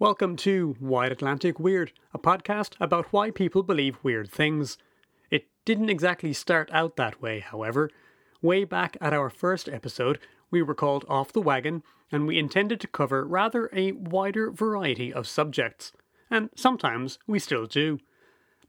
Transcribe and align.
Welcome 0.00 0.36
to 0.36 0.76
Wide 0.80 1.12
Atlantic 1.12 1.60
Weird, 1.60 1.92
a 2.14 2.18
podcast 2.18 2.72
about 2.80 3.12
why 3.12 3.30
people 3.30 3.62
believe 3.62 3.98
weird 4.02 4.30
things. 4.30 4.78
It 5.30 5.46
didn't 5.66 5.90
exactly 5.90 6.32
start 6.32 6.70
out 6.72 6.96
that 6.96 7.20
way, 7.20 7.40
however. 7.40 7.90
Way 8.40 8.64
back 8.64 8.96
at 8.98 9.12
our 9.12 9.28
first 9.28 9.68
episode, 9.68 10.18
we 10.50 10.62
were 10.62 10.74
called 10.74 11.04
Off 11.06 11.34
the 11.34 11.42
Wagon, 11.42 11.82
and 12.10 12.26
we 12.26 12.38
intended 12.38 12.80
to 12.80 12.86
cover 12.86 13.26
rather 13.26 13.68
a 13.74 13.92
wider 13.92 14.50
variety 14.50 15.12
of 15.12 15.28
subjects. 15.28 15.92
And 16.30 16.48
sometimes 16.56 17.18
we 17.26 17.38
still 17.38 17.66
do. 17.66 17.98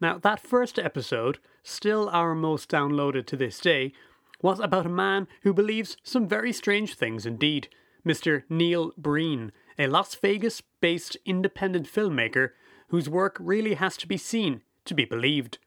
Now, 0.02 0.18
that 0.18 0.42
first 0.42 0.78
episode, 0.78 1.40
still 1.64 2.10
our 2.10 2.36
most 2.36 2.70
downloaded 2.70 3.26
to 3.28 3.38
this 3.38 3.62
day, 3.62 3.94
was 4.42 4.60
about 4.60 4.86
a 4.86 4.90
man 4.90 5.30
who 5.44 5.54
believes 5.54 5.96
some 6.04 6.28
very 6.28 6.52
strange 6.52 6.96
things 6.96 7.26
indeed, 7.26 7.70
Mr. 8.06 8.44
Neil 8.50 8.92
Breen 8.98 9.54
a 9.82 9.88
Las 9.88 10.14
Vegas 10.14 10.62
based 10.80 11.18
independent 11.26 11.92
filmmaker 11.92 12.50
whose 12.90 13.10
work 13.10 13.36
really 13.40 13.74
has 13.74 13.98
to 13.98 14.08
be 14.08 14.16
seen 14.16 14.62
to 14.86 14.94
be 14.94 15.06
believed. 15.06 15.58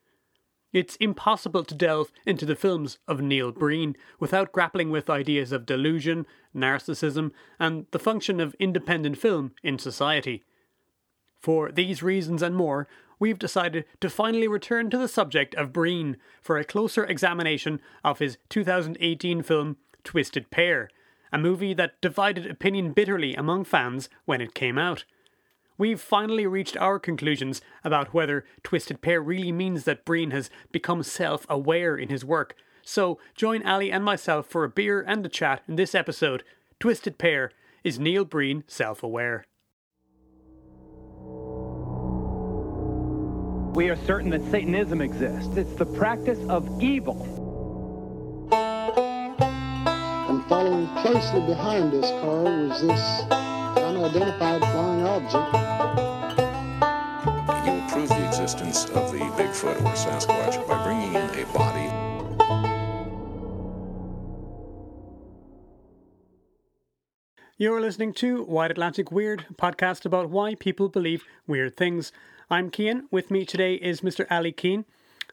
It's 0.73 0.95
impossible 0.97 1.65
to 1.65 1.75
delve 1.75 2.13
into 2.25 2.47
the 2.47 2.55
films 2.55 2.99
of 3.09 3.21
Neil 3.21 3.51
Breen 3.51 3.97
without 4.21 4.53
grappling 4.53 4.91
with 4.91 5.11
ideas 5.11 5.51
of 5.51 5.67
delusion, 5.67 6.27
narcissism, 6.55 7.33
and 7.59 7.87
the 7.91 7.99
function 7.99 8.39
of 8.39 8.55
independent 8.61 9.19
film 9.19 9.53
in 9.65 9.81
society. 9.81 10.45
For 11.41 11.73
these 11.73 12.01
reasons 12.01 12.41
and 12.41 12.55
more, 12.55 12.87
we've 13.19 13.39
decided 13.39 13.85
to 14.01 14.09
finally 14.09 14.47
return 14.47 14.91
to 14.91 14.99
the 14.99 15.09
subject 15.09 15.57
of 15.57 15.73
Breen 15.73 16.19
for 16.41 16.57
a 16.57 16.65
closer 16.65 17.05
examination 17.05 17.81
of 18.05 18.21
his 18.21 18.39
2018 18.49 19.43
film 19.43 19.77
Twisted 20.05 20.53
Pair, 20.53 20.89
a 21.35 21.39
movie 21.39 21.75
that 21.75 22.01
divided 22.01 22.49
opinion 22.49 22.93
bitterly 22.93 23.35
among 23.35 23.65
fans 23.65 24.09
when 24.25 24.41
it 24.41 24.55
came 24.55 24.79
out. 24.79 25.05
We've 25.77 26.01
finally 26.01 26.47
reached 26.47 26.77
our 26.77 27.01
conclusions 27.01 27.61
about 27.83 28.15
whether 28.15 28.45
Twisted 28.63 29.03
Pair 29.03 29.21
really 29.21 29.51
means 29.51 29.83
that 29.83 30.05
Breen 30.05 30.31
has 30.31 30.49
become 30.71 31.03
self 31.03 31.45
aware 31.51 31.97
in 31.97 32.09
his 32.09 32.25
work. 32.25 32.55
So 32.85 33.19
join 33.35 33.67
Ali 33.67 33.91
and 33.91 34.05
myself 34.05 34.47
for 34.47 34.63
a 34.63 34.69
beer 34.69 35.05
and 35.05 35.27
a 35.27 35.29
chat 35.29 35.63
in 35.67 35.75
this 35.75 35.93
episode 35.93 36.45
Twisted 36.79 37.19
Pair 37.19 37.51
Is 37.83 37.99
Neil 37.99 38.25
Breen 38.25 38.63
Self 38.69 39.03
Aware? 39.03 39.45
We 43.75 43.89
are 43.89 43.97
certain 44.07 44.31
that 44.31 44.49
Satanism 44.53 45.01
exists. 45.01 45.57
It's 45.57 45.75
the 45.75 45.87
practice 45.87 46.39
of 46.49 46.81
evil 46.81 47.27
following 50.49 50.87
closely 50.97 51.41
behind 51.47 51.93
this 51.93 52.11
car 52.21 52.43
was 52.43 52.83
this 52.83 53.23
unidentified 53.79 54.61
flying 54.61 55.07
object. 55.07 55.55
You 57.67 57.73
will 57.73 57.89
prove 57.89 58.09
the 58.11 58.27
existence 58.29 58.85
of 58.91 59.13
the 59.13 59.21
Bigfoot 59.39 59.81
or 59.81 59.95
Sasquatch 59.95 60.69
by 60.69 60.85
bringing 60.85 61.15
in 61.15 61.31
a 61.41 61.47
body. 61.53 61.91
You're 67.57 67.81
listening 67.81 68.13
to 68.15 68.43
Wide 68.43 68.73
Atlantic 68.73 69.11
Weird, 69.11 69.47
podcast 69.57 70.05
about 70.05 70.29
why 70.29 70.57
people 70.57 70.89
believe 70.89 71.25
weird 71.47 71.77
things. 71.77 72.13
I'm 72.51 72.69
Kean. 72.69 73.09
With 73.11 73.31
me 73.31 73.47
today 73.47 73.77
is 73.77 74.03
Mr. 74.03 74.27
Ali 74.31 74.53
Keane. 74.53 74.85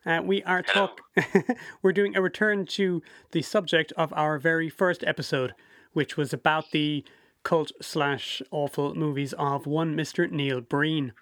Uh, 0.06 0.20
we 0.24 0.42
are 0.44 0.64
talk. 0.64 1.02
we're 1.84 1.92
doing 1.92 2.16
a 2.16 2.22
return 2.22 2.66
to 2.66 3.04
the 3.32 3.42
subject 3.42 3.92
of 3.94 4.12
our 4.14 4.40
very 4.40 4.68
first 4.68 5.04
episode, 5.06 5.54
which 5.94 6.18
was 6.18 6.34
about 6.34 6.72
the 6.72 7.04
cult 7.44 7.72
slash 7.82 8.42
awful 8.50 8.96
movies 8.96 9.34
of 9.34 9.68
one 9.68 9.96
Mr. 9.96 10.30
Neil 10.30 10.60
Breen. 10.60 11.14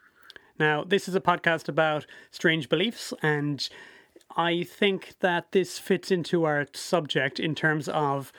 Now, 0.58 0.84
this 0.84 1.10
is 1.10 1.16
a 1.16 1.22
podcast 1.22 1.68
about 1.68 2.06
strange 2.32 2.70
beliefs, 2.70 3.14
and 3.22 3.68
I 4.38 4.64
think 4.64 5.16
that 5.20 5.52
this 5.52 5.78
fits 5.78 6.10
into 6.10 6.46
our 6.46 6.68
subject 6.74 7.40
in 7.40 7.56
terms 7.56 7.90
of, 7.90 8.32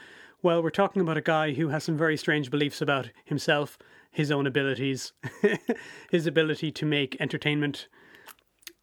well, 0.42 0.62
we're 0.62 0.70
talking 0.70 1.02
about 1.02 1.18
a 1.18 1.22
guy 1.22 1.52
who 1.52 1.68
has 1.68 1.84
some 1.84 1.98
very 1.98 2.16
strange 2.16 2.50
beliefs 2.50 2.80
about 2.80 3.10
himself, 3.26 3.78
his 4.10 4.30
own 4.30 4.46
abilities, 4.46 5.12
his 6.10 6.26
ability 6.26 6.70
to 6.72 6.86
make 6.86 7.16
entertainment 7.20 7.88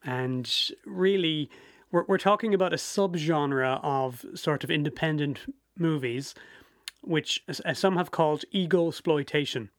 and 0.08 0.50
really, 0.86 1.50
we're, 1.92 2.06
we're 2.08 2.18
talking 2.18 2.54
about 2.54 2.72
a 2.72 2.78
subgenre 2.78 3.80
of 3.84 4.26
sort 4.34 4.64
of 4.64 4.72
independent 4.72 5.40
movies, 5.78 6.34
which 7.02 7.44
some 7.74 7.98
have 7.98 8.10
called 8.10 8.46
ego 8.52 8.88
exploitation. 8.88 9.70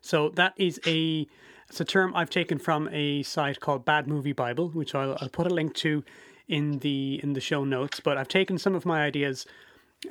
So 0.00 0.30
that 0.30 0.54
is 0.56 0.80
a 0.86 1.26
it's 1.68 1.80
a 1.80 1.84
term 1.84 2.12
I've 2.14 2.30
taken 2.30 2.58
from 2.58 2.88
a 2.92 3.24
site 3.24 3.58
called 3.58 3.84
Bad 3.84 4.06
Movie 4.06 4.32
Bible, 4.32 4.68
which 4.68 4.94
I'll, 4.94 5.16
I'll 5.20 5.28
put 5.28 5.46
a 5.46 5.54
link 5.54 5.74
to 5.76 6.04
in 6.46 6.78
the 6.78 7.18
in 7.22 7.32
the 7.32 7.40
show 7.40 7.64
notes. 7.64 7.98
But 7.98 8.16
I've 8.16 8.28
taken 8.28 8.56
some 8.58 8.76
of 8.76 8.86
my 8.86 9.02
ideas 9.02 9.46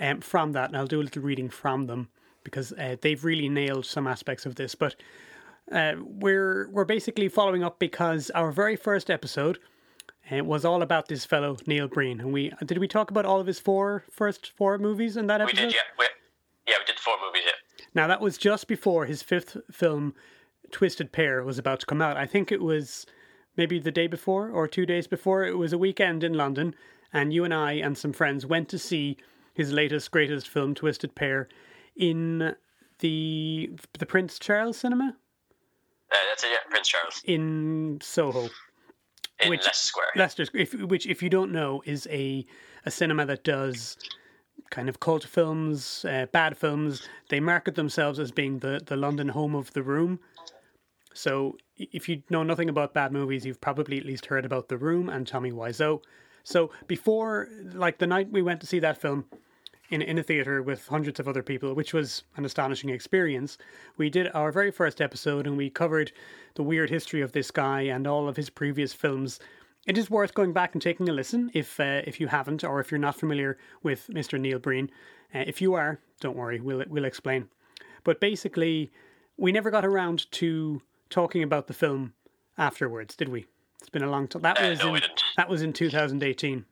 um, 0.01 0.19
from 0.19 0.51
that, 0.51 0.69
and 0.69 0.77
I'll 0.77 0.87
do 0.87 0.99
a 0.99 1.03
little 1.03 1.21
reading 1.21 1.49
from 1.49 1.87
them 1.87 2.09
because 2.43 2.73
uh, 2.73 2.97
they've 2.99 3.23
really 3.23 3.47
nailed 3.47 3.85
some 3.85 4.05
aspects 4.05 4.45
of 4.45 4.55
this. 4.55 4.75
But 4.75 4.95
uh, 5.71 5.93
we're 5.99 6.69
we're 6.71 6.85
basically 6.85 7.29
following 7.29 7.63
up 7.63 7.79
because 7.79 8.29
our 8.31 8.51
very 8.51 8.75
first 8.75 9.09
episode 9.09 9.59
uh, 10.31 10.43
was 10.43 10.65
all 10.65 10.81
about 10.81 11.07
this 11.07 11.25
fellow 11.25 11.57
Neil 11.65 11.87
Breen, 11.87 12.19
and 12.19 12.33
we 12.33 12.51
did 12.65 12.77
we 12.77 12.87
talk 12.87 13.11
about 13.11 13.25
all 13.25 13.39
of 13.39 13.47
his 13.47 13.59
four 13.59 14.03
first 14.11 14.51
four 14.55 14.77
movies 14.77 15.17
in 15.17 15.27
that 15.27 15.41
episode. 15.41 15.59
We 15.59 15.65
did, 15.67 15.73
yeah. 15.73 15.81
We, 15.97 16.05
yeah, 16.67 16.75
we 16.79 16.85
did 16.85 16.99
four 16.99 17.15
movies. 17.25 17.43
Yeah. 17.45 17.85
Now 17.95 18.07
that 18.07 18.21
was 18.21 18.37
just 18.37 18.67
before 18.67 19.05
his 19.05 19.21
fifth 19.21 19.57
film, 19.71 20.13
Twisted 20.71 21.11
Pair, 21.11 21.43
was 21.43 21.57
about 21.57 21.79
to 21.81 21.85
come 21.85 22.01
out. 22.01 22.17
I 22.17 22.25
think 22.25 22.51
it 22.51 22.61
was 22.61 23.05
maybe 23.55 23.79
the 23.79 23.91
day 23.91 24.07
before 24.07 24.49
or 24.49 24.67
two 24.67 24.85
days 24.85 25.07
before. 25.07 25.45
It 25.45 25.57
was 25.57 25.73
a 25.73 25.77
weekend 25.77 26.23
in 26.23 26.33
London, 26.33 26.75
and 27.11 27.33
you 27.33 27.43
and 27.43 27.53
I 27.53 27.73
and 27.73 27.97
some 27.97 28.13
friends 28.13 28.45
went 28.45 28.69
to 28.69 28.79
see 28.79 29.17
his 29.53 29.71
latest 29.71 30.11
greatest 30.11 30.49
film, 30.49 30.73
Twisted 30.73 31.15
Pair, 31.15 31.47
in 31.95 32.55
the 32.99 33.71
the 33.99 34.05
Prince 34.05 34.39
Charles 34.39 34.77
Cinema. 34.77 35.15
Uh, 36.11 36.15
that's 36.29 36.43
it, 36.43 36.51
yeah, 36.51 36.57
Prince 36.69 36.87
Charles. 36.87 37.21
In 37.25 37.99
Soho. 38.01 38.49
In 39.39 39.49
which, 39.49 39.63
Leicester 39.65 39.87
Square. 39.87 40.07
Leicester, 40.15 40.45
if, 40.53 40.73
which, 40.73 41.07
if 41.07 41.23
you 41.23 41.29
don't 41.29 41.51
know, 41.51 41.81
is 41.85 42.07
a, 42.11 42.45
a 42.85 42.91
cinema 42.91 43.25
that 43.25 43.43
does 43.43 43.97
kind 44.69 44.89
of 44.89 44.99
cult 44.99 45.23
films, 45.23 46.05
uh, 46.05 46.25
bad 46.31 46.57
films. 46.57 47.07
They 47.29 47.39
market 47.39 47.75
themselves 47.75 48.19
as 48.19 48.31
being 48.31 48.59
the, 48.59 48.81
the 48.85 48.95
London 48.95 49.29
home 49.29 49.55
of 49.55 49.73
the 49.73 49.83
room. 49.83 50.19
So 51.13 51.57
if 51.77 52.09
you 52.09 52.23
know 52.29 52.43
nothing 52.43 52.69
about 52.69 52.93
bad 52.93 53.11
movies, 53.11 53.45
you've 53.45 53.61
probably 53.61 53.99
at 53.99 54.05
least 54.05 54.25
heard 54.25 54.45
about 54.45 54.67
The 54.67 54.77
Room 54.77 55.09
and 55.09 55.27
Tommy 55.27 55.51
Wiseau. 55.51 56.01
So 56.43 56.71
before, 56.87 57.49
like 57.73 57.99
the 57.99 58.07
night 58.07 58.31
we 58.31 58.41
went 58.41 58.61
to 58.61 58.67
see 58.67 58.79
that 58.79 58.97
film, 58.97 59.25
in, 59.93 60.01
in 60.01 60.17
a 60.17 60.23
theatre 60.23 60.61
with 60.61 60.87
hundreds 60.87 61.19
of 61.19 61.27
other 61.27 61.43
people, 61.43 61.75
which 61.75 61.93
was 61.93 62.23
an 62.35 62.45
astonishing 62.45 62.89
experience. 62.89 63.57
We 63.95 64.09
did 64.09 64.29
our 64.33 64.51
very 64.51 64.71
first 64.71 64.99
episode 64.99 65.45
and 65.45 65.55
we 65.55 65.69
covered 65.69 66.11
the 66.55 66.63
weird 66.63 66.89
history 66.89 67.21
of 67.21 67.31
this 67.31 67.51
guy 67.51 67.81
and 67.81 68.07
all 68.07 68.27
of 68.27 68.35
his 68.35 68.49
previous 68.49 68.91
films. 68.91 69.39
It 69.85 69.97
is 69.97 70.09
worth 70.09 70.33
going 70.33 70.51
back 70.51 70.73
and 70.73 70.81
taking 70.81 71.07
a 71.09 71.13
listen 71.13 71.51
if 71.53 71.79
uh, 71.79 72.01
if 72.05 72.19
you 72.19 72.27
haven't 72.27 72.63
or 72.63 72.79
if 72.79 72.89
you're 72.89 72.99
not 72.99 73.19
familiar 73.19 73.57
with 73.83 74.07
Mr. 74.07 74.39
Neil 74.39 74.59
Breen. 74.59 74.89
Uh, 75.35 75.43
if 75.45 75.61
you 75.61 75.73
are, 75.73 75.99
don't 76.21 76.37
worry, 76.37 76.59
we'll 76.59 76.83
we'll 76.87 77.05
explain. 77.05 77.49
But 78.03 78.19
basically, 78.19 78.91
we 79.37 79.51
never 79.51 79.69
got 79.69 79.85
around 79.85 80.31
to 80.31 80.81
talking 81.09 81.43
about 81.43 81.67
the 81.67 81.73
film 81.73 82.13
afterwards, 82.57 83.15
did 83.15 83.29
we? 83.29 83.45
It's 83.79 83.89
been 83.89 84.03
a 84.03 84.09
long 84.09 84.27
time. 84.27 84.41
That 84.41 84.59
uh, 84.59 84.69
was 84.69 84.79
no, 84.79 84.95
in, 84.95 85.01
that 85.35 85.49
was 85.49 85.61
in 85.61 85.73
2018. 85.73 86.65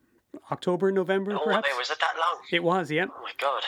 October, 0.52 0.92
November, 0.92 1.34
oh, 1.34 1.44
perhaps. 1.44 1.70
was 1.78 1.90
it 1.90 2.00
that 2.00 2.14
long? 2.18 2.42
It 2.52 2.64
was, 2.64 2.92
yeah. 2.92 3.06
Oh 3.10 3.22
my 3.22 3.32
god. 3.38 3.64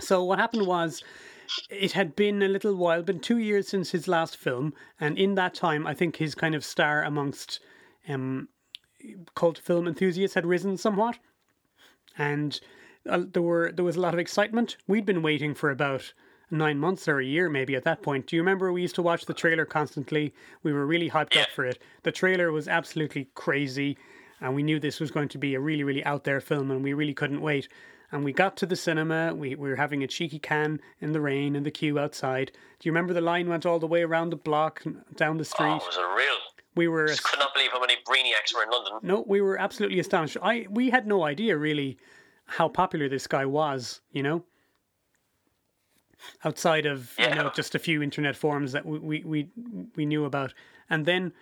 So 0.00 0.24
what 0.24 0.38
happened 0.38 0.66
was, 0.66 1.02
it 1.70 1.92
had 1.92 2.16
been 2.16 2.42
a 2.42 2.48
little 2.48 2.74
while, 2.74 3.02
been 3.02 3.20
two 3.20 3.38
years 3.38 3.68
since 3.68 3.90
his 3.90 4.08
last 4.08 4.36
film, 4.36 4.74
and 5.00 5.18
in 5.18 5.34
that 5.34 5.54
time, 5.54 5.86
I 5.86 5.94
think 5.94 6.16
his 6.16 6.34
kind 6.34 6.54
of 6.54 6.64
star 6.64 7.02
amongst 7.02 7.60
um, 8.08 8.48
cult 9.34 9.58
film 9.58 9.86
enthusiasts 9.86 10.34
had 10.34 10.46
risen 10.46 10.76
somewhat, 10.76 11.18
and 12.16 12.60
uh, 13.08 13.22
there 13.32 13.42
were 13.42 13.72
there 13.72 13.84
was 13.84 13.96
a 13.96 14.00
lot 14.00 14.14
of 14.14 14.20
excitement. 14.20 14.76
We'd 14.86 15.06
been 15.06 15.22
waiting 15.22 15.54
for 15.54 15.70
about 15.70 16.12
nine 16.50 16.78
months 16.78 17.08
or 17.08 17.18
a 17.18 17.24
year 17.24 17.48
maybe 17.48 17.74
at 17.74 17.84
that 17.84 18.02
point. 18.02 18.26
Do 18.26 18.36
you 18.36 18.42
remember 18.42 18.72
we 18.72 18.82
used 18.82 18.94
to 18.94 19.02
watch 19.02 19.26
the 19.26 19.34
trailer 19.34 19.64
constantly? 19.64 20.34
We 20.62 20.72
were 20.72 20.86
really 20.86 21.10
hyped 21.10 21.34
yeah. 21.34 21.42
up 21.42 21.48
for 21.50 21.64
it. 21.64 21.78
The 22.02 22.12
trailer 22.12 22.52
was 22.52 22.68
absolutely 22.68 23.28
crazy 23.34 23.96
and 24.40 24.54
we 24.54 24.62
knew 24.62 24.78
this 24.80 25.00
was 25.00 25.10
going 25.10 25.28
to 25.28 25.38
be 25.38 25.54
a 25.54 25.60
really, 25.60 25.84
really 25.84 26.04
out 26.04 26.24
there 26.24 26.40
film, 26.40 26.70
and 26.70 26.82
we 26.82 26.92
really 26.92 27.14
couldn't 27.14 27.40
wait. 27.40 27.68
And 28.12 28.24
we 28.24 28.32
got 28.32 28.56
to 28.58 28.66
the 28.66 28.76
cinema. 28.76 29.34
We, 29.34 29.54
we 29.56 29.68
were 29.68 29.76
having 29.76 30.04
a 30.04 30.06
cheeky 30.06 30.38
can 30.38 30.80
in 31.00 31.12
the 31.12 31.20
rain 31.20 31.56
in 31.56 31.62
the 31.62 31.70
queue 31.70 31.98
outside. 31.98 32.52
Do 32.78 32.88
you 32.88 32.92
remember 32.92 33.12
the 33.12 33.20
line 33.20 33.48
went 33.48 33.66
all 33.66 33.78
the 33.78 33.86
way 33.86 34.02
around 34.02 34.30
the 34.30 34.36
block 34.36 34.82
down 35.16 35.38
the 35.38 35.44
street? 35.44 35.66
Oh, 35.66 35.76
it 35.76 35.86
was 35.86 35.96
a 35.96 36.14
real. 36.16 36.36
We 36.76 36.86
were. 36.88 37.08
Just 37.08 37.24
could 37.24 37.38
not 37.38 37.54
believe 37.54 37.72
how 37.72 37.80
many 37.80 37.94
brainiacs 38.08 38.54
were 38.54 38.62
in 38.62 38.70
London. 38.70 38.92
No, 39.02 39.24
we 39.26 39.40
were 39.40 39.58
absolutely 39.58 39.98
astonished. 39.98 40.36
I 40.42 40.66
we 40.70 40.90
had 40.90 41.06
no 41.06 41.24
idea 41.24 41.56
really 41.56 41.98
how 42.46 42.68
popular 42.68 43.08
this 43.08 43.26
guy 43.26 43.46
was. 43.46 44.00
You 44.12 44.22
know. 44.22 44.44
outside 46.44 46.86
of 46.86 47.12
you 47.18 47.28
know 47.34 47.50
just 47.54 47.74
a 47.74 47.78
few 47.78 48.02
internet 48.02 48.36
forums 48.36 48.72
that 48.72 48.86
we, 48.86 48.98
we 48.98 49.22
we 49.24 49.48
we 49.96 50.06
knew 50.06 50.24
about, 50.24 50.54
and 50.88 51.06
then 51.06 51.32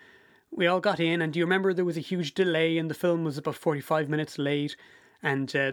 we 0.52 0.66
all 0.66 0.80
got 0.80 1.00
in. 1.00 1.22
And 1.22 1.32
do 1.32 1.38
you 1.38 1.44
remember 1.44 1.72
there 1.72 1.84
was 1.84 1.96
a 1.96 2.00
huge 2.00 2.34
delay, 2.34 2.78
and 2.78 2.90
the 2.90 2.94
film 2.94 3.24
was 3.24 3.38
about 3.38 3.56
forty 3.56 3.80
five 3.80 4.08
minutes 4.08 4.38
late. 4.38 4.76
And 5.24 5.54
uh, 5.54 5.70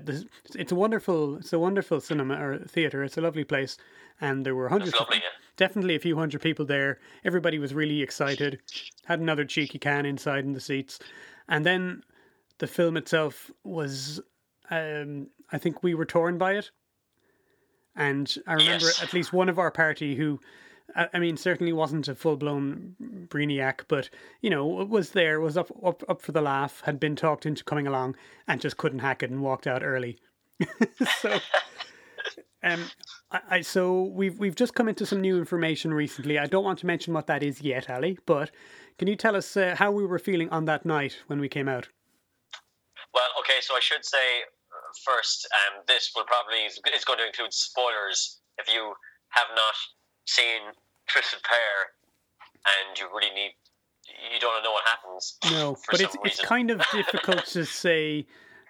it's 0.54 0.72
a 0.72 0.76
wonderful, 0.76 1.38
it's 1.38 1.54
a 1.54 1.58
wonderful 1.58 2.00
cinema 2.00 2.36
or 2.36 2.60
theater. 2.60 3.04
It's 3.04 3.18
a 3.18 3.22
lovely 3.22 3.44
place, 3.44 3.78
and 4.22 4.46
there 4.46 4.54
were 4.54 4.70
hundreds, 4.70 4.94
lovely, 4.94 5.18
of, 5.18 5.24
yeah. 5.24 5.30
definitely 5.58 5.96
a 5.96 6.00
few 6.00 6.16
hundred 6.16 6.42
people 6.42 6.66
there. 6.66 7.00
Everybody 7.26 7.58
was 7.58 7.74
really 7.74 8.04
excited. 8.04 8.60
Had 9.06 9.20
another 9.20 9.46
cheeky 9.46 9.80
can 9.80 10.06
inside 10.06 10.44
in 10.44 10.54
the 10.54 10.60
seats, 10.60 11.00
and 11.48 11.66
then 11.66 12.04
the 12.60 12.68
film 12.68 12.96
itself 12.96 13.50
was, 13.64 14.22
um, 14.70 15.30
I 15.52 15.58
think 15.58 15.82
we 15.82 15.96
were 15.96 16.06
torn 16.06 16.38
by 16.38 16.54
it. 16.54 16.70
And 17.96 18.32
I 18.46 18.54
remember 18.54 18.86
Yes. 18.86 19.02
at 19.02 19.14
least 19.14 19.34
one 19.34 19.50
of 19.50 19.58
our 19.58 19.72
party 19.72 20.16
who, 20.16 20.40
I 20.96 21.20
mean, 21.20 21.38
certainly 21.38 21.74
wasn't 21.74 22.08
a 22.08 22.16
full 22.16 22.38
blown 22.38 22.96
brainiac, 23.30 23.82
but 23.88 24.10
you 24.42 24.50
know, 24.50 24.66
was 24.66 25.12
there, 25.12 25.40
was 25.40 25.58
up 25.58 25.72
up 25.84 26.04
up 26.10 26.22
for 26.22 26.32
the 26.32 26.42
laugh, 26.42 26.82
had 26.86 27.00
been 27.00 27.16
talked 27.16 27.46
into 27.46 27.64
coming 27.64 27.88
along, 27.88 28.16
and 28.48 28.62
just 28.62 28.78
couldn't 28.78 29.00
hack 29.00 29.24
it 29.24 29.30
and 29.30 29.42
walked 29.42 29.68
out 29.68 29.84
early. 29.84 30.18
so, 31.20 31.40
um, 32.64 32.86
I, 33.32 33.42
I 33.50 33.62
so 33.62 34.04
we've 34.04 34.38
we've 34.40 34.56
just 34.56 34.74
come 34.74 34.90
into 34.90 35.06
some 35.06 35.22
new 35.22 35.38
information 35.38 35.94
recently. 35.94 36.40
I 36.40 36.48
don't 36.48 36.64
want 36.64 36.80
to 36.80 36.86
mention 36.86 37.14
what 37.14 37.28
that 37.28 37.44
is 37.44 37.62
yet, 37.62 37.90
Ali, 37.90 38.18
but 38.26 38.52
can 38.98 39.08
you 39.08 39.16
tell 39.16 39.36
us 39.36 39.56
uh, 39.56 39.76
how 39.78 39.92
we 39.92 40.06
were 40.06 40.20
feeling 40.20 40.50
on 40.50 40.66
that 40.66 40.86
night 40.86 41.18
when 41.28 41.40
we 41.40 41.50
came 41.50 41.70
out? 41.70 41.88
Well, 43.14 43.30
okay, 43.40 43.60
so 43.62 43.76
I 43.76 43.80
should 43.80 44.06
say 44.06 44.44
uh, 44.72 44.92
first, 45.04 45.48
um, 45.52 45.84
this 45.88 46.12
will 46.16 46.26
probably 46.26 46.60
is 46.66 47.06
going 47.06 47.20
to 47.20 47.26
include 47.26 47.54
spoilers 47.54 48.40
if 48.58 48.72
you 48.72 48.94
have 49.30 49.48
not 49.56 49.76
seen 50.30 50.62
Twisted 51.08 51.42
Pair 51.44 51.94
and 52.66 52.98
you 52.98 53.08
really 53.14 53.34
need 53.34 53.54
you 54.34 54.40
don't 54.40 54.64
know 54.64 54.72
what 54.72 54.84
happens. 54.86 55.38
No, 55.52 55.78
but 55.92 56.02
it's 56.02 56.16
it's 56.24 56.42
kind 56.42 56.72
of 56.72 56.82
difficult 56.92 57.46
to 57.48 57.66
say 57.66 58.26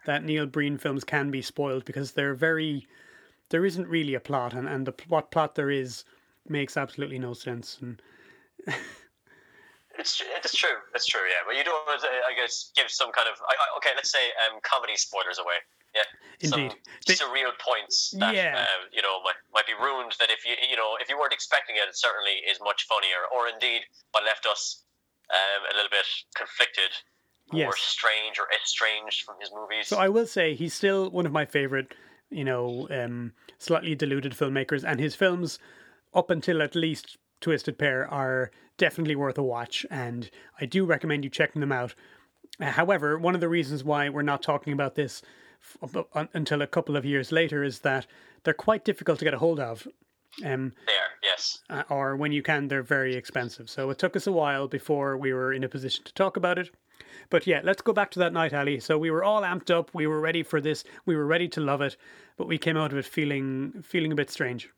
that 0.06 0.24
Neil 0.24 0.46
Breen 0.46 0.78
films 0.78 1.04
can 1.04 1.32
be 1.32 1.42
spoiled 1.42 1.86
because 1.86 2.12
they're 2.12 2.36
very 2.36 2.88
there 3.50 3.66
isn't 3.66 3.88
really 3.88 4.14
a 4.14 4.20
plot 4.20 4.54
and, 4.54 4.68
and 4.68 4.86
the 4.86 4.94
what 5.08 5.32
plot 5.32 5.56
there 5.56 5.72
is 5.72 6.04
makes 6.48 6.78
absolutely 6.78 7.20
no 7.20 7.34
sense 7.34 7.78
and 7.82 8.02
It's 10.00 10.24
it's 10.24 10.56
true. 10.56 10.80
It's 10.96 11.06
true. 11.06 11.28
Yeah, 11.28 11.44
but 11.46 11.58
you 11.58 11.64
don't. 11.64 11.76
want 11.86 12.00
to, 12.02 12.08
I 12.08 12.34
guess 12.34 12.72
give 12.76 12.90
some 12.90 13.12
kind 13.12 13.28
of 13.28 13.36
I, 13.44 13.52
I, 13.52 13.66
okay. 13.78 13.90
Let's 13.96 14.12
say 14.12 14.32
um, 14.48 14.60
comedy 14.64 14.96
spoilers 14.96 15.40
away. 15.40 15.60
Yeah, 15.96 16.02
Indeed. 16.42 16.74
Some 17.08 17.16
surreal 17.30 17.52
points 17.60 18.12
that 18.20 18.34
Yeah. 18.36 18.66
uh, 18.68 18.86
you 18.92 19.02
know 19.02 19.22
might, 19.24 19.36
might 19.54 19.68
be 19.68 19.74
ruined. 19.74 20.14
That 20.20 20.30
if 20.30 20.46
you 20.46 20.54
you 20.70 20.76
know 20.78 20.98
if 21.02 21.10
you 21.10 21.18
weren't 21.18 21.34
expecting 21.34 21.76
it, 21.78 21.88
it 21.90 21.98
certainly 21.98 22.38
is 22.50 22.60
much 22.62 22.86
funnier. 22.88 23.26
Or 23.36 23.48
indeed, 23.48 23.82
what 24.12 24.24
left 24.24 24.46
us 24.46 24.84
um, 25.32 25.64
a 25.72 25.76
little 25.76 25.90
bit 25.90 26.06
conflicted, 26.36 26.92
or 27.54 27.76
strange 27.76 28.38
or 28.40 28.48
estranged 28.64 29.24
from 29.26 29.36
his 29.40 29.52
movies. 29.54 29.88
So 29.88 29.98
I 29.98 30.10
will 30.10 30.28
say 30.28 30.54
he's 30.56 30.74
still 30.74 31.10
one 31.10 31.26
of 31.26 31.32
my 31.32 31.46
favorite, 31.46 31.94
you 32.30 32.44
know, 32.44 32.88
um, 32.92 33.34
slightly 33.58 33.96
deluded 33.96 34.34
filmmakers, 34.34 34.84
and 34.84 35.00
his 35.00 35.16
films, 35.16 35.58
up 36.14 36.30
until 36.30 36.62
at 36.62 36.76
least 36.76 37.18
Twisted 37.42 37.78
Pair, 37.80 38.08
are 38.12 38.52
definitely 38.78 39.16
worth 39.16 39.38
a 39.38 39.44
watch, 39.44 39.86
and 39.90 40.30
I 40.62 40.66
do 40.66 40.86
recommend 40.86 41.24
you 41.24 41.30
checking 41.30 41.60
them 41.62 41.72
out. 41.72 41.96
Uh, 42.62 42.66
However, 42.72 43.18
one 43.18 43.34
of 43.36 43.42
the 43.42 43.50
reasons 43.50 43.84
why 43.84 44.10
we're 44.10 44.22
not 44.22 44.42
talking 44.44 44.74
about 44.74 44.96
this 44.96 45.22
f- 45.22 45.26
up- 45.26 45.26
un- 45.26 45.39
until 46.34 46.62
a 46.62 46.68
couple 46.68 46.96
of 46.96 47.06
years 47.06 47.31
later 47.31 47.64
is 47.64 47.80
that 47.80 48.06
they're 48.44 48.54
quite 48.54 48.86
difficult 48.86 49.20
to 49.20 49.26
get 49.26 49.34
a 49.34 49.40
hold 49.40 49.60
of. 49.60 49.88
Um, 50.46 50.74
there, 50.86 50.96
yes. 51.24 51.60
uh, 51.70 51.84
or 51.90 52.16
when 52.16 52.31
you 52.31 52.44
can, 52.44 52.68
they're 52.68 52.84
very 52.84 53.16
expensive. 53.16 53.70
So 53.70 53.90
it 53.90 53.98
took 53.98 54.16
us 54.16 54.28
a 54.28 54.31
while 54.31 54.68
before 54.68 55.18
we 55.18 55.34
were 55.34 55.52
in 55.54 55.64
a 55.64 55.70
position 55.70 56.04
to 56.06 56.14
talk 56.14 56.38
about 56.38 56.60
it. 56.60 56.70
But 57.30 57.48
yeah, 57.48 57.62
let's 57.64 57.81
go 57.81 57.94
back 57.94 58.12
to 58.12 58.20
that 58.20 58.34
night, 58.34 58.54
Ali. 58.54 58.80
So 58.80 58.98
we 58.98 59.10
were 59.12 59.24
all 59.24 59.42
amped 59.42 59.72
up. 59.72 59.90
We 59.94 60.06
were 60.08 60.20
ready 60.20 60.44
for 60.44 60.62
this. 60.62 60.84
We 61.06 61.16
were 61.16 61.26
ready 61.26 61.48
to 61.50 61.62
love 61.62 61.81
it, 61.81 61.98
but 62.38 62.48
we 62.48 62.58
came 62.58 62.78
out 62.78 62.92
of 62.92 62.98
it 62.98 63.06
feeling 63.06 63.81
feeling 63.84 64.12
a 64.12 64.16
bit 64.16 64.30
strange. 64.30 64.70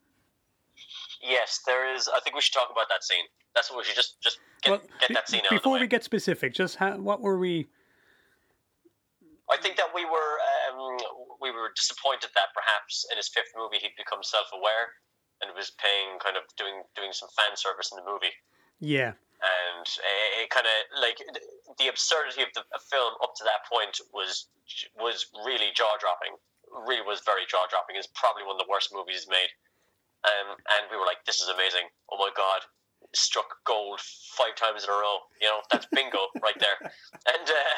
Yes, 1.22 1.60
there 1.66 1.94
is. 1.94 2.08
I 2.08 2.20
think 2.20 2.34
we 2.34 2.42
should 2.42 2.54
talk 2.54 2.68
about 2.72 2.88
that 2.88 3.04
scene. 3.04 3.24
That's 3.54 3.70
what 3.70 3.78
we 3.78 3.84
should 3.84 3.94
just 3.96 4.20
just 4.20 4.38
get, 4.62 4.70
Well, 4.70 4.80
get 5.00 5.14
that 5.14 5.28
scene 5.28 5.40
out 5.40 5.50
before 5.50 5.56
of 5.56 5.62
the 5.62 5.68
way. 5.70 5.80
we 5.80 5.86
get 5.86 6.04
specific, 6.04 6.54
just 6.54 6.76
how, 6.76 6.96
what 6.96 7.20
were 7.20 7.38
we? 7.38 7.68
I 9.52 9.60
think 9.60 9.76
that 9.76 9.92
we 9.92 10.08
were 10.08 10.32
um, 10.72 10.96
we 11.44 11.52
were 11.52 11.76
disappointed 11.76 12.32
that 12.32 12.56
perhaps 12.56 13.04
in 13.12 13.20
his 13.20 13.28
fifth 13.28 13.52
movie 13.52 13.76
he'd 13.84 13.92
become 14.00 14.24
self-aware 14.24 14.96
and 15.44 15.52
was 15.52 15.76
paying 15.76 16.16
kind 16.24 16.40
of 16.40 16.48
doing 16.56 16.80
doing 16.96 17.12
some 17.12 17.28
fan 17.36 17.52
service 17.52 17.92
in 17.92 18.00
the 18.00 18.06
movie, 18.08 18.32
Yeah, 18.80 19.12
and 19.44 19.84
it, 19.84 20.30
it 20.40 20.48
kind 20.48 20.64
of 20.64 20.76
like 21.04 21.20
the 21.76 21.92
absurdity 21.92 22.48
of 22.48 22.50
the 22.56 22.64
film 22.88 23.12
up 23.20 23.36
to 23.36 23.44
that 23.44 23.68
point 23.68 24.00
was 24.16 24.48
was 24.96 25.28
really 25.44 25.68
jaw 25.76 26.00
dropping. 26.00 26.32
Really 26.88 27.04
was 27.04 27.20
very 27.20 27.44
jaw 27.44 27.68
dropping. 27.68 28.00
It's 28.00 28.08
probably 28.16 28.48
one 28.48 28.56
of 28.56 28.62
the 28.64 28.70
worst 28.72 28.88
movies 28.88 29.26
he's 29.26 29.28
made, 29.28 29.52
um, 30.24 30.56
and 30.56 30.88
we 30.88 30.96
were 30.96 31.04
like, 31.04 31.20
"This 31.28 31.44
is 31.44 31.52
amazing! 31.52 31.92
Oh 32.08 32.16
my 32.16 32.32
god!" 32.32 32.64
Struck 33.12 33.60
gold 33.68 34.00
five 34.32 34.56
times 34.56 34.84
in 34.84 34.88
a 34.88 34.96
row. 34.96 35.28
You 35.44 35.52
know 35.52 35.60
that's 35.68 35.84
bingo 35.92 36.32
right 36.40 36.56
there. 36.56 36.80
And 37.28 37.44
uh, 37.44 37.76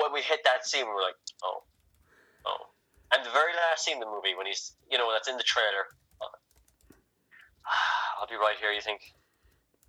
when 0.00 0.12
we 0.12 0.22
hit 0.22 0.40
that 0.44 0.66
scene, 0.66 0.86
we 0.86 0.92
were 0.92 1.02
like, 1.02 1.16
"Oh, 1.44 1.62
oh!" 2.46 2.66
And 3.12 3.24
the 3.24 3.30
very 3.30 3.52
last 3.54 3.84
scene 3.84 3.94
in 3.94 4.00
the 4.00 4.06
movie, 4.10 4.34
when 4.36 4.46
he's, 4.46 4.72
you 4.90 4.98
know, 4.98 5.10
that's 5.12 5.28
in 5.28 5.36
the 5.36 5.42
trailer. 5.44 5.88
uh, 6.20 6.26
I'll 8.20 8.26
be 8.28 8.36
right 8.36 8.56
here. 8.60 8.72
You 8.72 8.80
think? 8.80 9.00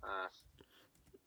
Hmm. 0.02 0.28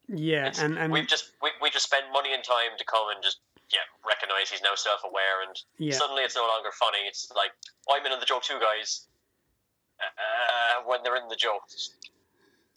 yeah, 0.10 0.48
It's- 0.48 0.60
and 0.62 0.78
and 0.78 0.92
we've 0.92 1.08
just 1.08 1.32
we, 1.42 1.50
we 1.62 1.70
just 1.70 1.86
spent 1.86 2.06
money 2.12 2.34
and 2.34 2.44
time 2.44 2.74
to 2.78 2.86
come 2.86 3.10
and 3.14 3.22
just 3.24 3.40
yeah 3.72 3.86
recognize 4.06 4.50
he's 4.50 4.62
now 4.62 4.76
self-aware 4.76 5.42
and 5.48 5.56
Yeah. 5.78 5.94
suddenly 5.98 6.24
it's 6.24 6.36
no 6.36 6.46
longer 6.46 6.70
funny 6.78 7.08
it's 7.08 7.32
like 7.36 7.52
oh, 7.88 7.96
i'm 7.96 8.06
in 8.06 8.12
on 8.12 8.20
the 8.20 8.26
joke 8.26 8.44
too 8.44 8.60
guys 8.60 9.08
uh, 10.02 10.84
when 10.86 11.02
they're 11.02 11.16
in 11.16 11.28
the 11.30 11.36
joke 11.36 11.64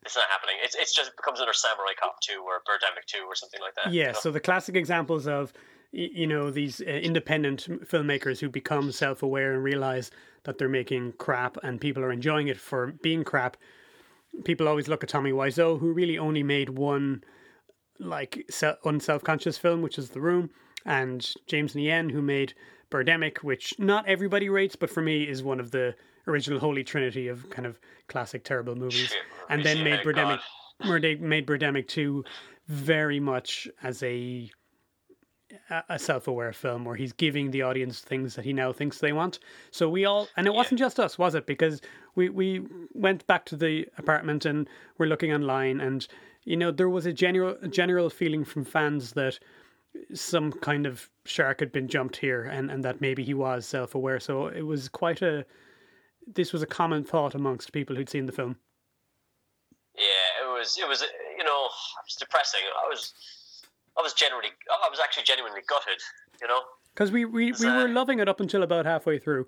it's, 0.07 0.17
not 0.17 0.25
happening 0.31 0.57
it's, 0.63 0.75
it's 0.75 0.95
just 0.95 1.11
it 1.11 1.17
becomes 1.17 1.39
another 1.41 1.53
samurai 1.53 1.93
cop 2.01 2.21
2 2.21 2.41
or 2.41 2.61
birdemic 2.67 3.05
2 3.07 3.25
or 3.27 3.35
something 3.35 3.61
like 3.61 3.75
that 3.75 3.93
you 3.93 4.01
Yeah, 4.01 4.13
know? 4.13 4.19
so 4.19 4.31
the 4.31 4.41
classic 4.41 4.77
examples 4.77 5.27
of 5.27 5.53
you 5.93 6.27
know 6.27 6.51
these 6.51 6.81
uh, 6.81 6.85
independent 6.85 7.67
filmmakers 7.87 8.39
who 8.41 8.49
become 8.49 8.93
self-aware 8.93 9.55
and 9.55 9.63
realize 9.63 10.11
that 10.45 10.59
they're 10.59 10.69
making 10.69 11.13
crap 11.13 11.57
and 11.63 11.81
people 11.81 12.03
are 12.03 12.13
enjoying 12.13 12.49
it 12.49 12.59
for 12.59 12.93
being 13.03 13.25
crap. 13.25 13.57
People 14.45 14.69
always 14.69 14.89
look 14.89 15.03
at 15.03 15.09
Tommy 15.09 15.33
Wiseau, 15.33 15.79
who 15.81 15.93
really 15.93 16.19
only 16.19 16.43
made 16.43 16.71
one 16.71 17.25
like 17.99 18.45
se- 18.51 18.77
unself-conscious 18.85 19.57
film, 19.57 19.81
which 19.81 19.97
is 19.97 20.11
The 20.11 20.21
Room, 20.21 20.51
and 20.85 21.27
James 21.47 21.73
Nguyen, 21.75 22.11
who 22.11 22.21
made 22.21 22.53
Birdemic, 22.91 23.39
which 23.39 23.75
not 23.79 24.07
everybody 24.07 24.49
rates, 24.49 24.77
but 24.77 24.91
for 24.91 25.01
me 25.01 25.23
is 25.25 25.43
one 25.43 25.61
of 25.61 25.71
the 25.71 25.95
original 26.27 26.59
holy 26.59 26.85
trinity 26.85 27.29
of 27.29 27.49
kind 27.51 27.67
of 27.67 27.79
classic 28.09 28.45
terrible 28.45 28.75
movies. 28.75 29.13
And 29.49 29.65
then 29.65 29.79
yeah, 29.79 29.85
made 29.85 30.01
Birdemic, 30.01 31.21
made 31.21 31.47
Birdemic 31.47 31.89
2 31.89 32.25
very 32.67 33.21
much 33.21 33.69
as 33.83 34.03
a 34.03 34.51
a- 35.89 35.99
self-aware 35.99 36.53
film 36.53 36.85
where 36.85 36.97
he's 36.97 37.13
giving 37.13 37.51
the 37.51 37.63
audience 37.63 38.01
things 38.01 38.35
that 38.35 38.45
he 38.45 38.53
now 38.53 38.73
thinks 38.73 38.99
they 38.99 39.13
want. 39.13 39.39
So 39.71 39.89
we 39.89 40.05
all 40.05 40.29
and 40.37 40.47
it 40.47 40.55
wasn't 40.55 40.79
just 40.79 40.99
us, 40.99 41.19
was 41.19 41.35
it? 41.35 41.47
Because 41.47 41.81
we 42.15 42.29
we 42.29 42.67
went 42.93 43.27
back 43.27 43.45
to 43.47 43.57
the 43.57 43.87
apartment 43.99 44.45
and 44.45 44.69
we're 44.99 45.07
looking 45.07 45.33
online 45.33 45.81
and 45.81 46.07
you 46.45 46.57
know 46.57 46.71
there 46.71 46.89
was 46.89 47.07
a 47.07 47.13
general 47.13 47.57
a 47.63 47.69
general 47.69 48.11
feeling 48.11 48.45
from 48.45 48.65
fans 48.65 49.13
that 49.13 49.39
some 50.13 50.53
kind 50.53 50.85
of 50.85 51.09
shark 51.25 51.61
had 51.61 51.73
been 51.73 51.89
jumped 51.89 52.17
here 52.17 52.43
and 52.43 52.71
and 52.71 52.85
that 52.85 53.01
maybe 53.01 53.23
he 53.23 53.35
was 53.35 53.67
self-aware. 53.67 54.21
So 54.21 54.49
it 54.49 54.63
was 54.63 54.89
quite 54.89 55.23
a 55.23 55.47
this 56.27 56.53
was 56.53 56.63
a 56.63 56.67
common 56.67 57.05
thought 57.05 57.35
amongst 57.35 57.73
people 57.73 57.97
who'd 57.97 58.09
seen 58.11 58.27
the 58.27 58.33
film. 58.33 58.57
yeah 59.97 60.45
it 60.45 60.49
was 60.59 60.77
it 60.79 60.89
was 60.89 61.03
you 61.37 61.45
know 61.45 61.65
it 61.67 62.05
was 62.07 62.17
depressing. 62.19 62.61
I 62.85 62.89
was 62.89 63.13
i 63.99 64.03
was 64.03 64.13
genuinely 64.13 64.51
i 64.85 64.89
was 64.91 65.01
actually 65.01 65.25
genuinely 65.25 65.61
gutted 65.67 66.01
you 66.41 66.49
know? 66.49 66.61
Because 66.95 67.13
we, 67.13 67.25
we, 67.25 67.53
we 67.53 67.67
uh, 67.67 67.83
were 67.83 67.89
loving 67.89 68.21
it 68.21 68.29
up 68.29 68.41
until 68.41 68.63
about 68.63 68.87
halfway 68.87 69.19
through. 69.19 69.47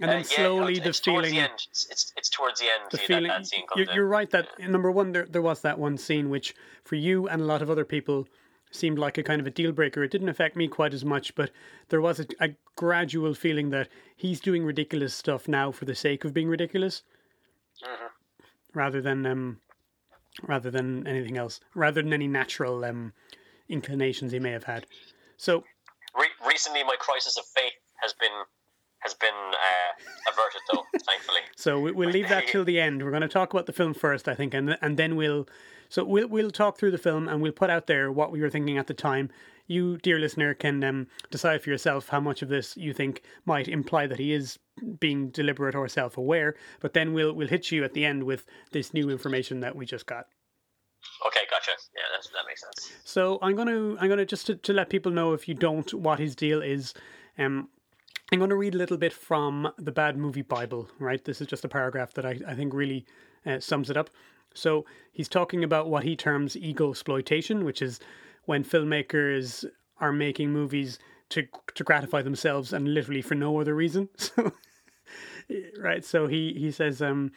And 0.00 0.10
then 0.10 0.18
Uh, 0.18 0.24
yeah, 0.30 0.36
slowly 0.36 0.72
it's, 0.72 0.82
the 0.82 0.88
it's 0.88 1.00
towards 1.00 1.28
feeling 1.28 1.34
the 1.34 1.40
end. 1.40 1.52
It's, 1.70 1.86
it's, 1.90 2.12
it's 2.16 2.28
towards 2.28 2.60
the 2.60 2.66
end 2.66 2.90
the 2.90 2.96
that, 2.96 3.06
feeling 3.06 3.28
that 3.28 3.46
scene 3.46 3.64
comes 3.66 3.86
you're, 3.86 3.94
you're 3.94 4.08
right 4.08 4.28
that 4.30 4.48
number 4.58 4.90
one 4.90 5.12
there, 5.12 5.24
there 5.24 5.42
was 5.42 5.60
that 5.60 5.78
one 5.78 5.96
scene 5.96 6.30
which 6.30 6.54
for 6.84 6.96
you 6.96 7.28
and 7.28 7.40
a 7.40 7.44
lot 7.44 7.62
of 7.62 7.70
other 7.70 7.84
people 7.84 8.26
seemed 8.74 8.98
like 8.98 9.16
a 9.16 9.22
kind 9.22 9.40
of 9.40 9.46
a 9.46 9.50
deal 9.50 9.72
breaker 9.72 10.02
it 10.02 10.10
didn't 10.10 10.28
affect 10.28 10.56
me 10.56 10.66
quite 10.66 10.92
as 10.92 11.04
much 11.04 11.34
but 11.34 11.50
there 11.90 12.00
was 12.00 12.18
a, 12.20 12.26
a 12.40 12.50
gradual 12.76 13.32
feeling 13.34 13.70
that 13.70 13.88
he's 14.16 14.40
doing 14.40 14.64
ridiculous 14.64 15.14
stuff 15.14 15.46
now 15.46 15.70
for 15.70 15.84
the 15.84 15.94
sake 15.94 16.24
of 16.24 16.34
being 16.34 16.48
ridiculous 16.48 17.02
Mm-hmm. 17.82 18.06
rather 18.78 19.00
than 19.00 19.26
um 19.26 19.58
rather 20.42 20.70
than 20.70 21.06
anything 21.06 21.36
else 21.36 21.60
rather 21.74 22.00
than 22.02 22.12
any 22.12 22.28
natural 22.28 22.84
um 22.84 23.12
inclinations 23.68 24.30
he 24.32 24.38
may 24.38 24.52
have 24.52 24.64
had 24.64 24.86
so 25.36 25.64
Re- 26.16 26.28
recently 26.48 26.84
my 26.84 26.94
crisis 26.98 27.36
of 27.36 27.44
faith 27.46 27.72
has 28.02 28.12
been 28.14 28.30
has 29.00 29.12
been 29.12 29.28
uh, 29.34 30.32
averted, 30.32 30.60
though, 30.72 30.82
thankfully. 31.06 31.40
So 31.56 31.78
we, 31.78 31.92
we'll 31.92 32.08
leave 32.08 32.30
that 32.30 32.46
till 32.46 32.64
the 32.64 32.80
end. 32.80 33.02
We're 33.02 33.10
going 33.10 33.20
to 33.20 33.28
talk 33.28 33.52
about 33.52 33.66
the 33.66 33.72
film 33.74 33.92
first, 33.92 34.28
I 34.28 34.34
think, 34.34 34.54
and 34.54 34.78
and 34.80 34.96
then 34.96 35.16
we'll 35.16 35.46
so 35.94 36.02
we'll 36.02 36.26
we'll 36.26 36.50
talk 36.50 36.76
through 36.76 36.90
the 36.90 36.98
film 36.98 37.28
and 37.28 37.40
we'll 37.40 37.52
put 37.52 37.70
out 37.70 37.86
there 37.86 38.10
what 38.10 38.32
we 38.32 38.40
were 38.40 38.50
thinking 38.50 38.78
at 38.78 38.88
the 38.88 38.94
time. 38.94 39.30
You, 39.68 39.96
dear 39.98 40.18
listener, 40.18 40.52
can 40.52 40.82
um, 40.82 41.06
decide 41.30 41.62
for 41.62 41.70
yourself 41.70 42.08
how 42.08 42.18
much 42.18 42.42
of 42.42 42.48
this 42.48 42.76
you 42.76 42.92
think 42.92 43.22
might 43.46 43.68
imply 43.68 44.08
that 44.08 44.18
he 44.18 44.32
is 44.32 44.58
being 44.98 45.28
deliberate 45.30 45.76
or 45.76 45.86
self-aware. 45.86 46.56
But 46.80 46.94
then 46.94 47.12
we'll 47.12 47.32
we'll 47.32 47.46
hit 47.46 47.70
you 47.70 47.84
at 47.84 47.92
the 47.92 48.04
end 48.04 48.24
with 48.24 48.44
this 48.72 48.92
new 48.92 49.08
information 49.08 49.60
that 49.60 49.76
we 49.76 49.86
just 49.86 50.06
got. 50.06 50.26
Okay, 51.28 51.42
gotcha. 51.48 51.70
Yeah, 51.94 52.02
that's, 52.12 52.28
that 52.30 52.44
makes 52.48 52.62
sense. 52.62 52.92
So 53.04 53.38
I'm 53.40 53.54
gonna 53.54 53.94
I'm 54.00 54.08
gonna 54.08 54.26
just 54.26 54.48
to, 54.48 54.56
to 54.56 54.72
let 54.72 54.90
people 54.90 55.12
know 55.12 55.32
if 55.32 55.46
you 55.46 55.54
don't 55.54 55.94
what 55.94 56.18
his 56.18 56.34
deal 56.34 56.60
is. 56.60 56.92
Um, 57.38 57.68
I'm 58.32 58.38
going 58.38 58.50
to 58.50 58.56
read 58.56 58.74
a 58.74 58.78
little 58.78 58.96
bit 58.96 59.12
from 59.12 59.70
the 59.78 59.92
Bad 59.92 60.16
Movie 60.16 60.42
Bible, 60.42 60.88
right? 60.98 61.24
This 61.24 61.40
is 61.40 61.46
just 61.46 61.64
a 61.64 61.68
paragraph 61.68 62.14
that 62.14 62.24
I, 62.24 62.40
I 62.48 62.54
think 62.54 62.74
really 62.74 63.04
uh, 63.46 63.60
sums 63.60 63.90
it 63.90 63.96
up. 63.96 64.10
So 64.54 64.84
he's 65.12 65.28
talking 65.28 65.62
about 65.64 65.88
what 65.88 66.04
he 66.04 66.16
terms 66.16 66.56
ego 66.56 66.90
exploitation, 66.90 67.64
which 67.64 67.82
is 67.82 68.00
when 68.44 68.64
filmmakers 68.64 69.64
are 70.00 70.12
making 70.12 70.52
movies 70.52 70.98
to 71.30 71.46
to 71.74 71.84
gratify 71.84 72.22
themselves 72.22 72.72
and 72.72 72.94
literally 72.94 73.22
for 73.22 73.34
no 73.34 73.60
other 73.60 73.74
reason. 73.74 74.08
So, 74.18 74.52
right? 75.78 76.02
So 76.02 76.26
he 76.26 76.54
he 76.54 76.70
says 76.70 77.02
um, 77.02 77.30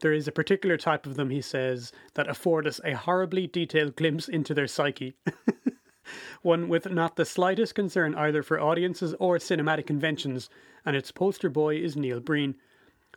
there 0.00 0.12
is 0.12 0.26
a 0.26 0.32
particular 0.32 0.76
type 0.76 1.06
of 1.06 1.14
them. 1.14 1.30
He 1.30 1.40
says 1.40 1.92
that 2.14 2.28
afford 2.28 2.66
us 2.66 2.80
a 2.84 2.96
horribly 2.96 3.46
detailed 3.46 3.94
glimpse 3.94 4.28
into 4.28 4.52
their 4.52 4.66
psyche. 4.66 5.14
one 6.42 6.68
with 6.68 6.90
not 6.90 7.16
the 7.16 7.24
slightest 7.24 7.74
concern 7.74 8.14
either 8.14 8.42
for 8.42 8.60
audiences 8.60 9.14
or 9.18 9.38
cinematic 9.38 9.86
conventions, 9.86 10.50
and 10.84 10.96
its 10.96 11.12
poster 11.12 11.48
boy 11.48 11.76
is 11.76 11.96
Neil 11.96 12.20
Breen. 12.20 12.56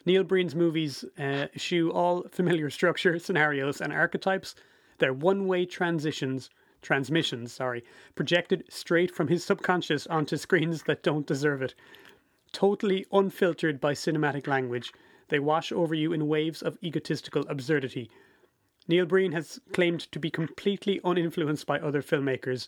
Neil 0.05 0.23
Breen's 0.23 0.55
movies 0.55 1.03
uh, 1.17 1.47
eschew 1.55 1.91
all 1.91 2.23
familiar 2.29 2.69
structure, 2.69 3.19
scenarios, 3.19 3.81
and 3.81 3.91
archetypes. 3.91 4.55
They're 4.97 5.13
one-way 5.13 5.65
transitions, 5.65 6.49
transmissions, 6.81 7.51
sorry, 7.51 7.83
projected 8.15 8.63
straight 8.69 9.11
from 9.11 9.27
his 9.27 9.43
subconscious 9.43 10.07
onto 10.07 10.37
screens 10.37 10.83
that 10.83 11.03
don't 11.03 11.27
deserve 11.27 11.61
it. 11.61 11.75
Totally 12.51 13.05
unfiltered 13.11 13.79
by 13.79 13.93
cinematic 13.93 14.47
language, 14.47 14.93
they 15.27 15.39
wash 15.39 15.71
over 15.71 15.93
you 15.93 16.13
in 16.13 16.27
waves 16.27 16.61
of 16.61 16.77
egotistical 16.81 17.45
absurdity. 17.47 18.09
Neil 18.87 19.05
Breen 19.05 19.33
has 19.33 19.59
claimed 19.73 20.11
to 20.11 20.19
be 20.19 20.31
completely 20.31 20.99
uninfluenced 21.03 21.67
by 21.67 21.79
other 21.79 22.01
filmmakers, 22.01 22.67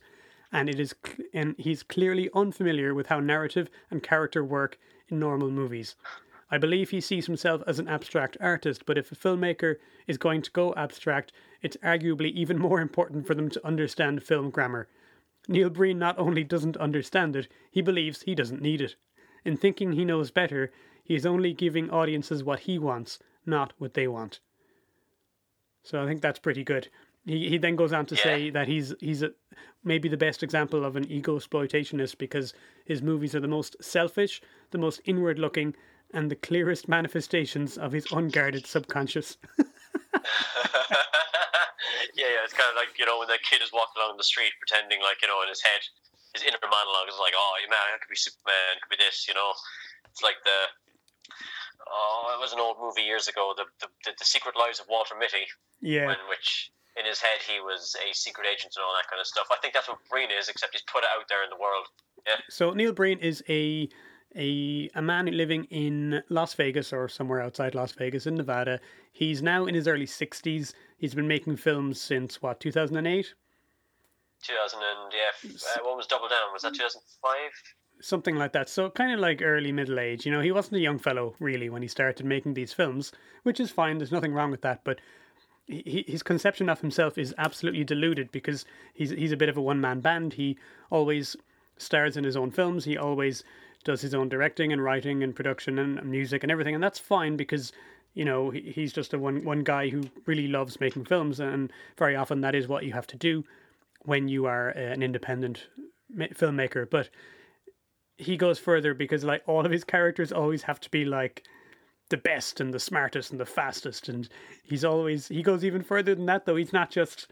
and 0.52 0.70
it 0.70 0.80
is 0.80 0.94
cl- 1.04 1.28
and 1.34 1.56
he's 1.58 1.82
clearly 1.82 2.30
unfamiliar 2.36 2.94
with 2.94 3.08
how 3.08 3.20
narrative 3.20 3.70
and 3.90 4.04
character 4.04 4.44
work 4.44 4.78
in 5.08 5.18
normal 5.18 5.50
movies. 5.50 5.96
I 6.54 6.58
believe 6.58 6.90
he 6.90 7.00
sees 7.00 7.28
himself 7.28 7.64
as 7.66 7.80
an 7.80 7.88
abstract 7.88 8.36
artist, 8.42 8.86
but 8.86 8.98
if 8.98 9.12
a 9.12 9.16
filmmaker 9.16 9.78
is 10.06 10.18
going 10.18 10.42
to 10.42 10.52
go 10.52 10.74
abstract, 10.76 11.32
it's 11.62 11.78
arguably 11.78 12.32
even 12.34 12.60
more 12.60 12.82
important 12.82 13.26
for 13.26 13.34
them 13.34 13.50
to 13.50 13.66
understand 13.66 14.22
film 14.22 14.50
grammar. 14.50 14.90
Neil 15.48 15.70
Breen 15.70 15.98
not 15.98 16.20
only 16.20 16.44
doesn't 16.44 16.78
understand 16.78 17.36
it, 17.38 17.48
he 17.72 17.82
believes 17.82 18.24
he 18.24 18.36
doesn't 18.36 18.62
need 18.62 18.82
it. 18.82 18.96
In 19.46 19.56
thinking 19.56 19.94
he 19.94 20.06
knows 20.06 20.30
better, 20.30 20.72
he 21.04 21.16
is 21.16 21.26
only 21.26 21.54
giving 21.54 21.90
audiences 21.90 22.44
what 22.44 22.62
he 22.62 22.78
wants, 22.78 23.18
not 23.46 23.74
what 23.78 23.94
they 23.94 24.08
want. 24.08 24.40
So 25.84 26.04
I 26.04 26.06
think 26.06 26.22
that's 26.22 26.38
pretty 26.40 26.64
good. 26.64 26.90
He 27.26 27.50
he 27.50 27.58
then 27.58 27.76
goes 27.76 27.94
on 27.94 28.06
to 28.08 28.16
Yeah. 28.16 28.24
say 28.24 28.50
that 28.52 28.68
he's 28.68 28.94
he's 29.00 29.24
a, 29.24 29.32
maybe 29.84 30.10
the 30.10 30.18
best 30.18 30.44
example 30.44 30.84
of 30.86 30.96
an 30.96 31.10
ego 31.10 31.38
exploitationist 31.40 32.18
because 32.18 32.54
his 32.86 33.02
movies 33.02 33.34
are 33.34 33.40
the 33.40 33.48
most 33.48 33.76
selfish, 33.82 34.42
the 34.72 34.78
most 34.78 35.02
inward 35.06 35.40
looking, 35.40 35.76
and 36.14 36.30
the 36.30 36.36
clearest 36.36 36.88
manifestations 36.88 37.78
of 37.78 37.92
his 37.92 38.06
unguarded 38.12 38.66
subconscious. 38.66 39.38
yeah, 42.16 42.28
yeah, 42.28 42.44
it's 42.44 42.54
kind 42.54 42.70
of 42.70 42.76
like 42.76 42.98
you 43.00 43.06
know 43.06 43.20
when 43.20 43.28
the 43.28 43.40
kid 43.48 43.62
is 43.64 43.72
walking 43.72 44.02
along 44.04 44.18
the 44.18 44.28
street 44.28 44.52
pretending 44.60 45.00
like 45.02 45.22
you 45.22 45.28
know 45.28 45.42
in 45.42 45.50
his 45.50 45.62
head, 45.64 45.82
his 46.36 46.44
inner 46.44 46.60
monologue 46.62 47.08
is 47.08 47.20
like, 47.20 47.34
oh 47.36 47.54
you 47.64 47.70
man, 47.72 47.96
I 47.96 48.00
could 48.00 48.12
be 48.12 48.20
Superman, 48.20 48.80
could 48.84 48.92
be 48.92 49.02
this, 49.02 49.28
you 49.28 49.34
know. 49.34 49.52
It's 50.12 50.22
like 50.22 50.40
the 50.44 50.60
oh, 51.88 52.36
it 52.36 52.40
was 52.42 52.52
an 52.54 52.60
old 52.60 52.78
movie 52.80 53.08
years 53.08 53.28
ago, 53.28 53.54
the 53.56 53.66
the, 53.80 53.88
the, 54.06 54.12
the 54.20 54.28
Secret 54.28 54.56
Lives 54.60 54.80
of 54.80 54.88
Walter 54.92 55.16
Mitty, 55.16 55.48
yeah, 55.80 56.12
in 56.12 56.22
which 56.28 56.72
in 57.00 57.06
his 57.06 57.20
head 57.20 57.40
he 57.48 57.60
was 57.64 57.96
a 58.04 58.14
secret 58.14 58.48
agent 58.48 58.76
and 58.76 58.84
all 58.84 58.94
that 58.96 59.08
kind 59.08 59.20
of 59.20 59.28
stuff. 59.28 59.48
I 59.52 59.58
think 59.62 59.74
that's 59.74 59.88
what 59.88 60.00
Breen 60.10 60.28
is, 60.28 60.50
except 60.50 60.76
he's 60.76 60.84
put 60.92 61.04
it 61.04 61.10
out 61.16 61.24
there 61.30 61.44
in 61.44 61.50
the 61.50 61.60
world. 61.60 61.88
Yeah, 62.28 62.36
So 62.50 62.72
Neil 62.72 62.92
Breen 62.92 63.18
is 63.20 63.44
a 63.50 63.88
a 64.36 64.90
a 64.96 65.02
man 65.02 65.26
living 65.26 65.66
in 65.66 66.22
Las 66.30 66.54
Vegas 66.54 66.94
or 66.94 67.08
somewhere 67.08 67.42
outside 67.42 67.76
Las 67.76 67.92
Vegas 67.94 68.28
in 68.28 68.36
Nevada. 68.36 68.80
He's 69.12 69.42
now 69.42 69.66
in 69.66 69.76
his 69.76 69.88
early 69.88 70.06
sixties. 70.06 70.74
He's 70.98 71.14
been 71.14 71.28
making 71.28 71.58
films 71.58 72.00
since 72.00 72.42
what 72.42 72.60
two 72.60 72.72
thousand 72.72 72.98
and 72.98 73.08
eight, 73.08 73.34
2000 74.44 74.80
and 74.80 75.14
yeah, 75.14 75.52
uh, 75.52 75.84
what 75.84 75.98
was 75.98 76.08
Double 76.08 76.28
Down? 76.28 76.52
Was 76.54 76.64
that 76.64 76.74
2005? 76.74 77.52
something 78.04 78.36
like 78.36 78.52
that. 78.54 78.68
So 78.68 78.90
kind 78.90 79.14
of 79.14 79.20
like 79.20 79.42
early 79.44 79.72
middle 79.72 80.00
age. 80.00 80.26
You 80.26 80.32
know, 80.32 80.42
he 80.42 80.52
wasn't 80.52 80.78
a 80.78 80.80
young 80.80 80.98
fellow 80.98 81.36
really 81.40 81.70
when 81.70 81.84
he 81.84 81.88
started 81.88 82.26
making 82.26 82.56
these 82.56 82.74
films, 82.74 83.12
which 83.44 83.60
is 83.60 83.70
fine. 83.70 84.00
There's 84.00 84.12
nothing 84.12 84.34
wrong 84.34 84.52
with 84.52 84.62
that, 84.62 84.82
but. 84.84 85.00
He, 85.68 86.04
his 86.06 86.22
conception 86.24 86.68
of 86.68 86.82
himself 86.82 87.18
is 87.18 87.34
absolutely 87.38 87.86
deluded 87.86 88.32
because 88.34 88.66
he's 88.94 89.12
he's 89.12 89.32
a 89.32 89.38
bit 89.38 89.48
of 89.48 89.56
a 89.56 89.62
one 89.62 89.80
man 89.80 90.02
band. 90.02 90.34
He 90.34 90.58
always 90.90 91.38
stars 91.78 92.18
in 92.18 92.26
his 92.26 92.36
own 92.36 92.52
films. 92.52 92.84
He 92.84 92.98
always 92.98 93.44
does 93.84 94.02
his 94.02 94.14
own 94.14 94.30
directing 94.30 94.72
and 94.72 94.84
writing 94.84 95.24
and 95.24 95.36
production 95.36 95.80
and 95.80 96.04
music 96.04 96.44
and 96.44 96.52
everything, 96.52 96.76
and 96.76 96.84
that's 96.84 97.00
fine 97.00 97.36
because 97.36 97.72
you 98.14 98.26
know 98.26 98.50
he's 98.50 98.94
just 98.94 99.14
a 99.14 99.20
one 99.20 99.44
one 99.44 99.64
guy 99.64 99.90
who 99.90 100.04
really 100.26 100.48
loves 100.48 100.80
making 100.80 101.06
films, 101.06 101.40
and 101.40 101.72
very 101.98 102.16
often 102.16 102.42
that 102.42 102.56
is 102.56 102.68
what 102.68 102.84
you 102.84 102.94
have 102.94 103.08
to 103.08 103.18
do 103.18 103.44
when 104.04 104.28
you 104.28 104.46
are 104.46 104.72
uh, 104.72 104.80
an 104.80 105.04
independent 105.04 105.68
filmmaker. 106.14 106.90
But 106.90 107.10
he 108.18 108.38
goes 108.38 108.60
further 108.60 108.94
because 108.94 109.24
like 109.24 109.42
all 109.48 109.66
of 109.66 109.72
his 109.72 109.84
characters 109.84 110.32
always 110.32 110.64
have 110.64 110.80
to 110.82 110.90
be 110.92 111.06
like 111.06 111.44
the 112.10 112.18
best 112.18 112.60
and 112.60 112.74
the 112.74 112.80
smartest 112.80 113.32
and 113.32 113.40
the 113.40 113.46
fastest 113.46 114.10
and 114.10 114.28
he's 114.64 114.84
always 114.84 115.30
he 115.30 115.42
goes 115.42 115.64
even 115.64 115.82
further 115.82 116.14
than 116.14 116.26
that 116.26 116.46
though 116.46 116.58
he's 116.58 116.74
not 116.74 116.92
just 116.92 117.28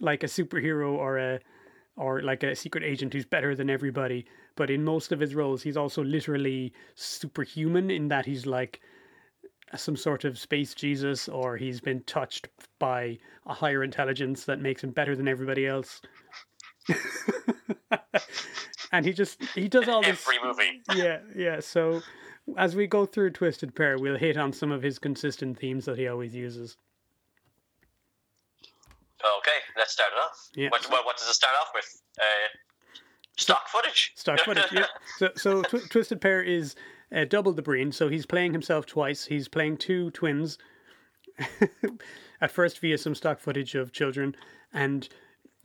like 0.00 0.22
a 0.22 0.26
superhero 0.26 0.92
or 0.92 1.16
a 1.18 1.40
or 1.96 2.22
like 2.22 2.42
a 2.42 2.54
secret 2.56 2.82
agent 2.84 3.12
who's 3.12 3.24
better 3.24 3.54
than 3.54 3.68
everybody 3.70 4.24
but 4.56 4.70
in 4.70 4.82
most 4.84 5.12
of 5.12 5.20
his 5.20 5.34
roles 5.34 5.62
he's 5.62 5.76
also 5.76 6.02
literally 6.02 6.72
superhuman 6.94 7.90
in 7.90 8.08
that 8.08 8.26
he's 8.26 8.46
like 8.46 8.80
some 9.76 9.96
sort 9.96 10.24
of 10.24 10.38
space 10.38 10.74
jesus 10.74 11.28
or 11.28 11.56
he's 11.56 11.80
been 11.80 12.02
touched 12.04 12.48
by 12.78 13.16
a 13.46 13.54
higher 13.54 13.82
intelligence 13.84 14.44
that 14.44 14.60
makes 14.60 14.82
him 14.84 14.90
better 14.90 15.14
than 15.16 15.28
everybody 15.28 15.66
else 15.66 16.00
and 18.92 19.04
he 19.06 19.12
just 19.12 19.42
he 19.54 19.68
does 19.68 19.88
all 19.88 20.02
this 20.02 20.26
Every 20.26 20.38
movie. 20.44 20.82
yeah, 20.94 21.18
yeah. 21.34 21.60
So 21.60 22.02
as 22.56 22.74
we 22.76 22.86
go 22.86 23.06
through 23.06 23.30
Twisted 23.30 23.74
Pair, 23.74 23.98
we'll 23.98 24.18
hit 24.18 24.36
on 24.36 24.52
some 24.52 24.72
of 24.72 24.82
his 24.82 24.98
consistent 24.98 25.58
themes 25.58 25.84
that 25.84 25.96
he 25.98 26.08
always 26.08 26.34
uses. 26.34 26.76
Okay, 29.38 29.51
let's 29.76 29.92
start 29.92 30.10
it 30.16 30.20
off. 30.20 30.48
Yeah. 30.54 30.68
What, 30.68 30.84
what, 30.90 31.04
what 31.04 31.16
does 31.16 31.28
it 31.28 31.34
start 31.34 31.54
off 31.60 31.68
with? 31.74 32.02
Uh, 32.20 32.24
stock 33.36 33.68
footage. 33.68 34.12
Stock 34.14 34.40
footage, 34.40 34.72
yeah. 34.72 34.86
So, 35.18 35.30
so 35.36 35.62
Tw- 35.62 35.88
Twisted 35.90 36.20
Pair 36.20 36.42
is 36.42 36.74
uh, 37.14 37.24
double 37.24 37.52
the 37.52 37.62
Breen. 37.62 37.92
So 37.92 38.08
he's 38.08 38.26
playing 38.26 38.52
himself 38.52 38.86
twice. 38.86 39.26
He's 39.26 39.48
playing 39.48 39.78
two 39.78 40.10
twins. 40.10 40.58
At 42.40 42.50
first, 42.50 42.80
via 42.80 42.98
some 42.98 43.14
stock 43.14 43.38
footage 43.40 43.74
of 43.74 43.92
children, 43.92 44.34
and 44.72 45.08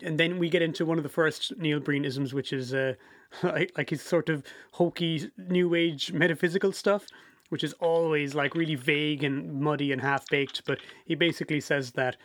and 0.02 0.20
then 0.20 0.38
we 0.38 0.50
get 0.50 0.62
into 0.62 0.86
one 0.86 0.98
of 0.98 1.04
the 1.04 1.10
first 1.10 1.58
Neil 1.58 1.80
Breenisms, 1.80 2.34
which 2.34 2.54
is 2.54 2.74
uh, 2.74 2.94
like 3.44 3.72
like 3.78 3.90
his 3.90 4.02
sort 4.02 4.30
of 4.30 4.44
hokey 4.74 5.30
new 5.38 5.74
age 5.76 6.14
metaphysical 6.14 6.72
stuff, 6.72 7.08
which 7.50 7.64
is 7.64 7.74
always 7.74 8.36
like 8.36 8.56
really 8.56 8.76
vague 8.76 9.24
and 9.24 9.60
muddy 9.60 9.92
and 9.92 10.02
half 10.02 10.28
baked. 10.30 10.64
But 10.66 10.80
he 11.06 11.16
basically 11.16 11.60
says 11.60 11.92
that 11.94 12.16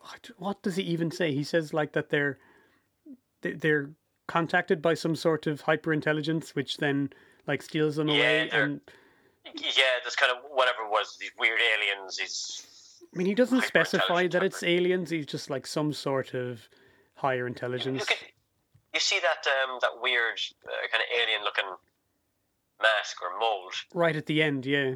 what, 0.00 0.30
what 0.38 0.62
does 0.62 0.76
he 0.76 0.82
even 0.84 1.10
say? 1.10 1.32
He 1.32 1.42
says 1.44 1.72
like 1.74 1.92
that 1.92 2.10
they're 2.10 2.38
they- 3.42 3.52
they're 3.52 3.90
contacted 4.26 4.82
by 4.82 4.94
some 4.94 5.16
sort 5.16 5.46
of 5.46 5.62
hyper 5.62 5.92
intelligence, 5.92 6.54
which 6.54 6.76
then 6.76 7.10
like 7.46 7.62
steals 7.62 7.96
them 7.96 8.08
Yeah, 8.08 8.14
away. 8.14 8.50
And 8.50 8.80
Yeah, 9.54 9.84
there's 10.02 10.16
kind 10.16 10.30
of 10.32 10.38
whatever 10.50 10.82
it 10.82 10.90
was, 10.90 11.16
these 11.18 11.30
weird 11.38 11.60
aliens, 11.60 12.16
these 12.16 12.64
I 13.14 13.16
mean, 13.16 13.26
he 13.26 13.34
doesn't 13.34 13.62
specify 13.62 14.26
that 14.28 14.42
it's 14.42 14.62
aliens. 14.62 15.08
He's 15.10 15.24
just 15.24 15.48
like 15.48 15.66
some 15.66 15.92
sort 15.92 16.34
of 16.34 16.68
higher 17.14 17.46
intelligence. 17.46 18.02
At, 18.10 18.16
you 18.92 19.00
see 19.00 19.18
that 19.20 19.46
um, 19.64 19.78
that 19.80 19.90
weird 20.02 20.38
uh, 20.66 20.70
kind 20.90 21.02
of 21.02 21.08
alien 21.22 21.42
looking 21.44 21.64
mask 22.82 23.22
or 23.22 23.38
mold 23.38 23.72
Right 23.94 24.16
at 24.16 24.26
the 24.26 24.42
end, 24.42 24.66
yeah. 24.66 24.94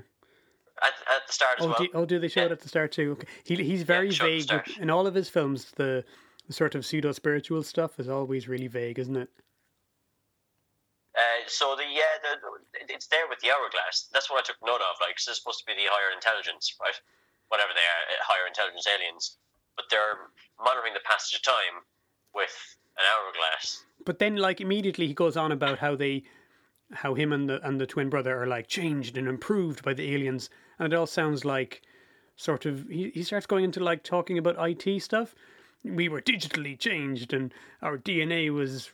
At, 0.84 0.92
at 1.16 1.26
the 1.26 1.32
start 1.32 1.58
as 1.60 1.64
Oh, 1.64 1.68
well. 1.68 1.78
do, 1.78 1.88
oh, 1.94 2.04
do 2.04 2.18
they 2.18 2.28
show 2.28 2.44
it 2.44 2.52
at 2.52 2.60
the 2.60 2.68
start 2.68 2.92
too? 2.92 3.12
Okay. 3.12 3.28
He 3.44 3.56
he's 3.56 3.82
very 3.82 4.10
show 4.10 4.26
it 4.26 4.40
at 4.42 4.48
the 4.48 4.54
vague 4.58 4.66
with, 4.68 4.78
in 4.78 4.90
all 4.90 5.06
of 5.06 5.14
his 5.14 5.28
films. 5.28 5.72
The, 5.76 6.04
the 6.46 6.52
sort 6.52 6.74
of 6.74 6.84
pseudo 6.84 7.12
spiritual 7.12 7.62
stuff 7.62 7.98
is 8.00 8.08
always 8.08 8.48
really 8.48 8.66
vague, 8.68 8.98
isn't 8.98 9.16
it? 9.16 9.28
Uh, 11.16 11.20
so 11.46 11.76
the 11.76 11.84
yeah, 11.84 12.16
the, 12.22 12.92
it's 12.94 13.06
there 13.08 13.28
with 13.28 13.38
the 13.40 13.50
hourglass. 13.50 14.08
That's 14.12 14.30
what 14.30 14.38
I 14.38 14.42
took 14.46 14.56
note 14.64 14.80
of. 14.80 14.96
Like, 15.00 15.16
'cause 15.16 15.28
it's 15.28 15.38
supposed 15.38 15.60
to 15.60 15.66
be 15.66 15.74
the 15.74 15.90
higher 15.90 16.12
intelligence, 16.14 16.74
right? 16.80 16.98
Whatever 17.48 17.70
they 17.74 17.80
are, 17.84 18.02
uh, 18.16 18.22
higher 18.24 18.46
intelligence 18.48 18.86
aliens. 18.88 19.36
But 19.76 19.86
they're 19.90 20.30
monitoring 20.62 20.94
the 20.94 21.00
passage 21.04 21.36
of 21.36 21.42
time 21.42 21.84
with 22.34 22.76
an 22.96 23.04
hourglass. 23.12 23.84
But 24.04 24.18
then, 24.18 24.36
like 24.36 24.60
immediately, 24.60 25.06
he 25.06 25.14
goes 25.14 25.36
on 25.36 25.52
about 25.52 25.78
how 25.78 25.96
they, 25.96 26.24
how 26.92 27.14
him 27.14 27.32
and 27.32 27.48
the 27.48 27.60
and 27.66 27.78
the 27.80 27.86
twin 27.86 28.08
brother 28.08 28.40
are 28.42 28.46
like 28.46 28.66
changed 28.68 29.16
and 29.18 29.28
improved 29.28 29.82
by 29.82 29.92
the 29.92 30.14
aliens, 30.14 30.48
and 30.84 30.92
it 30.92 30.96
all 30.96 31.06
sounds 31.06 31.44
like, 31.44 31.82
sort 32.36 32.66
of. 32.66 32.88
He 32.88 33.10
he 33.14 33.22
starts 33.22 33.46
going 33.46 33.64
into 33.64 33.80
like 33.80 34.02
talking 34.02 34.38
about 34.38 34.56
IT 34.58 35.00
stuff. 35.02 35.34
We 35.84 36.08
were 36.08 36.20
digitally 36.22 36.78
changed, 36.78 37.32
and 37.32 37.52
our 37.82 37.98
DNA 37.98 38.50
was, 38.52 38.90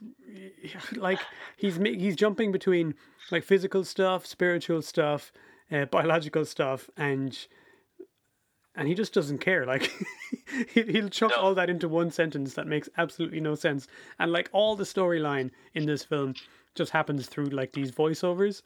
like 0.97 1.21
he's 1.57 1.77
he's 1.77 2.17
jumping 2.17 2.53
between 2.53 2.95
like 3.31 3.45
physical 3.45 3.85
stuff, 3.85 4.27
spiritual 4.27 4.83
stuff, 4.83 5.33
uh, 5.71 5.85
biological 5.87 6.45
stuff, 6.45 6.89
and 6.97 7.39
and 8.75 8.87
he 8.89 8.95
just 8.95 9.13
doesn't 9.13 9.39
care. 9.39 9.67
Like 9.67 9.91
he- 10.73 10.83
he'll 10.93 11.09
chuck 11.09 11.33
No. 11.37 11.43
all 11.43 11.55
that 11.55 11.71
into 11.71 11.89
one 11.89 12.11
sentence 12.11 12.55
that 12.55 12.67
makes 12.67 12.89
absolutely 12.97 13.41
no 13.41 13.55
sense. 13.55 13.87
And 14.19 14.33
like 14.33 14.49
all 14.53 14.77
the 14.77 14.85
storyline 14.85 15.51
in 15.75 15.87
this 15.87 16.05
film 16.05 16.35
just 16.75 16.93
happens 16.93 17.27
through 17.27 17.47
like 17.47 17.73
these 17.73 17.91
voiceovers. 17.93 18.63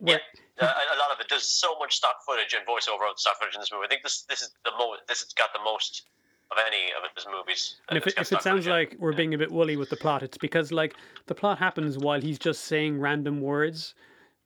Yeah, 0.00 0.18
uh, 0.60 0.66
a 0.66 0.98
lot 0.98 1.10
of 1.12 1.20
it. 1.20 1.26
There's 1.28 1.48
so 1.48 1.78
much 1.78 1.96
stock 1.96 2.16
footage 2.26 2.54
and 2.54 2.66
voiceover 2.66 3.10
of 3.10 3.18
stock 3.18 3.38
footage 3.38 3.54
in 3.54 3.60
this 3.60 3.72
movie. 3.72 3.86
I 3.86 3.88
think 3.88 4.02
this 4.02 4.22
this 4.22 4.42
is 4.42 4.50
the 4.64 4.72
most. 4.78 5.02
This 5.08 5.22
has 5.22 5.32
got 5.32 5.52
the 5.52 5.60
most 5.64 6.02
of 6.50 6.58
any 6.66 6.92
of 6.92 7.08
his 7.14 7.26
movies. 7.30 7.76
And 7.88 7.96
if 7.98 8.06
it, 8.06 8.14
if 8.18 8.32
it 8.32 8.42
sounds 8.42 8.66
in. 8.66 8.72
like 8.72 8.96
we're 8.98 9.14
being 9.14 9.34
a 9.34 9.38
bit 9.38 9.50
woolly 9.50 9.76
with 9.76 9.90
the 9.90 9.96
plot, 9.96 10.22
it's 10.22 10.38
because 10.38 10.72
like 10.72 10.94
the 11.26 11.34
plot 11.34 11.58
happens 11.58 11.98
while 11.98 12.20
he's 12.20 12.38
just 12.38 12.64
saying 12.64 13.00
random 13.00 13.40
words 13.40 13.94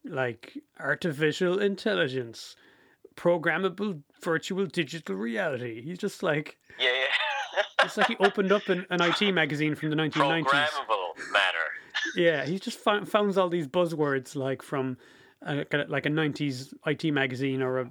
like 0.05 0.57
artificial 0.79 1.59
intelligence, 1.59 2.55
programmable 3.15 4.01
virtual 4.21 4.65
digital 4.65 5.15
reality. 5.15 5.81
He's 5.81 5.97
just 5.97 6.23
like 6.23 6.57
yeah, 6.79 6.89
yeah. 6.89 7.63
it's 7.83 7.97
like 7.97 8.07
he 8.07 8.15
opened 8.17 8.51
up 8.51 8.67
an, 8.69 8.85
an 8.89 9.01
IT 9.01 9.33
magazine 9.33 9.75
from 9.75 9.89
the 9.89 9.95
1990s. 9.95 10.45
Programmable 10.45 11.31
matter. 11.31 11.57
Yeah, 12.15 12.45
he 12.45 12.59
just 12.59 12.79
found, 12.79 13.09
founds 13.09 13.37
all 13.37 13.49
these 13.49 13.67
buzzwords 13.67 14.35
like 14.35 14.61
from 14.61 14.97
a, 15.41 15.65
like 15.87 16.05
a 16.05 16.09
'90s 16.09 16.73
IT 16.85 17.11
magazine 17.13 17.61
or 17.61 17.79
a 17.81 17.89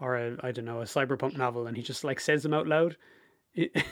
or 0.00 0.16
a 0.16 0.36
I 0.42 0.52
don't 0.52 0.64
know 0.64 0.80
a 0.80 0.84
cyberpunk 0.84 1.36
novel, 1.36 1.66
and 1.66 1.76
he 1.76 1.82
just 1.82 2.04
like 2.04 2.20
says 2.20 2.42
them 2.42 2.54
out 2.54 2.66
loud. 2.66 2.96
It- 3.54 3.72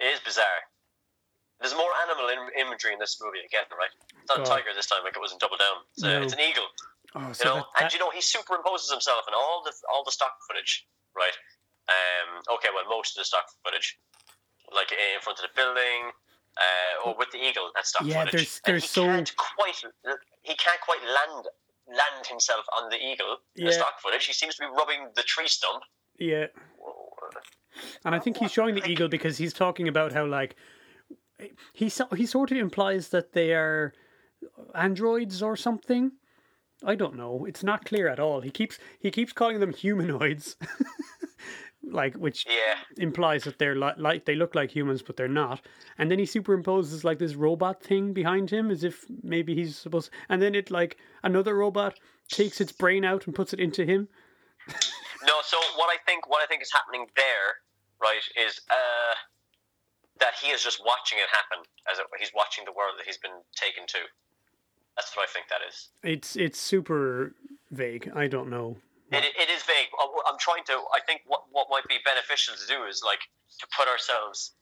It 0.00 0.18
is 0.18 0.20
bizarre. 0.26 0.66
There's 1.60 1.74
more 1.78 1.90
animal 2.10 2.26
im- 2.28 2.66
imagery 2.66 2.92
in 2.92 2.98
this 2.98 3.22
movie 3.22 3.38
again, 3.46 3.70
right? 3.70 3.94
It's 4.18 4.26
not 4.34 4.42
God. 4.42 4.46
a 4.46 4.50
tiger 4.50 4.74
this 4.74 4.86
time, 4.90 5.04
like 5.06 5.14
it 5.14 5.22
was 5.22 5.30
in 5.30 5.38
Double 5.38 5.56
Down. 5.56 5.86
It's, 5.94 6.02
a, 6.02 6.06
No. 6.10 6.22
it's 6.26 6.32
an 6.34 6.40
eagle. 6.42 6.66
oh, 7.14 7.30
You 7.30 7.44
know, 7.46 7.62
that, 7.62 7.86
and 7.86 7.92
you 7.94 8.00
know 8.02 8.10
he 8.10 8.18
superimposes 8.18 8.90
himself 8.90 9.22
in 9.30 9.34
all 9.34 9.62
the 9.62 9.70
all 9.94 10.02
the 10.02 10.10
stock 10.10 10.34
footage, 10.48 10.86
right? 11.14 11.36
Um, 11.86 12.42
okay, 12.58 12.68
well, 12.74 12.82
most 12.90 13.14
of 13.16 13.20
the 13.22 13.26
stock 13.30 13.46
footage, 13.62 13.94
like 14.74 14.90
in 14.90 15.20
front 15.22 15.38
of 15.38 15.46
the 15.46 15.54
building, 15.54 16.10
uh, 16.58 17.08
or 17.08 17.16
with 17.18 17.30
the 17.30 17.38
eagle, 17.38 17.70
that's 17.74 17.90
stock 17.90 18.02
Yeah, 18.06 18.20
footage. 18.24 18.32
there's- 18.32 18.60
And 18.66 18.72
there's 18.74 18.82
he 18.84 18.88
so- 18.88 19.04
can't 19.06 19.36
quite 19.36 19.82
he 20.42 20.54
can't 20.56 20.80
quite 20.80 21.02
land 21.04 21.46
land 21.88 22.26
himself 22.26 22.64
on 22.78 22.88
the 22.90 22.96
eagle 22.96 23.38
in 23.56 23.66
the 23.66 23.72
stock 23.72 24.00
footage. 24.00 24.24
He 24.26 24.32
seems 24.32 24.54
to 24.56 24.62
be 24.62 24.68
rubbing 24.68 25.08
the 25.16 25.22
tree 25.22 25.48
stump. 25.48 25.82
yeah, 26.18 26.46
and 28.04 28.14
I 28.14 28.18
think 28.18 28.36
he's 28.38 28.52
showing 28.52 28.74
the 28.74 28.86
eagle 28.88 29.08
because 29.08 29.38
he's 29.38 29.52
talking 29.52 29.88
about 29.88 30.12
how 30.12 30.26
like 30.26 30.56
he 31.72 31.90
he 32.16 32.26
sort 32.26 32.52
of 32.52 32.58
implies 32.58 33.08
that 33.08 33.32
they 33.32 33.52
are 33.52 33.92
androids 34.74 35.42
or 35.42 35.56
something. 35.56 36.12
I 36.84 36.96
don't 36.96 37.16
know. 37.16 37.44
It's 37.46 37.62
not 37.62 37.84
clear 37.84 38.08
at 38.08 38.18
all. 38.20 38.40
He 38.40 38.50
keeps 38.50 38.78
he 39.00 39.10
keeps 39.10 39.32
calling 39.32 39.60
them 39.60 39.72
humanoids, 39.72 40.56
like 41.84 42.14
which 42.14 42.46
Yeah, 42.48 42.76
implies 42.96 43.44
that 43.44 43.58
they're 43.58 43.74
li- 43.74 43.92
like 43.96 44.24
they 44.24 44.34
look 44.34 44.54
like 44.54 44.70
humans 44.70 45.02
but 45.02 45.16
they're 45.16 45.28
not. 45.28 45.60
And 45.98 46.10
then 46.10 46.18
he 46.18 46.24
superimposes 46.24 47.04
like 47.04 47.18
this 47.18 47.34
robot 47.34 47.82
thing 47.82 48.12
behind 48.12 48.50
him 48.50 48.70
as 48.70 48.84
if 48.84 49.04
maybe 49.22 49.54
he's 49.54 49.76
supposed 49.76 50.10
and 50.28 50.40
then 50.40 50.54
it 50.54 50.70
like 50.70 50.96
another 51.22 51.56
robot 51.56 51.98
takes 52.28 52.60
its 52.60 52.72
brain 52.72 53.04
out 53.04 53.26
and 53.26 53.34
puts 53.34 53.52
it 53.52 53.60
into 53.60 53.84
him. 53.84 54.08
No, 55.26 55.34
so 55.44 55.56
what 55.76 55.88
I 55.90 55.96
think 56.06 56.28
what 56.28 56.42
I 56.42 56.46
think 56.46 56.62
is 56.62 56.70
happening 56.72 57.06
there, 57.16 57.56
right, 58.00 58.22
is 58.46 58.60
uh, 58.70 59.14
that 60.20 60.32
he 60.40 60.48
is 60.50 60.62
just 60.62 60.80
watching 60.84 61.18
it 61.18 61.28
happen 61.30 61.64
as 61.92 61.98
it, 61.98 62.06
he's 62.18 62.30
watching 62.34 62.64
the 62.64 62.72
world 62.72 62.94
that 62.98 63.06
he's 63.06 63.18
been 63.18 63.42
taken 63.54 63.86
to. 63.88 63.98
That's 64.96 65.16
what 65.16 65.28
I 65.28 65.32
think 65.32 65.46
that 65.48 65.60
is. 65.68 65.88
it's 66.02 66.36
it's 66.36 66.60
super 66.60 67.34
vague. 67.70 68.10
I 68.14 68.26
don't 68.28 68.50
know 68.50 68.76
It, 69.12 69.24
it 69.36 69.48
is 69.50 69.62
vague. 69.64 69.88
Uh, 70.00 70.06
I- 70.06 70.32
I'm 70.32 70.38
trying 70.38 70.64
to. 70.72 70.80
I 70.94 71.00
think 71.06 71.22
what 71.26 71.42
what 71.50 71.68
might 71.70 71.86
be 71.88 71.98
beneficial 72.04 72.54
to 72.56 72.66
do 72.66 72.84
is 72.84 73.02
like 73.04 73.20
to 73.60 73.66
put 73.76 73.88
ourselves 73.88 74.52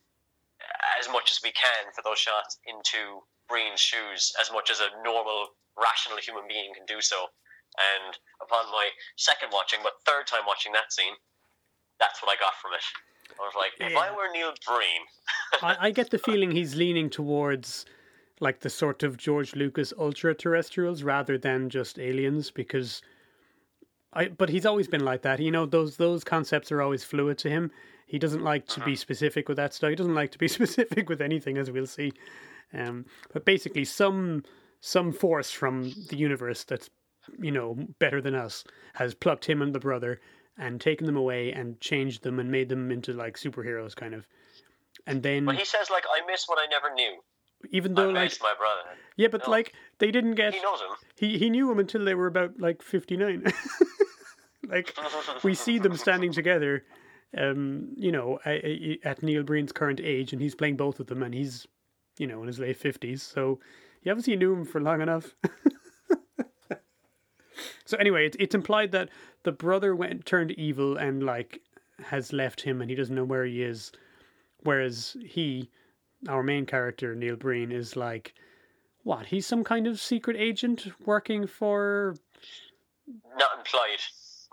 as 0.98 1.08
much 1.08 1.30
as 1.30 1.40
we 1.42 1.52
can 1.52 1.92
for 1.94 2.02
those 2.02 2.18
shots 2.18 2.58
into 2.66 3.22
Breen's 3.48 3.80
shoes, 3.80 4.32
as 4.40 4.50
much 4.52 4.70
as 4.70 4.80
a 4.80 4.88
normal, 5.02 5.48
rational 5.80 6.18
human 6.18 6.44
being 6.48 6.72
can 6.74 6.84
do 6.86 7.00
so. 7.00 7.26
And 7.78 8.18
upon 8.42 8.66
my 8.72 8.88
second 9.16 9.50
watching, 9.52 9.80
but 9.82 9.92
third 10.04 10.26
time 10.26 10.42
watching 10.46 10.72
that 10.72 10.92
scene, 10.92 11.14
that's 11.98 12.20
what 12.22 12.30
I 12.30 12.38
got 12.40 12.52
from 12.60 12.72
it. 12.74 12.84
I 13.40 13.42
was 13.42 13.54
like, 13.56 13.72
if 13.80 13.96
I 13.96 14.10
were 14.10 14.28
Neil 14.32 14.52
Breen, 14.66 15.02
I, 15.62 15.86
I 15.88 15.90
get 15.92 16.10
the 16.10 16.18
feeling 16.18 16.50
he's 16.50 16.74
leaning 16.74 17.08
towards 17.08 17.86
like 18.40 18.60
the 18.60 18.70
sort 18.70 19.02
of 19.02 19.16
george 19.18 19.54
lucas 19.54 19.92
ultra 19.98 20.34
terrestrials 20.34 21.02
rather 21.02 21.36
than 21.36 21.68
just 21.68 21.98
aliens 21.98 22.50
because 22.50 23.02
I, 24.12 24.28
but 24.28 24.48
he's 24.48 24.66
always 24.66 24.88
been 24.88 25.04
like 25.04 25.22
that. 25.22 25.38
You 25.40 25.50
know, 25.50 25.66
those 25.66 25.96
those 25.96 26.24
concepts 26.24 26.72
are 26.72 26.82
always 26.82 27.04
fluid 27.04 27.38
to 27.38 27.50
him. 27.50 27.70
He 28.06 28.18
doesn't 28.18 28.42
like 28.42 28.66
to 28.68 28.80
be 28.80 28.96
specific 28.96 29.48
with 29.48 29.56
that 29.58 29.72
stuff. 29.72 29.90
He 29.90 29.96
doesn't 29.96 30.14
like 30.16 30.32
to 30.32 30.38
be 30.38 30.48
specific 30.58 31.08
with 31.08 31.20
anything, 31.20 31.56
as 31.58 31.70
we'll 31.70 31.86
see. 31.86 32.12
Um, 32.74 33.06
but 33.32 33.44
basically, 33.44 33.84
some 33.84 34.42
some 34.80 35.12
force 35.12 35.50
from 35.50 35.92
the 36.08 36.16
universe 36.16 36.64
that's 36.64 36.90
you 37.38 37.52
know 37.52 37.76
better 38.00 38.20
than 38.20 38.34
us 38.34 38.64
has 38.94 39.14
plucked 39.14 39.44
him 39.44 39.62
and 39.62 39.72
the 39.74 39.78
brother 39.80 40.20
and 40.58 40.80
taken 40.80 41.06
them 41.06 41.16
away 41.16 41.52
and 41.52 41.80
changed 41.80 42.22
them 42.24 42.38
and 42.40 42.50
made 42.50 42.68
them 42.68 42.90
into 42.90 43.12
like 43.12 43.36
superheroes, 43.36 43.94
kind 43.94 44.14
of. 44.14 44.26
And 45.06 45.22
then, 45.22 45.44
but 45.44 45.54
he 45.56 45.64
says 45.64 45.88
like, 45.90 46.04
I 46.12 46.26
miss 46.26 46.44
what 46.48 46.58
I 46.60 46.66
never 46.68 46.92
knew. 46.94 47.20
even 47.70 47.92
I 47.92 48.02
though 48.02 48.08
like 48.10 48.24
miss 48.30 48.40
my 48.42 48.54
brother. 48.58 48.98
yeah, 49.16 49.28
but 49.28 49.44
No. 49.46 49.50
like 49.52 49.72
they 49.98 50.10
didn't 50.10 50.34
get 50.34 50.52
He 50.54 50.60
knows 50.60 50.80
him. 50.80 50.96
he 51.16 51.38
he 51.38 51.48
knew 51.48 51.70
him 51.70 51.78
until 51.78 52.04
they 52.04 52.14
were 52.14 52.26
about 52.26 52.58
like 52.60 52.82
59 52.82 53.44
like 54.68 54.96
we 55.42 55.54
see 55.54 55.78
them 55.78 55.96
standing 55.96 56.32
together 56.32 56.84
um 57.38 57.88
you 57.96 58.10
know 58.10 58.38
at 58.44 59.22
neil 59.22 59.42
breen's 59.42 59.72
current 59.72 60.00
age 60.02 60.32
and 60.32 60.42
he's 60.42 60.54
playing 60.54 60.76
both 60.76 60.98
of 60.98 61.06
them 61.06 61.22
and 61.22 61.32
he's 61.32 61.66
you 62.18 62.26
know 62.26 62.40
in 62.40 62.48
his 62.48 62.58
late 62.58 62.78
50s 62.78 63.20
so 63.20 63.60
he 64.00 64.10
obviously 64.10 64.36
knew 64.36 64.54
him 64.54 64.64
for 64.64 64.80
long 64.80 65.00
enough. 65.02 65.34
So 67.90 67.96
anyway 67.96 68.26
it's, 68.26 68.36
it's 68.38 68.54
implied 68.54 68.92
that 68.92 69.08
the 69.42 69.50
brother 69.50 69.96
went 69.96 70.24
turned 70.24 70.52
evil 70.52 70.96
and 70.96 71.24
like 71.24 71.60
has 72.04 72.32
left 72.32 72.60
him 72.60 72.80
and 72.80 72.88
he 72.88 72.94
doesn't 72.94 73.16
know 73.16 73.24
where 73.24 73.44
he 73.44 73.64
is. 73.64 73.90
Whereas 74.62 75.16
he 75.26 75.70
our 76.28 76.44
main 76.44 76.66
character 76.66 77.16
neil 77.16 77.34
breen 77.34 77.72
is 77.72 77.96
like 77.96 78.34
what 79.02 79.26
he's 79.26 79.44
some 79.44 79.64
kind 79.64 79.88
of 79.88 79.98
secret 79.98 80.36
agent 80.36 80.86
working 81.04 81.48
for 81.48 82.14
not 83.36 83.58
implied 83.58 83.98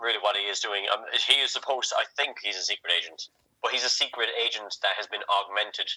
really 0.00 0.18
what 0.20 0.36
he 0.36 0.42
is 0.44 0.60
doing. 0.60 0.84
Um, 0.92 1.04
he 1.26 1.34
is 1.34 1.50
supposed. 1.52 1.90
To, 1.90 1.96
I 1.96 2.04
think 2.16 2.36
he's 2.42 2.56
a 2.56 2.62
secret 2.62 2.92
agent, 2.96 3.28
but 3.62 3.72
he's 3.72 3.84
a 3.84 3.88
secret 3.88 4.28
agent 4.44 4.76
that 4.82 4.92
has 4.96 5.06
been 5.06 5.22
augmented. 5.28 5.90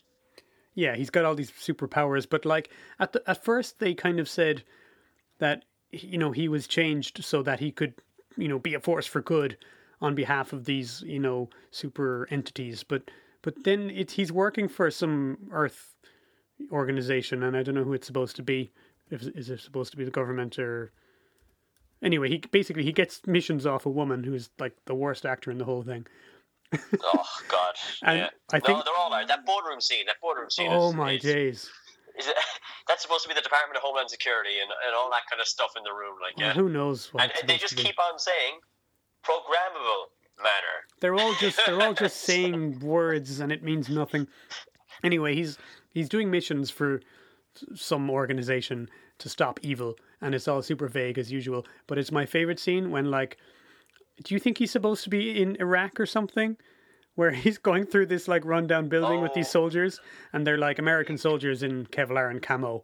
yeah 0.74 0.96
he's 0.96 1.10
got 1.10 1.26
all 1.26 1.36
these 1.36 1.52
superpowers 1.52 2.26
but 2.30 2.46
like 2.46 2.70
at 3.00 3.12
the, 3.14 3.22
at 3.30 3.44
first 3.44 3.80
they 3.80 3.94
kind 3.94 4.20
of 4.20 4.28
said 4.30 4.64
that 5.40 5.66
you 5.92 6.18
know 6.18 6.32
he 6.32 6.48
was 6.48 6.68
changed 6.68 7.24
so 7.24 7.44
that 7.44 7.60
he 7.60 7.72
could 7.72 7.94
you 8.38 8.48
know 8.48 8.60
be 8.60 8.74
a 8.74 8.80
force 8.80 9.06
for 9.06 9.22
good 9.22 9.58
on 10.00 10.16
behalf 10.16 10.54
of 10.54 10.64
these 10.66 11.04
you 11.06 11.20
know 11.20 11.50
super 11.72 12.28
entities 12.32 12.84
but 12.84 13.12
but 13.42 13.64
then 13.66 13.90
it 13.90 14.12
he's 14.12 14.32
working 14.32 14.68
for 14.70 14.90
some 14.90 15.38
earth 15.52 15.94
organization 16.72 17.44
and 17.44 17.58
i 17.58 17.64
don't 17.64 17.76
know 17.76 17.84
who 17.84 17.94
it's 17.94 18.08
supposed 18.08 18.36
to 18.38 18.44
be 18.44 18.72
if 19.10 19.22
is 19.36 19.50
it 19.50 19.60
supposed 19.60 19.92
to 19.92 19.98
be 19.98 20.06
the 20.06 20.12
government 20.12 20.58
or 20.58 20.92
anyway 22.02 22.30
he 22.30 22.38
basically 22.52 22.84
he 22.84 22.92
gets 22.92 23.22
missions 23.26 23.66
off 23.66 23.86
a 23.86 23.90
woman 23.90 24.24
who's 24.24 24.50
like 24.60 24.76
the 24.86 24.96
worst 24.96 25.26
actor 25.26 25.52
in 25.52 25.58
the 25.58 25.66
whole 25.66 25.84
thing 25.84 26.06
Oh 27.04 27.26
God! 27.50 27.76
And 28.04 28.20
yeah. 28.20 28.30
I 28.54 28.60
think- 28.60 28.78
no, 28.78 28.84
they're 28.86 28.96
all 28.98 29.12
right. 29.12 29.28
That 29.28 29.46
boardroom 29.46 29.82
scene. 29.82 30.06
That 30.06 30.16
boardroom 30.22 30.50
scene. 30.50 30.70
oh 30.72 30.90
is, 30.90 30.96
my 30.96 31.12
is, 31.14 31.22
days 31.22 31.70
Is 32.18 32.28
it, 32.28 32.36
that's 32.88 33.02
supposed 33.02 33.24
to 33.24 33.30
be 33.30 33.36
the 33.36 33.42
Department 33.42 33.76
of 33.76 33.84
Homeland 33.84 34.10
Security 34.10 34.60
and, 34.62 34.72
and 34.88 34.96
all 34.96 35.10
that 35.12 35.24
kind 35.30 35.42
of 35.42 35.48
stuff 35.48 35.72
in 35.78 35.84
the 35.84 35.92
room, 35.92 36.16
like 36.22 36.38
Well, 36.38 36.48
yeah. 36.48 36.54
who 36.54 36.70
knows 36.70 37.14
what 37.14 37.24
and 37.24 37.50
they 37.50 37.58
just 37.58 37.76
keep 37.76 38.00
on 38.00 38.18
saying 38.18 38.60
programmable 39.26 40.12
matter. 40.38 40.76
They're 41.00 41.16
all 41.16 41.34
just 41.36 41.60
they're 41.66 41.82
all 41.82 41.94
just 41.94 42.18
saying 42.30 42.80
words 42.80 43.40
and 43.40 43.52
it 43.52 43.64
means 43.64 43.90
nothing. 43.90 44.28
Anyway, 45.04 45.36
he's 45.36 45.58
he's 45.94 46.10
doing 46.10 46.32
missions 46.32 46.70
for 46.70 47.02
some 47.76 48.10
organization 48.10 48.90
to 49.20 49.30
stop 49.30 49.60
evil, 49.62 49.96
and 50.22 50.34
it's 50.36 50.48
all 50.48 50.62
super 50.62 50.88
vague 50.88 51.18
as 51.18 51.32
usual. 51.32 51.66
But 51.88 51.98
it's 51.98 52.12
my 52.12 52.26
favorite 52.26 52.60
scene 52.60 52.92
when 52.92 53.10
like, 53.12 53.38
do 54.24 54.34
you 54.36 54.40
think 54.40 54.58
he's 54.58 54.72
supposed 54.72 55.04
to 55.06 55.10
be 55.10 55.42
in 55.42 55.56
Iraq 55.60 56.00
or 56.00 56.06
something? 56.06 56.58
Where 57.16 57.32
he's 57.44 57.58
going 57.58 57.86
through 57.86 58.06
this 58.08 58.28
like 58.28 58.46
rundown 58.46 58.88
building 58.88 59.22
with 59.22 59.34
these 59.34 59.48
Oh. 59.50 59.60
soldiers, 59.60 60.00
and 60.34 60.46
they're 60.48 60.58
like 60.58 60.80
American 60.80 61.18
soldiers 61.18 61.62
in 61.64 61.86
Kevlar 61.88 62.30
and 62.32 62.42
camo, 62.42 62.84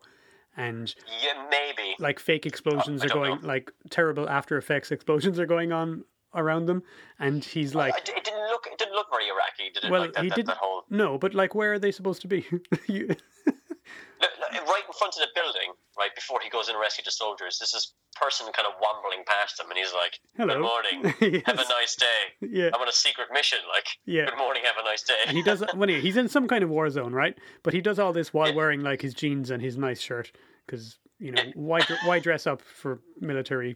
and 0.58 0.94
Yeah, 1.24 1.48
maybe. 1.50 1.96
like 2.00 2.20
fake 2.20 2.46
explosions 2.46 3.06
are 3.06 3.10
going, 3.10 3.42
know. 3.42 3.48
like 3.48 3.72
terrible 3.90 4.28
After 4.30 4.58
Effects 4.58 4.92
explosions 4.92 5.40
are 5.40 5.46
going 5.46 5.72
on 5.72 6.04
around 6.36 6.66
them, 6.66 6.84
and 7.20 7.44
he's 7.44 7.74
like, 7.74 7.94
I- 7.94 7.98
it 8.00 8.06
didn't 8.26 8.48
look. 8.50 8.68
It 8.70 8.78
didn't 8.78 8.94
look 8.96 9.08
very 9.10 9.28
Iraqi, 9.30 9.72
did 9.74 9.86
it? 9.86 9.92
well, 9.92 10.02
like 10.02 10.14
that, 10.14 10.24
he 10.26 10.30
didn't. 10.30 10.48
that 10.48 10.58
whole 10.58 10.84
No, 10.90 11.18
but 11.18 11.34
like, 11.34 11.56
where 11.56 11.74
are 11.74 11.80
they 11.80 11.92
supposed 11.92 12.22
to 12.24 12.28
be? 12.28 12.46
You- 12.88 13.16
right 14.20 14.84
in 14.88 14.94
front 14.98 15.16
of 15.16 15.22
the 15.22 15.28
building, 15.36 15.72
right 15.98 16.14
before 16.16 16.40
he 16.44 16.50
goes 16.50 16.70
in 16.70 16.76
and 16.76 16.82
rescue 16.82 17.04
the 17.04 17.12
soldiers. 17.12 17.58
This 17.60 17.74
is 17.74 17.94
person 18.20 18.48
kind 18.54 18.68
of 18.68 18.74
wambling 18.82 19.24
past 19.26 19.60
him, 19.60 19.68
and 19.70 19.78
he's 19.78 19.94
like, 19.94 20.20
Hello. 20.38 20.56
"Good 20.56 20.62
morning, 21.22 21.44
have 21.46 21.60
a 21.60 21.70
nice 21.70 21.96
day. 21.96 22.48
yeah, 22.48 22.70
I'm 22.74 22.82
on 22.82 22.88
a 22.88 22.92
secret 22.92 23.28
mission. 23.34 23.60
Like, 23.74 23.88
Yeah. 24.06 24.26
good 24.26 24.38
morning, 24.38 24.64
have 24.66 24.76
a 24.84 24.84
nice 24.88 25.04
day." 25.04 25.14
and 25.28 25.36
he 25.38 25.44
does. 25.44 25.64
When 25.76 25.90
he, 25.90 26.00
he's 26.02 26.18
in 26.18 26.28
some 26.28 26.48
kind 26.48 26.64
of 26.64 26.70
war 26.70 26.90
zone, 26.90 27.14
right? 27.14 27.38
But 27.64 27.74
he 27.74 27.82
does 27.82 28.00
all 28.00 28.14
this 28.14 28.34
while 28.34 28.50
Yeah. 28.50 28.56
wearing 28.56 28.82
like 28.82 29.02
his 29.02 29.14
jeans 29.14 29.52
and 29.52 29.62
his 29.62 29.78
nice 29.78 30.00
shirt, 30.02 30.32
because 30.66 30.98
you 31.20 31.32
know 31.32 31.44
why 31.56 31.82
why 32.06 32.20
dress 32.20 32.46
up 32.48 32.62
for 32.62 33.00
military 33.20 33.76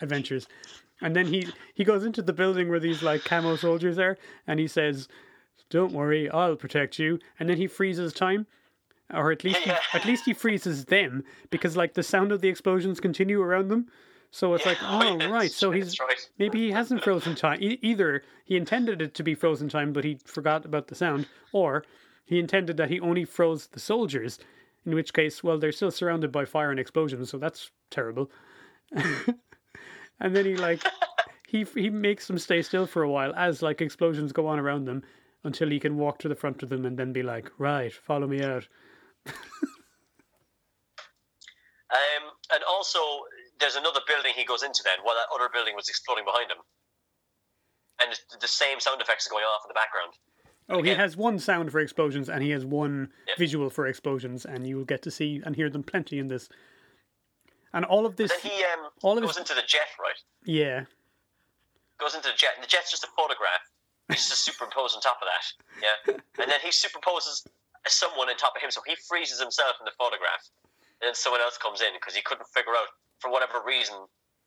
adventures? 0.00 0.46
And 1.02 1.16
then 1.16 1.26
he 1.26 1.48
he 1.74 1.84
goes 1.84 2.04
into 2.04 2.22
the 2.22 2.32
building 2.32 2.68
where 2.68 2.80
these 2.80 3.02
like 3.02 3.24
camo 3.24 3.56
soldiers 3.56 3.98
are, 3.98 4.18
and 4.46 4.60
he 4.60 4.66
says, 4.66 5.08
"Don't 5.70 5.92
worry, 5.92 6.28
I'll 6.30 6.56
protect 6.56 6.98
you." 6.98 7.18
And 7.38 7.48
then 7.48 7.56
he 7.56 7.66
freezes 7.66 8.12
time, 8.12 8.46
or 9.14 9.32
at 9.32 9.44
least 9.44 9.64
Yeah. 9.66 9.78
he, 9.92 9.98
at 9.98 10.04
least 10.04 10.24
he 10.24 10.32
freezes 10.34 10.84
them 10.86 11.24
because 11.50 11.76
like 11.76 11.94
the 11.94 12.02
sound 12.02 12.32
of 12.32 12.40
the 12.40 12.48
explosions 12.48 13.00
continue 13.00 13.40
around 13.42 13.68
them. 13.68 13.88
So 14.30 14.54
it's 14.54 14.64
like, 14.66 14.78
Oh, 14.82 15.00
oh 15.02 15.16
yeah, 15.18 15.28
right, 15.30 15.50
so 15.50 15.70
he's 15.72 15.98
right. 15.98 16.28
maybe 16.38 16.58
he 16.60 16.70
hasn't 16.70 17.02
frozen 17.02 17.34
time. 17.34 17.58
E- 17.62 17.78
either 17.82 18.22
he 18.44 18.56
intended 18.56 19.02
it 19.02 19.14
to 19.14 19.22
be 19.22 19.34
frozen 19.34 19.68
time, 19.68 19.92
but 19.92 20.04
he 20.04 20.18
forgot 20.24 20.64
about 20.64 20.86
the 20.88 20.94
sound, 20.94 21.26
or 21.52 21.84
he 22.24 22.38
intended 22.38 22.76
that 22.76 22.90
he 22.90 23.00
only 23.00 23.24
froze 23.24 23.66
the 23.68 23.80
soldiers. 23.80 24.38
In 24.86 24.94
which 24.94 25.12
case, 25.12 25.42
well, 25.44 25.58
they're 25.58 25.72
still 25.72 25.90
surrounded 25.90 26.32
by 26.32 26.44
fire 26.46 26.70
and 26.70 26.80
explosions, 26.80 27.28
so 27.28 27.36
that's 27.38 27.70
terrible. 27.90 28.30
and 28.92 30.34
then 30.36 30.44
he 30.44 30.56
like 30.56 30.82
he 31.48 31.64
he 31.74 31.90
makes 31.90 32.26
them 32.26 32.38
stay 32.38 32.62
still 32.62 32.86
for 32.86 33.02
a 33.02 33.10
while 33.10 33.32
as 33.36 33.62
like 33.62 33.80
explosions 33.80 34.32
go 34.32 34.46
on 34.46 34.58
around 34.58 34.84
them 34.86 35.02
until 35.44 35.68
he 35.70 35.80
can 35.80 35.96
walk 35.96 36.18
to 36.18 36.28
the 36.28 36.34
front 36.34 36.62
of 36.62 36.68
them 36.68 36.84
and 36.84 36.98
then 36.98 37.12
be 37.12 37.22
like, 37.22 37.50
right, 37.58 37.92
follow 37.92 38.26
me 38.26 38.42
out. 38.42 38.68
Um, 41.92 42.30
and 42.54 42.62
also, 42.70 43.00
there's 43.58 43.74
another 43.74 43.98
building 44.06 44.32
he 44.36 44.44
goes 44.44 44.62
into 44.62 44.80
then, 44.84 44.98
while 45.02 45.16
that 45.16 45.26
other 45.34 45.50
building 45.52 45.74
was 45.74 45.88
exploding 45.88 46.24
behind 46.24 46.48
him, 46.48 46.58
and 48.00 48.14
the 48.40 48.46
same 48.46 48.78
sound 48.78 49.00
effects 49.02 49.26
are 49.26 49.30
going 49.30 49.42
off 49.42 49.62
in 49.64 49.68
the 49.68 49.74
background. 49.74 50.12
Oh, 50.68 50.82
he 50.82 50.90
has 50.94 51.16
one 51.16 51.40
sound 51.40 51.72
for 51.72 51.80
explosions 51.80 52.28
and 52.28 52.44
he 52.44 52.50
has 52.50 52.64
one 52.64 53.12
Yeah. 53.26 53.34
visual 53.36 53.70
for 53.70 53.88
explosions, 53.88 54.44
and 54.46 54.68
you 54.68 54.76
will 54.76 54.84
get 54.84 55.02
to 55.02 55.10
see 55.10 55.42
and 55.44 55.56
hear 55.56 55.68
them 55.68 55.82
plenty 55.82 56.20
in 56.20 56.28
this. 56.28 56.48
And 57.72 57.84
all 57.84 58.06
of 58.06 58.14
this, 58.14 58.32
he 58.40 58.62
um, 58.64 58.90
all 59.02 59.18
of 59.18 59.24
goes 59.24 59.30
his- 59.30 59.38
into 59.38 59.54
the 59.54 59.66
jet, 59.66 59.88
right? 59.98 60.14
yeah, 60.44 60.84
Goes 61.98 62.14
into 62.14 62.28
the 62.28 62.36
jet, 62.36 62.50
and 62.54 62.62
the 62.62 62.68
jet's 62.68 62.92
just 62.92 63.02
a 63.02 63.08
photograph. 63.16 63.62
He's 64.10 64.28
just 64.28 64.44
superimposed 64.44 64.94
on 64.94 65.02
top 65.02 65.18
of 65.20 65.26
that, 65.26 65.44
yeah. 65.82 66.14
And 66.42 66.50
then 66.50 66.60
he 66.62 66.68
superimposes 66.68 67.44
someone 67.88 68.28
on 68.28 68.36
top 68.36 68.56
of 68.56 68.62
him, 68.62 68.70
so 68.70 68.82
he 68.86 68.96
freezes 69.08 69.40
himself 69.40 69.76
in 69.80 69.84
the 69.84 69.96
photograph. 69.96 70.44
And 71.00 71.08
then 71.08 71.14
someone 71.14 71.40
else 71.40 71.56
comes 71.56 71.80
in 71.80 71.96
because 71.96 72.14
he 72.14 72.20
couldn't 72.20 72.46
figure 72.52 72.76
out, 72.76 72.92
for 73.20 73.30
whatever 73.32 73.64
reason, 73.64 73.96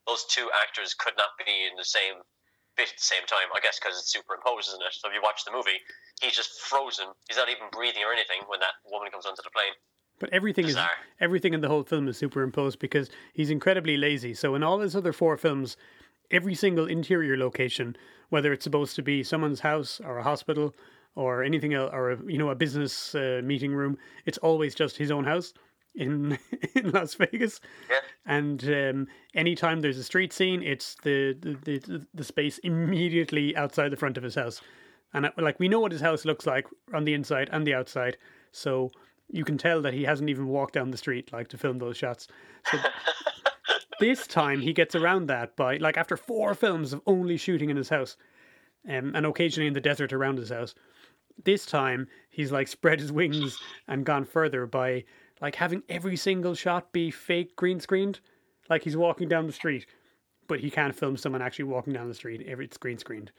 those 0.06 0.26
two 0.30 0.50
actors 0.62 0.94
could 0.94 1.18
not 1.18 1.34
be 1.42 1.66
in 1.66 1.74
the 1.78 1.86
same 1.86 2.22
bit 2.78 2.90
at 2.90 2.98
the 2.98 3.06
same 3.06 3.26
time. 3.26 3.50
I 3.56 3.60
guess 3.62 3.80
because 3.80 3.98
it's 3.98 4.12
superimposed, 4.12 4.70
isn't 4.70 4.82
it? 4.82 4.94
So 4.94 5.10
if 5.10 5.14
you 5.14 5.22
watch 5.22 5.46
the 5.46 5.52
movie, 5.52 5.82
he's 6.22 6.36
just 6.36 6.62
frozen. 6.62 7.08
He's 7.28 7.38
not 7.38 7.50
even 7.50 7.70
breathing 7.72 8.04
or 8.04 8.14
anything 8.14 8.46
when 8.48 8.60
that 8.60 8.78
woman 8.86 9.10
comes 9.10 9.26
onto 9.26 9.42
the 9.42 9.50
plane. 9.50 9.74
but 10.20 10.30
everything 10.34 10.66
is 10.66 10.78
everything 11.20 11.54
in 11.54 11.62
the 11.62 11.70
whole 11.70 11.84
film 11.84 12.08
is 12.08 12.18
superimposed 12.18 12.80
because 12.80 13.10
he's 13.34 13.50
incredibly 13.50 13.98
lazy. 13.98 14.34
So 14.34 14.56
in 14.56 14.64
all 14.64 14.80
his 14.80 14.96
other 14.96 15.14
four 15.14 15.38
films, 15.38 15.78
every 16.32 16.56
single 16.56 16.88
interior 16.88 17.38
location, 17.38 17.96
whether 18.30 18.52
it's 18.54 18.64
supposed 18.64 18.96
to 18.96 19.02
be 19.02 19.24
someone's 19.24 19.62
house 19.62 20.02
or 20.04 20.18
a 20.18 20.24
hospital 20.24 20.74
or 21.16 21.44
anything 21.44 21.74
else, 21.74 21.92
or 21.94 22.12
a, 22.12 22.18
you 22.26 22.38
know 22.38 22.50
a 22.50 22.56
business 22.56 23.16
uh, 23.16 23.42
meeting 23.44 23.74
room, 23.74 23.98
it's 24.26 24.38
always 24.40 24.76
just 24.76 24.98
his 24.98 25.12
own 25.12 25.24
house 25.24 25.54
in 25.96 26.38
in 26.76 26.92
Las 26.92 27.14
Vegas. 27.16 27.60
Yeah. 27.90 28.00
And 28.26 28.64
um, 28.68 29.08
anytime 29.36 29.82
there's 29.82 29.98
a 29.98 30.04
street 30.04 30.34
scene, 30.34 30.64
it's 30.64 30.96
the 31.04 31.34
the, 31.40 31.80
the 31.80 32.08
the 32.14 32.24
space 32.24 32.58
immediately 32.60 33.56
outside 33.56 33.90
the 33.90 33.98
front 33.98 34.18
of 34.18 34.24
his 34.24 34.36
house, 34.36 34.62
and 35.14 35.26
uh, 35.26 35.32
like 35.38 35.60
we 35.60 35.68
know 35.68 35.80
what 35.80 35.92
his 35.92 36.02
house 36.02 36.26
looks 36.26 36.46
like 36.46 36.68
on 36.94 37.06
the 37.06 37.14
inside 37.14 37.50
and 37.52 37.66
the 37.66 37.74
outside, 37.74 38.18
so 38.52 38.92
you 39.30 39.44
can 39.44 39.58
tell 39.58 39.82
that 39.82 39.94
he 39.94 40.04
hasn't 40.04 40.30
even 40.30 40.48
walked 40.48 40.74
down 40.74 40.92
the 40.92 40.98
street 40.98 41.32
like 41.34 41.48
to 41.50 41.58
film 41.58 41.80
those 41.80 41.98
shots. 41.98 42.28
So 42.72 42.78
this 44.00 44.28
time 44.28 44.62
he 44.62 44.74
gets 44.74 44.96
around 44.96 45.28
that 45.28 45.56
by 45.56 45.78
like 45.78 45.98
after 45.98 46.18
four 46.18 46.54
films 46.54 46.94
of 46.94 47.02
only 47.08 47.38
shooting 47.38 47.70
in 47.70 47.78
his 47.78 47.90
house, 47.90 48.18
um, 48.88 49.14
and 49.16 49.26
occasionally 49.26 49.68
in 49.68 49.74
the 49.74 49.82
desert 49.82 50.14
around 50.14 50.38
his 50.38 50.50
house. 50.50 50.76
This 51.44 51.66
time 51.66 52.08
he's 52.30 52.52
like 52.52 52.68
spread 52.68 53.00
his 53.00 53.12
wings 53.12 53.60
and 53.88 54.06
gone 54.06 54.26
further 54.26 54.66
by 54.66 55.04
like 55.42 55.56
having 55.56 55.84
every 55.90 56.16
single 56.16 56.56
shot 56.56 56.92
be 56.94 57.12
fake 57.12 57.56
green 57.56 57.80
screened, 57.80 58.20
like 58.70 58.84
he's 58.84 58.96
walking 58.96 59.28
down 59.28 59.48
the 59.48 59.54
street, 59.54 59.86
but 60.48 60.60
he 60.60 60.70
can't 60.70 60.96
film 60.96 61.18
someone 61.18 61.42
actually 61.42 61.66
walking 61.66 61.94
down 61.94 62.08
the 62.08 62.14
street. 62.14 62.46
Every 62.48 62.66
it's 62.66 62.78
green 62.78 62.98
screened, 62.98 63.32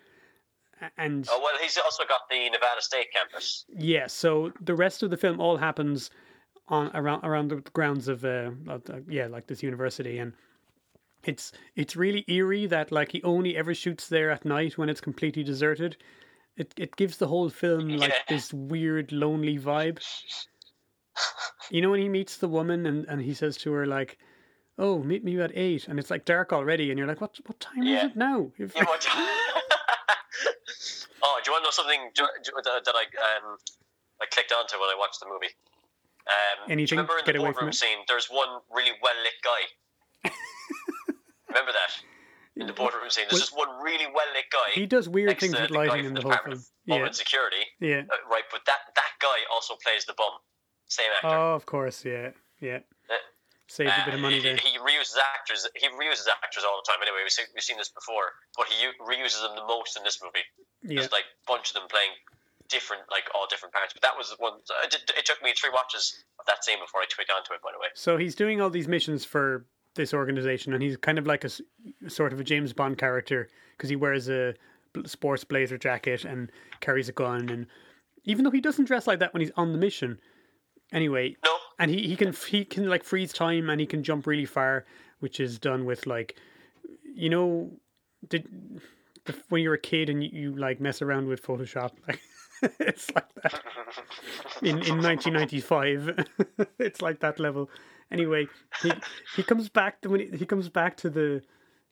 and 0.99 1.27
Oh 1.31 1.41
well, 1.43 1.55
he's 1.63 1.79
also 1.79 2.05
got 2.07 2.29
the 2.31 2.51
Nevada 2.51 2.81
State 2.83 3.07
campus. 3.13 3.65
yeah, 3.79 4.07
so 4.07 4.53
the 4.61 4.75
rest 4.75 5.03
of 5.03 5.11
the 5.11 5.17
film 5.17 5.41
all 5.41 5.57
happens 5.57 6.11
on 6.69 6.91
around 6.95 7.25
around 7.25 7.49
the 7.49 7.57
grounds 7.73 8.09
of 8.09 8.25
uh, 8.25 8.51
yeah, 9.09 9.27
like 9.27 9.47
this 9.47 9.63
university, 9.63 10.19
and 10.19 10.33
it's 11.23 11.53
it's 11.75 11.97
really 11.97 12.25
eerie 12.29 12.67
that 12.67 12.93
like 12.93 13.13
he 13.13 13.23
only 13.23 13.57
ever 13.57 13.75
shoots 13.75 14.09
there 14.09 14.31
at 14.31 14.45
night 14.45 14.77
when 14.77 14.89
it's 14.89 15.01
completely 15.01 15.43
deserted. 15.43 15.97
It 16.57 16.73
it 16.77 16.95
gives 16.97 17.17
the 17.19 17.27
whole 17.27 17.51
film 17.51 17.89
like 17.89 18.11
Yeah. 18.13 18.23
this 18.29 18.53
weird 18.53 19.11
lonely 19.13 19.59
vibe. 19.59 19.99
You 21.71 21.81
know 21.83 21.91
when 21.91 22.01
he 22.01 22.09
meets 22.09 22.37
the 22.39 22.49
woman 22.49 22.87
and, 22.87 23.05
and 23.07 23.21
he 23.21 23.35
says 23.35 23.57
to 23.59 23.73
her 23.73 23.87
like, 23.87 24.19
"Oh, 24.79 25.03
meet 25.03 25.25
me 25.25 25.41
at 25.41 25.51
8. 25.55 25.89
and 25.89 25.99
it's 25.99 26.11
like 26.11 26.25
dark 26.25 26.53
already, 26.53 26.91
and 26.91 26.99
you're 26.99 27.09
like, 27.09 27.21
"What 27.21 27.39
what 27.47 27.59
time 27.61 27.83
Yeah. 27.83 27.99
is 28.07 28.11
it 28.13 28.17
now?" 28.17 28.51
Yeah, 28.59 28.67
what- 28.85 29.07
oh, 31.23 31.41
do 31.43 31.51
you 31.51 31.53
want 31.53 31.63
to 31.63 31.67
know 31.67 31.71
something 31.71 32.11
do, 32.15 32.27
do, 32.45 32.53
that, 32.65 32.85
that 32.85 32.95
I 32.95 33.05
um 33.47 33.57
I 34.21 34.27
clicked 34.31 34.53
onto 34.53 34.77
when 34.79 34.91
I 34.91 34.97
watched 34.99 35.21
the 35.21 35.27
movie? 35.27 35.53
Um, 36.27 36.71
Anything? 36.71 36.97
Remember 36.99 37.19
in 37.19 37.25
Get 37.27 37.33
the 37.35 37.39
boardroom 37.41 37.73
scene, 37.73 37.99
there's 38.09 38.29
one 38.29 38.61
really 38.75 38.93
well 39.03 39.15
lit 39.23 39.35
guy. 39.43 40.31
remember 41.49 41.73
that 41.73 41.91
in 42.57 42.67
the 42.67 42.73
boardroom 42.73 43.11
scene? 43.11 43.25
There's 43.29 43.41
just 43.41 43.57
one 43.57 43.69
really 43.83 44.07
well 44.07 44.27
lit 44.35 44.45
guy. 44.53 44.73
he 44.73 44.87
does 44.87 45.09
weird 45.09 45.39
things 45.41 45.59
with 45.59 45.71
lighting 45.71 46.05
in 46.07 46.15
the 46.15 46.21
the 46.21 46.29
whole 46.29 46.39
film. 46.45 46.61
Yeah, 46.87 47.11
Security, 47.11 47.65
yeah. 47.81 48.03
uh, 48.11 48.17
right? 48.31 48.45
But 48.51 48.63
that 48.67 48.79
that 48.95 49.13
guy 49.21 49.39
also 49.53 49.75
plays 49.83 50.05
the 50.05 50.15
bum, 50.17 50.33
same 50.89 51.11
actor. 51.17 51.29
Oh, 51.37 51.55
of 51.55 51.67
course, 51.67 52.05
yeah, 52.05 52.31
yeah. 52.61 52.81
Uh, 53.11 53.15
Saves 53.67 53.91
a 53.91 54.05
bit 54.05 54.15
of 54.15 54.21
Uh, 54.21 54.23
money 54.23 54.37
he, 54.37 54.43
there. 54.43 54.57
he 54.57 54.77
reuses 54.79 55.17
actors. 55.35 55.67
He 55.75 55.89
reuses 55.89 56.29
actors 56.29 56.65
all 56.69 56.83
the 56.85 56.87
time. 56.87 57.01
Anyway, 57.01 57.25
we've 57.25 57.33
seen, 57.33 57.47
we've 57.55 57.65
seen 57.65 57.79
this 57.79 57.89
before, 57.89 58.33
but 58.59 58.67
he 58.69 58.85
reuses 59.01 59.41
them 59.41 59.57
the 59.57 59.65
most 59.65 59.97
in 59.97 60.05
this 60.05 60.21
movie. 60.23 60.45
Yeah, 60.83 61.01
There's 61.01 61.11
like 61.13 61.25
a 61.25 61.47
bunch 61.51 61.69
of 61.73 61.75
them 61.81 61.89
playing 61.89 62.13
different, 62.69 63.03
like 63.11 63.25
all 63.35 63.47
different 63.49 63.73
parts. 63.73 63.95
But 63.95 64.03
that 64.03 64.13
was 64.19 64.35
one. 64.39 64.61
It, 64.85 65.11
it 65.17 65.25
took 65.25 65.43
me 65.43 65.55
three 65.57 65.71
watches 65.73 66.13
of 66.39 66.45
that 66.45 66.63
scene 66.63 66.77
before 66.79 67.01
I 67.01 67.07
tweaked 67.09 67.33
onto 67.35 67.55
it. 67.55 67.63
By 67.65 67.71
the 67.73 67.81
way, 67.81 67.89
so 67.95 68.19
he's 68.19 68.35
doing 68.35 68.61
all 68.61 68.69
these 68.69 68.87
missions 68.87 69.25
for 69.25 69.65
this 69.95 70.15
organization, 70.15 70.73
and 70.75 70.83
he's 70.83 70.97
kind 70.97 71.19
of 71.19 71.27
like 71.27 71.45
a 71.45 71.51
sort 72.09 72.33
of 72.33 72.41
a 72.41 72.45
James 72.45 72.73
Bond 72.73 72.99
character 72.99 73.49
because 73.77 73.91
he 73.91 73.97
wears 73.97 74.29
a 74.29 74.55
sports 75.07 75.45
blazer 75.45 75.79
jacket 75.79 76.25
and 76.25 76.51
carries 76.81 77.09
a 77.09 77.13
gun, 77.13 77.49
and 77.49 77.67
even 78.25 78.45
though 78.45 78.51
he 78.51 78.61
doesn't 78.61 78.87
dress 78.87 79.07
like 79.07 79.19
that 79.19 79.33
when 79.33 79.41
he's 79.41 79.53
on 79.57 79.73
the 79.73 79.79
mission, 79.79 80.19
anyway, 80.93 81.37
no, 81.45 81.57
and 81.79 81.91
he, 81.91 82.07
he 82.07 82.17
can 82.17 82.33
he 82.49 82.65
can 82.65 82.89
like 82.89 83.05
freeze 83.05 83.33
time 83.33 83.71
and 83.71 83.81
he 83.81 83.87
can 83.87 84.03
jump 84.03 84.27
really 84.27 84.47
far, 84.47 84.85
which 85.21 85.41
is 85.41 85.59
done 85.59 85.85
with 85.85 86.07
like, 86.07 86.37
you 87.15 87.29
know, 87.29 87.71
did 88.29 88.49
the, 89.25 89.35
when 89.49 89.63
you're 89.63 89.75
a 89.75 89.79
kid 89.79 90.09
and 90.09 90.23
you, 90.23 90.31
you 90.33 90.57
like 90.57 90.81
mess 90.81 91.03
around 91.03 91.27
with 91.27 91.43
Photoshop, 91.43 91.93
like 92.07 92.21
it's 92.81 93.11
like 93.15 93.33
that 93.43 93.61
in 94.63 94.79
in 94.83 95.03
1995. 95.03 96.27
it's 96.79 97.03
like 97.03 97.21
that 97.21 97.39
level. 97.39 97.71
Anyway, 98.15 98.47
he 98.83 98.93
he 99.37 99.43
comes 99.43 99.69
back 99.69 100.01
to 100.01 100.09
when 100.09 100.21
he, 100.21 100.29
he 100.39 100.47
comes 100.47 100.69
back 100.69 100.97
to 100.99 101.11
the 101.11 101.43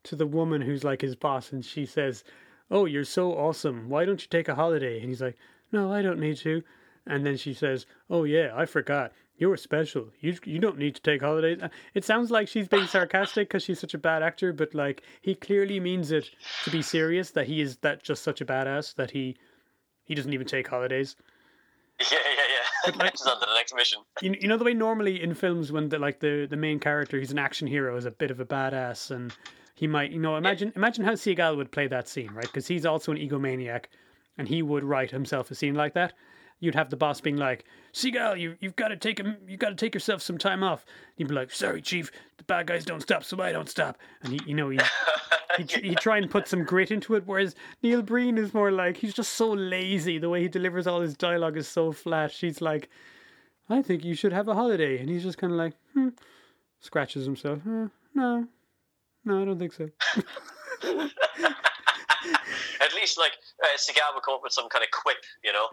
to 0.04 0.16
the 0.16 0.26
woman 0.26 0.60
who's 0.62 0.84
like 0.84 1.00
his 1.00 1.16
boss, 1.16 1.52
and 1.52 1.64
she 1.64 1.84
says, 1.84 2.24
"Oh, 2.70 2.84
you're 2.86 3.04
so 3.18 3.32
awesome. 3.46 3.88
Why 3.88 4.04
don't 4.04 4.22
you 4.22 4.28
take 4.30 4.48
a 4.48 4.54
holiday?" 4.54 5.00
And 5.00 5.08
he's 5.08 5.20
like, 5.20 5.36
"No, 5.72 5.92
I 5.92 6.00
don't 6.00 6.20
need 6.20 6.36
to." 6.38 6.62
And 7.06 7.26
then 7.26 7.36
she 7.36 7.52
says, 7.54 7.86
"Oh 8.08 8.24
yeah, 8.24 8.52
I 8.54 8.66
forgot. 8.66 9.12
You're 9.36 9.56
special. 9.56 10.04
You 10.20 10.36
you 10.44 10.60
don't 10.60 10.78
need 10.78 10.94
to 10.94 11.02
take 11.02 11.22
holidays. 11.22 11.58
Uh, 11.60 11.68
It 11.94 12.04
sounds 12.04 12.30
like 12.30 12.46
she's 12.48 12.68
being 12.68 12.86
sarcastic 12.86 13.48
because 13.48 13.64
she's 13.64 13.80
such 13.80 13.94
a 13.94 13.98
bad 13.98 14.22
actor, 14.22 14.52
but 14.52 14.74
like 14.74 15.02
he 15.20 15.34
clearly 15.34 15.80
means 15.80 16.12
it 16.12 16.30
to 16.64 16.70
be 16.70 16.82
serious. 16.82 17.32
That 17.32 17.46
he 17.48 17.60
is 17.60 17.78
that 17.78 18.04
just 18.04 18.22
such 18.22 18.40
a 18.40 18.46
badass 18.46 18.94
that 18.94 19.10
he 19.10 19.36
he 20.04 20.14
doesn't 20.14 20.32
even 20.32 20.46
take 20.46 20.68
holidays. 20.68 21.16
Yeah, 22.12 22.18
yeah, 22.38 22.51
yeah. 22.86 23.10
Just 23.10 23.26
on 23.26 23.40
to 23.40 23.46
the 23.46 23.54
next 23.54 23.74
mission. 23.74 24.00
You, 24.20 24.36
you 24.40 24.48
know 24.48 24.56
the 24.56 24.64
way 24.64 24.74
normally 24.74 25.22
in 25.22 25.34
films 25.34 25.72
when 25.72 25.88
the 25.88 25.98
like 25.98 26.20
the 26.20 26.46
the 26.48 26.56
main 26.56 26.78
character 26.78 27.18
he's 27.18 27.32
an 27.32 27.38
action 27.38 27.66
hero 27.66 27.96
is 27.96 28.04
a 28.04 28.10
bit 28.10 28.30
of 28.30 28.40
a 28.40 28.44
badass 28.44 29.10
and 29.10 29.34
he 29.74 29.86
might 29.86 30.10
you 30.10 30.20
know 30.20 30.36
imagine 30.36 30.72
imagine 30.76 31.04
how 31.04 31.12
Seagal 31.12 31.56
would 31.56 31.72
play 31.72 31.86
that 31.86 32.08
scene 32.08 32.30
right 32.32 32.46
because 32.46 32.66
he's 32.66 32.86
also 32.86 33.12
an 33.12 33.18
egomaniac 33.18 33.86
and 34.38 34.48
he 34.48 34.62
would 34.62 34.84
write 34.84 35.10
himself 35.10 35.50
a 35.50 35.54
scene 35.54 35.74
like 35.74 35.94
that. 35.94 36.14
You'd 36.60 36.74
have 36.74 36.90
the 36.90 36.96
boss 36.96 37.20
being 37.20 37.36
like, 37.36 37.64
"Seagal, 37.92 38.38
you 38.40 38.56
you've 38.60 38.76
got 38.76 38.88
to 38.88 38.96
take 38.96 39.18
him. 39.18 39.36
You 39.46 39.56
got 39.56 39.70
to 39.70 39.74
take 39.74 39.94
yourself 39.94 40.22
some 40.22 40.38
time 40.38 40.62
off." 40.62 40.84
He'd 41.16 41.28
be 41.28 41.34
like, 41.34 41.50
"Sorry, 41.50 41.82
chief, 41.82 42.10
the 42.38 42.44
bad 42.44 42.66
guys 42.66 42.84
don't 42.84 43.00
stop, 43.00 43.24
so 43.24 43.40
I 43.40 43.52
don't 43.52 43.68
stop." 43.68 43.98
And 44.22 44.32
he, 44.32 44.40
you 44.46 44.54
know, 44.54 44.70
he 44.70 44.78
he 45.58 45.64
he 45.88 45.94
try 45.94 46.18
and 46.18 46.30
put 46.30 46.48
some 46.48 46.64
grit 46.64 46.90
into 46.90 47.14
it. 47.14 47.24
Whereas 47.26 47.54
Neil 47.82 48.02
Breen 48.02 48.38
is 48.38 48.54
more 48.54 48.70
like 48.70 48.96
he's 48.96 49.14
just 49.14 49.32
so 49.34 49.52
lazy. 49.52 50.18
The 50.18 50.28
way 50.30 50.42
he 50.42 50.48
delivers 50.48 50.86
all 50.86 51.00
his 51.00 51.16
dialogue 51.16 51.56
is 51.56 51.68
so 51.68 51.92
flat. 51.92 52.32
She's 52.32 52.60
like, 52.60 52.88
"I 53.68 53.82
think 53.82 54.04
you 54.04 54.14
should 54.14 54.32
have 54.32 54.48
a 54.48 54.54
holiday," 54.54 54.98
and 54.98 55.08
he's 55.08 55.22
just 55.22 55.38
kind 55.38 55.52
of 55.52 55.58
like, 55.58 55.74
hmm, 55.92 56.08
scratches 56.80 57.24
himself. 57.24 57.60
"Uh, 57.66 57.88
no, 58.14 58.46
no, 59.24 59.42
I 59.42 59.44
don't 59.44 59.58
think 59.58 59.72
so. 59.72 59.88
At 62.80 62.94
least, 62.94 63.18
like, 63.18 63.32
uh, 63.62 63.66
Seagal 63.76 64.14
would 64.14 64.22
come 64.24 64.34
up 64.34 64.42
with 64.42 64.52
some 64.52 64.68
kind 64.68 64.82
of 64.84 64.90
quip, 64.90 65.16
you 65.44 65.52
know? 65.52 65.68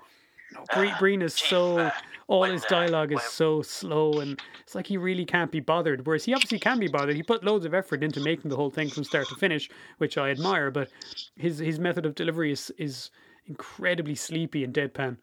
Breen, 0.73 0.91
ah, 0.93 0.99
Breen 0.99 1.21
is 1.21 1.33
so 1.33 1.91
all 2.27 2.41
when, 2.41 2.51
his 2.51 2.63
dialogue 2.63 3.11
is 3.11 3.21
so 3.23 3.61
slow 3.61 4.13
and 4.19 4.39
it's 4.61 4.75
like 4.75 4.87
he 4.87 4.97
really 4.97 5.25
can't 5.25 5.51
be 5.51 5.59
bothered. 5.59 6.05
Whereas 6.05 6.25
he 6.25 6.33
obviously 6.33 6.59
can 6.59 6.79
be 6.79 6.87
bothered. 6.87 7.15
He 7.15 7.23
put 7.23 7.43
loads 7.43 7.65
of 7.65 7.73
effort 7.73 8.03
into 8.03 8.19
making 8.19 8.49
the 8.49 8.55
whole 8.55 8.69
thing 8.69 8.89
from 8.89 9.03
start 9.03 9.27
to 9.29 9.35
finish, 9.35 9.69
which 9.97 10.17
I 10.17 10.29
admire. 10.29 10.71
But 10.71 10.89
his 11.35 11.59
his 11.59 11.79
method 11.79 12.05
of 12.05 12.15
delivery 12.15 12.51
is 12.51 12.71
is 12.77 13.11
incredibly 13.45 14.15
sleepy 14.15 14.63
and 14.63 14.73
deadpan. 14.73 15.17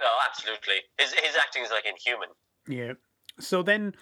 No, 0.00 0.06
absolutely. 0.28 0.74
His, 0.98 1.12
his 1.12 1.36
acting 1.36 1.62
is, 1.64 1.70
like, 1.70 1.84
inhuman. 1.86 2.28
Yeah. 2.68 2.92
So 3.40 3.62
then, 3.62 3.94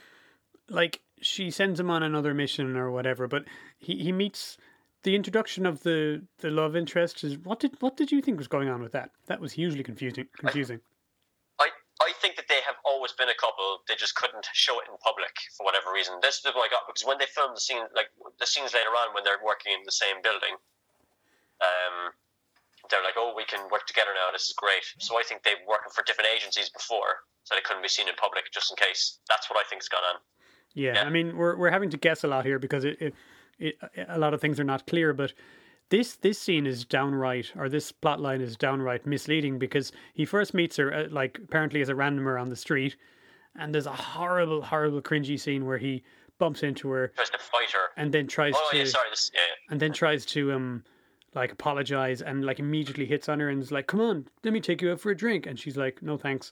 like, 0.68 1.00
she 1.20 1.50
sends 1.50 1.80
him 1.80 1.90
on 1.90 2.02
another 2.02 2.34
mission 2.34 2.76
or 2.76 2.90
whatever, 2.90 3.26
but 3.26 3.44
he, 3.78 3.96
he 3.96 4.12
meets 4.12 4.58
the 5.06 5.14
introduction 5.14 5.64
of 5.70 5.86
the, 5.86 6.20
the 6.42 6.50
love 6.50 6.74
interest. 6.74 7.22
Is 7.22 7.38
what 7.38 7.62
did 7.62 7.78
what 7.78 7.96
did 7.96 8.10
you 8.10 8.20
think 8.20 8.36
was 8.42 8.50
going 8.50 8.68
on 8.68 8.82
with 8.82 8.90
that? 8.90 9.14
That 9.30 9.40
was 9.40 9.54
hugely 9.54 9.86
confusing. 9.86 10.26
Confusing. 10.36 10.80
I, 11.62 11.70
I 12.02 12.10
think 12.20 12.34
that 12.34 12.50
they 12.50 12.58
have 12.66 12.74
always 12.84 13.14
been 13.14 13.30
a 13.30 13.38
couple. 13.38 13.86
They 13.86 13.94
just 13.94 14.16
couldn't 14.16 14.44
show 14.52 14.82
it 14.82 14.90
in 14.90 14.98
public 14.98 15.30
for 15.56 15.62
whatever 15.62 15.94
reason. 15.94 16.18
This 16.20 16.42
is 16.42 16.50
what 16.50 16.66
I 16.66 16.70
got 16.74 16.90
because 16.90 17.06
when 17.06 17.22
they 17.22 17.30
filmed 17.30 17.54
the 17.54 17.62
scene, 17.62 17.86
like 17.94 18.10
the 18.42 18.50
scenes 18.50 18.74
later 18.74 18.90
on 18.98 19.14
when 19.14 19.22
they're 19.22 19.38
working 19.46 19.78
in 19.78 19.86
the 19.86 19.94
same 19.94 20.18
building, 20.26 20.58
um, 21.62 22.10
they're 22.90 23.06
like, 23.06 23.14
"Oh, 23.14 23.30
we 23.30 23.46
can 23.46 23.62
work 23.70 23.86
together 23.86 24.10
now. 24.10 24.34
This 24.34 24.50
is 24.50 24.58
great." 24.58 24.82
So 24.98 25.14
I 25.14 25.22
think 25.22 25.46
they've 25.46 25.62
worked 25.70 25.94
for 25.94 26.02
different 26.02 26.34
agencies 26.34 26.66
before, 26.68 27.22
so 27.46 27.54
they 27.54 27.62
couldn't 27.62 27.86
be 27.86 27.88
seen 27.94 28.10
in 28.10 28.18
public 28.18 28.50
just 28.50 28.74
in 28.74 28.76
case. 28.76 29.22
That's 29.30 29.46
what 29.46 29.56
I 29.56 29.62
think's 29.70 29.86
gone 29.86 30.02
on. 30.02 30.18
Yeah, 30.74 30.98
Yeah. 30.98 31.06
I 31.06 31.10
mean 31.14 31.38
we're 31.38 31.54
we're 31.54 31.70
having 31.70 31.94
to 31.94 31.96
guess 31.96 32.26
a 32.26 32.28
lot 32.28 32.42
here 32.44 32.58
because 32.58 32.82
it, 32.84 32.98
it, 32.98 33.14
it 33.58 33.76
a 34.08 34.18
lot 34.18 34.34
of 34.34 34.40
things 34.40 34.58
are 34.60 34.64
not 34.64 34.86
clear, 34.86 35.12
but 35.12 35.32
this 35.88 36.16
this 36.16 36.38
scene 36.38 36.66
is 36.66 36.84
downright 36.84 37.52
or 37.56 37.68
this 37.68 37.92
plot 37.92 38.20
line 38.20 38.40
is 38.40 38.56
downright 38.56 39.06
misleading 39.06 39.58
because 39.58 39.92
he 40.14 40.24
first 40.24 40.52
meets 40.54 40.76
her 40.76 40.92
uh, 40.92 41.06
like 41.10 41.38
apparently 41.42 41.80
as 41.80 41.88
a 41.88 41.94
randomer 41.94 42.40
on 42.40 42.48
the 42.48 42.56
street 42.56 42.96
and 43.58 43.72
there's 43.72 43.86
a 43.86 43.92
horrible 43.92 44.60
horrible 44.62 45.00
cringy 45.00 45.38
scene 45.38 45.64
where 45.64 45.78
he 45.78 46.02
bumps 46.38 46.62
into 46.64 46.88
her 46.90 47.12
Tries 47.14 47.30
to 47.30 47.38
fight 47.38 47.70
her. 47.70 47.88
and 47.96 48.12
then 48.12 48.26
tries 48.26 48.54
Oh 48.56 48.68
to 48.72 48.78
yeah, 48.78 48.84
sorry. 48.84 49.08
This 49.10 49.30
yeah. 49.32 49.40
yeah. 49.40 49.72
and 49.72 49.80
then 49.80 49.92
tries 49.92 50.26
to 50.26 50.52
um 50.52 50.82
like 51.36 51.52
apologize 51.52 52.20
and 52.20 52.44
like 52.44 52.58
immediately 52.58 53.06
hits 53.06 53.28
on 53.28 53.38
her 53.38 53.48
and 53.48 53.62
is 53.62 53.70
like 53.70 53.86
come 53.86 54.00
on 54.00 54.26
let 54.42 54.52
me 54.52 54.60
take 54.60 54.82
you 54.82 54.90
out 54.90 55.00
for 55.00 55.12
a 55.12 55.16
drink 55.16 55.46
and 55.46 55.56
she's 55.56 55.76
like 55.76 56.02
no 56.02 56.16
thanks 56.16 56.50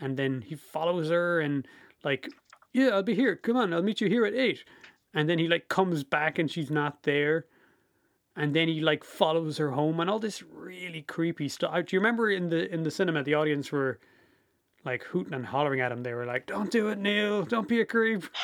and 0.00 0.16
then 0.16 0.40
he 0.40 0.54
follows 0.54 1.10
her 1.10 1.40
and 1.40 1.68
like 2.02 2.28
yeah 2.72 2.88
i'll 2.88 3.02
be 3.02 3.14
here 3.14 3.36
come 3.36 3.58
on 3.58 3.74
i'll 3.74 3.82
meet 3.82 4.00
you 4.00 4.08
here 4.08 4.24
at 4.24 4.34
eight 4.34 4.64
and 5.14 5.28
then 5.28 5.38
he 5.38 5.48
like 5.48 5.68
comes 5.68 6.04
back 6.04 6.38
and 6.38 6.50
she's 6.50 6.70
not 6.70 7.04
there 7.04 7.46
and 8.36 8.54
then 8.54 8.68
he 8.68 8.80
like 8.80 9.04
follows 9.04 9.58
her 9.58 9.70
home 9.70 10.00
and 10.00 10.10
all 10.10 10.18
this 10.18 10.42
really 10.42 11.02
creepy 11.02 11.48
stuff. 11.48 11.86
Do 11.86 11.96
you 11.96 12.00
remember 12.00 12.30
in 12.30 12.48
the 12.48 12.72
in 12.72 12.82
the 12.82 12.90
cinema 12.90 13.22
the 13.22 13.34
audience 13.34 13.70
were 13.70 14.00
like 14.84 15.02
hooting 15.04 15.32
and 15.32 15.46
hollering 15.46 15.80
at 15.80 15.92
him. 15.92 16.02
They 16.02 16.14
were 16.14 16.26
like 16.26 16.46
don't 16.46 16.70
do 16.70 16.88
it 16.88 16.98
neil. 16.98 17.44
Don't 17.44 17.68
be 17.68 17.80
a 17.80 17.86
creep. 17.86 18.24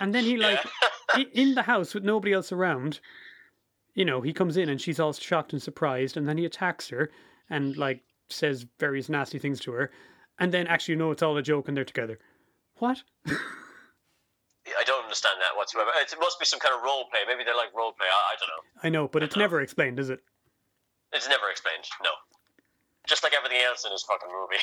And 0.00 0.12
then 0.12 0.24
he 0.24 0.36
like 0.36 0.58
in 1.32 1.54
the 1.54 1.62
house 1.62 1.94
with 1.94 2.02
nobody 2.02 2.32
else 2.32 2.50
around 2.50 2.98
you 3.94 4.04
know 4.04 4.20
he 4.20 4.32
comes 4.32 4.56
in 4.56 4.68
and 4.68 4.80
she's 4.80 4.98
all 4.98 5.12
shocked 5.12 5.52
and 5.52 5.62
surprised 5.62 6.16
and 6.16 6.28
then 6.28 6.38
he 6.38 6.44
attacks 6.44 6.88
her 6.88 7.08
and 7.48 7.76
like 7.76 8.02
says 8.28 8.66
various 8.80 9.08
nasty 9.08 9.38
things 9.38 9.60
to 9.60 9.70
her 9.70 9.92
and 10.40 10.50
then 10.50 10.66
actually 10.66 10.96
no 10.96 11.12
it's 11.12 11.22
all 11.22 11.36
a 11.36 11.42
joke 11.42 11.68
and 11.68 11.76
they're 11.76 11.84
together. 11.84 12.18
What 12.78 13.04
understand 15.12 15.36
that 15.40 15.54
whatsoever. 15.56 15.90
It 16.00 16.14
must 16.18 16.40
be 16.40 16.46
some 16.46 16.58
kind 16.58 16.74
of 16.74 16.82
role 16.82 17.04
play. 17.10 17.20
Maybe 17.28 17.44
they're 17.44 17.56
like 17.56 17.74
role 17.76 17.92
play. 17.92 18.06
I, 18.08 18.32
I 18.32 18.34
don't 18.40 18.48
know. 18.48 18.62
i 18.82 18.88
know 18.88 19.08
but 19.08 19.22
it's 19.22 19.36
never 19.36 19.60
explained 19.60 19.98
is 20.00 20.08
it 20.08 20.20
It's 21.12 21.28
never 21.28 21.50
explained. 21.50 21.84
No. 22.02 22.10
Just 23.06 23.22
like 23.22 23.34
everything 23.36 23.60
else 23.68 23.84
in 23.84 23.90
this 23.92 24.04
fucking 24.04 24.30
movie. 24.32 24.62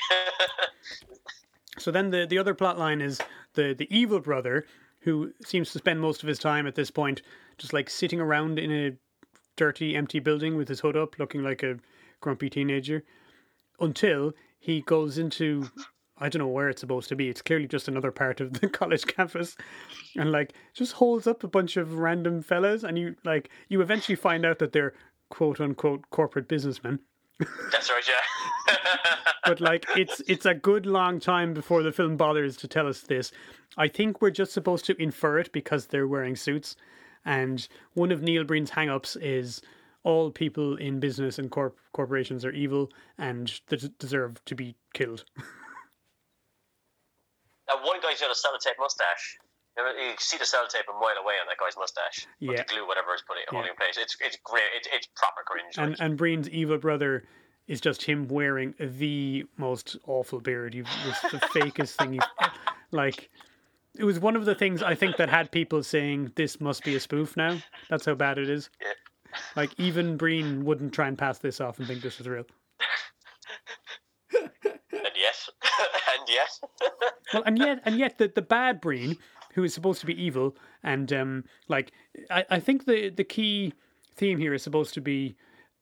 so 1.78 1.92
then 1.92 2.10
the 2.10 2.26
the 2.26 2.40
other 2.40 2.56
plot 2.56 2.80
line 2.80 3.00
is 3.00 3.20
the 3.54 3.76
the 3.78 3.88
evil 3.96 4.20
brother 4.20 4.66
who 5.02 5.32
seems 5.46 5.72
to 5.72 5.78
spend 5.78 6.02
most 6.02 6.24
of 6.24 6.28
his 6.28 6.40
time 6.40 6.66
at 6.66 6.76
this 6.76 6.90
point 6.90 7.22
just 7.60 7.72
like 7.72 7.90
sitting 7.90 8.20
around 8.20 8.58
in 8.58 8.72
a 8.72 8.98
dirty 9.56 9.96
empty 9.96 10.20
building 10.20 10.58
with 10.58 10.68
his 10.68 10.80
hood 10.80 10.98
up 10.98 11.20
looking 11.20 11.44
like 11.44 11.62
a 11.62 11.78
grumpy 12.22 12.50
teenager 12.50 13.04
until 13.80 14.34
he 14.60 14.82
goes 14.82 15.18
into 15.18 15.70
I 16.20 16.30
don't 16.30 16.40
know 16.40 16.48
where 16.48 16.70
it's 16.70 16.82
supposed 16.82 17.10
to 17.10 17.16
be. 17.16 17.30
It's 17.30 17.42
clearly 17.42 17.68
just 17.68 17.88
another 17.88 18.12
part 18.12 18.42
of 18.42 18.60
the 18.60 18.68
college 18.80 19.06
campus, 19.06 19.56
and 20.16 20.32
like 20.32 20.54
just 20.74 20.94
holds 20.94 21.28
up 21.28 21.44
a 21.44 21.48
bunch 21.48 21.78
of 21.78 21.94
random 21.96 22.42
fellas, 22.42 22.84
and 22.84 22.98
you 22.98 23.16
like 23.24 23.50
you 23.70 23.82
eventually 23.82 24.16
find 24.16 24.46
out 24.46 24.60
that 24.60 24.72
they're 24.72 24.94
quote 25.30 25.60
unquote 25.60 26.10
corporate 26.10 26.48
businessmen. 26.48 27.00
That's 27.72 27.90
right, 27.90 28.04
yeah. 28.08 28.76
But 29.46 29.62
like 29.62 29.86
it's 29.96 30.22
it's 30.28 30.46
a 30.46 30.54
good 30.54 30.86
long 30.86 31.20
time 31.20 31.54
before 31.54 31.82
the 31.82 31.92
film 31.92 32.18
bothers 32.18 32.58
to 32.58 32.68
tell 32.68 32.88
us 32.88 33.02
this. 33.02 33.32
I 33.78 33.88
think 33.88 34.22
we're 34.22 34.30
just 34.32 34.52
supposed 34.52 34.86
to 34.86 35.02
infer 35.02 35.40
it 35.40 35.52
because 35.52 35.88
they're 35.88 36.08
wearing 36.08 36.36
suits, 36.36 36.76
and 37.26 37.66
one 37.94 38.12
of 38.12 38.22
Neil 38.22 38.44
Breen's 38.44 38.72
hang-ups 38.72 39.16
is 39.16 39.62
all 40.04 40.32
people 40.32 40.76
in 40.78 41.00
business 41.00 41.40
and 41.40 41.52
corp- 41.52 41.78
corporations 41.94 42.46
are 42.46 42.52
evil 42.52 42.90
and 43.18 43.60
they 43.68 43.78
deserve 44.00 44.44
to 44.46 44.56
be 44.56 44.76
killed. 44.94 45.26
that 47.70 47.80
one 47.86 48.02
guy's 48.02 48.20
got 48.20 48.32
a 48.32 48.36
sellotape 48.38 48.78
mustache. 48.80 49.38
You 49.78 49.84
know, 49.86 49.92
you 49.96 50.10
can 50.10 50.18
see 50.20 50.38
the 50.38 50.44
sellotape 50.44 50.90
a 50.90 50.94
mile 50.94 51.16
away 51.22 51.36
on 51.40 51.48
that 51.48 51.58
guy's 51.58 51.78
mustache. 51.78 52.28
With 52.42 52.52
Yeah. 52.58 52.64
the 52.64 52.74
glue, 52.74 52.88
whatever 52.88 53.14
is 53.16 53.22
putting 53.26 53.44
holding 53.50 53.68
Yeah. 53.68 53.72
in 53.72 53.78
place. 53.78 53.98
It's 53.98 54.18
it's 54.20 54.38
great. 54.44 54.64
It's, 54.76 54.88
it's 54.92 55.08
proper 55.16 55.42
cringe. 55.46 55.78
and 55.78 55.92
like. 55.92 56.00
and 56.02 56.18
Breen's 56.18 56.50
evil 56.50 56.78
brother 56.78 57.24
is 57.68 57.80
just 57.80 58.02
him 58.04 58.28
wearing 58.28 58.74
the 58.80 59.46
most 59.58 59.96
awful 60.08 60.42
beard. 60.42 60.74
You've 60.74 60.88
it's 61.06 61.22
the 61.32 61.38
fakest 61.56 61.96
thing. 61.96 62.14
You've, 62.16 62.24
like 62.92 63.30
it 63.98 64.04
was 64.04 64.20
one 64.20 64.36
of 64.36 64.46
the 64.46 64.56
things 64.56 64.82
I 64.84 64.96
think 64.96 65.18
that 65.18 65.30
had 65.30 65.52
people 65.52 65.84
saying 65.84 66.34
this 66.36 66.60
must 66.60 66.84
be 66.84 66.96
a 66.96 67.00
spoof. 67.00 67.38
Now 67.38 67.60
that's 67.90 68.06
how 68.06 68.16
bad 68.16 68.38
it 68.38 68.50
is. 68.50 68.70
Yeah. 68.82 68.94
Like 69.56 69.72
even 69.80 70.18
Breen 70.18 70.66
wouldn't 70.66 70.94
try 70.94 71.08
and 71.08 71.18
pass 71.18 71.38
this 71.38 71.62
off 71.62 71.78
and 71.78 71.88
think 71.88 72.02
this 72.02 72.20
is 72.20 72.28
real. 72.28 72.46
and 76.20 76.28
yes, 76.28 76.60
and 76.62 76.92
yes. 77.02 77.12
Well, 77.34 77.44
and 77.46 77.58
yet, 77.58 77.82
and 77.86 78.00
yet, 78.00 78.18
the, 78.18 78.28
the 78.28 78.42
bad 78.42 78.82
Breen, 78.82 79.18
who 79.54 79.64
is 79.64 79.74
supposed 79.74 80.02
to 80.02 80.08
be 80.08 80.22
evil, 80.22 80.56
and 80.84 81.12
um, 81.14 81.44
like 81.68 81.92
I, 82.30 82.46
I 82.50 82.60
think 82.60 82.86
the 82.86 83.10
the 83.10 83.24
key 83.24 83.74
theme 84.16 84.38
here 84.38 84.54
is 84.54 84.64
supposed 84.64 84.94
to 84.96 85.02
be 85.02 85.36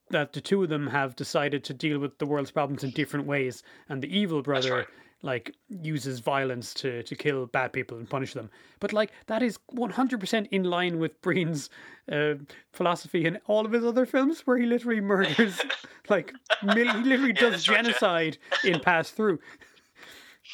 that 0.09 0.33
the 0.33 0.41
two 0.41 0.63
of 0.63 0.69
them 0.69 0.87
have 0.87 1.15
decided 1.15 1.63
to 1.65 1.73
deal 1.73 1.99
with 1.99 2.17
the 2.17 2.25
world's 2.25 2.51
problems 2.51 2.83
in 2.83 2.91
different 2.91 3.25
ways, 3.25 3.63
and 3.89 4.01
the 4.01 4.17
evil 4.17 4.41
brother 4.41 4.75
right. 4.75 4.87
Like 5.23 5.56
uses 5.69 6.19
violence 6.19 6.73
to 6.75 7.01
to 7.03 7.15
kill 7.15 7.47
bad 7.47 7.73
people 7.73 7.97
and 7.97 8.10
punish 8.10 8.34
them. 8.34 8.49
But 8.80 8.93
like 8.93 9.12
that 9.25 9.41
is 9.41 9.58
one 9.69 9.89
hundred 9.89 10.19
percent 10.19 10.47
in 10.51 10.63
line 10.63 10.99
with 10.99 11.19
Breen's 11.21 11.69
uh, 12.12 12.36
philosophy 12.73 13.25
in 13.25 13.38
all 13.47 13.65
of 13.65 13.71
his 13.71 13.84
other 13.84 14.06
films, 14.06 14.41
where 14.45 14.58
he 14.58 14.65
literally 14.65 15.01
murders 15.01 15.60
like 16.10 16.34
mil- 16.63 16.93
he 16.93 17.03
literally 17.03 17.34
does 17.34 17.51
that's 17.51 17.67
right, 17.69 17.84
genocide 17.84 18.38
in 18.63 18.80
Pass 18.80 19.10
Through. 19.12 19.39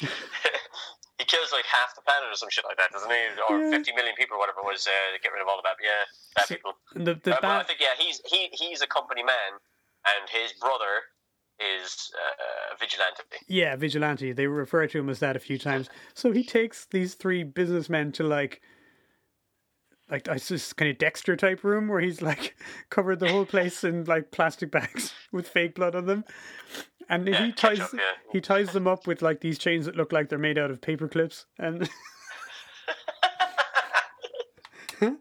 he 0.00 1.24
kills 1.26 1.52
like 1.52 1.64
half 1.66 1.94
the 1.94 2.02
planet 2.02 2.28
or 2.32 2.34
some 2.36 2.50
shit 2.50 2.64
like 2.64 2.76
that, 2.78 2.90
doesn't 2.90 3.10
he? 3.10 3.16
Or 3.48 3.58
Yeah. 3.60 3.70
50 3.78 3.92
million 3.92 4.14
people, 4.16 4.36
or 4.36 4.40
whatever 4.40 4.60
it 4.60 4.66
was, 4.66 4.86
uh, 4.86 4.90
to 5.14 5.20
get 5.22 5.32
rid 5.32 5.42
of 5.42 5.48
all 5.48 5.56
the 5.56 5.62
bad, 5.62 5.76
yeah, 5.82 6.02
bad 6.34 6.48
people. 6.48 6.72
And 6.94 7.06
the 7.06 7.14
the 7.22 7.36
Uh, 7.36 7.40
but 7.40 7.50
I 7.50 7.62
think 7.62 7.80
yeah, 7.80 7.94
he's 7.98 8.20
he 8.26 8.48
he's 8.52 8.82
a 8.82 8.86
company 8.86 9.22
man, 9.22 9.60
and 10.06 10.28
his 10.30 10.52
brother 10.54 11.02
is 11.60 12.10
uh, 12.14 12.74
vigilante. 12.78 13.22
Yeah, 13.48 13.76
vigilante. 13.76 14.32
They 14.32 14.46
refer 14.46 14.86
to 14.86 14.98
him 14.98 15.08
as 15.08 15.20
that 15.20 15.36
a 15.36 15.40
few 15.40 15.58
times. 15.58 15.88
So 16.14 16.32
he 16.32 16.44
takes 16.44 16.86
these 16.86 17.14
three 17.14 17.42
businessmen 17.44 18.12
to 18.12 18.24
like, 18.24 18.60
like 20.10 20.24
this 20.24 20.72
kind 20.72 20.90
of 20.90 20.98
Dexter 20.98 21.36
type 21.36 21.64
room 21.64 21.88
where 21.88 22.00
he's 22.00 22.20
like 22.22 22.56
covered 22.90 23.20
the 23.20 23.30
whole 23.30 23.46
place 23.46 23.84
in 23.84 24.04
like 24.04 24.30
plastic 24.30 24.70
bags 24.70 25.12
with 25.32 25.48
fake 25.48 25.74
blood 25.74 25.94
on 25.94 26.06
them, 26.06 26.24
and 27.08 27.26
Yeah, 27.26 27.46
he 27.46 27.52
ties 27.52 27.78
ketchup, 27.78 27.94
yeah. 27.94 28.12
he 28.32 28.40
ties 28.40 28.72
them 28.72 28.86
up 28.86 29.06
with 29.06 29.22
like 29.22 29.40
these 29.40 29.58
chains 29.58 29.86
that 29.86 29.96
look 29.96 30.12
like 30.12 30.28
they're 30.28 30.38
made 30.38 30.58
out 30.58 30.70
of 30.70 30.80
paper 30.80 31.08
clips, 31.08 31.46
and 31.58 31.88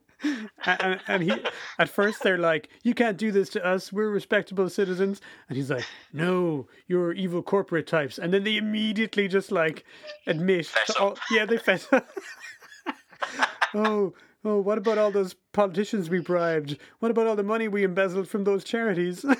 and, 0.65 0.99
and 1.07 1.23
he 1.23 1.33
at 1.79 1.89
first 1.89 2.23
they're 2.23 2.38
like, 2.38 2.69
"You 2.83 2.93
can't 2.93 3.17
do 3.17 3.31
this 3.31 3.49
to 3.49 3.65
us. 3.65 3.91
We're 3.91 4.09
respectable 4.09 4.69
citizens," 4.69 5.21
and 5.49 5.57
he's 5.57 5.69
like, 5.69 5.86
"No, 6.12 6.67
you're 6.88 7.13
evil 7.13 7.41
corporate 7.41 7.88
types." 7.88 8.17
And 8.17 8.33
then 8.33 8.43
they 8.43 8.57
immediately 8.57 9.27
just 9.27 9.51
like 9.51 9.86
admit, 10.27 10.71
all, 10.99 11.17
yeah, 11.31 11.45
they 11.45 11.57
fess. 11.57 11.88
up. 11.91 12.07
oh, 13.73 14.13
oh, 14.45 14.59
what 14.59 14.77
about 14.77 14.97
all 14.97 15.12
those 15.12 15.36
politicians 15.53 16.09
we 16.09 16.19
bribed? 16.19 16.77
What 16.99 17.12
about 17.12 17.27
all 17.27 17.36
the 17.36 17.43
money 17.43 17.67
we 17.67 17.83
embezzled 17.83 18.27
from 18.27 18.43
those 18.43 18.63
charities? 18.63 19.25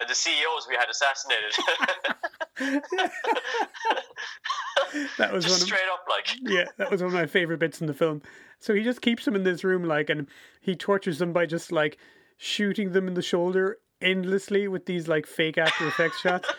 And 0.00 0.08
the 0.08 0.14
CEOs 0.14 0.66
we 0.66 0.76
had 0.76 0.88
assassinated. 0.88 1.52
that 5.18 5.30
was 5.30 5.44
Just 5.44 5.56
one 5.56 5.60
of 5.60 5.66
straight 5.66 5.80
up, 5.92 6.06
like. 6.08 6.28
yeah, 6.40 6.64
that 6.78 6.90
was 6.90 7.02
one 7.02 7.08
of 7.08 7.14
my 7.14 7.26
favorite 7.26 7.58
bits 7.58 7.82
in 7.82 7.86
the 7.86 7.92
film. 7.92 8.22
So 8.60 8.74
he 8.74 8.82
just 8.82 9.00
keeps 9.00 9.24
them 9.24 9.34
in 9.34 9.42
this 9.42 9.64
room, 9.64 9.84
like, 9.84 10.10
and 10.10 10.26
he 10.60 10.76
tortures 10.76 11.18
them 11.18 11.32
by 11.32 11.46
just 11.46 11.72
like 11.72 11.98
shooting 12.36 12.92
them 12.92 13.08
in 13.08 13.14
the 13.14 13.22
shoulder 13.22 13.78
endlessly 14.00 14.68
with 14.68 14.86
these 14.86 15.08
like 15.08 15.26
fake 15.26 15.58
After 15.58 15.88
Effects 15.88 16.20
shots. 16.20 16.48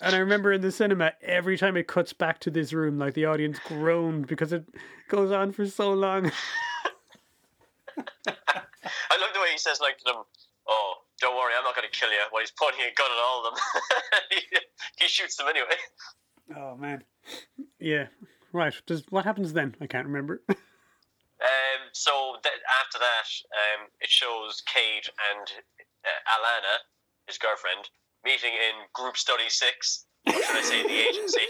And 0.00 0.14
I 0.14 0.18
remember 0.18 0.50
in 0.50 0.62
the 0.62 0.72
cinema, 0.72 1.12
every 1.20 1.58
time 1.58 1.76
it 1.76 1.86
cuts 1.86 2.14
back 2.14 2.38
to 2.40 2.50
this 2.50 2.72
room, 2.72 2.96
like 2.98 3.12
the 3.12 3.26
audience 3.26 3.58
groaned 3.66 4.26
because 4.26 4.50
it 4.54 4.64
goes 5.10 5.30
on 5.30 5.52
for 5.52 5.66
so 5.66 5.92
long. 5.92 6.24
I 7.96 8.00
love 8.26 9.30
the 9.34 9.40
way 9.40 9.50
he 9.52 9.58
says, 9.58 9.80
like, 9.82 9.98
to 9.98 10.04
them, 10.06 10.22
oh, 10.68 10.94
don't 11.20 11.36
worry, 11.36 11.52
I'm 11.58 11.64
not 11.64 11.76
going 11.76 11.86
to 11.90 11.98
kill 11.98 12.10
you. 12.10 12.16
While 12.30 12.40
he's 12.40 12.52
pointing 12.58 12.80
a 12.80 12.94
gun 12.94 13.10
at 13.10 13.18
all 13.22 13.46
of 13.46 13.54
them. 13.54 13.62
he, 14.30 14.58
he 15.04 15.08
shoots 15.08 15.36
them 15.36 15.48
anyway. 15.48 15.76
Oh 16.56 16.76
man, 16.76 17.04
yeah, 17.78 18.06
right. 18.52 18.74
Does 18.86 19.04
what 19.10 19.24
happens 19.24 19.52
then? 19.52 19.74
I 19.80 19.86
can't 19.86 20.06
remember. 20.06 20.42
Um, 21.42 21.90
so 21.92 22.36
th- 22.42 22.62
after 22.80 22.98
that, 22.98 23.28
um, 23.52 23.90
it 24.00 24.10
shows 24.10 24.62
Cade 24.66 25.10
and 25.32 25.46
uh, 26.06 26.20
Alana, 26.38 26.76
his 27.26 27.38
girlfriend, 27.38 27.90
meeting 28.24 28.54
in 28.54 28.86
Group 28.92 29.16
Study 29.16 29.48
6. 29.48 30.06
Or 30.26 30.32
should 30.32 30.56
I 30.56 30.62
say 30.62 30.82
the 30.82 31.00
agency? 31.08 31.46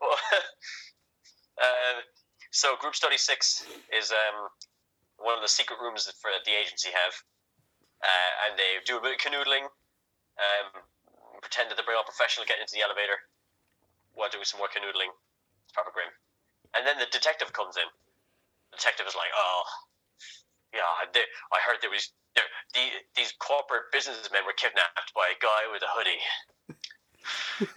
Well, 0.00 0.18
um, 1.62 2.02
so 2.50 2.76
Group 2.80 2.94
Study 2.94 3.18
6 3.18 3.66
is 3.92 4.10
um, 4.10 4.48
one 5.18 5.36
of 5.36 5.42
the 5.42 5.48
secret 5.48 5.78
rooms 5.80 6.06
that 6.06 6.16
for 6.20 6.30
the 6.32 6.54
agency 6.56 6.90
have. 6.90 7.14
Uh, 8.02 8.32
and 8.48 8.58
they 8.58 8.76
do 8.84 8.98
a 8.98 9.02
bit 9.02 9.16
of 9.16 9.20
canoodling, 9.20 9.64
um, 10.36 10.84
pretend 11.40 11.70
that 11.70 11.76
they 11.80 11.84
bring 11.86 11.96
all 11.96 12.04
professional, 12.04 12.44
get 12.44 12.60
into 12.60 12.76
the 12.76 12.84
elevator 12.84 13.16
while 14.12 14.28
doing 14.28 14.44
some 14.44 14.60
more 14.60 14.68
canoodling. 14.68 15.08
It's 15.64 15.72
proper 15.72 15.90
grim. 15.92 16.12
And 16.76 16.86
then 16.86 16.98
the 16.98 17.06
detective 17.10 17.52
comes 17.52 17.76
in. 17.76 17.88
The 18.72 18.76
detective 18.76 19.06
is 19.06 19.14
like, 19.14 19.32
"Oh, 19.34 19.62
yeah, 20.74 21.08
they, 21.12 21.24
I 21.52 21.58
heard 21.64 21.78
there 21.80 21.90
was 21.90 22.12
there, 22.34 22.44
the, 22.74 22.80
these 23.16 23.32
corporate 23.38 23.90
businessmen 23.92 24.42
were 24.46 24.52
kidnapped 24.52 25.12
by 25.14 25.32
a 25.32 25.38
guy 25.40 25.66
with 25.72 25.82
a 25.82 25.88
hoodie. 25.88 26.20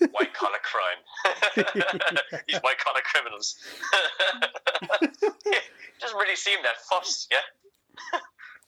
white 0.11 0.33
collar 0.33 0.59
crime. 0.61 1.01
these 2.47 2.59
white 2.59 2.77
collar 2.77 3.01
criminals. 3.03 3.55
Doesn't 5.99 6.17
really 6.17 6.35
seem 6.35 6.59
that 6.63 6.77
fussed, 6.89 7.31
yeah. 7.31 8.19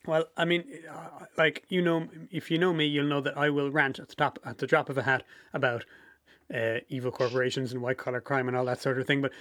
Well, 0.07 0.25
I 0.35 0.45
mean, 0.45 0.63
uh, 0.89 1.25
like 1.37 1.63
you 1.69 1.81
know, 1.81 2.07
if 2.31 2.49
you 2.49 2.57
know 2.57 2.73
me, 2.73 2.85
you'll 2.85 3.05
know 3.05 3.21
that 3.21 3.37
I 3.37 3.49
will 3.49 3.69
rant 3.69 3.99
at 3.99 4.09
the 4.09 4.15
top 4.15 4.39
at 4.43 4.57
the 4.57 4.65
drop 4.65 4.89
of 4.89 4.97
a 4.97 5.03
hat 5.03 5.23
about 5.53 5.85
uh, 6.53 6.79
evil 6.89 7.11
corporations 7.11 7.71
and 7.71 7.81
white 7.81 7.97
collar 7.97 8.21
crime 8.21 8.47
and 8.47 8.57
all 8.57 8.65
that 8.65 8.81
sort 8.81 8.99
of 8.99 9.05
thing. 9.05 9.21
But 9.21 9.31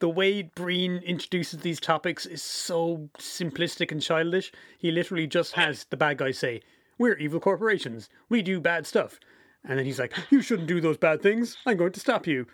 the 0.00 0.08
way 0.08 0.42
Breen 0.42 0.96
introduces 0.98 1.60
these 1.60 1.80
topics 1.80 2.26
is 2.26 2.42
so 2.42 3.08
simplistic 3.18 3.92
and 3.92 4.02
childish. 4.02 4.52
He 4.78 4.90
literally 4.90 5.26
just 5.26 5.52
has 5.54 5.84
the 5.84 5.96
bad 5.96 6.18
guy 6.18 6.30
say, 6.30 6.62
"We're 6.98 7.16
evil 7.16 7.40
corporations. 7.40 8.08
We 8.28 8.42
do 8.42 8.60
bad 8.60 8.86
stuff," 8.86 9.20
and 9.64 9.78
then 9.78 9.86
he's 9.86 9.98
like, 9.98 10.12
"You 10.30 10.42
shouldn't 10.42 10.68
do 10.68 10.80
those 10.80 10.98
bad 10.98 11.22
things. 11.22 11.56
I'm 11.66 11.76
going 11.76 11.92
to 11.92 12.00
stop 12.00 12.26
you." 12.26 12.46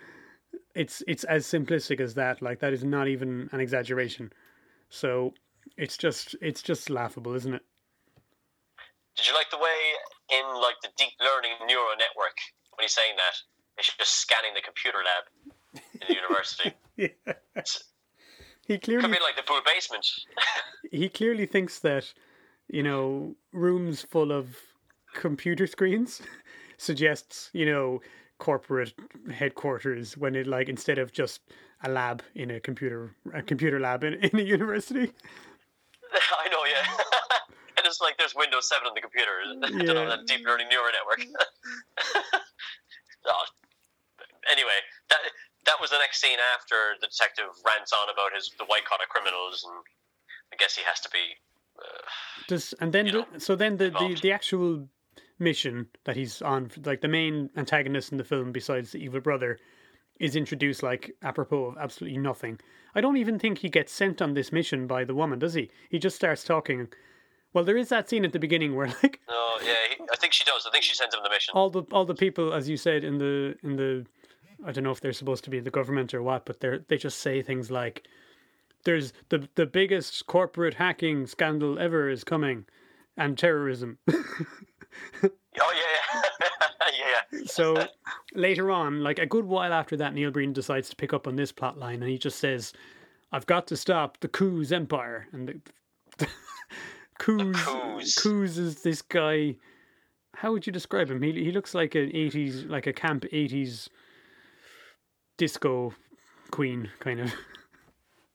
It's 0.75 1.03
it's 1.09 1.25
as 1.25 1.47
simplistic 1.47 2.01
as 2.01 2.15
that. 2.15 2.43
Like 2.43 2.61
that 2.61 2.73
is 2.73 2.85
not 2.85 3.09
even 3.09 3.49
an 3.53 3.61
exaggeration. 3.61 4.33
So 4.89 5.35
it's 5.77 5.97
just 5.97 6.37
it's 6.41 6.63
just 6.63 6.91
laughable, 6.91 7.35
isn't 7.35 7.55
it? 7.55 7.63
Did 9.17 9.27
you 9.27 9.35
like 9.35 9.51
the 9.51 9.59
way 9.59 9.79
in 10.31 10.45
like 10.61 10.77
the 10.83 10.91
deep 10.97 11.15
learning 11.21 11.67
neural 11.67 11.97
network 11.99 12.37
when 12.77 12.85
he's 12.85 12.95
saying 12.95 13.17
that 13.17 13.37
it's 13.79 13.97
just 13.97 14.17
scanning 14.17 14.55
the 14.55 14.63
computer 14.63 14.99
lab 14.99 15.25
in 15.75 15.81
the 16.09 16.15
university? 16.15 16.75
Yeah. 16.97 17.09
He 18.67 18.75
Could 18.75 18.83
clearly 18.83 19.09
be 19.09 19.19
like 19.21 19.37
the 19.37 19.43
pool 19.47 19.61
basement. 19.65 20.07
he 20.93 21.09
clearly 21.09 21.47
thinks 21.47 21.79
that 21.79 22.13
you 22.69 22.83
know 22.83 23.35
rooms 23.53 24.03
full 24.03 24.31
of 24.33 24.55
computer 25.15 25.67
screens 25.67 26.21
suggests 26.77 27.49
you 27.55 27.65
know 27.65 28.01
corporate 28.39 28.93
headquarters 29.33 30.17
when 30.19 30.35
it 30.35 30.47
like 30.47 30.69
instead 30.69 30.99
of 30.99 31.11
just 31.11 31.41
a 31.85 31.89
lab 31.91 32.23
in 32.35 32.51
a 32.51 32.61
computer 32.61 33.15
a 33.33 33.43
computer 33.43 33.81
lab 33.81 34.05
in, 34.05 34.15
in 34.15 34.39
a 34.39 34.43
university 34.43 35.11
I 36.13 36.49
know, 36.51 36.65
yeah. 36.69 36.85
and 37.79 37.87
it's 37.87 38.01
like 38.01 38.19
there's 38.19 38.35
Windows 38.35 38.69
7 38.69 38.87
on 38.87 38.95
the 38.95 39.01
computer. 39.01 39.31
I 39.43 39.45
don't 39.71 39.79
know, 39.87 40.03
Yeah. 40.03 40.09
that 40.17 40.27
deep 40.27 40.45
learning 40.45 40.67
neural 40.69 40.91
network. 40.93 41.25
Oh, 43.27 43.45
anyway, 44.51 44.79
that 45.11 45.19
that 45.67 45.77
was 45.81 45.91
the 45.91 45.99
next 45.99 46.21
scene 46.21 46.39
after 46.55 46.97
the 47.01 47.07
detective 47.07 47.47
rants 47.65 47.93
on 47.93 48.09
about 48.13 48.35
his 48.35 48.51
the 48.59 48.65
white 48.65 48.85
collar 48.85 49.07
criminals, 49.09 49.65
and 49.67 49.83
I 50.53 50.57
guess 50.57 50.77
he 50.77 50.83
has 50.85 51.01
to 51.01 51.11
be. 51.11 51.37
Uh, 51.79 52.03
Does 52.49 52.75
and 52.81 52.93
then 52.93 53.07
the, 53.07 53.13
know, 53.13 53.27
so 53.39 53.57
then 53.57 53.77
the, 53.77 53.85
the 53.85 53.87
involved. 53.87 54.23
the 54.23 54.33
actual 54.33 54.89
mission 55.39 55.89
that 56.05 56.17
he's 56.17 56.43
on, 56.43 56.71
like 56.85 57.01
the 57.01 57.09
main 57.09 57.51
antagonist 57.57 58.13
in 58.13 58.19
the 58.19 58.25
film, 58.25 58.53
besides 58.53 58.93
the 58.93 58.99
evil 58.99 59.21
brother, 59.21 59.59
is 60.19 60.37
introduced 60.37 60.83
like 60.83 61.17
apropos 61.23 61.65
of 61.65 61.79
absolutely 61.79 62.19
nothing. 62.19 62.61
I 62.95 63.01
don't 63.01 63.17
even 63.17 63.39
think 63.39 63.59
he 63.59 63.69
gets 63.69 63.93
sent 63.93 64.21
on 64.21 64.35
this 64.35 64.53
mission 64.53 64.87
by 64.87 65.05
the 65.05 65.15
woman, 65.15 65.39
does 65.39 65.55
he? 65.55 65.71
He 65.89 65.99
just 65.99 66.17
starts 66.17 66.45
talking. 66.45 66.89
Well, 67.53 67.65
there 67.65 67.77
is 67.77 67.89
that 67.89 68.09
scene 68.09 68.25
at 68.25 68.33
the 68.33 68.39
beginning 68.39 68.77
where 68.77 68.87
like 69.03 69.21
Oh 69.29 69.61
yeah, 69.65 69.75
he, 69.97 70.05
I 70.13 70.17
think 70.17 70.33
she 70.33 70.45
does. 70.45 70.67
I 70.67 70.71
think 70.71 70.85
she 70.85 70.95
sends 70.95 71.15
him 71.15 71.21
the 71.25 71.31
mission. 71.31 71.53
all 71.55 71.71
the 71.71 71.83
all 71.93 72.05
the 72.05 72.15
people, 72.15 72.53
as 72.53 72.69
you 72.69 72.77
said 72.77 73.03
in 73.05 73.19
the 73.19 73.57
in 73.63 73.77
the, 73.77 74.07
I 74.65 74.73
don't 74.73 74.85
know 74.85 74.91
if 74.91 75.01
they're 75.01 75.13
supposed 75.13 75.45
to 75.45 75.51
be 75.51 75.61
the 75.61 75.71
government 75.71 76.15
or 76.15 76.23
what, 76.23 76.45
but 76.45 76.61
they 76.61 76.79
they 76.89 76.97
just 76.97 77.19
say 77.19 77.43
things 77.43 77.71
like, 77.71 78.07
"There's 78.85 79.13
the 79.29 79.49
the 79.55 79.67
biggest 79.67 80.27
corporate 80.27 80.75
hacking 80.75 81.27
scandal 81.27 81.79
ever 81.79 82.09
is 82.09 82.25
coming, 82.25 82.67
and 83.17 83.39
terrorism." 83.39 83.99
Oh 85.61 85.73
yeah, 85.75 87.21
yeah, 87.33 87.45
so 87.47 87.87
later 88.35 88.71
on, 88.71 89.03
like 89.03 89.19
a 89.19 89.27
good 89.27 89.45
while 89.45 89.73
after 89.73 89.97
that, 89.97 90.15
Neil 90.15 90.31
Breen 90.31 90.53
decides 90.53 90.89
to 90.91 90.97
pick 90.97 91.13
up 91.13 91.27
on 91.27 91.37
this 91.37 91.53
plot 91.53 91.79
line, 91.79 92.03
and 92.03 92.11
he 92.11 92.19
just 92.19 92.39
says, 92.39 92.73
"I've 93.33 93.47
got 93.47 93.67
to 93.69 93.77
stop 93.77 94.19
the 94.21 94.29
Coos 94.29 94.73
Empire." 94.73 95.29
And 95.33 95.61
the, 96.19 96.29
Coos, 97.19 97.57
Coos. 97.57 98.15
Coos 98.17 98.59
is 98.59 98.83
this 98.83 99.03
guy. 99.03 99.57
How 100.35 100.53
would 100.53 100.67
you 100.67 100.73
describe 100.73 101.11
him? 101.11 101.23
He 101.23 101.33
he 101.33 101.53
looks 101.53 101.75
like 101.75 101.95
an 101.95 102.11
eighties, 102.15 102.65
like 102.65 102.87
a 102.87 102.93
camp 102.93 103.25
eighties 103.33 103.89
disco 105.41 105.95
queen 106.51 106.91
kind 106.99 107.19
of. 107.19 107.33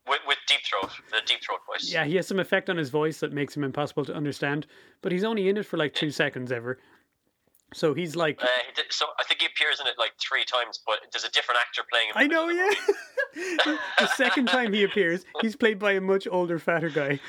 With, 0.08 0.22
with 0.28 0.40
deep 0.48 0.62
throat, 0.68 0.90
the 1.12 1.22
deep 1.28 1.40
throat 1.44 1.60
voice. 1.68 1.92
Yeah, 1.92 2.04
he 2.04 2.16
has 2.16 2.28
some 2.28 2.40
effect 2.40 2.68
on 2.68 2.78
his 2.78 2.90
voice 2.90 3.20
that 3.20 3.32
makes 3.32 3.56
him 3.56 3.64
impossible 3.64 4.04
to 4.06 4.14
understand, 4.16 4.66
but 5.04 5.12
he's 5.12 5.24
only 5.24 5.48
in 5.48 5.58
it 5.58 5.68
for 5.68 5.78
like 5.78 5.94
two 5.94 6.10
seconds 6.10 6.52
ever. 6.52 6.80
So 7.76 7.94
he's 7.94 8.16
like, 8.16 8.42
Uh, 8.42 8.48
he 8.68 8.74
did, 8.74 8.86
so 8.90 9.06
I 9.20 9.24
think 9.24 9.42
he 9.42 9.46
appears 9.46 9.80
in 9.80 9.86
it 9.86 9.94
like 10.00 10.14
three 10.20 10.46
times, 10.46 10.80
but 10.86 10.98
there's 11.12 11.26
a 11.26 11.32
different 11.32 11.60
actor 11.62 11.84
playing 11.92 12.08
him. 12.08 12.14
I 12.16 12.26
know, 12.26 12.50
yeah. 12.50 13.78
the 14.00 14.08
second 14.16 14.48
time 14.48 14.74
he 14.74 14.84
appears, 14.84 15.26
he's 15.42 15.56
played 15.56 15.78
by 15.78 15.92
a 15.92 16.02
much 16.02 16.28
older, 16.32 16.58
fatter 16.58 16.90
guy. 16.90 17.20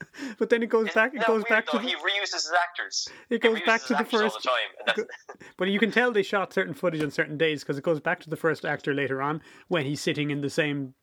But 0.38 0.50
then 0.50 0.62
it 0.62 0.68
goes 0.68 0.92
back. 0.92 1.14
It 1.14 1.26
goes 1.26 1.44
back 1.48 1.66
to. 1.68 1.78
The, 1.78 1.82
he 1.84 1.94
reuses 1.94 2.32
his 2.32 2.52
actors. 2.68 3.08
It 3.28 3.42
goes 3.42 3.60
back 3.66 3.84
to 3.84 3.94
the 3.94 4.04
first- 4.04 4.42
the 4.42 4.48
time. 4.48 4.96
And 4.96 5.06
but 5.56 5.68
you 5.68 5.78
can 5.78 5.90
tell 5.90 6.10
they 6.12 6.22
shot 6.22 6.52
certain 6.52 6.74
footage 6.74 7.02
on 7.02 7.10
certain 7.10 7.36
days 7.36 7.62
because 7.62 7.78
it 7.78 7.84
goes 7.84 8.00
back 8.00 8.20
to 8.20 8.30
the 8.30 8.36
first 8.36 8.64
actor 8.64 8.94
later 8.94 9.20
on 9.20 9.42
when 9.68 9.84
he's 9.84 10.00
sitting 10.00 10.30
in 10.30 10.40
the 10.40 10.50
same 10.50 10.94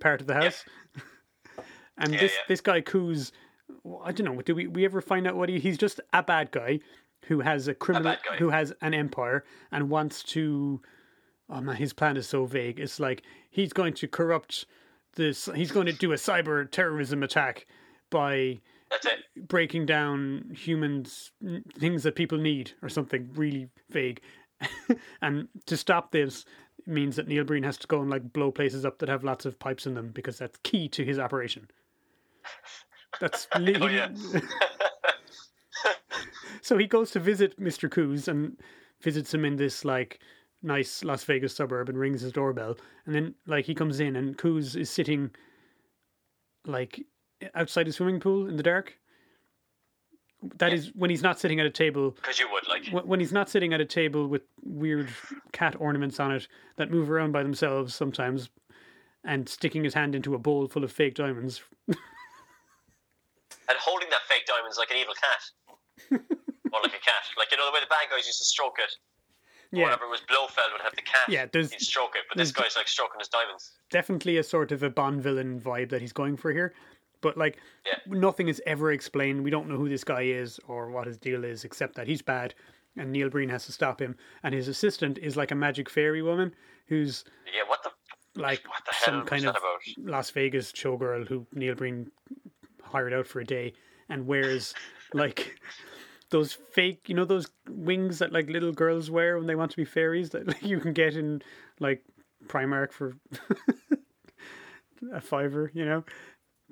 part 0.00 0.20
of 0.20 0.26
the 0.26 0.34
house. 0.34 0.64
and 1.98 2.12
Yeah, 2.12 2.20
this 2.20 2.32
yeah. 2.32 2.38
this 2.48 2.60
guy 2.60 2.80
Coos, 2.80 3.32
I 4.04 4.12
don't 4.12 4.34
know. 4.34 4.42
Do 4.42 4.54
we 4.54 4.66
we 4.66 4.84
ever 4.84 5.00
find 5.00 5.26
out 5.26 5.36
what 5.36 5.48
he? 5.48 5.58
He's 5.58 5.78
just 5.78 6.00
a 6.12 6.22
bad 6.22 6.50
guy 6.50 6.80
who 7.26 7.40
has 7.40 7.68
a 7.68 7.74
criminal 7.74 8.16
guy. 8.28 8.36
who 8.36 8.50
has 8.50 8.72
an 8.80 8.94
empire 8.94 9.44
and 9.70 9.88
wants 9.88 10.22
to 10.24 10.80
oh 11.48 11.60
man 11.60 11.76
his 11.76 11.92
plan 11.92 12.16
is 12.16 12.28
so 12.28 12.44
vague 12.46 12.80
it's 12.80 12.98
like 12.98 13.22
he's 13.50 13.72
going 13.72 13.94
to 13.94 14.08
corrupt 14.08 14.66
this 15.14 15.48
he's 15.54 15.70
going 15.70 15.86
to 15.86 15.92
do 15.92 16.10
a 16.12 16.16
cyber 16.16 16.68
terrorism 16.68 17.22
attack 17.22 17.66
by 18.12 18.60
breaking 19.48 19.86
down 19.86 20.44
humans 20.54 21.32
things 21.78 22.02
that 22.04 22.14
people 22.14 22.38
need 22.38 22.72
or 22.82 22.88
something 22.88 23.28
really 23.34 23.68
vague 23.90 24.20
and 25.22 25.48
to 25.66 25.76
stop 25.76 26.12
this 26.12 26.44
means 26.86 27.16
that 27.16 27.26
Neil 27.26 27.44
Breen 27.44 27.62
has 27.64 27.78
to 27.78 27.86
go 27.86 28.00
and 28.00 28.10
like 28.10 28.32
blow 28.32 28.52
places 28.52 28.84
up 28.84 28.98
that 28.98 29.08
have 29.08 29.24
lots 29.24 29.46
of 29.46 29.58
pipes 29.58 29.86
in 29.86 29.94
them 29.94 30.10
because 30.12 30.38
that's 30.38 30.58
key 30.62 30.88
to 30.90 31.04
his 31.04 31.18
operation 31.18 31.66
that's 33.20 33.48
li- 33.58 33.76
Oh, 33.80 33.86
yeah. 33.86 34.08
so 36.62 36.78
he 36.78 36.86
goes 36.86 37.10
to 37.12 37.20
visit 37.20 37.58
Mr. 37.60 37.90
Coos 37.90 38.28
and 38.28 38.56
visits 39.00 39.32
him 39.32 39.44
in 39.44 39.56
this 39.56 39.84
like 39.84 40.20
nice 40.62 41.04
Las 41.04 41.24
Vegas 41.24 41.54
suburb 41.54 41.88
and 41.88 41.98
rings 41.98 42.20
his 42.20 42.32
doorbell. 42.32 42.76
And 43.06 43.14
then 43.14 43.34
like 43.46 43.64
he 43.64 43.74
comes 43.74 44.00
in 44.00 44.16
and 44.16 44.36
Coos 44.38 44.76
is 44.76 44.90
sitting 44.90 45.30
like 46.66 47.04
outside 47.54 47.88
a 47.88 47.92
swimming 47.92 48.20
pool 48.20 48.48
in 48.48 48.56
the 48.56 48.62
dark. 48.62 48.98
That 50.58 50.72
is 50.72 50.90
when 50.96 51.08
he's 51.08 51.22
not 51.22 51.38
sitting 51.38 51.60
at 51.60 51.66
a 51.66 51.70
table. 51.70 52.10
Because 52.10 52.38
you 52.40 52.48
would 52.52 52.66
like. 52.68 52.88
When 52.88 53.06
when 53.06 53.20
he's 53.20 53.32
not 53.32 53.48
sitting 53.48 53.72
at 53.72 53.80
a 53.80 53.84
table 53.84 54.26
with 54.26 54.42
weird 54.64 55.08
cat 55.52 55.76
ornaments 55.78 56.18
on 56.18 56.32
it 56.32 56.48
that 56.76 56.90
move 56.90 57.10
around 57.10 57.30
by 57.32 57.42
themselves 57.44 57.94
sometimes, 57.94 58.50
and 59.24 59.48
sticking 59.48 59.84
his 59.84 59.94
hand 59.94 60.14
into 60.16 60.34
a 60.34 60.38
bowl 60.38 60.66
full 60.66 60.82
of 60.82 60.90
fake 60.90 61.14
diamonds. 61.14 61.62
And 63.68 63.78
holding 63.78 64.10
that 64.10 64.22
fake 64.28 64.44
diamond's 64.46 64.78
like 64.78 64.90
an 64.90 64.96
evil 64.96 65.14
cat. 65.14 65.42
or 66.72 66.80
like 66.82 66.90
a 66.94 66.98
cat. 67.04 67.22
Like, 67.38 67.50
you 67.52 67.56
know, 67.56 67.66
the 67.66 67.72
way 67.72 67.80
the 67.80 67.86
bad 67.86 68.10
guys 68.10 68.26
used 68.26 68.38
to 68.38 68.44
stroke 68.44 68.76
it. 68.78 68.92
Yeah, 69.74 69.84
Whatever 69.84 70.04
it 70.04 70.10
was, 70.10 70.20
Blofeld 70.28 70.72
would 70.72 70.82
have 70.82 70.94
the 70.96 71.02
cat. 71.02 71.28
Yeah, 71.28 71.46
there's- 71.50 71.70
He'd 71.70 71.80
stroke 71.80 72.14
it, 72.14 72.22
but 72.28 72.36
this 72.36 72.52
guy's 72.52 72.76
like 72.76 72.88
stroking 72.88 73.20
his 73.20 73.28
diamonds. 73.28 73.72
definitely 73.90 74.36
a 74.36 74.42
sort 74.42 74.70
of 74.72 74.82
a 74.82 74.90
Bond 74.90 75.22
villain 75.22 75.58
vibe 75.60 75.88
that 75.90 76.00
he's 76.02 76.12
going 76.12 76.36
for 76.36 76.52
here. 76.52 76.74
But 77.22 77.38
like, 77.38 77.56
Yeah. 77.86 77.98
nothing 78.06 78.48
is 78.48 78.60
ever 78.66 78.92
explained. 78.92 79.42
We 79.42 79.50
don't 79.50 79.68
know 79.68 79.76
who 79.78 79.88
this 79.88 80.04
guy 80.04 80.22
is 80.22 80.60
or 80.68 80.90
what 80.90 81.06
his 81.06 81.16
deal 81.16 81.44
is, 81.44 81.64
except 81.64 81.94
that 81.94 82.06
he's 82.06 82.20
bad, 82.20 82.54
and 82.96 83.10
Neil 83.10 83.30
Breen 83.30 83.48
has 83.48 83.64
to 83.66 83.72
stop 83.72 84.00
him. 84.02 84.16
And 84.42 84.54
his 84.54 84.68
assistant 84.68 85.16
is 85.18 85.36
like 85.36 85.50
a 85.50 85.54
magic 85.54 85.88
fairy 85.88 86.20
woman 86.20 86.54
who's 86.88 87.24
Yeah, 87.46 87.62
what 87.66 87.82
the. 87.82 87.90
like 88.40 88.62
What 88.68 88.84
the 88.84 88.92
some 88.94 89.24
kind 89.24 89.44
of 89.46 89.56
about? 89.56 89.80
Las 89.98 90.28
Vegas 90.30 90.72
showgirl 90.72 91.26
who 91.28 91.46
Neil 91.54 91.74
Breen 91.74 92.10
hired 92.82 93.12
out 93.14 93.26
for 93.26 93.40
a 93.40 93.44
day 93.44 93.72
and 94.10 94.26
wears 94.26 94.74
like 95.14 95.58
those 96.30 96.52
fake, 96.52 97.08
you 97.08 97.14
know, 97.14 97.24
those 97.24 97.50
wings 97.68 98.18
that 98.18 98.32
like 98.32 98.48
little 98.48 98.72
girls 98.72 99.10
wear 99.10 99.38
when 99.38 99.46
they 99.46 99.54
want 99.54 99.70
to 99.70 99.76
be 99.76 99.84
fairies 99.84 100.30
that 100.30 100.46
like, 100.48 100.62
you 100.62 100.80
can 100.80 100.92
get 100.92 101.14
in 101.16 101.40
like 101.78 102.02
Primark 102.48 102.90
for 102.92 103.16
a 105.12 105.20
fiver, 105.20 105.70
you 105.74 105.84
know. 105.84 106.04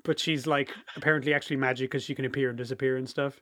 But 0.03 0.19
she's 0.19 0.47
like 0.47 0.71
apparently 0.95 1.33
actually 1.33 1.57
magic 1.57 1.91
because 1.91 2.03
she 2.03 2.15
can 2.15 2.25
appear 2.25 2.49
and 2.49 2.57
disappear 2.57 2.97
and 2.97 3.07
stuff. 3.07 3.39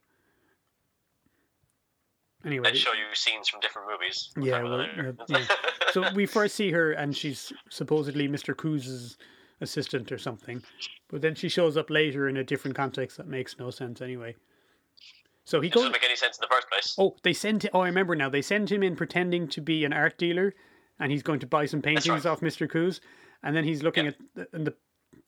Anyway, 2.45 2.71
They 2.71 2.77
show 2.77 2.93
you 2.93 3.03
scenes 3.13 3.49
from 3.49 3.59
different 3.59 3.89
movies. 3.91 4.31
yeah, 4.39 4.63
well, 4.63 4.79
uh, 4.79 4.85
yeah. 5.27 5.45
So 5.91 6.09
we 6.13 6.25
first 6.37 6.55
see 6.55 6.71
her, 6.71 6.93
and 6.93 7.15
she's 7.15 7.51
supposedly 7.69 8.29
Mr. 8.29 8.55
Coos's 8.55 9.17
assistant 9.59 10.09
or 10.11 10.17
something, 10.17 10.63
but 11.09 11.21
then 11.21 11.35
she 11.35 11.49
shows 11.49 11.75
up 11.75 11.89
later 11.89 12.29
in 12.29 12.37
a 12.37 12.43
different 12.43 12.77
context 12.77 13.17
that 13.17 13.27
makes 13.27 13.59
no 13.59 13.69
sense 13.69 14.01
anyway. 14.01 14.35
So 15.43 15.59
he 15.59 15.67
It 15.67 15.71
goes. 15.73 15.81
doesn't 15.83 15.91
make 15.91 16.05
any 16.05 16.15
sense 16.15 16.37
in 16.37 16.41
the 16.41 16.47
first 16.53 16.69
place. 16.69 16.95
Oh, 16.97 17.17
they 17.23 17.33
send. 17.33 17.67
Oh, 17.73 17.81
I 17.81 17.87
remember 17.87 18.15
now. 18.15 18.29
They 18.29 18.41
send 18.41 18.71
him 18.71 18.83
in 18.83 18.95
pretending 18.95 19.49
to 19.49 19.59
be 19.61 19.83
an 19.83 19.91
art 19.91 20.17
dealer, 20.17 20.53
and 20.97 21.11
he's 21.11 21.23
going 21.23 21.41
to 21.41 21.47
buy 21.47 21.65
some 21.65 21.81
paintings 21.81 22.23
right. 22.23 22.25
off 22.25 22.39
Mr. 22.39 22.69
Coos, 22.69 23.01
and 23.43 23.53
then 23.53 23.65
he's 23.65 23.83
looking 23.83 24.05
Yeah. 24.05 24.11
at 24.11 24.17
the, 24.35 24.47
and 24.53 24.67
the. 24.67 24.75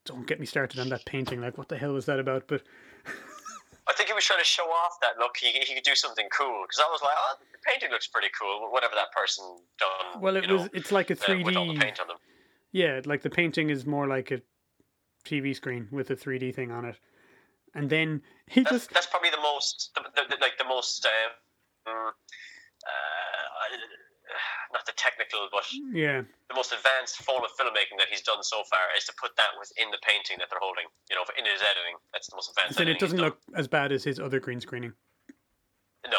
Don't 0.06 0.26
get 0.28 0.40
me 0.40 0.46
started 0.46 0.80
on 0.80 0.90
that 0.90 1.06
painting. 1.06 1.42
Like, 1.42 1.58
what 1.58 1.70
the 1.70 1.78
hell 1.78 1.94
was 1.94 2.06
that 2.08 2.20
about? 2.20 2.48
But 2.48 2.64
I 3.88 3.94
think 3.94 4.10
he 4.10 4.14
was 4.14 4.24
trying 4.26 4.40
to 4.40 4.46
show 4.46 4.64
off 4.64 4.98
that 5.02 5.18
look 5.20 5.38
he, 5.38 5.52
he 5.52 5.74
could 5.76 5.84
do 5.84 5.96
something 5.96 6.28
cool 6.36 6.64
because 6.68 6.80
I 6.80 6.90
was 6.92 7.02
like, 7.04 7.14
oh, 7.18 7.36
the 7.52 7.58
painting 7.70 7.92
looks 7.92 8.08
pretty 8.08 8.30
cool. 8.40 8.72
Whatever 8.72 8.94
that 8.96 9.12
person 9.12 9.46
done. 9.80 10.22
well, 10.22 10.36
it 10.38 10.50
was. 10.50 10.62
know, 10.64 10.70
It's 10.74 10.92
like 10.92 11.10
a 11.10 11.14
uh, 11.14 11.18
three 11.18 11.44
with 11.44 11.56
all 11.56 11.68
the 11.68 11.74
D. 11.74 11.80
paint 11.80 12.00
on 12.00 12.08
them. 12.08 12.18
Yeah, 12.72 13.02
like 13.06 13.22
the 13.22 13.30
painting 13.30 13.70
is 13.70 13.86
more 13.86 14.08
like 14.08 14.32
a 14.32 14.42
TV 15.26 15.56
screen 15.56 15.88
with 15.92 16.10
a 16.10 16.16
3D 16.16 16.56
thing 16.56 16.72
on 16.72 16.86
it. 16.86 16.98
And 17.76 17.90
then 17.90 18.22
he 18.48 18.62
That's, 18.62 18.72
just 18.88 18.92
that's 18.94 19.08
probably 19.08 19.30
the 19.30 19.42
most, 19.42 19.92
the, 19.96 20.02
the, 20.16 20.36
the- 20.36 20.42
like 20.42 20.58
the 20.58 20.66
most, 20.66 21.06
uh, 21.06 21.90
mm, 21.90 22.08
uh, 22.08 22.12
not 24.74 24.86
the 24.86 24.94
technical, 24.96 25.48
but 25.52 25.64
yeah, 25.92 26.22
the 26.50 26.56
most 26.56 26.72
advanced 26.72 27.18
form 27.24 27.44
of 27.44 27.52
filmmaking 27.60 27.98
that 27.98 28.08
he's 28.10 28.22
done 28.22 28.42
so 28.44 28.64
far 28.70 28.80
is 28.98 29.06
to 29.06 29.14
put 29.20 29.36
that 29.38 29.52
within 29.60 29.92
the 29.92 30.00
painting 30.02 30.38
that 30.40 30.48
they're 30.50 30.62
holding. 30.62 30.86
You 31.10 31.16
know, 31.18 31.24
in 31.38 31.46
his 31.46 31.62
editing, 31.62 31.96
that's 32.14 32.28
the 32.30 32.36
most 32.36 32.50
advanced. 32.52 32.78
then 32.78 32.88
it 32.88 33.00
doesn't 33.00 33.20
look 33.20 33.38
as 33.56 33.68
bad 33.68 33.92
as 33.92 34.04
his 34.04 34.20
other 34.20 34.40
green 34.40 34.60
screening. 34.60 34.94
No, 36.06 36.18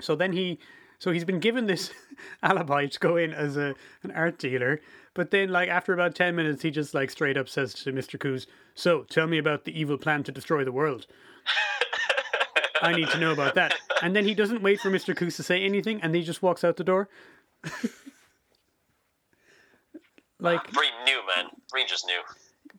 So 0.00 0.16
then 0.16 0.32
he 0.32 0.58
so 0.98 1.10
he's 1.10 1.24
been 1.24 1.40
given 1.40 1.66
this 1.66 1.90
alibi 2.42 2.86
to 2.86 2.98
go 2.98 3.16
in 3.16 3.32
as 3.34 3.56
a 3.56 3.74
an 4.02 4.10
art 4.12 4.38
dealer, 4.38 4.80
but 5.12 5.30
then 5.30 5.50
like 5.50 5.68
after 5.68 5.92
about 5.92 6.14
10 6.14 6.34
minutes 6.34 6.62
he 6.62 6.70
just 6.70 6.94
like 6.94 7.10
straight 7.10 7.36
up 7.36 7.48
says 7.48 7.74
to 7.74 7.92
Mr. 7.92 8.18
Coos, 8.18 8.46
"So, 8.74 9.02
tell 9.10 9.26
me 9.26 9.38
about 9.38 9.64
the 9.64 9.78
evil 9.78 9.98
plan 9.98 10.22
to 10.24 10.32
destroy 10.32 10.64
the 10.64 10.72
world." 10.72 11.06
I 12.82 12.94
need 12.94 13.08
to 13.10 13.18
know 13.18 13.32
about 13.32 13.54
that. 13.54 13.74
And 14.02 14.14
then 14.14 14.24
he 14.24 14.34
doesn't 14.34 14.62
wait 14.62 14.80
for 14.80 14.90
Mr. 14.90 15.16
Coos 15.16 15.36
to 15.36 15.42
say 15.42 15.62
anything 15.62 16.00
and 16.02 16.14
he 16.14 16.22
just 16.22 16.42
walks 16.42 16.64
out 16.64 16.76
the 16.76 16.84
door. 16.84 17.08
like 20.40 20.70
Breen 20.72 20.92
knew, 21.04 21.20
man. 21.36 21.46
Breen 21.70 21.86
just 21.88 22.06
knew. 22.06 22.20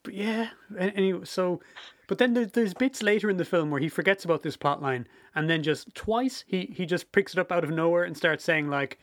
But 0.03 0.13
yeah. 0.13 0.49
a- 0.77 0.95
Anyway, 0.95 1.25
so, 1.25 1.61
but 2.07 2.17
then 2.17 2.33
there's, 2.33 2.51
there's 2.51 2.73
bits 2.73 3.01
later 3.03 3.29
in 3.29 3.37
the 3.37 3.45
film 3.45 3.71
where 3.71 3.81
he 3.81 3.89
forgets 3.89 4.23
about 4.23 4.43
this 4.43 4.57
plot 4.57 4.81
line, 4.81 5.07
and 5.33 5.49
then 5.49 5.63
just 5.63 5.93
twice 5.95 6.43
he 6.47 6.73
he 6.75 6.85
just 6.85 7.11
picks 7.11 7.33
it 7.33 7.39
up 7.39 7.51
out 7.51 7.63
of 7.63 7.71
nowhere 7.71 8.03
and 8.03 8.15
starts 8.15 8.43
saying 8.43 8.69
like, 8.69 8.99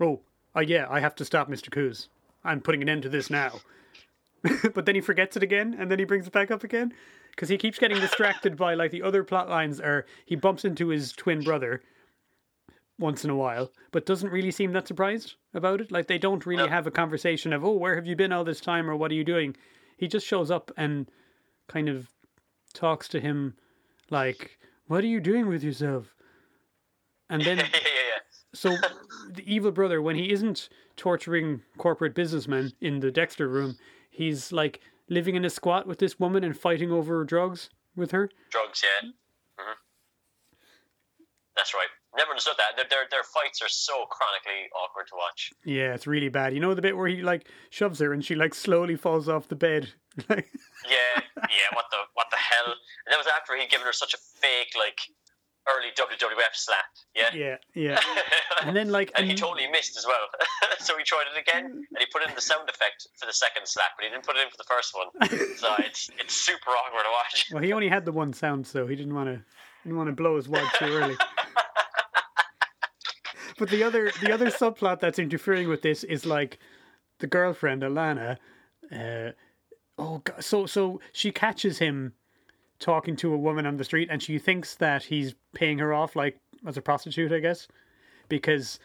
"Oh, 0.00 0.20
uh, 0.56 0.60
yeah, 0.60 0.86
I 0.90 1.00
have 1.00 1.14
to 1.16 1.24
stop 1.24 1.48
Mr. 1.48 1.70
Coos. 1.70 2.08
I'm 2.44 2.60
putting 2.60 2.82
an 2.82 2.88
end 2.88 3.02
to 3.02 3.08
this 3.08 3.30
now." 3.30 3.60
but 4.74 4.86
then 4.86 4.94
he 4.94 5.00
forgets 5.00 5.36
it 5.36 5.42
again, 5.42 5.76
and 5.78 5.90
then 5.90 5.98
he 5.98 6.04
brings 6.04 6.26
it 6.26 6.32
back 6.32 6.50
up 6.50 6.64
again 6.64 6.92
because 7.30 7.48
he 7.48 7.58
keeps 7.58 7.78
getting 7.78 8.00
distracted 8.00 8.56
by 8.56 8.74
like 8.74 8.90
the 8.90 9.02
other 9.02 9.24
plot 9.24 9.48
lines. 9.48 9.80
Or 9.80 10.06
he 10.24 10.36
bumps 10.36 10.64
into 10.64 10.88
his 10.88 11.12
twin 11.12 11.42
brother 11.42 11.82
once 12.98 13.24
in 13.24 13.30
a 13.30 13.36
while, 13.36 13.70
but 13.92 14.04
doesn't 14.06 14.30
really 14.32 14.50
seem 14.50 14.72
that 14.72 14.88
surprised 14.88 15.34
about 15.54 15.80
it. 15.80 15.92
Like 15.92 16.06
they 16.08 16.18
don't 16.18 16.44
really 16.46 16.64
No. 16.64 16.68
have 16.70 16.86
a 16.86 16.90
conversation 16.90 17.52
of, 17.52 17.64
"Oh, 17.64 17.72
where 17.76 17.94
have 17.94 18.06
you 18.06 18.16
been 18.16 18.32
all 18.32 18.44
this 18.44 18.60
time?" 18.60 18.90
or 18.90 18.96
"What 18.96 19.10
are 19.10 19.14
you 19.14 19.24
doing?" 19.24 19.56
He 19.96 20.08
just 20.08 20.26
shows 20.26 20.50
up 20.50 20.70
and 20.76 21.10
kind 21.68 21.88
of 21.88 22.08
talks 22.74 23.08
to 23.08 23.20
him 23.20 23.56
like, 24.10 24.58
"What 24.86 25.04
are 25.04 25.08
you 25.08 25.20
doing 25.20 25.46
with 25.48 25.62
yourself?" 25.62 26.14
And 27.30 27.42
then 27.42 27.58
yeah, 27.58 27.64
yeah, 27.72 27.80
yeah. 28.14 28.20
so 28.54 28.76
the 29.30 29.44
evil 29.46 29.70
brother, 29.70 30.00
when 30.02 30.16
he 30.16 30.32
isn't 30.32 30.68
torturing 30.96 31.62
corporate 31.76 32.14
businessmen 32.14 32.72
in 32.80 33.00
the 33.00 33.10
Dexter 33.10 33.46
room, 33.48 33.76
he's 34.10 34.50
like 34.52 34.80
living 35.08 35.34
in 35.36 35.44
a 35.44 35.50
squat 35.50 35.86
with 35.86 35.98
this 35.98 36.18
woman 36.18 36.42
and 36.44 36.58
fighting 36.58 36.90
over 36.90 37.24
drugs 37.24 37.70
with 37.94 38.10
her. 38.10 38.28
Drugs, 38.50 38.82
yeah. 38.82 39.10
hmm 39.58 39.72
That's 41.56 41.74
right. 41.74 41.88
Never 42.16 42.30
understood 42.30 42.54
that. 42.56 42.76
Their, 42.76 42.86
their 42.88 43.06
their 43.10 43.22
fights 43.22 43.60
are 43.62 43.68
so 43.68 44.06
chronically 44.10 44.68
awkward 44.72 45.06
to 45.08 45.16
watch. 45.16 45.50
Yeah, 45.64 45.94
it's 45.94 46.06
really 46.06 46.28
bad. 46.30 46.54
You 46.54 46.60
know 46.60 46.74
the 46.74 46.82
bit 46.82 46.96
where 46.96 47.06
he 47.08 47.22
like 47.22 47.48
shoves 47.70 47.98
her 48.00 48.12
and 48.12 48.24
she 48.24 48.34
like 48.34 48.54
slowly 48.54 48.96
falls 48.96 49.28
off 49.28 49.48
the 49.48 49.56
bed. 49.56 49.92
Yeah, 50.86 51.20
yeah. 51.36 51.68
What 51.74 51.86
the 51.90 51.98
what 52.14 52.26
the 52.30 52.36
hell? 52.36 52.66
And 52.66 53.10
that 53.10 53.18
was 53.18 53.26
after 53.26 53.56
he'd 53.56 53.70
given 53.70 53.86
her 53.86 53.92
such 53.92 54.14
a 54.14 54.18
fake 54.40 54.72
like 54.78 55.00
early 55.68 55.90
WWF 55.96 56.54
slap. 56.54 56.84
Yeah. 57.14 57.30
yeah, 57.34 57.56
yeah. 57.74 58.00
And 58.62 58.74
then 58.76 58.88
like 58.90 59.12
and 59.16 59.26
he 59.26 59.34
totally 59.34 59.68
missed 59.70 59.96
as 59.96 60.06
well. 60.06 60.26
so 60.80 60.96
he 60.96 61.04
tried 61.04 61.26
it 61.34 61.40
again, 61.40 61.66
and 61.66 61.98
he 61.98 62.06
put 62.12 62.22
in 62.28 62.34
the 62.34 62.40
sound 62.40 62.68
effect 62.68 63.06
for 63.18 63.26
the 63.26 63.32
second 63.32 63.66
slap, 63.66 63.92
but 63.96 64.04
he 64.04 64.10
didn't 64.10 64.24
put 64.24 64.36
it 64.36 64.42
in 64.42 64.50
for 64.50 64.56
the 64.56 64.64
first 64.64 64.94
one. 64.96 65.08
So 65.56 65.68
it's 65.80 66.10
it's 66.18 66.34
super 66.34 66.70
awkward 66.70 67.02
to 67.04 67.10
watch. 67.10 67.50
Well, 67.52 67.62
he 67.62 67.72
only 67.72 67.88
had 67.88 68.04
the 68.04 68.12
one 68.12 68.32
sound, 68.32 68.66
so 68.66 68.86
he 68.86 68.96
didn't 68.96 69.14
want 69.14 69.28
to 69.28 69.42
didn't 69.84 69.98
want 69.98 70.08
to 70.08 70.14
blow 70.16 70.36
his 70.36 70.48
wad 70.48 70.66
too 70.78 70.86
early. 70.86 71.16
But 73.58 73.68
the 73.68 73.82
other 73.82 74.10
the 74.22 74.32
other 74.32 74.46
subplot 74.46 75.00
that's 75.00 75.18
interfering 75.18 75.68
with 75.68 75.82
this 75.82 76.04
is 76.04 76.24
like 76.24 76.58
the 77.18 77.26
girlfriend 77.26 77.82
Alana. 77.82 78.38
Uh, 78.92 79.32
oh, 79.98 80.18
God. 80.18 80.42
so 80.42 80.66
so 80.66 81.00
she 81.12 81.30
catches 81.30 81.78
him 81.78 82.14
talking 82.78 83.16
to 83.16 83.32
a 83.32 83.36
woman 83.36 83.66
on 83.66 83.76
the 83.76 83.84
street, 83.84 84.08
and 84.10 84.22
she 84.22 84.38
thinks 84.38 84.76
that 84.76 85.04
he's 85.04 85.34
paying 85.54 85.78
her 85.78 85.92
off 85.92 86.16
like 86.16 86.38
as 86.66 86.76
a 86.76 86.82
prostitute, 86.82 87.32
I 87.32 87.40
guess, 87.40 87.68
because 88.28 88.78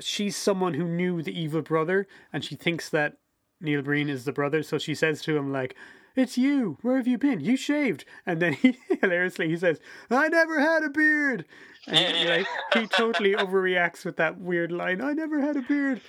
she's 0.00 0.36
someone 0.36 0.74
who 0.74 0.84
knew 0.84 1.22
the 1.22 1.38
evil 1.38 1.62
brother, 1.62 2.06
and 2.32 2.44
she 2.44 2.56
thinks 2.56 2.90
that 2.90 3.16
Neil 3.60 3.82
Breen 3.82 4.08
is 4.08 4.24
the 4.24 4.32
brother. 4.32 4.62
So 4.62 4.78
she 4.78 4.94
says 4.94 5.22
to 5.22 5.36
him 5.36 5.52
like, 5.52 5.74
it's 6.16 6.38
you. 6.38 6.78
Where 6.82 6.96
have 6.96 7.06
you 7.06 7.18
been? 7.18 7.40
You 7.40 7.56
shaved." 7.56 8.04
And 8.26 8.40
then 8.40 8.52
he 8.54 8.78
hilariously 9.00 9.48
he 9.48 9.56
says, 9.56 9.80
"I 10.10 10.28
never 10.28 10.60
had 10.60 10.82
a 10.84 10.90
beard." 10.90 11.44
And 11.86 11.98
Yeah, 11.98 12.12
he, 12.12 12.24
yeah. 12.24 12.36
like, 12.36 12.46
he 12.74 12.86
totally 12.86 13.34
overreacts 13.34 14.04
with 14.04 14.16
that 14.16 14.38
weird 14.40 14.72
line. 14.72 15.00
I 15.00 15.12
never 15.12 15.40
had 15.40 15.56
a 15.56 15.62
beard. 15.62 16.00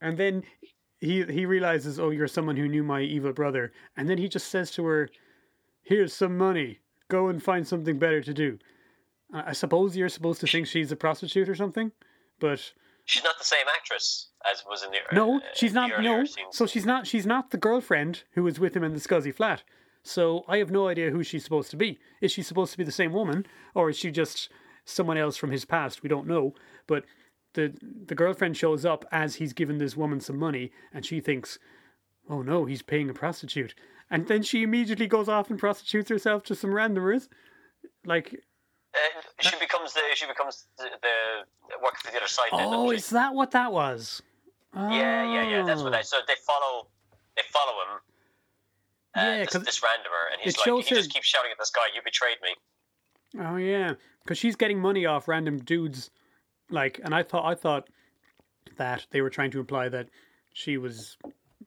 And 0.00 0.18
then 0.18 0.42
he 0.98 1.24
he 1.24 1.46
realizes, 1.46 1.98
oh, 1.98 2.10
you're 2.10 2.28
someone 2.28 2.56
who 2.56 2.68
knew 2.68 2.82
my 2.82 3.00
evil 3.00 3.32
brother. 3.32 3.72
And 3.96 4.08
then 4.08 4.18
he 4.18 4.28
just 4.28 4.48
says 4.48 4.70
to 4.72 4.84
her, 4.86 5.08
"Here's 5.82 6.12
some 6.12 6.36
money. 6.36 6.80
Go 7.08 7.28
and 7.28 7.42
find 7.42 7.66
something 7.66 7.98
better 7.98 8.20
to 8.22 8.34
do." 8.34 8.58
I 9.32 9.52
suppose 9.52 9.96
you're 9.96 10.08
supposed 10.08 10.40
to 10.42 10.46
think 10.46 10.66
she's 10.68 10.92
a 10.92 10.96
prostitute 10.96 11.48
or 11.48 11.56
something, 11.56 11.90
but 12.38 12.72
She's 13.06 13.24
not 13.24 13.38
the 13.38 13.44
same 13.44 13.66
actress 13.74 14.30
as 14.50 14.64
was 14.68 14.82
in 14.82 14.90
the 14.90 14.98
no, 15.12 15.36
uh, 15.36 15.40
she's 15.54 15.72
not. 15.72 16.02
No, 16.02 16.24
scenes. 16.24 16.48
so 16.50 16.66
she's 16.66 16.84
not. 16.84 17.06
She's 17.06 17.24
not 17.24 17.50
the 17.50 17.56
girlfriend 17.56 18.24
who 18.32 18.42
was 18.42 18.58
with 18.58 18.76
him 18.76 18.84
in 18.84 18.94
the 18.94 19.00
scuzzy 19.00 19.32
flat. 19.34 19.62
So 20.02 20.44
I 20.48 20.58
have 20.58 20.70
no 20.70 20.88
idea 20.88 21.10
who 21.10 21.22
she's 21.22 21.44
supposed 21.44 21.70
to 21.70 21.76
be. 21.76 21.98
Is 22.20 22.32
she 22.32 22.42
supposed 22.42 22.72
to 22.72 22.78
be 22.78 22.84
the 22.84 22.92
same 22.92 23.12
woman, 23.12 23.46
or 23.74 23.90
is 23.90 23.96
she 23.96 24.10
just 24.10 24.48
someone 24.84 25.16
else 25.16 25.36
from 25.36 25.50
his 25.50 25.64
past? 25.64 26.02
We 26.02 26.08
don't 26.08 26.26
know. 26.26 26.54
But 26.86 27.04
the 27.54 27.72
the 27.80 28.14
girlfriend 28.16 28.56
shows 28.56 28.84
up 28.84 29.04
as 29.12 29.36
he's 29.36 29.52
given 29.52 29.78
this 29.78 29.96
woman 29.96 30.20
some 30.20 30.38
money, 30.38 30.72
and 30.92 31.06
she 31.06 31.20
thinks, 31.20 31.60
"Oh 32.28 32.42
no, 32.42 32.64
he's 32.64 32.82
paying 32.82 33.08
a 33.08 33.14
prostitute." 33.14 33.74
And 34.10 34.26
then 34.26 34.42
she 34.42 34.62
immediately 34.62 35.06
goes 35.06 35.28
off 35.28 35.50
and 35.50 35.58
prostitutes 35.58 36.10
herself 36.10 36.42
to 36.44 36.54
some 36.54 36.70
randomers. 36.70 37.28
Like, 38.04 38.44
Uh, 38.96 39.20
she 39.40 39.56
becomes 39.58 39.92
the 39.92 40.00
she 40.14 40.26
becomes 40.26 40.66
the, 40.78 40.84
the 40.84 41.76
working 41.82 41.98
for 42.02 42.10
the 42.12 42.16
other 42.16 42.26
side. 42.28 42.48
oh, 42.52 42.90
is 42.90 43.10
that 43.10 43.34
what 43.34 43.50
that 43.50 43.70
was? 43.72 44.22
Yeah, 44.74 44.90
yeah, 45.24 45.48
yeah. 45.48 45.62
That's 45.64 45.82
what 45.82 45.94
Oh. 45.94 45.98
I. 45.98 46.02
So 46.02 46.16
they 46.26 46.34
follow, 46.46 46.88
they 47.36 47.42
follow 47.50 47.72
him. 47.72 48.00
Uh, 49.14 49.20
Yeah, 49.20 49.44
this, 49.44 49.52
this 49.64 49.80
randomer, 49.80 50.32
and 50.32 50.40
he's 50.42 50.56
like, 50.58 50.66
he 50.84 50.94
just 50.94 51.08
her- 51.10 51.12
keeps 51.14 51.26
shouting 51.26 51.50
at 51.50 51.58
this 51.58 51.70
guy, 51.70 51.82
"You 51.94 52.00
betrayed 52.04 52.36
me." 52.42 52.54
Oh 53.40 53.56
yeah, 53.56 53.94
because 54.24 54.38
she's 54.38 54.56
getting 54.56 54.78
money 54.80 55.04
off 55.06 55.28
random 55.28 55.58
dudes, 55.58 56.10
like, 56.70 57.00
and 57.04 57.14
I 57.14 57.22
thought 57.22 57.44
I 57.44 57.54
thought 57.54 57.88
that 58.76 59.06
they 59.10 59.20
were 59.20 59.30
trying 59.30 59.50
to 59.52 59.60
imply 59.60 59.88
that 59.90 60.08
she 60.54 60.76
was 60.78 61.16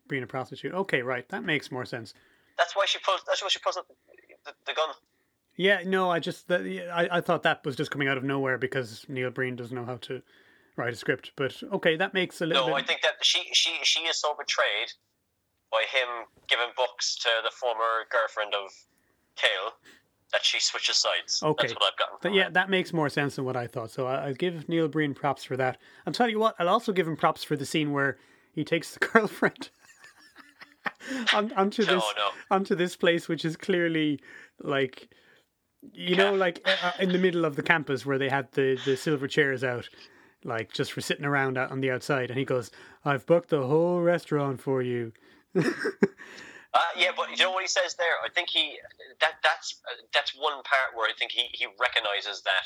being 0.07 0.23
a 0.23 0.27
prostitute. 0.27 0.73
Okay, 0.73 1.01
right, 1.01 1.27
that 1.30 1.43
makes 1.43 1.71
more 1.71 1.86
sense. 1.86 2.13
That's 2.57 2.75
why 2.75 2.86
she 2.86 2.99
pulls. 2.99 3.21
That's 3.27 3.41
why 3.41 3.49
she 3.49 3.59
pulls 3.59 3.77
up 3.77 3.88
the, 3.88 3.93
the, 4.45 4.53
the 4.67 4.73
gun. 4.73 4.89
Yeah, 5.60 5.82
no, 5.86 6.10
I 6.10 6.20
just 6.20 6.47
that, 6.47 6.62
I 6.62 7.18
I 7.18 7.20
thought 7.20 7.43
that 7.43 7.66
was 7.66 7.76
just 7.76 7.91
coming 7.91 8.07
out 8.07 8.18
of 8.18 8.24
nowhere 8.24 8.57
because 8.57 9.05
Neil 9.10 9.30
Breen 9.30 9.57
doesn't 9.57 9.76
know 9.76 9.84
how 9.84 9.97
to 9.97 10.22
write 10.78 10.93
a 10.93 10.95
script. 10.95 11.34
But 11.36 11.62
okay, 11.74 11.97
that 11.97 12.14
makes 12.14 12.39
a 12.39 12.45
little 12.45 12.70
No, 12.70 12.74
bit. 12.74 12.82
I 12.82 12.88
think 12.88 13.01
that 13.01 13.16
she 13.22 13.41
she 13.51 13.72
she 13.84 13.99
is 14.03 14.22
so 14.22 14.34
betrayed 14.39 14.93
by 15.70 15.84
him 15.91 16.07
giving 16.47 16.70
books 16.78 17.18
to 17.18 17.30
the 17.43 17.51
former 17.51 18.05
girlfriend 18.10 18.53
of 18.53 18.72
Kale 19.36 19.74
that 20.32 20.45
she 20.45 20.62
switches 20.62 20.95
sides. 20.95 21.43
Okay. 21.43 21.68
That's 21.68 21.74
what 21.74 21.91
I've 21.91 21.99
gotten. 21.99 22.16
But 22.22 22.34
yeah, 22.34 22.47
it. 22.47 22.53
that 22.53 22.70
makes 22.70 22.93
more 22.93 23.10
sense 23.10 23.36
than 23.36 23.43
what 23.43 23.57
I 23.57 23.68
thought. 23.68 23.91
So 23.91 24.07
I, 24.07 24.28
I 24.28 24.32
give 24.32 24.70
Neil 24.70 24.88
Breen 24.88 25.14
props 25.14 25.43
for 25.43 25.57
that. 25.57 25.78
I'll 26.07 26.14
tell 26.14 26.30
you 26.30 26.39
what, 26.39 26.55
I'll 26.57 26.70
also 26.70 26.93
give 26.93 27.05
him 27.05 27.18
props 27.18 27.43
for 27.43 27.57
the 27.57 27.66
scene 27.66 27.91
where 27.91 28.18
he 28.53 28.64
takes 28.64 28.93
the 28.95 28.99
girlfriend 29.05 29.72
on, 31.34 31.51
onto 31.51 31.84
No, 31.84 31.89
oh, 31.91 31.95
this 31.95 32.03
no. 32.16 32.30
onto 32.49 32.76
this 32.76 32.95
place, 32.95 33.28
which 33.28 33.43
is 33.43 33.57
clearly 33.57 34.22
like 34.62 35.10
you 35.93 36.15
know, 36.15 36.34
like 36.34 36.61
uh, 36.65 36.91
in 36.99 37.11
the 37.11 37.17
middle 37.17 37.45
of 37.45 37.55
the 37.55 37.63
campus 37.63 38.05
where 38.05 38.17
they 38.17 38.30
had 38.30 38.51
the 38.53 38.80
the 38.86 38.97
silver 38.97 39.27
chairs 39.27 39.63
out, 39.63 39.88
like 40.43 40.73
just 40.73 40.91
for 40.91 41.01
sitting 41.01 41.25
around 41.25 41.57
out 41.57 41.71
on 41.71 41.82
the 41.82 41.91
outside. 41.91 42.30
And 42.30 42.39
he 42.39 42.45
goes, 42.45 42.71
"I've 43.05 43.25
booked 43.25 43.49
the 43.49 43.65
whole 43.65 44.01
restaurant 44.01 44.61
for 44.61 44.82
you." 44.82 45.13
Uh, 46.71 46.93
yeah, 46.95 47.09
but 47.17 47.32
you 47.32 47.38
know 47.38 47.49
what 47.49 47.63
he 47.63 47.67
says 47.67 47.95
there? 47.95 48.21
I 48.23 48.30
think 48.30 48.47
he 48.49 48.77
that 49.21 49.41
that's 49.41 49.82
uh, 49.89 50.05
that's 50.13 50.38
one 50.38 50.61
part 50.61 50.93
where 50.93 51.09
I 51.09 51.13
think 51.17 51.32
he, 51.32 51.49
he 51.51 51.65
recognizes 51.82 52.43
that 52.43 52.61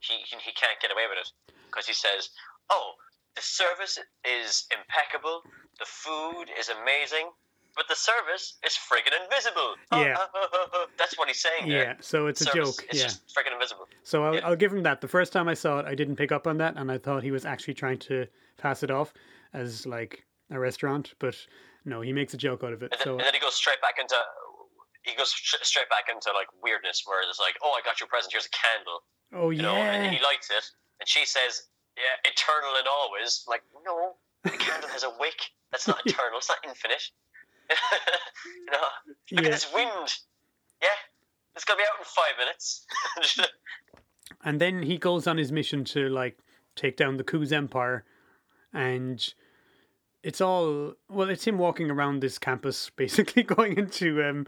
he, 0.00 0.14
he 0.26 0.34
he 0.42 0.52
can't 0.52 0.80
get 0.82 0.90
away 0.90 1.06
with 1.08 1.22
it 1.22 1.30
because 1.70 1.86
he 1.86 1.94
says, 1.94 2.30
"Oh, 2.70 2.94
the 3.36 3.42
service 3.42 3.98
is 4.26 4.66
impeccable, 4.74 5.42
the 5.78 5.86
food 5.86 6.50
is 6.58 6.70
amazing, 6.70 7.30
but 7.76 7.86
the 7.88 7.94
service 7.94 8.54
is 8.64 8.72
friggin' 8.72 9.12
invisible." 9.24 9.74
Oh, 9.92 10.02
yeah. 10.02 10.16
Oh, 10.34 10.66
oh, 10.72 10.86
that's 10.98 11.16
what 11.18 11.28
he's 11.28 11.40
saying 11.40 11.68
there. 11.68 11.82
Yeah, 11.84 11.94
so 12.00 12.26
it's 12.26 12.40
a 12.42 12.46
joke. 12.46 12.84
is 12.90 12.98
Yeah. 12.98 13.04
just 13.04 13.22
friggin' 13.34 13.52
invisible. 13.52 13.88
So 14.02 14.24
I'll, 14.24 14.34
Yeah. 14.34 14.46
I'll 14.46 14.56
give 14.56 14.72
him 14.72 14.82
that. 14.84 15.00
The 15.00 15.08
first 15.08 15.32
time 15.32 15.48
I 15.48 15.54
saw 15.54 15.78
it, 15.80 15.86
I 15.86 15.94
didn't 15.94 16.16
pick 16.16 16.32
up 16.32 16.46
on 16.46 16.58
that, 16.58 16.76
and 16.76 16.90
I 16.90 16.98
thought 16.98 17.22
he 17.22 17.30
was 17.30 17.44
actually 17.44 17.74
trying 17.74 17.98
to 18.10 18.26
pass 18.56 18.82
it 18.82 18.90
off 18.90 19.12
as 19.52 19.86
like 19.86 20.24
a 20.50 20.58
restaurant, 20.58 21.14
but 21.18 21.36
no, 21.84 22.00
he 22.00 22.12
makes 22.12 22.34
a 22.34 22.36
joke 22.36 22.64
out 22.64 22.72
of 22.72 22.82
it. 22.82 22.90
And 22.92 22.98
then, 23.00 23.04
So 23.04 23.12
and 23.18 23.20
then 23.26 23.34
he 23.34 23.40
goes 23.40 23.54
straight 23.54 23.80
back 23.80 23.98
into 24.00 24.16
he 25.02 25.14
goes 25.14 25.30
st- 25.30 25.64
straight 25.64 25.88
back 25.88 26.06
into 26.12 26.32
like 26.32 26.48
weirdness 26.62 27.02
where 27.06 27.22
it's 27.28 27.38
like, 27.38 27.54
"Oh, 27.62 27.70
I 27.78 27.80
got 27.84 28.00
you 28.00 28.06
a 28.06 28.08
present. 28.08 28.32
Here's 28.32 28.46
a 28.46 28.50
candle." 28.50 29.02
oh 29.34 29.50
you 29.50 29.62
know, 29.62 29.74
and 29.74 30.14
he 30.14 30.22
lights 30.22 30.50
it, 30.50 30.64
and 31.00 31.08
she 31.08 31.24
says, 31.24 31.68
"Yeah, 31.96 32.02
eternal 32.30 32.74
and 32.78 32.86
always." 32.88 33.44
I'm 33.46 33.52
like, 33.52 33.62
no, 33.84 34.14
the 34.42 34.50
candle 34.50 34.88
has 34.90 35.04
a 35.04 35.10
wick. 35.20 35.50
That's 35.70 35.86
not 35.86 36.00
eternal. 36.06 36.38
It's 36.38 36.48
not 36.48 36.58
infinite. 36.66 37.10
you 38.44 38.66
know, 38.70 38.78
look 39.08 39.16
Yeah. 39.30 39.40
at 39.40 39.52
this 39.52 39.72
wind. 39.72 40.14
Yeah, 40.82 40.88
it's 41.54 41.64
gonna 41.64 41.78
be 41.78 41.84
out 41.84 41.98
in 41.98 42.04
five 42.04 42.38
minutes. 42.38 42.86
and 44.44 44.60
then 44.60 44.82
he 44.82 44.98
goes 44.98 45.26
on 45.26 45.36
his 45.36 45.52
mission 45.52 45.84
to 45.86 46.08
like 46.08 46.38
take 46.74 46.96
down 46.96 47.16
the 47.16 47.24
Coos 47.24 47.52
Empire, 47.52 48.04
and 48.72 49.34
it's 50.22 50.40
all 50.40 50.94
well, 51.08 51.30
it's 51.30 51.44
him 51.46 51.58
walking 51.58 51.90
around 51.90 52.20
this 52.20 52.38
campus, 52.38 52.90
basically 52.96 53.42
going 53.42 53.78
into 53.78 54.22
um, 54.22 54.46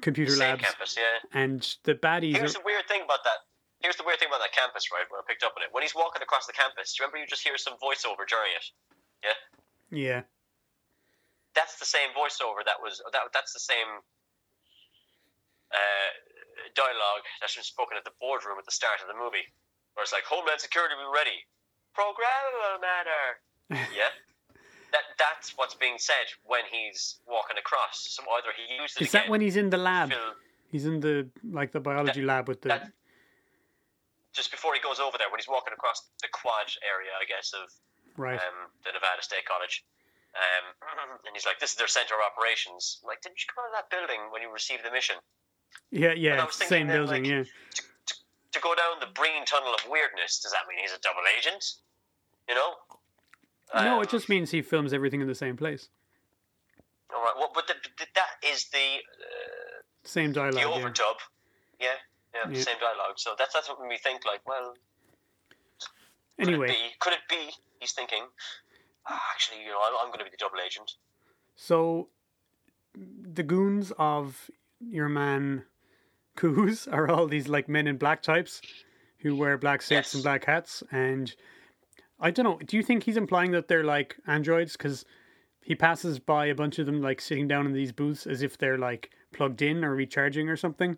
computer 0.00 0.32
Same 0.32 0.50
labs, 0.50 0.62
campus, 0.62 0.96
yeah. 0.98 1.40
and 1.40 1.76
the 1.84 1.94
baddies. 1.94 2.36
Here's 2.36 2.54
Are, 2.54 2.58
the 2.60 2.64
weird 2.64 2.86
thing 2.86 3.02
about 3.04 3.24
that. 3.24 3.38
Here's 3.80 3.96
the 3.96 4.04
weird 4.04 4.18
thing 4.18 4.28
about 4.28 4.40
that 4.40 4.52
campus, 4.52 4.92
right? 4.92 5.04
Where 5.08 5.20
I 5.20 5.24
picked 5.26 5.42
up 5.42 5.54
on 5.56 5.62
it. 5.62 5.70
When 5.72 5.82
he's 5.82 5.94
walking 5.94 6.20
across 6.22 6.46
the 6.46 6.52
campus, 6.52 6.92
do 6.94 7.00
you 7.02 7.06
remember 7.06 7.24
you 7.24 7.26
just 7.26 7.42
hear 7.42 7.56
some 7.56 7.74
voiceover 7.82 8.28
during 8.28 8.52
it? 8.54 8.66
Yeah. 9.24 9.32
yeah, 9.90 10.20
that's 11.60 11.76
the 11.76 11.84
same 11.84 12.16
voiceover 12.16 12.64
that 12.64 12.80
was 12.80 13.04
that 13.12 13.28
that's 13.36 13.52
the 13.52 13.60
same 13.60 14.00
uh, 15.76 16.10
dialogue 16.72 17.24
that's 17.44 17.52
been 17.52 17.68
spoken 17.68 18.00
at 18.00 18.04
the 18.08 18.16
boardroom 18.16 18.56
at 18.56 18.64
the 18.64 18.72
start 18.72 19.04
of 19.04 19.08
the 19.12 19.18
movie, 19.20 19.44
where 19.92 20.02
it's 20.02 20.16
like 20.16 20.24
Homeland 20.24 20.64
Security 20.64 20.96
be 20.96 21.04
ready, 21.04 21.44
programmable 21.92 22.80
matter. 22.80 23.24
yeah, 23.92 24.08
that 24.96 25.04
that's 25.20 25.52
what's 25.60 25.76
being 25.76 26.00
said 26.00 26.32
when 26.48 26.64
he's 26.72 27.20
walking 27.28 27.60
across. 27.60 28.08
So 28.08 28.24
either 28.40 28.56
he 28.56 28.64
used 28.80 28.96
it 28.96 29.04
is 29.04 29.12
that 29.12 29.28
when 29.28 29.44
he's 29.44 29.60
in 29.60 29.68
the 29.68 29.78
lab? 29.78 30.16
He's 30.72 30.86
in 30.88 31.04
the 31.04 31.28
like 31.44 31.76
the 31.76 31.80
biology 31.80 32.24
lab 32.24 32.48
with 32.48 32.64
the 32.64 32.72
that- 32.72 32.92
just 34.32 34.54
before 34.54 34.72
he 34.78 34.80
goes 34.80 35.02
over 35.02 35.18
there 35.18 35.26
when 35.28 35.42
he's 35.42 35.50
walking 35.50 35.74
across 35.74 36.06
the 36.22 36.30
quad 36.30 36.70
area, 36.86 37.10
I 37.18 37.26
guess 37.26 37.50
of 37.50 37.66
right. 38.14 38.38
um, 38.38 38.70
the 38.86 38.94
Nevada 38.94 39.18
State 39.26 39.42
College. 39.42 39.82
Um, 40.30 41.18
and 41.26 41.34
he's 41.34 41.44
like, 41.46 41.58
"This 41.58 41.70
is 41.70 41.76
their 41.76 41.88
center 41.88 42.14
of 42.14 42.20
operations." 42.22 43.00
I'm 43.02 43.08
like, 43.08 43.20
didn't 43.22 43.38
you 43.42 43.46
come 43.52 43.64
out 43.64 43.74
of 43.74 43.76
that 43.82 43.90
building 43.90 44.30
when 44.32 44.42
you 44.42 44.50
received 44.52 44.84
the 44.84 44.90
mission? 44.92 45.16
yeah, 45.90 46.12
yeah, 46.14 46.46
same 46.50 46.86
building. 46.86 47.24
like, 47.24 47.30
yeah. 47.30 47.42
To, 47.44 47.82
to, 48.06 48.14
to 48.52 48.60
go 48.60 48.74
down 48.74 48.98
the 49.00 49.06
Breen 49.14 49.44
Tunnel 49.44 49.74
of 49.74 49.80
Weirdness, 49.90 50.38
does 50.40 50.52
that 50.52 50.62
mean 50.68 50.78
he's 50.80 50.92
a 50.92 50.98
double 51.00 51.22
agent? 51.38 51.64
You 52.48 52.54
know? 52.54 52.74
no, 53.74 53.96
Um, 53.98 54.02
it 54.02 54.08
just 54.10 54.28
means 54.28 54.50
he 54.50 54.62
films 54.62 54.92
everything 54.92 55.20
in 55.20 55.26
the 55.28 55.34
same 55.34 55.56
place. 55.56 55.88
All 57.14 57.22
right. 57.22 57.34
Well, 57.36 57.50
but 57.54 57.66
the, 57.66 57.74
the, 57.98 58.06
that 58.14 58.30
is 58.48 58.66
the 58.70 58.78
uh, 58.78 59.82
Same 60.04 60.32
the 60.32 60.40
dialogue. 60.40 60.56
yeah. 60.80 60.88
overdub. 60.88 61.14
Yeah. 61.80 61.88
Yeah, 62.34 62.50
Yeah. 62.52 62.62
same 62.62 62.78
dialogue. 62.80 63.18
So 63.18 63.34
that's 63.38 63.52
that's 63.54 63.68
what 63.68 63.80
made 63.80 63.88
me 63.88 63.98
think. 63.98 64.24
Like, 64.24 64.46
well, 64.46 64.74
could 66.38 66.48
Anyway, 66.48 66.68
it 66.68 66.72
be? 66.72 66.78
Could 67.00 67.12
it 67.14 67.20
be? 67.28 67.50
He's 67.80 67.92
thinking. 67.92 68.24
"Ah, 69.10 69.20
actually, 69.32 69.62
you 69.62 69.68
know, 69.68 69.80
I'm, 69.84 69.92
I'm 70.02 70.06
going 70.08 70.18
to 70.20 70.24
be 70.24 70.30
the 70.30 70.36
double 70.38 70.58
agent. 70.64 70.92
so 71.56 72.08
the 72.94 73.42
goons 73.42 73.92
of 73.98 74.50
your 74.80 75.08
man 75.08 75.64
Coos 76.36 76.86
are 76.88 77.08
all 77.10 77.26
these 77.26 77.48
like 77.48 77.68
men 77.68 77.86
in 77.86 77.96
black 77.98 78.22
types 78.22 78.62
who 79.18 79.36
wear 79.36 79.58
black 79.58 79.82
suits 79.82 79.90
Yes. 80.08 80.14
and 80.14 80.22
black 80.22 80.44
hats, 80.46 80.82
and 80.90 81.34
I 82.18 82.30
don't 82.30 82.44
know. 82.44 82.58
Do 82.64 82.76
you 82.76 82.82
think 82.82 83.02
he's 83.02 83.16
implying 83.18 83.50
that 83.52 83.68
they're 83.68 83.84
like 83.84 84.16
androids? 84.26 84.72
Because 84.72 85.04
he 85.62 85.74
passes 85.74 86.18
by 86.18 86.46
a 86.46 86.54
bunch 86.54 86.78
of 86.78 86.86
them 86.86 87.02
like 87.02 87.20
sitting 87.20 87.46
down 87.48 87.66
in 87.66 87.72
these 87.74 87.92
booths 87.92 88.26
as 88.26 88.42
if 88.42 88.56
they're 88.58 88.78
like 88.78 89.10
plugged 89.32 89.60
in 89.62 89.84
or 89.84 89.94
recharging 89.94 90.48
or 90.48 90.56
something. 90.56 90.96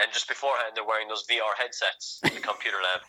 And 0.00 0.12
just 0.12 0.28
beforehand, 0.28 0.72
they're 0.74 0.84
wearing 0.84 1.08
those 1.08 1.24
VR 1.26 1.54
headsets 1.58 2.20
in 2.24 2.34
the 2.34 2.40
computer 2.40 2.76
lab. 2.82 3.00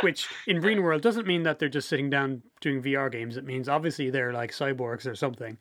Which 0.00 0.28
in 0.46 0.60
Breen 0.60 0.82
World 0.82 1.02
doesn't 1.02 1.26
mean 1.26 1.44
that 1.44 1.58
they're 1.58 1.68
just 1.68 1.88
sitting 1.88 2.10
down 2.10 2.42
doing 2.60 2.82
VR 2.82 3.10
games. 3.10 3.36
It 3.36 3.44
means 3.44 3.68
obviously 3.68 4.10
they're 4.10 4.32
like 4.32 4.52
cyborgs 4.52 5.06
or 5.10 5.14
something. 5.14 5.58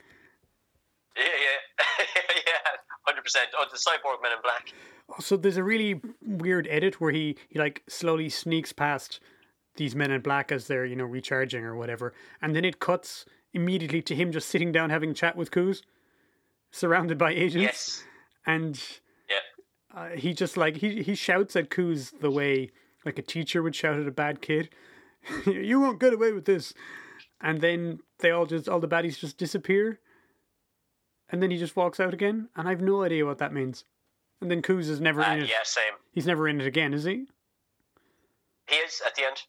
Yeah, 1.15 1.23
yeah, 1.23 1.85
yeah, 2.47 2.71
hundred 3.07 3.21
percent. 3.23 3.47
Oh, 3.57 3.65
the 3.71 3.77
cyborg 3.77 4.21
men 4.21 4.31
in 4.33 4.39
black. 4.41 4.73
So 5.19 5.37
there's 5.37 5.57
a 5.57 5.63
really 5.63 6.01
weird 6.21 6.67
edit 6.69 6.99
where 6.99 7.11
he, 7.11 7.37
he 7.49 7.59
like 7.59 7.83
slowly 7.87 8.29
sneaks 8.29 8.73
past 8.73 9.19
these 9.75 9.95
men 9.95 10.11
in 10.11 10.21
black 10.21 10.51
as 10.51 10.67
they're, 10.67 10.85
you 10.85 10.95
know, 10.95 11.05
recharging 11.05 11.63
or 11.63 11.75
whatever. 11.75 12.13
And 12.41 12.55
then 12.55 12.65
it 12.65 12.79
cuts 12.79 13.25
immediately 13.53 14.01
to 14.03 14.15
him 14.15 14.31
just 14.31 14.49
sitting 14.49 14.71
down 14.71 14.89
having 14.89 15.13
chat 15.13 15.35
with 15.35 15.51
Coos. 15.51 15.83
surrounded 16.71 17.17
by 17.19 17.31
agents, 17.31 17.53
Yes. 17.61 18.03
and 18.47 18.81
Yeah. 19.29 19.37
uh, 19.95 20.09
he 20.15 20.33
just 20.33 20.57
like 20.57 20.77
he 20.77 21.03
he 21.03 21.13
shouts 21.15 21.55
at 21.55 21.69
Coos 21.69 22.11
the 22.19 22.31
way 22.31 22.71
like 23.05 23.17
a 23.19 23.21
teacher 23.23 23.61
would 23.63 23.75
shout 23.75 23.99
at 23.99 24.07
a 24.07 24.11
bad 24.11 24.41
kid. 24.41 24.69
you 25.45 25.79
won't 25.79 25.99
get 25.99 26.13
away 26.13 26.31
with 26.31 26.45
this. 26.45 26.73
And 27.41 27.61
then 27.61 27.99
they 28.19 28.31
all 28.31 28.45
just 28.45 28.69
all 28.69 28.79
the 28.79 28.87
baddies 28.87 29.19
just 29.19 29.37
disappear. 29.37 29.99
And 31.29 31.41
then 31.41 31.51
he 31.51 31.57
just 31.57 31.75
walks 31.75 31.99
out 31.99 32.13
again, 32.13 32.49
and 32.55 32.67
I 32.67 32.71
have 32.71 32.81
no 32.81 33.01
idea 33.03 33.25
what 33.25 33.39
that 33.39 33.53
means. 33.53 33.85
And 34.41 34.51
then 34.51 34.61
Coos 34.61 34.87
is 34.89 35.01
never 35.01 35.21
Uh, 35.21 35.33
in 35.35 35.39
it. 35.43 35.49
yeah, 35.49 35.63
same. 35.63 35.93
He's 36.11 36.27
never 36.27 36.47
in 36.47 36.61
it 36.61 36.67
again, 36.67 36.93
is 36.93 37.05
he? 37.05 37.27
He 38.69 38.75
is 38.75 39.01
at 39.05 39.15
the 39.15 39.23
end. 39.25 39.41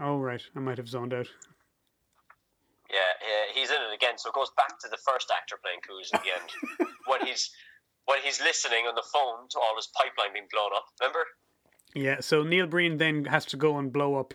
Oh 0.00 0.18
right, 0.18 0.42
I 0.54 0.58
might 0.58 0.78
have 0.78 0.88
zoned 0.88 1.14
out. 1.14 1.28
Yeah, 2.90 2.98
yeah, 3.22 3.44
he's 3.54 3.70
in 3.70 3.76
it 3.80 3.94
again. 3.94 4.18
So 4.18 4.28
it 4.28 4.34
goes 4.34 4.50
back 4.56 4.78
to 4.80 4.88
the 4.88 4.98
first 4.98 5.30
actor 5.34 5.56
playing 5.62 5.80
Coos 5.86 6.10
at 6.12 6.22
the 6.22 6.30
end 6.32 6.88
when 7.06 7.24
he's 7.24 7.50
when 8.04 8.18
he's 8.22 8.40
listening 8.40 8.86
on 8.86 8.94
the 8.94 9.04
phone 9.12 9.48
to 9.50 9.58
all 9.60 9.74
his 9.76 9.88
pipeline 9.96 10.32
being 10.34 10.48
blown 10.52 10.70
up. 10.74 10.84
Remember? 11.00 11.24
Yeah, 11.94 12.20
so 12.20 12.42
Neil 12.42 12.66
Breen 12.66 12.96
then 12.96 13.26
has 13.26 13.44
to 13.46 13.56
go 13.56 13.76
and 13.76 13.92
blow 13.92 14.14
up. 14.14 14.34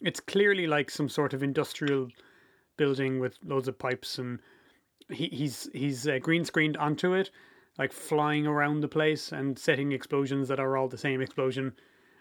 It's 0.00 0.20
clearly 0.20 0.66
like 0.66 0.90
some 0.90 1.08
sort 1.08 1.32
of 1.32 1.42
industrial 1.42 2.08
building 2.76 3.20
with 3.20 3.38
loads 3.42 3.68
of 3.68 3.78
pipes, 3.78 4.18
and 4.18 4.38
he, 5.08 5.28
he's 5.28 5.68
he's 5.72 6.06
uh, 6.06 6.18
green 6.20 6.44
screened 6.44 6.76
onto 6.76 7.14
it, 7.14 7.30
like 7.78 7.92
flying 7.92 8.46
around 8.46 8.80
the 8.80 8.88
place 8.88 9.32
and 9.32 9.58
setting 9.58 9.92
explosions 9.92 10.48
that 10.48 10.60
are 10.60 10.76
all 10.76 10.88
the 10.88 10.98
same 10.98 11.22
explosion, 11.22 11.72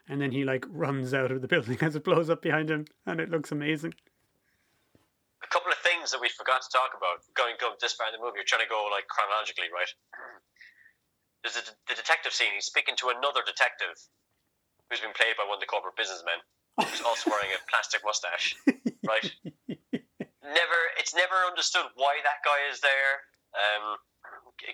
and 0.08 0.22
then 0.22 0.32
he 0.32 0.46
like 0.46 0.66
runs 0.70 1.14
out 1.14 1.32
of 1.32 1.42
the 1.42 1.48
building 1.54 1.78
as 1.82 1.96
it 1.96 2.06
blows 2.06 2.30
up 2.30 2.42
behind 2.42 2.70
him, 2.70 2.86
and 3.06 3.20
it 3.20 3.30
looks 3.30 3.52
amazing. 3.52 3.94
A 5.44 5.48
couple 5.48 5.74
of 5.74 5.78
things 5.80 6.12
that 6.12 6.22
we 6.22 6.30
forgot 6.30 6.62
to 6.62 6.70
talk 6.72 6.96
about. 6.96 7.20
Going 7.36 7.56
go 7.60 7.74
this 7.82 7.92
far 7.92 8.08
in 8.08 8.14
the 8.14 8.24
movie, 8.24 8.38
you're 8.38 8.48
trying 8.48 8.64
to 8.64 8.70
go 8.70 8.88
like 8.90 9.08
chronologically, 9.10 9.68
right? 9.76 9.92
There's 11.44 11.58
a, 11.58 11.64
the 11.92 12.00
detective 12.00 12.32
scene. 12.32 12.56
He's 12.56 12.64
speaking 12.64 12.96
to 13.04 13.10
another 13.10 13.42
detective 13.46 14.00
who's 14.90 15.02
been 15.02 15.16
played 15.16 15.36
by 15.38 15.46
one 15.46 15.58
of 15.58 15.64
the 15.64 15.70
corporate 15.70 15.96
businessmen, 15.96 16.40
who's 16.80 17.02
also 17.02 17.30
wearing 17.30 17.52
a 17.54 17.60
plastic 17.70 18.02
mustache, 18.04 18.56
right? 19.08 19.28
never, 20.44 20.80
it's 21.00 21.16
never 21.16 21.38
understood 21.48 21.88
why 21.96 22.20
that 22.24 22.44
guy 22.44 22.60
is 22.70 22.82
there, 22.82 23.14
um, 23.56 23.98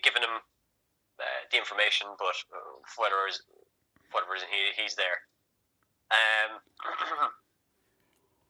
giving 0.04 0.24
him 0.24 0.42
uh, 1.20 1.42
the 1.52 1.58
information, 1.60 2.08
but 2.18 2.36
uh, 2.52 2.80
for 2.88 3.06
whatever 3.06 3.28
is 3.28 3.44
whatever 4.12 4.34
reason 4.34 4.50
he, 4.50 4.74
he's 4.82 4.96
there. 4.96 5.22
Um, 6.10 6.64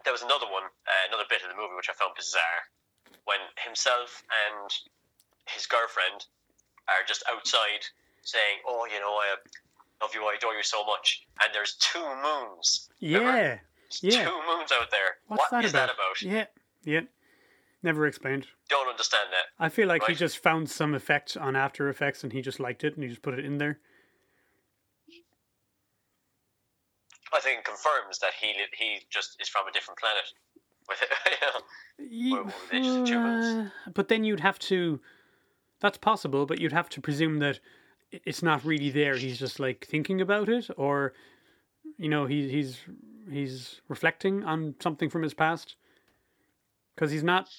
there 0.08 0.16
was 0.16 0.24
another 0.24 0.48
one, 0.48 0.64
uh, 0.88 1.04
another 1.12 1.28
bit 1.28 1.44
of 1.44 1.52
the 1.52 1.60
movie 1.60 1.76
which 1.76 1.92
I 1.92 1.98
found 1.98 2.16
bizarre, 2.16 2.72
when 3.26 3.42
himself 3.60 4.24
and 4.48 4.72
his 5.52 5.68
girlfriend 5.68 6.30
are 6.88 7.04
just 7.04 7.26
outside 7.28 7.84
saying, 8.24 8.64
"Oh, 8.64 8.88
you 8.88 9.00
know, 9.02 9.18
I 9.20 9.36
love 10.02 10.12
you, 10.14 10.24
I 10.24 10.36
adore 10.38 10.54
you 10.54 10.64
so 10.64 10.84
much," 10.86 11.26
and 11.44 11.54
there's 11.54 11.76
two 11.76 12.00
moons. 12.24 12.90
Yeah, 13.00 13.58
yeah. 14.02 14.26
two 14.26 14.40
moons 14.48 14.72
out 14.72 14.92
there. 14.92 15.18
what's 15.28 15.42
What 15.42 15.52
that 15.52 15.66
is 15.66 15.72
about? 15.72 15.88
that 15.88 15.96
about? 15.96 16.22
Yeah, 16.22 16.46
yeah. 16.84 17.02
Never 17.82 18.06
explained. 18.08 18.48
Don't 18.70 18.90
understand 18.90 19.30
that. 19.32 19.46
I 19.64 19.70
feel 19.70 19.88
like 19.88 20.04
he 20.06 20.14
just 20.14 20.38
found 20.40 20.70
some 20.70 20.94
effect 20.94 21.38
on 21.38 21.56
After 21.56 21.88
Effects 21.88 22.24
and 22.26 22.34
he 22.34 22.42
just 22.42 22.60
liked 22.60 22.84
it 22.84 22.96
and 22.96 23.04
he 23.04 23.10
just 23.10 23.22
put 23.22 23.34
it 23.40 23.46
in 23.46 23.58
there. 23.58 23.80
I 27.34 27.40
think 27.40 27.60
it 27.60 27.66
confirms 27.66 28.20
that 28.20 28.32
he 28.40 28.54
he 28.78 29.00
just 29.10 29.38
is 29.40 29.48
from 29.50 29.68
a 29.68 29.72
different 29.72 30.00
planet. 30.00 30.24
With 30.90 31.02
you 31.26 31.48
know, 31.48 32.10
Ye- 32.10 32.34
Well, 32.34 32.54
they 32.72 32.82
just 32.82 33.08
humans. 33.08 33.72
uh, 33.88 33.92
but 33.94 34.08
then 34.08 34.24
you'd 34.24 34.40
have 34.40 34.60
to. 34.60 35.00
That's 35.80 35.98
possible, 35.98 36.46
but 36.46 36.60
you'd 36.60 36.74
have 36.74 36.90
to 36.90 37.02
presume 37.02 37.40
that 37.40 37.60
it's 38.12 38.42
not 38.44 38.64
really 38.66 38.90
there. 38.90 39.16
He's 39.16 39.40
just 39.40 39.60
like 39.60 39.86
thinking 39.86 40.22
about 40.22 40.50
it, 40.50 40.68
or 40.78 41.14
you 41.98 42.10
know, 42.10 42.26
he, 42.26 42.50
he's 42.50 42.80
he's 43.30 43.82
reflecting 43.88 44.44
on 44.44 44.76
something 44.80 45.10
from 45.10 45.22
his 45.22 45.34
past. 45.34 45.76
Because 46.96 47.12
he's 47.12 47.24
not 47.24 47.50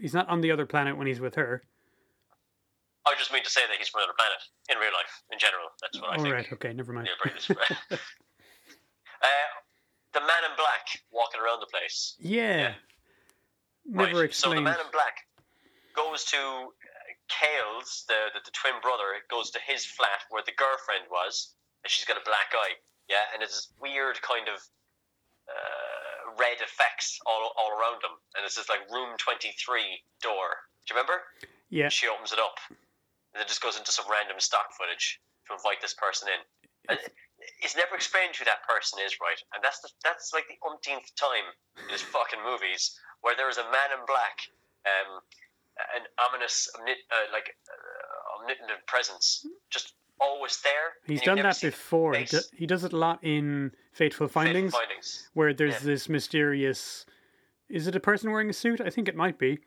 he's 0.00 0.14
not 0.14 0.28
on 0.28 0.40
the 0.40 0.50
other 0.50 0.66
planet 0.66 0.96
when 0.96 1.06
he's 1.06 1.20
with 1.20 1.34
her. 1.36 1.62
I 3.06 3.14
just 3.18 3.32
mean 3.32 3.42
to 3.42 3.50
say 3.50 3.62
that 3.68 3.76
he's 3.78 3.88
from 3.88 4.00
another 4.00 4.14
planet 4.16 4.38
in 4.70 4.78
real 4.78 4.92
life, 4.92 5.22
in 5.32 5.38
general. 5.38 5.66
That's 5.80 6.00
what 6.00 6.10
I 6.10 6.16
All 6.16 6.22
think. 6.22 6.34
right, 6.34 6.52
okay, 6.52 6.72
never 6.72 6.92
mind. 6.92 7.06
Neil 7.06 7.14
Breen 7.22 7.36
is. 7.36 7.50
uh, 7.50 7.96
the 10.14 10.20
man 10.20 10.44
in 10.48 10.56
black 10.56 10.86
walking 11.10 11.40
around 11.40 11.60
the 11.60 11.66
place. 11.66 12.14
Yeah, 12.18 12.74
never 13.86 14.20
right. 14.20 14.34
So 14.34 14.50
the 14.50 14.60
man 14.60 14.78
in 14.78 14.90
black 14.92 15.26
goes 15.94 16.24
to 16.26 16.36
Kale's, 17.32 18.04
the, 18.06 18.28
the 18.36 18.40
the 18.44 18.52
twin 18.52 18.76
brother. 18.84 19.16
Goes 19.32 19.50
to 19.56 19.60
his 19.64 19.84
flat 19.88 20.28
where 20.28 20.44
the 20.44 20.52
girlfriend 20.54 21.08
was, 21.08 21.56
and 21.82 21.88
she's 21.90 22.04
got 22.04 22.20
a 22.20 22.24
black 22.28 22.52
eye. 22.52 22.76
Yeah, 23.08 23.24
and 23.32 23.42
it's 23.42 23.56
this 23.56 23.68
weird 23.80 24.20
kind 24.20 24.46
of 24.52 24.60
uh, 25.48 26.36
red 26.38 26.60
effects 26.62 27.18
all 27.26 27.52
all 27.58 27.72
around 27.74 28.04
him, 28.04 28.14
and 28.36 28.44
it's 28.44 28.56
this 28.56 28.68
like 28.68 28.84
room 28.92 29.16
twenty 29.18 29.52
three 29.58 30.00
door. 30.22 30.60
Do 30.86 30.94
you 30.94 30.94
remember? 30.98 31.22
yeah, 31.70 31.88
She 31.88 32.08
opens 32.08 32.32
it 32.32 32.38
up, 32.42 32.58
and 32.70 33.40
it 33.40 33.48
just 33.48 33.62
goes 33.62 33.78
into 33.78 33.92
some 33.92 34.06
random 34.10 34.38
stock 34.38 34.74
footage 34.76 35.20
to 35.48 35.54
invite 35.54 35.80
this 35.80 35.94
person 35.94 36.28
in. 36.28 36.40
And 36.90 36.98
it's 37.62 37.78
never 37.78 37.94
explained 37.94 38.34
who 38.34 38.44
that 38.44 38.66
person 38.66 38.98
is, 38.98 39.14
right? 39.22 39.38
And 39.54 39.62
that's 39.62 39.78
the, 39.78 39.90
that's 40.02 40.34
like 40.34 40.50
the 40.50 40.58
umpteenth 40.66 41.06
time 41.14 41.46
in 41.78 41.90
his 41.94 42.02
fucking 42.02 42.42
movies 42.42 42.98
where 43.22 43.38
there 43.38 43.46
is 43.46 43.58
a 43.62 43.66
man 43.70 43.94
in 43.94 44.02
black, 44.10 44.42
um, 44.86 45.22
an 45.96 46.02
ominous, 46.28 46.68
uh, 46.78 46.82
like 47.32 47.54
uh, 47.68 48.40
omnipotent 48.42 48.86
presence, 48.86 49.46
just 49.70 49.94
always 50.20 50.60
there. 50.62 50.92
he's 51.06 51.22
done 51.22 51.38
that 51.38 51.60
before. 51.60 52.14
He, 52.14 52.24
do, 52.24 52.38
he 52.56 52.66
does 52.66 52.84
it 52.84 52.92
a 52.92 52.96
lot 52.96 53.18
in 53.22 53.72
Fateful 53.92 54.28
Fateful 54.28 54.28
Findings. 54.28 54.72
findings. 54.72 55.28
where 55.34 55.52
there's 55.52 55.74
Yeah. 55.74 55.80
this 55.92 56.08
mysterious 56.08 57.04
is 57.68 57.86
it 57.86 57.96
a 57.96 58.00
person 58.00 58.30
wearing 58.30 58.50
a 58.50 58.52
suit 58.52 58.80
i 58.82 58.90
think 58.90 59.08
it 59.08 59.16
might 59.16 59.38
be 59.38 59.58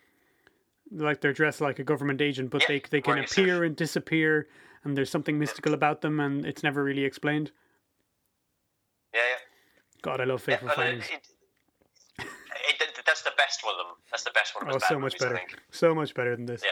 like 0.91 1.19
they're 1.19 1.33
dressed 1.33 1.59
like 1.59 1.79
a 1.79 1.83
government 1.83 2.21
agent 2.21 2.51
but 2.51 2.61
Yeah, 2.61 2.67
they, 2.67 2.79
they 2.89 3.01
can 3.01 3.11
wearing 3.13 3.25
a 3.25 3.27
suit. 3.27 3.41
appear 3.41 3.63
and 3.63 3.75
disappear 3.75 4.47
and 4.83 4.95
there's 4.95 5.09
something 5.09 5.37
mystical 5.39 5.73
about 5.73 6.01
them 6.01 6.19
and 6.19 6.45
it's 6.45 6.61
never 6.63 6.83
really 6.83 7.03
explained 7.03 7.51
Yeah, 9.13 9.21
yeah. 9.21 9.35
god 10.03 10.21
i 10.21 10.23
love 10.25 10.41
fateful 10.43 10.67
and 10.69 10.75
findings 10.75 11.05
it, 11.09 11.13
it, 11.15 11.27
the 13.25 13.33
best 13.37 13.63
one 13.65 13.73
of 13.73 13.79
them. 13.85 13.95
That's 14.11 14.23
the 14.23 14.31
best 14.33 14.55
one 14.55 14.69
of 14.69 14.75
oh 14.75 14.79
so 14.79 14.95
much 14.97 15.13
movies, 15.13 15.21
I 15.21 15.25
better 15.25 15.37
think. 15.37 15.59
so 15.71 15.93
much 15.93 16.13
better 16.15 16.35
than 16.35 16.45
this 16.45 16.61
Yeah. 16.63 16.71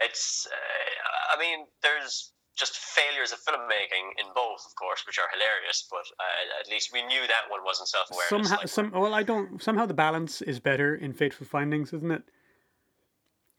It's, 0.00 0.46
uh, 0.46 1.34
I 1.36 1.38
mean, 1.40 1.66
there's 1.82 2.32
just 2.56 2.76
failures 2.76 3.32
of 3.32 3.38
filmmaking 3.40 4.06
in 4.20 4.26
both, 4.34 4.62
of 4.66 4.74
course, 4.76 5.04
which 5.06 5.18
are 5.18 5.28
hilarious. 5.32 5.86
But 5.90 6.04
uh, 6.18 6.60
at 6.60 6.68
least 6.70 6.92
we 6.92 7.02
knew 7.02 7.20
that 7.26 7.50
one 7.50 7.60
wasn't 7.64 7.88
self-aware. 7.88 8.26
somehow 8.28 8.64
some 8.66 8.90
well 8.92 9.14
i 9.14 9.22
don't 9.22 9.62
somehow 9.62 9.86
the 9.86 9.94
balance 9.94 10.42
is 10.42 10.58
better 10.60 10.94
in 10.94 11.12
fateful 11.12 11.46
findings 11.46 11.92
isn't 11.92 12.10
it 12.10 12.22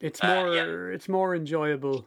it's 0.01 0.21
Uh, 0.23 0.27
more 0.27 0.55
yeah. 0.55 0.95
it's 0.95 1.07
more 1.09 1.35
enjoyable 1.35 2.05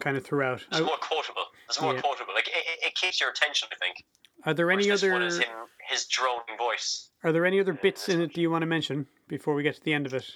kind 0.00 0.16
of 0.16 0.24
throughout 0.24 0.64
it's 0.70 0.80
are, 0.80 0.84
more 0.84 0.96
quotable. 0.98 1.44
It's 1.68 1.80
more 1.80 1.94
Yeah. 1.94 2.00
quotable. 2.02 2.34
Like 2.34 2.48
it, 2.48 2.54
it- 2.72 2.86
it 2.88 2.94
keeps 2.94 3.20
your 3.20 3.30
attention. 3.30 3.68
I 3.72 3.76
think. 3.76 4.04
Are 4.44 4.54
there 4.54 4.70
any 4.70 4.90
other 4.90 5.12
one 5.12 5.22
is 5.22 5.38
him, 5.38 5.46
his 5.88 6.06
droning 6.06 6.56
voice. 6.58 7.10
are 7.24 7.32
there 7.32 7.46
any 7.46 7.60
other 7.60 7.72
bits 7.72 8.08
in 8.08 8.20
it 8.20 8.32
do 8.34 8.40
you 8.40 8.50
want 8.50 8.62
to 8.62 8.66
mention 8.66 9.06
before 9.28 9.54
we 9.54 9.62
get 9.62 9.74
to 9.76 9.84
the 9.84 9.92
end 9.92 10.06
of 10.06 10.14
it 10.14 10.26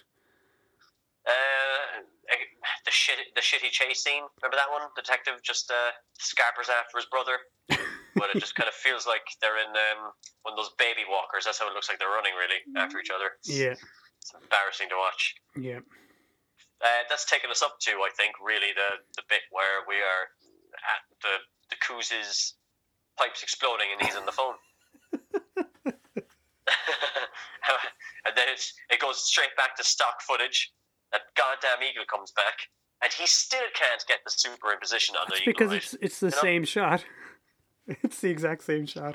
Uh, 1.26 2.02
the 2.84 2.90
shit, 2.90 3.18
the 3.34 3.40
shitty 3.40 3.70
chase 3.70 4.02
scene. 4.02 4.22
Remember 4.42 4.56
that 4.58 4.70
one? 4.70 4.82
Detective 4.94 5.42
just 5.42 5.70
uh, 5.70 5.90
scarpers 6.18 6.68
after 6.70 6.98
his 6.98 7.06
brother, 7.06 7.38
but 8.14 8.30
it 8.34 8.38
just 8.38 8.54
kind 8.54 8.68
of 8.68 8.74
feels 8.86 9.06
like 9.06 9.22
they're 9.42 9.58
in 9.58 9.70
um, 9.74 10.10
one 10.42 10.54
of 10.54 10.58
those 10.58 10.70
baby 10.78 11.02
walkers. 11.08 11.44
That's 11.46 11.58
how 11.58 11.66
it 11.70 11.74
looks 11.74 11.88
like 11.88 11.98
they're 11.98 12.10
running 12.14 12.34
really 12.38 12.62
after 12.78 12.98
each 12.98 13.10
other. 13.10 13.34
yeah 13.42 13.74
It's 14.22 14.30
embarrassing 14.34 14.88
to 14.90 14.98
watch. 14.98 15.34
yeah 15.58 15.80
Uh, 16.82 17.02
that's 17.10 17.26
taken 17.26 17.50
us 17.50 17.62
up 17.62 17.78
to, 17.86 17.90
I 18.06 18.10
think, 18.14 18.34
really 18.42 18.70
the, 18.74 19.02
the 19.18 19.24
bit 19.30 19.42
where 19.50 19.82
we 19.88 19.96
are 20.02 20.24
at 20.76 21.02
the 21.22 21.34
the 21.70 21.78
Coos's 21.82 22.54
pipes 23.16 23.42
exploding 23.42 23.88
and 23.92 24.06
he's 24.06 24.16
on 24.16 24.26
the 24.26 24.32
phone. 24.32 24.54
and 28.26 28.32
then 28.36 28.46
it's, 28.52 28.74
it 28.90 29.00
goes 29.00 29.24
straight 29.24 29.54
back 29.56 29.76
to 29.76 29.84
stock 29.84 30.20
footage. 30.26 30.72
That 31.12 31.22
goddamn 31.36 31.86
eagle 31.88 32.04
comes 32.10 32.32
back, 32.32 32.54
and 33.02 33.12
he 33.12 33.26
still 33.28 33.62
can't 33.74 34.04
get 34.08 34.18
the 34.24 34.30
superimposition 34.30 35.10
on 35.20 35.26
the 35.28 35.34
It's 35.34 35.42
eagle. 35.42 35.52
because 35.52 35.70
right? 35.70 35.82
it's 35.82 35.94
it's 36.00 36.18
the 36.20 36.26
You 36.26 36.30
know? 36.32 36.42
same 36.42 36.64
shot. 36.64 37.04
It's 38.02 38.20
the 38.20 38.30
exact 38.30 38.64
same 38.64 38.84
shot, 38.84 39.14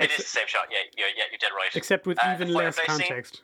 It 0.00 0.10
is 0.10 0.16
the 0.16 0.22
same 0.24 0.48
shot. 0.48 0.66
Yeah, 0.72 0.78
yeah, 0.98 1.04
yeah. 1.16 1.22
You're 1.30 1.38
dead 1.38 1.52
right. 1.56 1.70
except 1.76 2.04
with 2.04 2.18
Uh, 2.18 2.32
even 2.34 2.52
less 2.52 2.74
fireplace 2.74 2.96
scene? 2.98 3.06
context. 3.08 3.42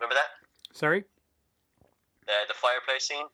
Remember 0.00 0.14
that? 0.14 0.30
Sorry. 0.74 1.04
Uh, 2.26 2.32
the 2.48 2.54
fireplace 2.54 3.06
scene 3.06 3.26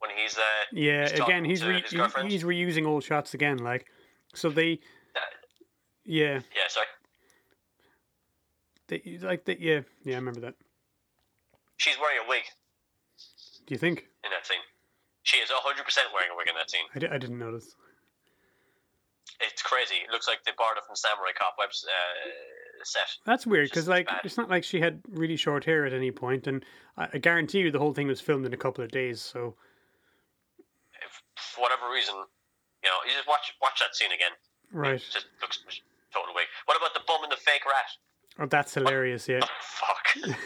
when 0.00 0.10
he's 0.16 0.36
uh, 0.36 0.42
Yeah. 0.72 1.08
He's 1.08 1.20
again, 1.20 1.44
he's 1.44 1.64
re- 1.64 1.84
he's 2.28 2.42
reusing 2.44 2.86
old 2.86 3.04
shots 3.04 3.34
again. 3.34 3.58
Like, 3.58 3.86
so 4.34 4.50
they. 4.50 4.74
uh, 5.14 5.20
Yeah. 6.04 6.40
yeah, 6.54 6.68
sorry. 6.68 6.86
They 8.88 9.18
like 9.22 9.44
the 9.44 9.56
yeah 9.60 9.80
yeah 10.04 10.14
I 10.14 10.18
remember 10.18 10.40
that. 10.40 10.54
She's 11.76 11.96
wearing 12.00 12.18
a 12.26 12.28
wig 12.28 12.42
Do 13.66 13.74
you 13.74 13.78
think? 13.78 14.06
in 14.24 14.30
that 14.30 14.46
scene. 14.46 14.58
She 15.22 15.36
is 15.36 15.48
100% 15.48 15.54
wearing 16.12 16.30
a 16.32 16.36
wig 16.36 16.48
in 16.48 16.54
that 16.56 16.70
scene. 16.70 16.84
I, 16.94 17.18
didn't 17.18 17.38
notice. 17.38 17.74
It's 19.40 19.62
crazy. 19.62 19.94
It 20.06 20.10
looks 20.10 20.26
like 20.26 20.42
they 20.44 20.52
borrowed 20.58 20.76
it 20.78 20.84
from 20.86 20.96
Samurai 20.96 21.30
Cop 21.38 21.54
web 21.58 21.68
uh, 21.70 22.82
set. 22.84 23.02
That's 23.24 23.46
weird 23.46 23.68
because, 23.70 23.86
like, 23.86 24.06
bad. 24.06 24.20
it's 24.24 24.36
not 24.36 24.50
like 24.50 24.64
she 24.64 24.80
had 24.80 25.00
really 25.10 25.36
short 25.36 25.64
hair 25.64 25.86
at 25.86 25.92
any 25.92 26.10
point, 26.10 26.46
and 26.46 26.64
I, 26.96 27.08
I 27.14 27.18
guarantee 27.18 27.58
you 27.60 27.70
the 27.70 27.78
whole 27.78 27.94
thing 27.94 28.08
was 28.08 28.20
filmed 28.20 28.44
in 28.46 28.52
a 28.52 28.56
couple 28.58 28.82
of 28.82 28.90
days. 28.90 29.20
So, 29.20 29.54
for 31.60 31.62
whatever 31.62 31.92
reason, 31.92 32.14
you 32.82 32.88
know, 32.88 32.96
you 33.06 33.12
just 33.14 33.28
watch 33.28 33.52
watch 33.60 33.80
that 33.80 33.94
scene 33.94 34.12
again. 34.12 34.32
right. 34.72 34.94
It 34.94 35.02
just 35.12 35.26
looks 35.42 35.60
total 36.14 36.34
wig. 36.34 36.46
What 36.64 36.76
about 36.76 36.94
the 36.94 37.00
bum 37.06 37.22
and 37.22 37.30
the 37.32 37.36
fake 37.36 37.62
rat? 37.66 37.90
Oh, 38.38 38.46
that's 38.46 38.72
hilarious. 38.74 39.28
Yeah, 39.28 39.40
Oh, 39.42 39.48
fuck. 40.24 40.36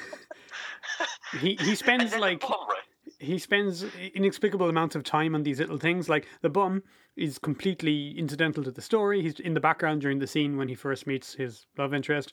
he 1.41 1.57
he 1.61 1.75
spends 1.75 2.17
like 2.17 2.41
bum, 2.41 2.53
right? 2.69 2.79
he 3.19 3.39
spends 3.39 3.85
inexplicable 4.15 4.69
amounts 4.69 4.95
of 4.97 5.05
time 5.05 5.35
on 5.35 5.43
these 5.43 5.61
little 5.61 5.79
things. 5.79 6.09
Like 6.09 6.27
the 6.43 6.51
bum 6.51 6.83
is 7.17 7.39
completely 7.39 8.19
incidental 8.19 8.65
to 8.65 8.71
the 8.73 8.83
story. 8.83 9.23
He's 9.23 9.39
in 9.39 9.55
the 9.55 9.61
background 9.61 10.01
during 10.01 10.19
the 10.19 10.27
scene 10.27 10.57
when 10.57 10.69
he 10.69 10.75
first 10.75 11.07
meets 11.07 11.35
his 11.35 11.67
love 11.79 11.95
interest. 11.95 12.33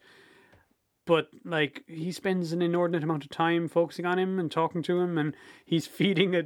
But 1.06 1.28
like 1.46 1.84
he 1.88 2.12
spends 2.12 2.52
an 2.54 2.62
inordinate 2.62 3.04
amount 3.04 3.24
of 3.24 3.30
time 3.30 3.68
focusing 3.68 4.06
on 4.06 4.18
him 4.18 4.40
and 4.40 4.52
talking 4.52 4.82
to 4.84 5.00
him, 5.00 5.18
and 5.18 5.36
he's 5.66 5.86
feeding 6.00 6.36
a, 6.36 6.44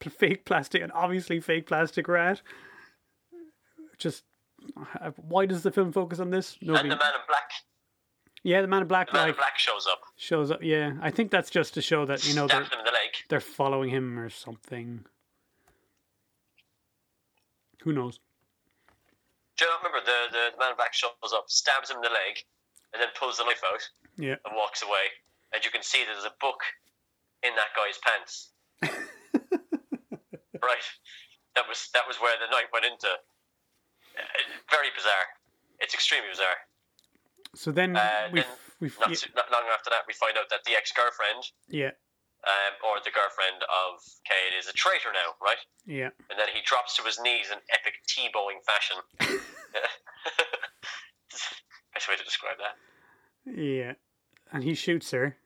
fake 0.00 0.44
plastic, 0.44 0.82
and 0.82 0.92
obviously 0.92 1.40
fake 1.40 1.66
plastic 1.66 2.08
rat. 2.08 2.42
Just 3.98 4.24
uh, 5.00 5.10
why 5.16 5.46
does 5.46 5.62
the 5.62 5.70
film 5.70 5.92
focus 5.92 6.18
on 6.20 6.30
this? 6.30 6.56
And 6.60 6.70
the 6.70 6.74
man 6.74 6.90
in 6.90 6.96
black. 7.26 7.50
yeah, 8.44 8.60
the 8.62 8.68
man 8.68 8.82
in 8.82 8.88
black 8.88 9.08
The 9.08 9.14
man 9.14 9.22
like 9.28 9.34
in 9.34 9.36
black 9.36 9.58
shows 9.58 9.86
up, 9.90 10.00
shows 10.16 10.50
up. 10.50 10.62
Yeah, 10.62 10.92
I 11.02 11.10
think 11.10 11.30
that's 11.30 11.50
just 11.50 11.74
to 11.74 11.82
show 11.82 12.04
that 12.06 12.26
you 12.28 12.34
know 12.34 12.46
they're 12.46 12.60
the 12.64 12.92
they're 13.28 13.40
following 13.40 13.90
him 13.90 14.18
or 14.18 14.30
something. 14.30 15.04
Who 17.82 17.92
knows? 17.92 18.18
Do 19.56 19.64
you 19.64 19.70
remember 19.78 19.98
the, 20.04 20.30
the, 20.30 20.50
the 20.52 20.58
man 20.58 20.70
in 20.70 20.76
black 20.76 20.94
shows 20.94 21.10
up, 21.34 21.44
stabs 21.48 21.90
him 21.90 21.96
in 21.96 22.02
the 22.02 22.08
leg, 22.10 22.38
and 22.92 23.00
then 23.02 23.08
pulls 23.18 23.38
the 23.38 23.44
knife 23.44 23.62
out 23.72 23.82
Yeah. 24.16 24.36
and 24.44 24.54
walks 24.54 24.82
away. 24.82 25.10
And 25.52 25.64
you 25.64 25.70
can 25.70 25.82
see 25.82 26.04
there's 26.04 26.24
a 26.24 26.34
book 26.40 26.60
in 27.42 27.50
that 27.56 27.68
guy's 27.74 27.98
pants. 27.98 28.50
right. 30.62 30.84
That 31.56 31.66
was 31.68 31.88
that 31.94 32.06
was 32.06 32.16
where 32.20 32.36
the 32.38 32.46
night 32.50 32.70
went 32.72 32.84
into. 32.86 33.08
Uh, 33.08 34.22
very 34.70 34.88
bizarre. 34.94 35.26
It's 35.80 35.94
extremely 35.94 36.28
bizarre. 36.30 36.58
So 37.54 37.70
then 37.72 37.96
Uh, 37.96 38.28
we've, 38.32 38.44
then 38.44 38.52
we've 38.80 38.98
Not, 39.00 39.10
yeah, 39.10 39.28
not 39.34 39.50
long 39.50 39.64
after 39.72 39.90
that, 39.90 40.02
we 40.06 40.12
find 40.14 40.36
out 40.36 40.48
that 40.50 40.62
the 40.64 40.74
ex-girlfriend, 40.76 41.50
yeah, 41.68 41.92
um, 42.44 42.74
or 42.84 43.00
the 43.02 43.10
girlfriend 43.14 43.62
of 43.62 44.02
Cade, 44.26 44.54
is 44.58 44.66
a 44.68 44.72
traitor 44.74 45.10
now, 45.14 45.34
right? 45.40 45.58
yeah, 45.86 46.10
And 46.30 46.38
then 46.38 46.48
he 46.52 46.60
drops 46.66 46.96
to 46.98 47.02
his 47.04 47.18
knees 47.18 47.50
in 47.50 47.58
epic 47.70 47.94
T-bowing 48.06 48.60
fashion. 48.66 48.98
Best 51.94 52.08
way 52.08 52.16
to 52.16 52.24
describe 52.24 52.56
that. 52.58 52.76
yeah, 53.46 53.94
and 54.52 54.62
he 54.64 54.74
shoots 54.74 55.10
her. 55.12 55.36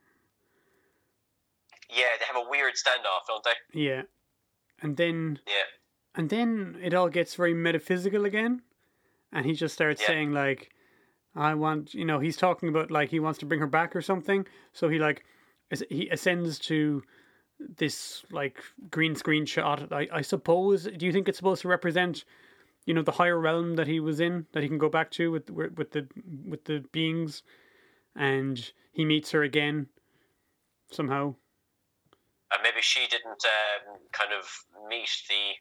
Yeah, 1.88 2.04
they 2.18 2.24
have 2.26 2.36
a 2.36 2.48
weird 2.48 2.74
standoff, 2.74 3.26
don't 3.28 3.44
they? 3.44 3.80
Yeah, 3.80 4.02
and 4.82 4.96
then 4.96 5.40
Yeah. 5.46 5.64
and 6.14 6.28
then 6.28 6.78
it 6.82 6.92
all 6.94 7.08
gets 7.08 7.34
very 7.34 7.54
metaphysical 7.54 8.24
again, 8.24 8.62
and 9.32 9.46
he 9.46 9.54
just 9.54 9.74
starts 9.74 10.02
Yeah. 10.02 10.08
saying 10.08 10.32
like, 10.32 10.70
"I 11.34 11.54
want," 11.54 11.94
you 11.94 12.04
know, 12.04 12.18
he's 12.18 12.36
talking 12.36 12.68
about 12.68 12.90
like 12.90 13.10
he 13.10 13.20
wants 13.20 13.38
to 13.40 13.46
bring 13.46 13.60
her 13.60 13.66
back 13.66 13.96
or 13.96 14.02
something. 14.02 14.46
So 14.72 14.88
he 14.88 14.98
like 14.98 15.24
he 15.88 16.08
ascends 16.10 16.58
to 16.58 17.02
this 17.58 18.24
like 18.30 18.62
green 18.90 19.14
screen 19.14 19.46
shot. 19.46 19.90
I, 19.92 20.08
I 20.12 20.20
suppose. 20.22 20.84
Do 20.84 21.06
you 21.06 21.12
think 21.12 21.28
it's 21.28 21.38
supposed 21.38 21.62
to 21.62 21.68
represent, 21.68 22.24
you 22.84 22.92
know, 22.92 23.02
the 23.02 23.12
higher 23.12 23.38
realm 23.38 23.76
that 23.76 23.86
he 23.86 24.00
was 24.00 24.20
in 24.20 24.46
that 24.52 24.62
he 24.62 24.68
can 24.68 24.78
go 24.78 24.88
back 24.90 25.10
to 25.12 25.30
with 25.30 25.48
with 25.50 25.92
the 25.92 26.08
with 26.44 26.64
the 26.64 26.80
beings, 26.92 27.42
and 28.14 28.72
he 28.90 29.04
meets 29.04 29.30
her 29.30 29.42
again 29.42 29.88
somehow. 30.90 31.34
And 32.52 32.62
maybe 32.62 32.80
she 32.80 33.06
didn't 33.08 33.42
um, 33.44 33.98
kind 34.12 34.32
of 34.32 34.44
meet 34.88 35.10
the. 35.28 35.56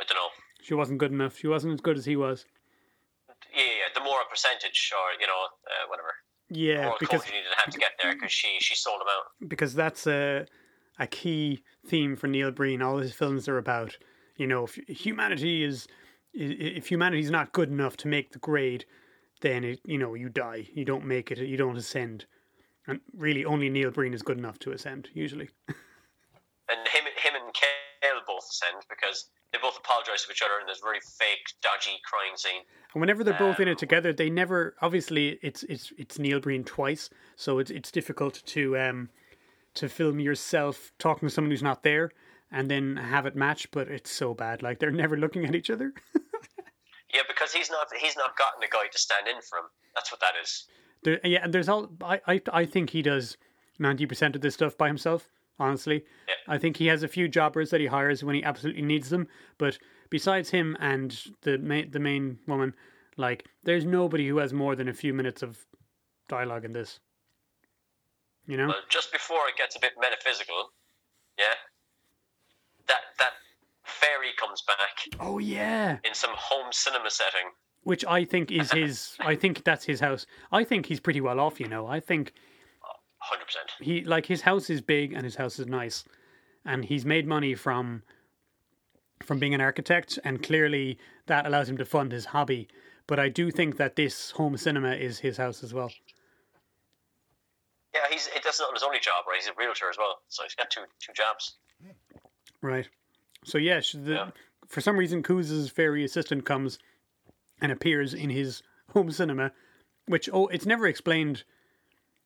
I 0.00 0.04
don't 0.08 0.16
know. 0.16 0.30
She 0.62 0.74
wasn't 0.74 0.98
good 0.98 1.12
enough. 1.12 1.36
She 1.38 1.46
wasn't 1.46 1.74
as 1.74 1.80
good 1.80 1.98
as 1.98 2.04
he 2.04 2.16
was. 2.16 2.46
Yeah, 3.54 3.62
yeah, 3.62 3.92
the 3.94 4.00
moral 4.00 4.24
percentage, 4.30 4.92
or 4.92 5.20
you 5.20 5.26
know, 5.26 5.42
uh, 5.66 5.88
whatever. 5.88 6.14
Yeah, 6.50 6.92
because 6.98 7.26
you 7.26 7.32
needed 7.32 7.50
to 7.54 7.62
have 7.62 7.72
to 7.72 7.78
get 7.78 7.92
there 8.02 8.14
because 8.14 8.32
she 8.32 8.56
she 8.60 8.74
sold 8.74 9.00
him 9.00 9.08
out. 9.08 9.48
because 9.48 9.74
that's 9.74 10.06
a 10.06 10.46
a 10.98 11.06
key 11.06 11.62
theme 11.86 12.16
for 12.16 12.26
Neil 12.26 12.50
Breen. 12.50 12.82
All 12.82 12.98
his 12.98 13.12
films 13.12 13.48
are 13.48 13.58
about, 13.58 13.96
you 14.36 14.46
know, 14.46 14.64
if 14.64 14.74
humanity 14.88 15.64
is 15.64 15.86
if 16.32 16.88
humanity 16.88 17.22
is 17.22 17.30
not 17.30 17.52
good 17.52 17.70
enough 17.70 17.96
to 17.98 18.08
make 18.08 18.32
the 18.32 18.38
grade, 18.38 18.84
then 19.40 19.64
it, 19.64 19.80
you 19.84 19.98
know 19.98 20.14
you 20.14 20.28
die. 20.28 20.68
You 20.72 20.84
don't 20.84 21.04
make 21.04 21.30
it. 21.30 21.38
You 21.38 21.56
don't 21.56 21.76
ascend. 21.76 22.26
And 22.86 23.00
really, 23.16 23.44
only 23.44 23.68
Neil 23.68 23.90
Breen 23.90 24.12
is 24.14 24.22
good 24.22 24.38
enough 24.38 24.58
to 24.60 24.72
ascend. 24.72 25.08
Usually, 25.14 25.48
And 26.70 26.80
him 26.88 27.04
him 27.04 27.34
and 27.34 27.52
Kale 27.52 28.20
both 28.26 28.44
ascend 28.50 28.84
because 28.88 29.28
they 29.52 29.58
both 29.60 29.76
apologize 29.78 30.24
to 30.24 30.32
each 30.32 30.40
other 30.42 30.58
in 30.60 30.66
this 30.66 30.80
very 30.82 30.98
fake, 31.00 31.44
dodgy 31.62 32.00
crying 32.04 32.36
scene. 32.36 32.62
and 32.94 33.00
whenever 33.00 33.22
they're 33.22 33.34
both 33.38 33.60
in 33.60 33.68
Um, 33.68 33.72
it 33.72 33.78
together, 33.78 34.12
they 34.14 34.30
never. 34.30 34.74
Obviously, 34.80 35.38
it's 35.42 35.62
it's 35.64 35.92
it's 35.98 36.18
Neil 36.18 36.40
Breen 36.40 36.64
twice, 36.64 37.10
so 37.36 37.58
it's 37.58 37.70
it's 37.70 37.90
difficult 37.90 38.42
to 38.46 38.78
um 38.78 39.10
to 39.74 39.88
film 39.88 40.20
yourself 40.20 40.92
talking 40.98 41.28
to 41.28 41.34
someone 41.34 41.50
who's 41.50 41.62
not 41.62 41.82
there 41.82 42.12
and 42.50 42.70
then 42.70 42.96
have 42.96 43.26
it 43.26 43.36
match. 43.36 43.70
But 43.70 43.88
it's 43.88 44.10
so 44.10 44.32
bad. 44.32 44.62
Like 44.62 44.78
they're 44.78 44.90
never 44.90 45.16
looking 45.18 45.44
at 45.44 45.54
each 45.54 45.70
other. 45.70 45.92
Yeah, 47.12 47.22
because 47.28 47.52
he's 47.52 47.70
not 47.70 47.86
he's 47.96 48.16
not 48.16 48.36
gotten 48.36 48.60
a 48.64 48.68
guy 48.68 48.88
to 48.90 48.98
stand 48.98 49.28
in 49.28 49.40
for 49.42 49.58
him. 49.58 49.66
That's 49.94 50.10
what 50.10 50.20
that 50.20 50.32
is. 50.42 50.66
There, 51.04 51.20
yeah, 51.24 51.40
and 51.44 51.52
there's 51.52 51.68
all. 51.68 51.90
I, 52.02 52.20
I, 52.26 52.40
I 52.52 52.64
think 52.64 52.90
he 52.90 53.02
does 53.02 53.36
ninety 53.78 54.06
percent 54.06 54.34
of 54.34 54.42
this 54.42 54.54
stuff 54.54 54.76
by 54.76 54.88
himself. 54.88 55.28
Honestly, 55.60 56.04
Yeah. 56.26 56.34
I 56.48 56.58
think 56.58 56.78
he 56.78 56.86
has 56.88 57.04
a 57.04 57.08
few 57.08 57.28
jobbers 57.28 57.70
that 57.70 57.80
he 57.80 57.86
hires 57.86 58.24
when 58.24 58.34
he 58.34 58.42
absolutely 58.42 58.82
needs 58.82 59.08
them. 59.10 59.28
But 59.56 59.78
besides 60.10 60.50
him 60.50 60.76
and 60.80 61.16
the 61.42 61.58
main, 61.58 61.92
the 61.92 62.00
main 62.00 62.38
woman, 62.48 62.74
like, 63.16 63.44
there's 63.62 63.84
nobody 63.84 64.26
who 64.26 64.38
has 64.38 64.52
more 64.52 64.74
than 64.74 64.88
a 64.88 64.92
few 64.92 65.14
minutes 65.14 65.42
of 65.44 65.64
dialogue 66.28 66.64
in 66.64 66.72
this. 66.72 66.98
You 68.48 68.56
know, 68.56 68.66
But 68.66 68.88
just 68.90 69.12
before 69.12 69.46
it 69.48 69.56
gets 69.56 69.76
a 69.76 69.78
bit 69.78 69.92
metaphysical, 70.00 70.70
yeah, 71.38 71.54
that 72.88 73.02
that 73.20 73.34
fairy 73.84 74.32
comes 74.36 74.62
back 74.66 75.18
oh 75.20 75.38
yeah, 75.38 75.98
in 76.04 76.14
some 76.14 76.32
home 76.34 76.72
cinema 76.72 77.10
setting. 77.10 77.50
Which 77.84 78.04
I 78.06 78.24
think 78.24 78.50
is 78.50 78.72
his. 78.72 79.16
I 79.20 79.34
think 79.36 79.62
that's 79.64 79.84
his 79.84 80.00
house. 80.00 80.26
I 80.50 80.64
think 80.64 80.86
he's 80.86 81.00
pretty 81.00 81.20
well 81.20 81.38
off. 81.38 81.60
You 81.60 81.68
know, 81.68 81.86
I 81.86 82.00
think 82.00 82.32
Hundred 83.18 83.44
percent. 83.46 83.70
he 83.80 84.02
like 84.04 84.26
his 84.26 84.42
house 84.42 84.68
is 84.68 84.80
big 84.82 85.12
and 85.14 85.22
his 85.24 85.36
house 85.36 85.58
is 85.58 85.66
nice 85.66 86.04
and 86.66 86.84
he's 86.84 87.06
made 87.06 87.26
money 87.26 87.54
from 87.54 88.02
from 89.22 89.38
being 89.38 89.54
an 89.54 89.60
architect 89.62 90.18
and 90.24 90.42
clearly 90.42 90.98
that 91.26 91.46
allows 91.46 91.66
him 91.68 91.78
to 91.78 91.84
fund 91.86 92.12
his 92.12 92.26
hobby 92.26 92.68
but 93.06 93.18
i 93.18 93.30
do 93.30 93.50
think 93.50 93.78
that 93.78 93.96
this 93.96 94.32
home 94.32 94.54
cinema 94.58 94.92
is 94.92 95.20
his 95.20 95.38
house 95.38 95.62
as 95.64 95.72
well 95.72 95.90
Yeah, 97.94 98.00
he's 98.10 98.26
it, 98.28 98.42
that's 98.44 98.60
not 98.60 98.74
his 98.74 98.82
only 98.82 98.98
job, 99.00 99.24
right? 99.26 99.36
He's 99.40 99.48
a 99.48 99.52
realtor 99.56 99.88
as 99.88 99.96
well, 99.96 100.18
so 100.28 100.42
he's 100.42 100.54
got 100.54 100.68
two 100.70 100.82
two 101.00 101.12
jobs. 101.14 101.54
right 102.60 102.88
so 103.44 103.56
yeah, 103.58 103.80
the, 103.94 104.12
Yeah. 104.12 104.30
for 104.66 104.80
some 104.82 104.98
reason 104.98 105.22
Coos's 105.22 105.70
fairy 105.70 106.04
assistant 106.04 106.44
comes 106.44 106.78
and 107.60 107.72
appears 107.72 108.14
in 108.14 108.30
his 108.30 108.62
home 108.90 109.10
cinema 109.10 109.52
which 110.06 110.28
oh 110.32 110.46
it's 110.48 110.66
never 110.66 110.86
explained 110.86 111.44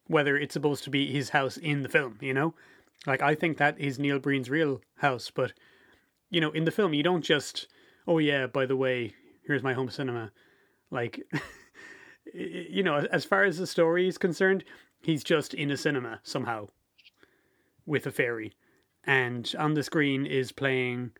whether 0.07 0.37
it's 0.37 0.55
supposed 0.55 0.85
to 0.85 0.91
be 0.91 1.13
his 1.13 1.31
house 1.31 1.57
in 1.57 1.83
the 1.83 1.89
film 1.89 2.19
you 2.21 2.35
know? 2.35 2.55
Like 3.07 3.23
i 3.23 3.35
think 3.35 3.59
that 3.59 3.79
is 3.79 3.99
neil 3.99 4.19
breen's 4.19 4.51
real 4.51 4.81
house 4.97 5.31
but 5.31 5.53
you 6.31 6.41
know 6.41 6.51
in 6.51 6.65
the 6.65 6.71
film 6.71 6.95
you 6.95 7.03
don't 7.03 7.23
just 7.23 7.69
oh 8.07 8.19
yeah 8.19 8.47
by 8.47 8.67
the 8.67 8.77
way 8.77 9.15
here's 9.49 9.63
my 9.63 9.73
home 9.73 9.91
cinema. 9.91 10.31
Like 10.93 11.27
you 12.35 12.85
know 12.85 13.07
as 13.11 13.25
far 13.25 13.43
as 13.43 13.59
the 13.59 13.67
story 13.67 14.07
is 14.07 14.19
concerned 14.19 14.63
he's 15.01 15.25
just 15.25 15.55
in 15.55 15.73
a 15.73 15.77
cinema 15.77 16.21
somehow 16.23 16.69
with 17.85 18.07
a 18.07 18.13
fairy. 18.13 18.53
And 19.05 19.53
on 19.59 19.75
the 19.75 19.83
screen 19.83 20.27
is 20.27 20.53
playing 20.53 21.13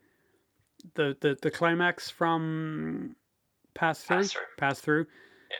the 0.93 1.17
the, 1.19 1.37
the 1.41 1.51
climax 1.51 2.09
from 2.09 3.15
pass 3.79 4.03
through 4.03 4.17
Pass 4.17 4.31
Through. 4.33 4.41
pass 4.57 4.79
through 4.81 5.05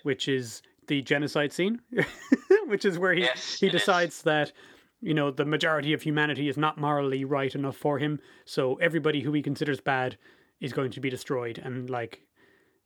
which 0.03 0.27
is 0.27 0.61
the 0.87 1.01
genocide 1.01 1.51
scene 1.53 1.79
which 2.67 2.85
is 2.85 2.97
where 2.99 3.13
he 3.13 3.21
Yes, 3.21 3.59
he 3.59 3.67
it 3.67 3.75
is. 3.75 3.81
decides 3.81 4.21
that 4.23 4.51
you 5.01 5.13
know 5.13 5.31
the 5.31 5.45
majority 5.45 5.93
of 5.93 6.01
humanity 6.01 6.49
is 6.49 6.57
not 6.57 6.77
morally 6.77 7.23
right 7.23 7.53
enough 7.55 7.77
for 7.77 7.97
him 7.99 8.19
so 8.45 8.75
everybody 8.75 9.21
who 9.21 9.31
he 9.33 9.41
considers 9.41 9.79
bad 9.81 10.17
is 10.59 10.73
going 10.73 10.91
to 10.91 10.99
be 10.99 11.09
destroyed 11.09 11.57
and 11.63 11.89
like 11.89 12.21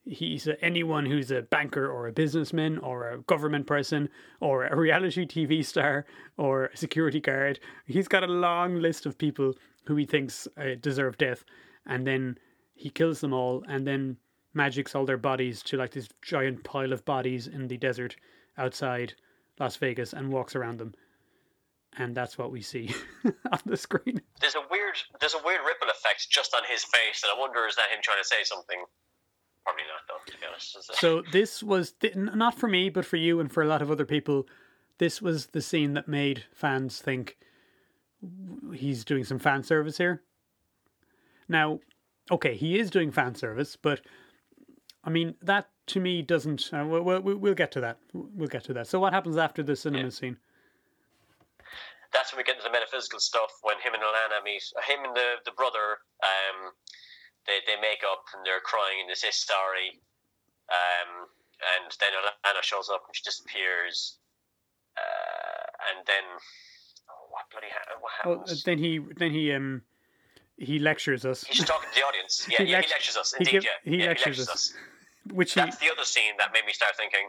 he's 0.06 0.48
a, 0.48 0.56
anyone 0.64 1.06
who's 1.06 1.32
a 1.32 1.42
banker 1.44 1.88
or 1.90 2.08
a 2.08 2.12
businessman 2.12 2.78
or 2.80 3.10
a 3.10 3.20
government 3.22 3.66
person 3.66 4.10
or 4.42 4.66
a 4.66 4.76
reality 4.76 5.26
TV 5.26 5.64
star 5.66 6.06
or 6.38 6.66
a 6.66 6.78
security 6.78 7.22
guard. 7.22 7.58
He's 7.88 8.10
got 8.10 8.22
a 8.24 8.28
long 8.28 8.82
list 8.82 9.06
of 9.06 9.18
people 9.18 9.54
who 9.86 9.96
he 9.96 10.06
thinks 10.06 10.46
uh, 10.58 10.76
deserve 10.82 11.18
death, 11.18 11.46
and 11.86 12.06
then 12.06 12.38
he 12.74 12.90
kills 12.90 13.22
them 13.22 13.32
all, 13.34 13.64
and 13.70 13.88
then 13.88 14.18
magics 14.54 14.96
all 14.96 15.06
their 15.06 15.18
bodies 15.18 15.62
to 15.64 15.78
like 15.78 15.92
this 15.92 16.10
giant 16.22 16.64
pile 16.64 16.94
of 16.94 17.06
bodies 17.06 17.48
in 17.48 17.68
the 17.68 17.78
desert 17.78 18.16
outside 18.58 19.14
Las 19.60 19.76
Vegas 19.78 20.14
and 20.14 20.32
walks 20.32 20.56
around 20.56 20.80
them. 20.80 20.94
And 21.98 22.16
that's 22.16 22.38
what 22.38 22.52
we 22.52 22.62
see 22.62 22.94
on 23.52 23.60
the 23.66 23.78
screen. 23.78 24.22
There's 24.42 24.56
a 24.56 24.64
weird 24.72 24.96
there's 25.20 25.36
a 25.36 25.44
weird 25.46 25.62
ripple 25.66 25.90
effect 25.90 26.30
just 26.30 26.56
on 26.56 26.64
his 26.68 26.84
face, 26.84 27.24
and 27.24 27.32
I 27.36 27.40
wonder 27.40 27.68
is 27.68 27.76
that 27.76 27.90
him 27.90 28.00
trying 28.02 28.22
to 28.22 28.28
say 28.28 28.44
something? 28.44 28.84
Probably 29.64 29.84
not, 29.84 30.02
though. 30.08 30.32
To 30.32 30.38
be 30.38 30.46
honest. 30.46 31.00
So 31.00 31.24
this 31.32 31.64
was 31.64 31.94
th- 31.94 32.16
not 32.16 32.58
for 32.58 32.68
me, 32.68 32.90
but 32.90 33.06
for 33.06 33.18
you 33.18 33.40
and 33.40 33.52
for 33.52 33.64
a 33.64 33.68
lot 33.68 33.82
of 33.82 33.92
other 33.92 34.06
people. 34.06 34.48
This 34.98 35.22
was 35.22 35.48
the 35.48 35.62
scene 35.62 35.94
that 35.94 36.08
made 36.08 36.46
fans 36.52 37.00
think 37.00 37.38
he's 38.74 39.04
doing 39.04 39.24
some 39.24 39.40
fan 39.40 39.64
service 39.64 39.98
here. 39.98 40.22
Now, 41.48 41.80
okay, 42.32 42.56
he 42.56 42.80
is 42.80 42.90
doing 42.90 43.12
fan 43.12 43.36
service, 43.36 43.76
but 43.76 44.02
I 45.04 45.10
mean 45.10 45.36
that 45.42 45.70
to 45.88 46.00
me 46.00 46.22
doesn't. 46.22 46.70
Uh, 46.74 46.86
we'll, 46.88 47.04
we'll, 47.04 47.38
we'll 47.38 47.54
get 47.54 47.72
to 47.74 47.82
that. 47.82 47.98
We'll 48.14 48.48
get 48.48 48.64
to 48.66 48.74
that. 48.74 48.88
So 48.88 49.00
what 49.00 49.14
happens 49.14 49.38
after 49.38 49.62
the 49.64 49.76
cinema 49.76 50.06
Yeah. 50.06 50.10
scene? 50.10 50.38
that's 52.14 52.32
when 52.32 52.38
we 52.38 52.44
get 52.44 52.54
into 52.58 52.64
the 52.64 52.72
metaphysical 52.72 53.20
stuff 53.20 53.50
when 53.64 53.76
him 53.82 53.94
and 53.96 54.04
Alana 54.04 54.44
meet. 54.46 54.62
Him 54.88 55.04
and 55.04 55.16
the 55.16 55.42
the 55.46 55.52
brother, 55.52 55.98
um, 56.22 56.72
they 57.48 57.60
they 57.66 57.80
make 57.82 58.04
up 58.10 58.24
and 58.36 58.46
they're 58.46 58.62
crying 58.62 59.02
and 59.02 59.10
they 59.10 59.16
say 59.16 59.32
sorry. 59.32 60.00
Um, 60.70 61.28
and 61.82 61.92
then 62.00 62.12
Alana 62.14 62.62
shows 62.62 62.90
up 62.94 63.04
and 63.08 63.16
she 63.16 63.24
disappears. 63.24 64.18
Uh, 64.96 65.66
and 65.98 66.06
then 66.06 66.24
oh, 67.10 67.26
what 67.32 67.50
bloody 67.52 67.68
ha- 67.74 67.98
what 68.00 68.12
Well, 68.26 68.40
happens? 68.46 68.64
then 68.64 68.78
he 68.78 69.00
then 69.18 69.32
he 69.32 69.52
um 69.52 69.82
he 70.58 70.78
lectures 70.78 71.26
us, 71.26 71.44
He's 71.44 71.58
just 71.58 71.68
talking 71.68 71.90
to 71.90 71.96
the 72.00 72.06
audience. 72.06 72.48
Yeah, 72.52 72.58
He 72.64 72.66
yeah, 72.72 72.78
lect- 72.78 72.88
he 72.90 72.94
lectures 72.94 73.18
us. 73.18 73.34
he 73.34 73.38
Indeed, 73.40 73.52
give- 73.52 73.64
yeah. 73.64 73.92
he 73.92 73.98
yeah, 73.98 74.06
lectures 74.10 74.38
he 74.38 74.42
lectures 74.44 74.50
us. 74.50 74.56
us. 74.56 74.74
Which 75.32 75.54
he 75.54 75.62
That's 75.62 75.78
the 75.78 75.92
other 75.92 76.04
scene 76.04 76.34
that 76.38 76.52
made 76.54 76.66
me 76.66 76.74
start 76.74 76.96
thinking, 76.98 77.28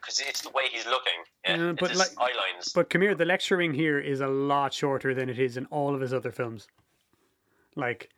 because 0.00 0.20
it's 0.20 0.40
the 0.40 0.50
way 0.50 0.64
he's 0.70 0.86
looking. 0.86 1.12
Yeah, 1.46 1.68
Uh, 1.70 1.72
but 1.74 1.90
his 1.90 1.98
like- 1.98 2.08
eye 2.18 2.32
lines. 2.36 2.72
But 2.72 2.88
come 2.90 3.02
here, 3.02 3.14
the 3.14 3.24
lecturing 3.26 3.74
here 3.74 3.98
is 3.98 4.20
a 4.20 4.26
lot 4.28 4.72
shorter 4.72 5.14
than 5.14 5.28
it 5.28 5.38
is 5.38 5.56
in 5.56 5.66
all 5.66 5.94
of 5.94 6.00
his 6.00 6.14
other 6.14 6.30
films. 6.32 6.68
Like, 7.76 8.08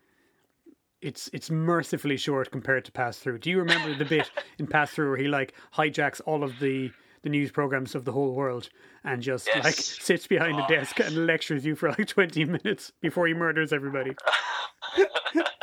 it's 1.00 1.28
it's 1.32 1.50
mercifully 1.50 2.16
short 2.16 2.50
compared 2.50 2.84
to 2.86 2.92
Pass 2.92 3.18
Through. 3.18 3.38
Do 3.38 3.50
you 3.50 3.58
remember 3.58 3.94
the 3.94 4.04
bit 4.04 4.30
in 4.58 4.66
Pass 4.66 4.90
Through 4.92 5.08
where 5.10 5.18
he 5.18 5.28
like 5.28 5.52
hijacks 5.74 6.20
all 6.24 6.42
of 6.42 6.58
the 6.60 6.90
the 7.22 7.28
news 7.30 7.50
programs 7.50 7.94
of 7.94 8.04
the 8.04 8.12
whole 8.12 8.34
world 8.34 8.68
and 9.02 9.22
just 9.22 9.46
Yes. 9.46 9.64
like 9.64 9.74
sits 9.74 10.26
behind 10.26 10.58
a 10.60 10.66
desk 10.68 11.00
and 11.00 11.26
lectures 11.26 11.64
you 11.64 11.74
for 11.74 11.88
like 11.90 12.06
twenty 12.06 12.44
minutes 12.44 12.92
before 13.00 13.26
he 13.26 13.34
murders 13.34 13.72
everybody? 13.72 14.12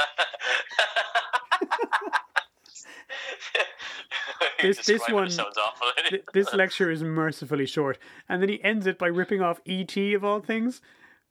This- 4.62 4.86
this 4.86 5.02
one- 5.10 5.30
Th- 6.10 6.24
this 6.34 6.54
lecture 6.54 6.90
is 6.92 7.04
mercifully 7.04 7.66
short, 7.66 7.98
and 8.30 8.42
then 8.42 8.50
he 8.50 8.64
ends 8.64 8.86
it 8.88 8.98
by 8.98 9.08
ripping 9.08 9.42
off 9.42 9.60
E.T. 9.66 10.14
of 10.14 10.24
all 10.24 10.40
things, 10.42 10.82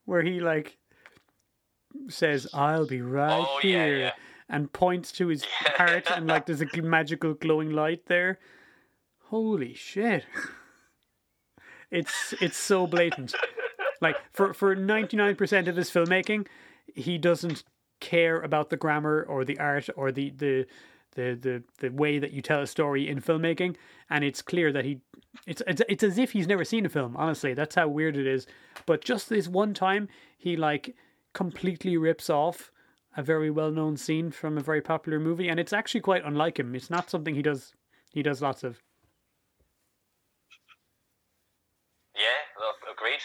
where 0.04 0.22
he 0.22 0.40
like 0.40 0.78
says, 2.08 2.46
"I'll 2.54 2.86
be 2.86 3.00
right 3.02 3.44
Oh, 3.46 3.58
here," 3.60 3.98
yeah. 3.98 4.12
and 4.48 4.72
points 4.72 5.12
to 5.12 5.28
his 5.28 5.44
heart, 5.76 6.10
and 6.10 6.26
like 6.26 6.46
there's 6.46 6.62
a 6.62 6.82
magical 6.82 7.34
glowing 7.34 7.70
light 7.70 8.06
there. 8.06 8.38
Holy 9.30 9.74
shit! 9.74 10.24
It's 11.90 12.34
it's 12.40 12.56
so 12.56 12.86
blatant. 12.86 13.34
Like 14.00 14.16
for 14.32 14.54
for 14.54 14.74
ninety 14.76 15.16
nine 15.16 15.34
percent 15.36 15.66
of 15.68 15.74
his 15.76 15.90
filmmaking, 15.90 16.46
he 16.94 17.18
doesn't 17.18 17.64
care 18.00 18.40
about 18.40 18.70
the 18.70 18.76
grammar 18.76 19.22
or 19.28 19.44
the 19.44 19.58
art 19.58 19.88
or 19.96 20.12
the 20.12 20.30
the 20.30 20.66
the 21.12 21.38
the, 21.40 21.62
the 21.78 21.88
way 21.90 22.18
that 22.18 22.32
you 22.32 22.42
tell 22.42 22.62
a 22.62 22.66
story 22.66 23.08
in 23.08 23.20
filmmaking, 23.20 23.76
and 24.08 24.24
it's 24.24 24.42
clear 24.42 24.72
that 24.72 24.84
he 24.84 25.00
it's, 25.46 25.62
it's 25.66 25.82
it's 25.88 26.02
as 26.02 26.18
if 26.18 26.32
he's 26.32 26.46
never 26.46 26.64
seen 26.64 26.86
a 26.86 26.88
film. 26.88 27.16
Honestly, 27.16 27.54
that's 27.54 27.74
how 27.74 27.88
weird 27.88 28.16
it 28.16 28.26
is. 28.26 28.46
But 28.86 29.04
just 29.04 29.28
this 29.28 29.48
one 29.48 29.74
time, 29.74 30.08
he 30.36 30.56
like 30.56 30.94
completely 31.32 31.96
rips 31.96 32.28
off 32.28 32.70
a 33.16 33.22
very 33.22 33.50
well 33.50 33.70
known 33.70 33.96
scene 33.96 34.30
from 34.30 34.56
a 34.56 34.62
very 34.62 34.80
popular 34.80 35.18
movie, 35.18 35.48
and 35.48 35.58
it's 35.60 35.72
actually 35.72 36.00
quite 36.00 36.24
unlike 36.24 36.58
him. 36.58 36.74
It's 36.74 36.90
not 36.90 37.10
something 37.10 37.34
he 37.34 37.42
does 37.42 37.74
he 38.12 38.22
does 38.22 38.42
lots 38.42 38.64
of. 38.64 38.82
yeah, 42.14 42.92
agreed. 42.92 43.20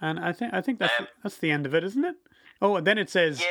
And 0.00 0.18
I 0.18 0.32
think 0.32 0.52
I 0.54 0.60
think 0.60 0.78
that's 0.78 1.00
Um, 1.00 1.06
that's 1.22 1.38
the 1.38 1.50
end 1.50 1.66
of 1.66 1.74
it, 1.74 1.84
isn't 1.84 2.04
it? 2.04 2.16
Oh, 2.60 2.76
and 2.76 2.86
then 2.86 2.98
it 2.98 3.10
says 3.10 3.40
Yeah, 3.40 3.46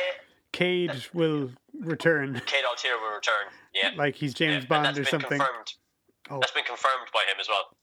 Cade 0.56 0.96
will 1.12 1.52
return, 1.84 2.32
Cade 2.48 2.64
Altier 2.64 2.96
will 2.96 3.12
return. 3.12 3.52
Yeah, 3.76 3.92
like 3.92 4.16
he's 4.16 4.32
James 4.32 4.64
Yeah, 4.64 4.72
Bond 4.72 4.86
that's 4.88 4.96
or 4.96 5.04
been 5.04 5.20
something. 5.20 5.36
Confirmed. 5.36 5.70
Oh. 6.32 6.40
That's 6.40 6.56
been 6.56 6.64
confirmed 6.64 7.12
by 7.12 7.28
him 7.28 7.36
as 7.36 7.44
well. 7.44 7.76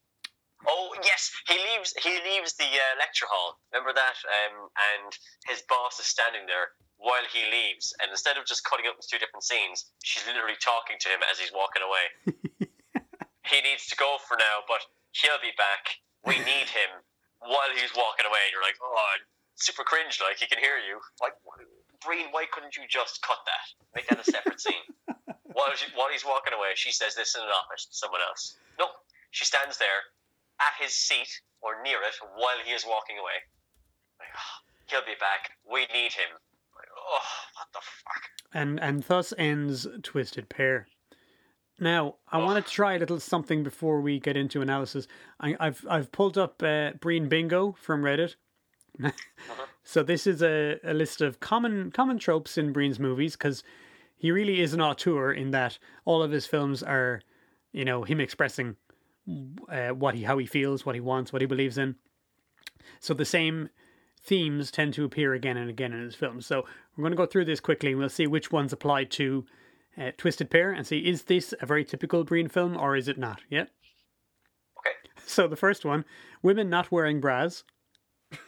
Oh 0.65 0.89
yes, 1.05 1.29
he 1.45 1.53
leaves. 1.53 1.93
He 2.01 2.17
leaves 2.25 2.57
the 2.57 2.65
uh, 2.65 2.93
lecture 2.97 3.29
hall. 3.29 3.61
Remember 3.69 3.93
that? 3.93 4.17
Um, 4.25 4.73
and 4.97 5.13
his 5.45 5.61
boss 5.69 6.01
is 6.01 6.09
standing 6.09 6.49
there 6.49 6.73
while 6.97 7.21
he 7.29 7.45
leaves, 7.45 7.93
and 8.01 8.09
instead 8.09 8.41
of 8.41 8.49
just 8.49 8.65
cutting 8.65 8.89
up 8.89 8.97
into 8.97 9.05
two 9.05 9.21
different 9.21 9.45
scenes, 9.45 9.93
she's 10.01 10.25
literally 10.25 10.57
talking 10.57 10.97
to 10.97 11.07
him 11.13 11.21
as 11.29 11.37
he's 11.37 11.53
walking 11.53 11.85
away. 11.85 12.05
he 13.53 13.57
needs 13.61 13.85
to 13.91 13.95
go 14.01 14.17
for 14.25 14.33
now, 14.39 14.65
but 14.65 14.81
he'll 15.13 15.37
be 15.45 15.53
back. 15.61 16.01
We 16.25 16.41
need 16.41 16.71
him 16.73 16.89
while 17.37 17.69
he's 17.75 17.91
walking 17.93 18.25
away. 18.25 18.47
And 18.47 18.51
You're 18.55 18.63
like, 18.65 18.79
oh, 18.81 19.19
super 19.59 19.83
cringe. 19.83 20.23
Like 20.23 20.39
he 20.39 20.47
can 20.47 20.57
hear 20.63 20.79
you. 20.79 20.97
Like, 21.19 21.35
Breen, 22.05 22.27
why 22.31 22.45
couldn't 22.51 22.77
you 22.77 22.83
just 22.89 23.21
cut 23.21 23.37
that? 23.45 23.65
Make 23.95 24.07
that 24.07 24.19
a 24.19 24.31
separate 24.31 24.59
scene. 24.59 24.85
While, 25.53 25.69
she, 25.75 25.85
while 25.93 26.09
he's 26.11 26.25
walking 26.25 26.53
away, 26.53 26.73
she 26.73 26.91
says 26.91 27.13
this 27.13 27.35
in 27.35 27.41
an 27.41 27.53
office 27.53 27.85
to 27.85 27.93
someone 27.93 28.21
else. 28.27 28.57
No, 28.79 28.87
she 29.29 29.45
stands 29.45 29.77
there 29.77 30.01
at 30.59 30.73
his 30.83 30.95
seat 30.95 31.29
or 31.61 31.77
near 31.83 32.01
it 32.01 32.15
while 32.35 32.57
he 32.65 32.73
is 32.73 32.83
walking 32.89 33.17
away. 33.19 33.37
Like, 34.17 34.33
"Oh, 34.33 34.55
he'll 34.89 35.05
be 35.05 35.13
back. 35.19 35.51
We 35.71 35.81
need 35.93 36.11
him. 36.11 36.33
Like, 36.75 36.89
oh, 36.97 37.21
what 37.53 37.67
the 37.71 37.79
fuck? 37.81 38.23
and 38.53 38.79
and 38.79 39.03
thus 39.03 39.33
ends 39.37 39.87
Twisted 40.01 40.49
Pair. 40.49 40.87
Now, 41.79 42.15
I 42.31 42.37
want 42.37 42.63
to 42.63 42.71
try 42.71 42.93
a 42.93 42.99
little 42.99 43.19
something 43.19 43.63
before 43.63 43.99
we 43.99 44.19
get 44.19 44.37
into 44.37 44.61
analysis. 44.61 45.07
I, 45.39 45.55
I've 45.59 45.85
I've 45.89 46.11
pulled 46.11 46.37
up 46.37 46.61
uh, 46.61 46.91
Breen 46.99 47.27
Bingo 47.27 47.75
from 47.79 48.03
Reddit. 48.03 48.35
so 49.83 50.03
this 50.03 50.25
is 50.25 50.41
a, 50.41 50.79
a 50.83 50.93
list 50.93 51.21
of 51.21 51.39
common 51.39 51.91
common 51.91 52.17
tropes 52.19 52.57
in 52.57 52.73
Breen's 52.73 52.99
movies 52.99 53.35
because 53.35 53.63
he 54.15 54.31
really 54.31 54.61
is 54.61 54.73
an 54.73 54.81
auteur 54.81 55.31
in 55.31 55.51
that 55.51 55.77
all 56.05 56.23
of 56.23 56.31
his 56.31 56.45
films 56.45 56.81
are, 56.81 57.21
you 57.71 57.83
know, 57.83 58.03
him 58.03 58.21
expressing 58.21 58.75
uh, 59.69 59.89
what 59.89 60.15
he 60.15 60.23
how 60.23 60.37
he 60.37 60.45
feels, 60.45 60.85
what 60.85 60.95
he 60.95 61.01
wants, 61.01 61.33
what 61.33 61.41
he 61.41 61.45
believes 61.45 61.77
in. 61.77 61.95
So 62.99 63.13
the 63.13 63.25
same 63.25 63.69
themes 64.21 64.71
tend 64.71 64.93
to 64.93 65.03
appear 65.03 65.33
again 65.33 65.57
and 65.57 65.69
again 65.69 65.91
in 65.93 66.01
his 66.01 66.15
films. 66.15 66.45
So 66.45 66.65
we're 66.95 67.03
going 67.03 67.11
to 67.11 67.17
go 67.17 67.25
through 67.25 67.45
this 67.45 67.59
quickly 67.59 67.91
and 67.91 67.99
we'll 67.99 68.09
see 68.09 68.27
which 68.27 68.51
ones 68.51 68.71
apply 68.71 69.05
to 69.05 69.45
uh, 69.97 70.11
Twisted 70.17 70.49
Pair 70.49 70.71
and 70.71 70.87
see 70.87 70.99
is 70.99 71.23
this 71.23 71.53
a 71.61 71.65
very 71.65 71.83
typical 71.83 72.23
Breen 72.23 72.47
film 72.47 72.77
or 72.77 72.95
is 72.95 73.07
it 73.07 73.17
not? 73.17 73.41
Yeah. 73.49 73.65
Okay. 74.79 74.95
So 75.25 75.47
the 75.47 75.55
first 75.55 75.85
one, 75.85 76.05
women 76.41 76.69
not 76.69 76.91
wearing 76.91 77.19
bras. 77.19 77.63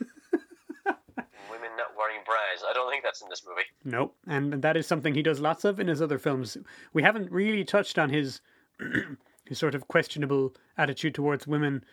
Women 1.49 1.71
not 1.77 1.95
wearing 1.97 2.21
bras. 2.25 2.63
I 2.67 2.73
don't 2.73 2.91
think 2.91 3.03
that's 3.15 3.21
in 3.23 3.29
this 3.29 3.43
movie. 3.47 3.67
No, 3.83 4.11
and 4.27 4.61
that 4.61 4.75
is 4.77 4.85
something 4.87 5.13
he 5.13 5.21
does 5.23 5.39
lots 5.39 5.63
of 5.65 5.79
in 5.79 5.87
his 5.87 6.01
other 6.01 6.17
films. 6.17 6.57
We 6.93 7.03
haven't 7.03 7.31
really 7.31 7.63
touched 7.63 7.97
on 7.97 8.09
his 8.09 8.41
his 9.45 9.57
sort 9.57 9.75
of 9.75 9.87
questionable 9.87 10.53
attitude 10.77 11.15
towards 11.15 11.47
women. 11.47 11.83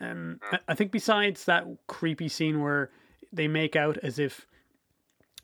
Um, 0.00 0.40
I- 0.52 0.58
I 0.68 0.74
think 0.74 0.92
besides 0.92 1.44
that 1.46 1.64
creepy 1.86 2.28
scene 2.28 2.60
where 2.60 2.90
they 3.32 3.48
make 3.48 3.76
out 3.76 3.96
as 4.02 4.18
if 4.18 4.46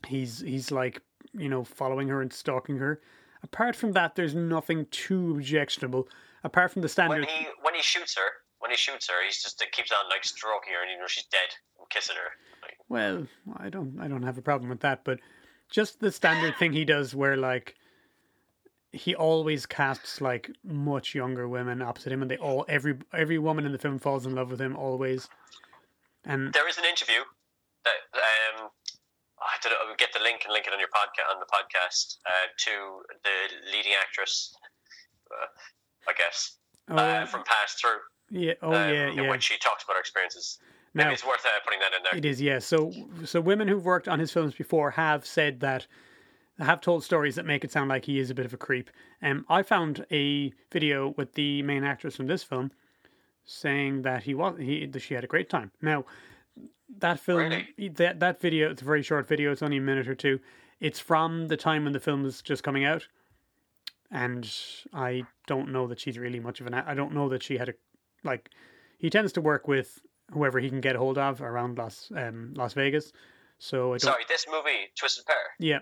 he's 0.07 0.39
he's 0.41 0.71
like 0.71 1.01
you 1.33 1.49
know 1.49 1.63
following 1.63 2.07
her 2.09 2.21
and 2.21 2.31
stalking 2.31 2.77
her. 2.77 3.01
Apart 3.43 3.75
from 3.75 3.93
that, 3.93 4.15
there's 4.15 4.35
nothing 4.35 4.87
too 4.91 5.31
objectionable. 5.31 6.07
Apart 6.43 6.71
from 6.71 6.81
the 6.81 6.89
standard. 6.89 7.21
When 7.21 7.29
he 7.29 7.47
when 7.61 7.75
he 7.75 7.81
shoots 7.81 8.15
her, 8.15 8.29
when 8.59 8.71
he 8.71 8.77
shoots 8.77 9.07
her, 9.09 9.23
he's 9.25 9.41
just 9.41 9.61
uh, 9.61 9.65
keeps 9.71 9.91
on 9.91 10.09
like 10.09 10.23
stroking 10.23 10.73
her, 10.73 10.81
and 10.81 10.91
even 10.91 11.01
though 11.01 11.07
she's 11.07 11.25
dead, 11.25 11.49
and 11.79 11.89
kissing 11.89 12.15
her. 12.15 12.29
Well, 12.89 13.27
I 13.57 13.69
don't 13.69 13.99
I 13.99 14.07
don't 14.07 14.23
have 14.23 14.37
a 14.37 14.41
problem 14.41 14.69
with 14.69 14.81
that, 14.81 15.03
but 15.03 15.19
just 15.69 15.99
the 15.99 16.11
standard 16.11 16.55
thing 16.57 16.73
he 16.73 16.85
does 16.85 17.13
where 17.13 17.35
like 17.35 17.75
he 18.93 19.13
always 19.13 19.65
casts 19.65 20.21
like 20.21 20.49
much 20.63 21.13
younger 21.13 21.47
women 21.47 21.81
opposite 21.81 22.11
him 22.13 22.21
and 22.21 22.31
they 22.31 22.37
all 22.37 22.65
every 22.69 22.95
every 23.13 23.37
woman 23.37 23.65
in 23.65 23.71
the 23.71 23.77
film 23.77 23.99
falls 23.99 24.25
in 24.25 24.33
love 24.35 24.49
with 24.49 24.61
him 24.61 24.75
always. 24.75 25.27
And 26.25 26.53
there 26.53 26.67
is 26.67 26.77
an 26.77 26.85
interview 26.85 27.19
that 27.83 27.99
um, 28.15 28.69
I 29.39 29.55
don't 29.61 29.71
know. 29.73 29.95
Get 29.97 30.13
the 30.13 30.19
link 30.19 30.41
and 30.45 30.53
link 30.53 30.67
it 30.67 30.73
on 30.73 30.79
your 30.79 30.89
podcast 30.89 31.33
on 31.33 31.39
the 31.39 31.45
podcast 31.45 32.17
uh, 32.25 32.47
to 32.57 32.71
the 33.23 33.71
leading 33.71 33.93
actress. 34.01 34.55
Uh, 35.29 35.47
I 36.09 36.13
guess 36.13 36.57
Oh, 36.89 36.95
uh, 36.95 37.25
from 37.25 37.43
Pass 37.43 37.73
Through, 37.73 37.99
yeah. 38.31 38.53
Oh, 38.61 38.69
um, 38.69 38.93
yeah, 38.93 39.09
in 39.09 39.15
yeah. 39.25 39.29
which 39.29 39.43
she 39.43 39.57
talks 39.57 39.83
about 39.83 39.95
her 39.95 39.99
experiences. 39.99 40.57
Maybe 40.97 41.07
Now- 41.09 41.13
it's 41.13 41.25
worth 41.25 41.45
uh, 41.45 41.49
putting 41.63 41.79
that 41.79 41.93
in 41.95 42.03
there. 42.03 42.17
It 42.17 42.25
is, 42.25 42.41
yeah. 42.41 42.59
So, 42.59 42.91
so 43.23 43.39
women 43.39 43.67
who've 43.67 43.85
worked 43.85 44.07
on 44.07 44.19
his 44.19 44.31
films 44.31 44.55
before 44.55 44.91
have 44.91 45.25
said 45.25 45.59
that, 45.61 45.85
have 46.59 46.81
told 46.81 47.03
stories 47.03 47.35
that 47.35 47.45
make 47.45 47.63
it 47.63 47.71
sound 47.71 47.87
like 47.89 48.05
he 48.05 48.17
is 48.19 48.29
a 48.31 48.35
bit 48.35 48.45
of 48.45 48.53
a 48.53 48.57
creep. 48.57 48.89
Um, 49.21 49.45
I 49.47 49.61
found 49.63 50.05
a 50.11 50.51
video 50.71 51.09
with 51.17 51.33
the 51.33 51.61
main 51.61 51.83
actress 51.83 52.15
from 52.15 52.25
this 52.27 52.41
film 52.43 52.71
saying 53.45 54.01
that 54.01 54.23
he 54.23 54.33
was 54.33 54.57
he 54.59 54.85
that 54.87 54.99
she 54.99 55.13
had 55.13 55.23
a 55.23 55.27
great 55.27 55.49
time. 55.49 55.71
Now, 55.81 56.05
that 56.97 57.19
film, 57.19 57.39
Really? 57.39 57.89
that 57.95 58.19
that 58.21 58.41
video, 58.41 58.71
it's 58.71 58.81
a 58.81 58.85
very 58.85 59.03
short 59.03 59.27
video. 59.27 59.51
It's 59.51 59.61
only 59.61 59.77
a 59.77 59.81
minute 59.81 60.07
or 60.07 60.15
two. 60.15 60.39
It's 60.79 60.99
from 60.99 61.47
the 61.47 61.57
time 61.57 61.83
when 61.83 61.93
the 61.93 61.99
film 61.99 62.23
was 62.23 62.41
just 62.41 62.63
coming 62.63 62.85
out, 62.85 63.07
and 64.11 64.51
I 64.93 65.23
don't 65.47 65.71
know 65.71 65.87
that 65.87 65.99
she's 65.99 66.17
really 66.17 66.39
much 66.39 66.59
of 66.61 66.67
an. 66.67 66.73
I 66.73 66.93
don't 66.93 67.13
know 67.13 67.29
that 67.29 67.43
she 67.43 67.57
had 67.57 67.69
a 67.69 67.73
like. 68.23 68.49
He 68.97 69.09
tends 69.09 69.31
to 69.33 69.41
work 69.41 69.67
with 69.67 69.99
whoever 70.31 70.59
he 70.59 70.69
can 70.69 70.81
get 70.81 70.95
a 70.95 70.99
hold 70.99 71.17
of 71.17 71.41
around 71.41 71.77
Las 71.77 72.11
um, 72.15 72.53
Las 72.55 72.73
Vegas. 72.73 73.11
So 73.59 73.87
I 73.87 73.97
don't. 73.97 74.01
Sorry, 74.01 74.23
this 74.27 74.45
movie, 74.51 74.91
Twisted 74.97 75.25
Pair. 75.25 75.35
Yeah, 75.59 75.79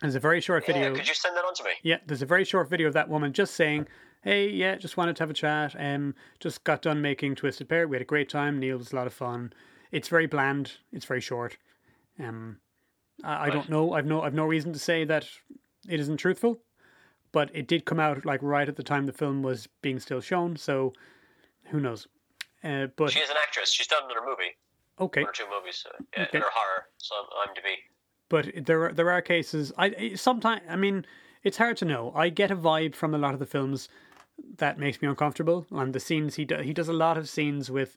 there's 0.00 0.14
a 0.14 0.20
very 0.20 0.40
short 0.40 0.64
Yeah, 0.68 0.74
video. 0.74 0.94
could 0.94 1.08
you 1.08 1.14
send 1.14 1.36
that 1.36 1.44
on 1.44 1.54
to 1.54 1.64
me? 1.64 1.70
Yeah, 1.82 1.98
there's 2.06 2.22
a 2.22 2.26
very 2.26 2.44
short 2.44 2.68
video 2.68 2.86
of 2.88 2.94
that 2.94 3.08
woman 3.08 3.32
just 3.32 3.54
saying, 3.54 3.88
"Hey, 4.22 4.48
yeah, 4.50 4.76
just 4.76 4.96
wanted 4.96 5.16
to 5.16 5.22
have 5.22 5.30
a 5.30 5.34
chat. 5.34 5.74
Um, 5.78 6.14
just 6.40 6.62
got 6.64 6.82
done 6.82 7.00
making 7.02 7.34
Twisted 7.34 7.68
Pair. 7.68 7.88
We 7.88 7.96
had 7.96 8.02
a 8.02 8.06
great 8.06 8.28
time. 8.28 8.58
Neil 8.60 8.78
was 8.78 8.92
a 8.92 8.96
lot 8.96 9.06
of 9.06 9.12
fun. 9.14 9.52
It's 9.90 10.08
very 10.08 10.26
bland. 10.26 10.72
It's 10.92 11.06
very 11.06 11.20
short. 11.20 11.56
Um, 12.20 12.58
I, 13.24 13.46
I 13.46 13.50
don't 13.50 13.68
know. 13.70 13.92
I've 13.94 14.06
no, 14.06 14.22
I've 14.22 14.34
no 14.34 14.44
reason 14.44 14.72
to 14.72 14.78
say 14.78 15.04
that 15.04 15.26
it 15.88 15.98
isn't 15.98 16.18
truthful, 16.18 16.60
but 17.32 17.50
it 17.54 17.66
did 17.66 17.84
come 17.86 17.98
out 17.98 18.24
like 18.24 18.42
right 18.42 18.68
at 18.68 18.76
the 18.76 18.82
time 18.82 19.06
the 19.06 19.12
film 19.12 19.42
was 19.42 19.66
being 19.82 19.98
still 19.98 20.20
shown. 20.20 20.56
So, 20.56 20.92
who 21.70 21.80
knows? 21.80 22.06
Uh, 22.64 22.86
but 22.96 23.10
She 23.12 23.20
is 23.20 23.30
an 23.30 23.36
actress. 23.42 23.70
She's 23.70 23.86
done 23.86 24.02
another 24.04 24.26
movie, 24.26 24.56
okay, 25.00 25.22
one 25.22 25.30
or 25.30 25.32
two 25.32 25.44
movies, 25.50 25.84
uh, 25.88 25.96
yeah, 26.16 26.22
Okay. 26.24 26.38
in 26.38 26.42
her 26.42 26.48
horror. 26.52 26.84
So 26.98 27.14
I'm 27.16 27.48
IMDb. 27.48 27.74
but 28.28 28.66
there 28.66 28.84
are 28.86 28.92
there 28.92 29.10
are 29.10 29.22
cases. 29.22 29.72
I 29.78 30.14
sometimes 30.14 30.62
I 30.68 30.76
mean 30.76 31.04
it's 31.44 31.56
hard 31.58 31.76
to 31.78 31.84
know. 31.84 32.12
I 32.16 32.28
get 32.30 32.50
a 32.50 32.56
vibe 32.56 32.94
from 32.94 33.14
a 33.14 33.18
lot 33.18 33.32
of 33.34 33.38
the 33.40 33.46
films 33.46 33.88
that 34.58 34.78
makes 34.78 35.00
me 35.02 35.08
uncomfortable, 35.08 35.66
and 35.70 35.92
the 35.94 36.00
scenes 36.00 36.34
he 36.36 36.44
do, 36.44 36.56
he 36.58 36.72
does 36.72 36.88
a 36.88 36.92
lot 36.92 37.16
of 37.18 37.28
scenes 37.28 37.70
with 37.70 37.96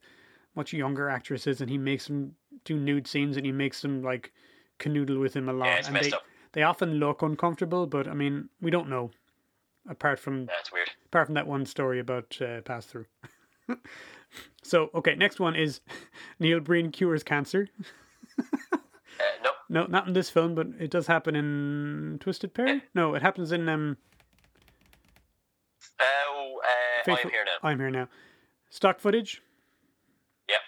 much 0.56 0.74
younger 0.74 1.10
actresses, 1.10 1.62
and 1.62 1.70
he 1.70 1.78
makes 1.78 2.08
them 2.08 2.36
do 2.66 2.78
nude 2.78 3.08
scenes, 3.08 3.38
and 3.38 3.46
he 3.46 3.52
makes 3.52 3.82
them 3.82 4.04
like 4.04 4.32
canoodle 4.80 5.20
with 5.20 5.36
him 5.36 5.48
a 5.50 5.54
lot, 5.54 5.66
Yeah, 5.68 5.76
it's 5.78 5.88
and 5.88 5.94
messed 5.94 6.10
they 6.12 6.16
up. 6.16 6.24
they 6.54 6.64
often 6.64 6.94
look 6.96 7.22
uncomfortable. 7.24 7.88
But 7.88 8.08
I 8.08 8.14
mean, 8.14 8.50
we 8.62 8.70
don't 8.72 8.90
know 8.90 9.10
apart 9.90 10.20
from 10.20 10.46
That's 10.46 10.72
weird. 10.72 10.92
apart 11.08 11.26
from 11.28 11.34
that 11.36 11.48
one 11.48 11.66
story 11.66 12.00
about 12.00 12.38
uh, 12.42 12.62
Pass 12.62 12.86
Thru. 12.86 13.06
so 14.64 14.90
okay, 14.96 15.16
next 15.16 15.40
one 15.40 15.56
is 15.56 15.82
Neil 16.40 16.60
Breen 16.60 16.92
cures 16.92 17.24
cancer. 17.24 17.68
Uh, 18.40 18.44
no, 19.44 19.52
No, 19.70 19.86
not 19.86 20.08
in 20.08 20.14
this 20.14 20.30
film, 20.30 20.56
but 20.56 20.68
it 20.80 20.90
does 20.90 21.08
happen 21.08 21.36
in 21.36 22.18
Twisted 22.20 22.54
Pair. 22.54 22.82
No, 22.96 23.14
it 23.16 23.22
happens 23.22 23.52
in 23.52 23.68
um. 23.70 23.98
oh, 26.00 26.62
uh, 27.08 27.12
I'm 27.12 27.30
here 27.30 27.46
now. 27.46 27.70
I'm 27.70 27.80
here 27.80 27.90
now. 27.92 28.08
Stock 28.70 29.00
footage. 29.00 29.42
Yep, 30.50 30.62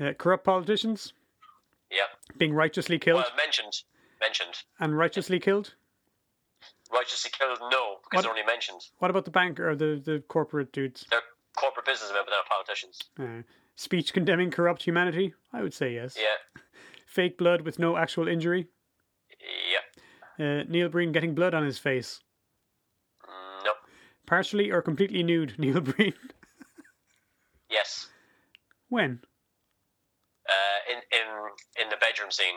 Uh, 0.00 0.12
corrupt 0.14 0.44
politicians 0.44 1.12
yep. 1.90 2.08
being 2.36 2.52
righteously 2.52 2.98
killed 2.98 3.18
Well, 3.22 3.36
mentioned, 3.36 3.82
mentioned. 4.20 4.62
and 4.80 4.96
righteously 4.96 5.38
killed. 5.40 5.74
Righteously 6.92 7.30
killed, 7.38 7.58
no, 7.70 7.96
because 8.02 8.18
What? 8.18 8.22
they're 8.22 8.30
only 8.30 8.42
mentioned. 8.44 8.82
What 8.98 9.10
about 9.10 9.24
the 9.24 9.30
banker 9.30 9.70
or 9.70 9.74
the 9.76 10.00
the 10.04 10.22
corporate 10.28 10.72
dudes? 10.72 11.06
They're 11.10 11.20
corporate 11.56 11.86
businessmen, 11.86 12.22
but 12.24 12.30
they're 12.30 12.38
not 12.38 12.48
politicians. 12.48 12.98
Uh, 13.18 13.42
speech 13.76 14.12
condemning 14.12 14.50
corrupt 14.50 14.82
humanity. 14.82 15.34
I 15.52 15.62
would 15.62 15.74
say 15.74 15.94
yes. 15.94 16.16
Yeah, 16.18 16.60
Fake 17.06 17.36
blood 17.38 17.62
with 17.62 17.78
no 17.78 17.96
actual 17.96 18.26
injury. 18.28 18.68
yeah. 19.70 19.80
Uh, 20.60 20.62
Neil 20.68 20.88
Breen 20.88 21.12
getting 21.12 21.34
blood 21.34 21.52
on 21.54 21.64
his 21.64 21.78
face. 21.78 22.20
Mm, 23.28 23.64
No, 23.66 23.72
Partially 24.26 24.70
or 24.70 24.80
completely 24.82 25.22
nude. 25.22 25.54
Neil 25.58 25.80
Breen. 25.80 26.14
yes. 27.70 28.08
when? 28.88 29.20
Uh, 30.48 30.92
in 30.92 30.98
in 31.18 31.84
in 31.84 31.88
the 31.90 31.96
bedroom 31.96 32.30
scene. 32.30 32.56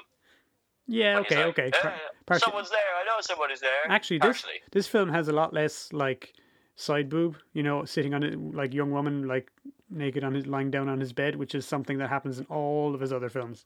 Yeah. 0.88 1.16
when 1.16 1.26
Okay. 1.26 1.36
like, 1.46 1.60
okay. 1.60 1.72
"Uh, 1.84 1.91
Par- 2.26 2.39
someone's 2.39 2.70
there. 2.70 2.80
I 3.00 3.04
know 3.06 3.22
someone 3.22 3.52
is 3.52 3.60
there. 3.60 3.72
Actually, 3.89 4.20
this 4.20 4.41
Partially. 4.41 4.62
this 4.72 4.88
film 4.88 5.10
has 5.10 5.28
a 5.28 5.34
lot 5.34 5.54
less 5.54 5.91
like 5.93 6.34
side 6.76 7.10
boob. 7.10 7.38
You 7.54 7.64
know, 7.64 7.86
sitting 7.86 8.14
on 8.14 8.24
it 8.24 8.40
like 8.54 8.74
young 8.74 8.92
woman 8.92 9.28
like 9.28 9.52
naked 9.90 10.24
on 10.24 10.34
his 10.34 10.48
lying 10.48 10.72
down 10.72 10.90
on 10.90 11.00
his 11.00 11.14
bed, 11.14 11.36
which 11.36 11.56
is 11.56 11.66
something 11.66 11.98
that 11.98 12.10
happens 12.10 12.40
in 12.40 12.46
all 12.46 12.94
of 12.94 13.02
his 13.02 13.14
other 13.14 13.30
films. 13.30 13.66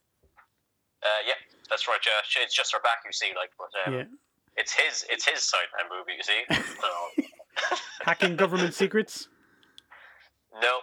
Uh, 1.03 1.07
yeah, 1.27 1.33
that's 1.69 1.87
right. 1.87 1.99
Yeah, 2.05 2.43
it's 2.43 2.55
just 2.55 2.73
her 2.73 2.81
back 2.81 2.99
you 3.05 3.11
see, 3.13 3.31
like, 3.35 3.51
but 3.57 3.69
um, 3.87 3.93
Yeah, 3.99 4.03
it's 4.57 4.73
his 4.73 5.05
it's 5.09 5.27
his 5.27 5.39
sideman 5.39 5.89
movie. 5.97 6.13
You 6.17 6.23
see? 6.23 6.41
no, 6.81 7.77
hacking 8.05 8.35
government 8.35 8.73
secrets. 8.73 9.27
no. 10.61 10.79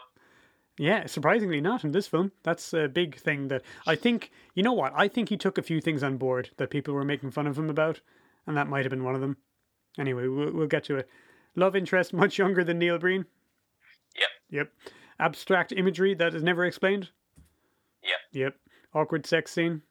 Yeah, 0.79 1.07
surprisingly 1.07 1.63
not 1.63 1.85
in 1.85 1.93
this 1.93 2.07
film. 2.07 2.33
That's 2.43 2.75
a 2.75 2.87
big 2.87 3.17
thing 3.17 3.49
that 3.49 3.63
I 3.87 3.97
think. 3.97 4.31
You 4.55 4.63
know 4.63 4.75
what? 4.75 4.93
I 4.95 5.09
think 5.09 5.31
he 5.31 5.39
took 5.39 5.57
a 5.57 5.63
few 5.63 5.81
things 5.81 6.03
on 6.03 6.19
board 6.19 6.51
that 6.59 6.69
people 6.69 6.93
were 6.93 7.05
making 7.05 7.31
fun 7.31 7.47
of 7.47 7.59
him 7.59 7.71
about, 7.71 8.03
and 8.47 8.57
that 8.59 8.69
might 8.69 8.85
have 8.85 8.91
been 8.91 9.05
one 9.05 9.15
of 9.15 9.23
them. 9.23 9.39
Anyway, 9.99 10.27
we'll, 10.29 10.53
we'll 10.53 10.67
get 10.67 10.85
to 10.85 10.97
it. 10.97 11.09
Love 11.57 11.75
interest 11.75 12.13
much 12.13 12.39
younger 12.39 12.63
than 12.63 12.79
Neil 12.79 12.99
Breen. 12.99 13.25
Yep. 14.19 14.29
Yep. 14.51 14.73
Abstract 15.19 15.73
imagery 15.73 16.15
that 16.15 16.35
is 16.35 16.43
never 16.43 16.65
explained. 16.65 17.11
Yep. 18.03 18.13
Yep. 18.33 18.57
Awkward 18.95 19.27
sex 19.27 19.53
scene. 19.53 19.83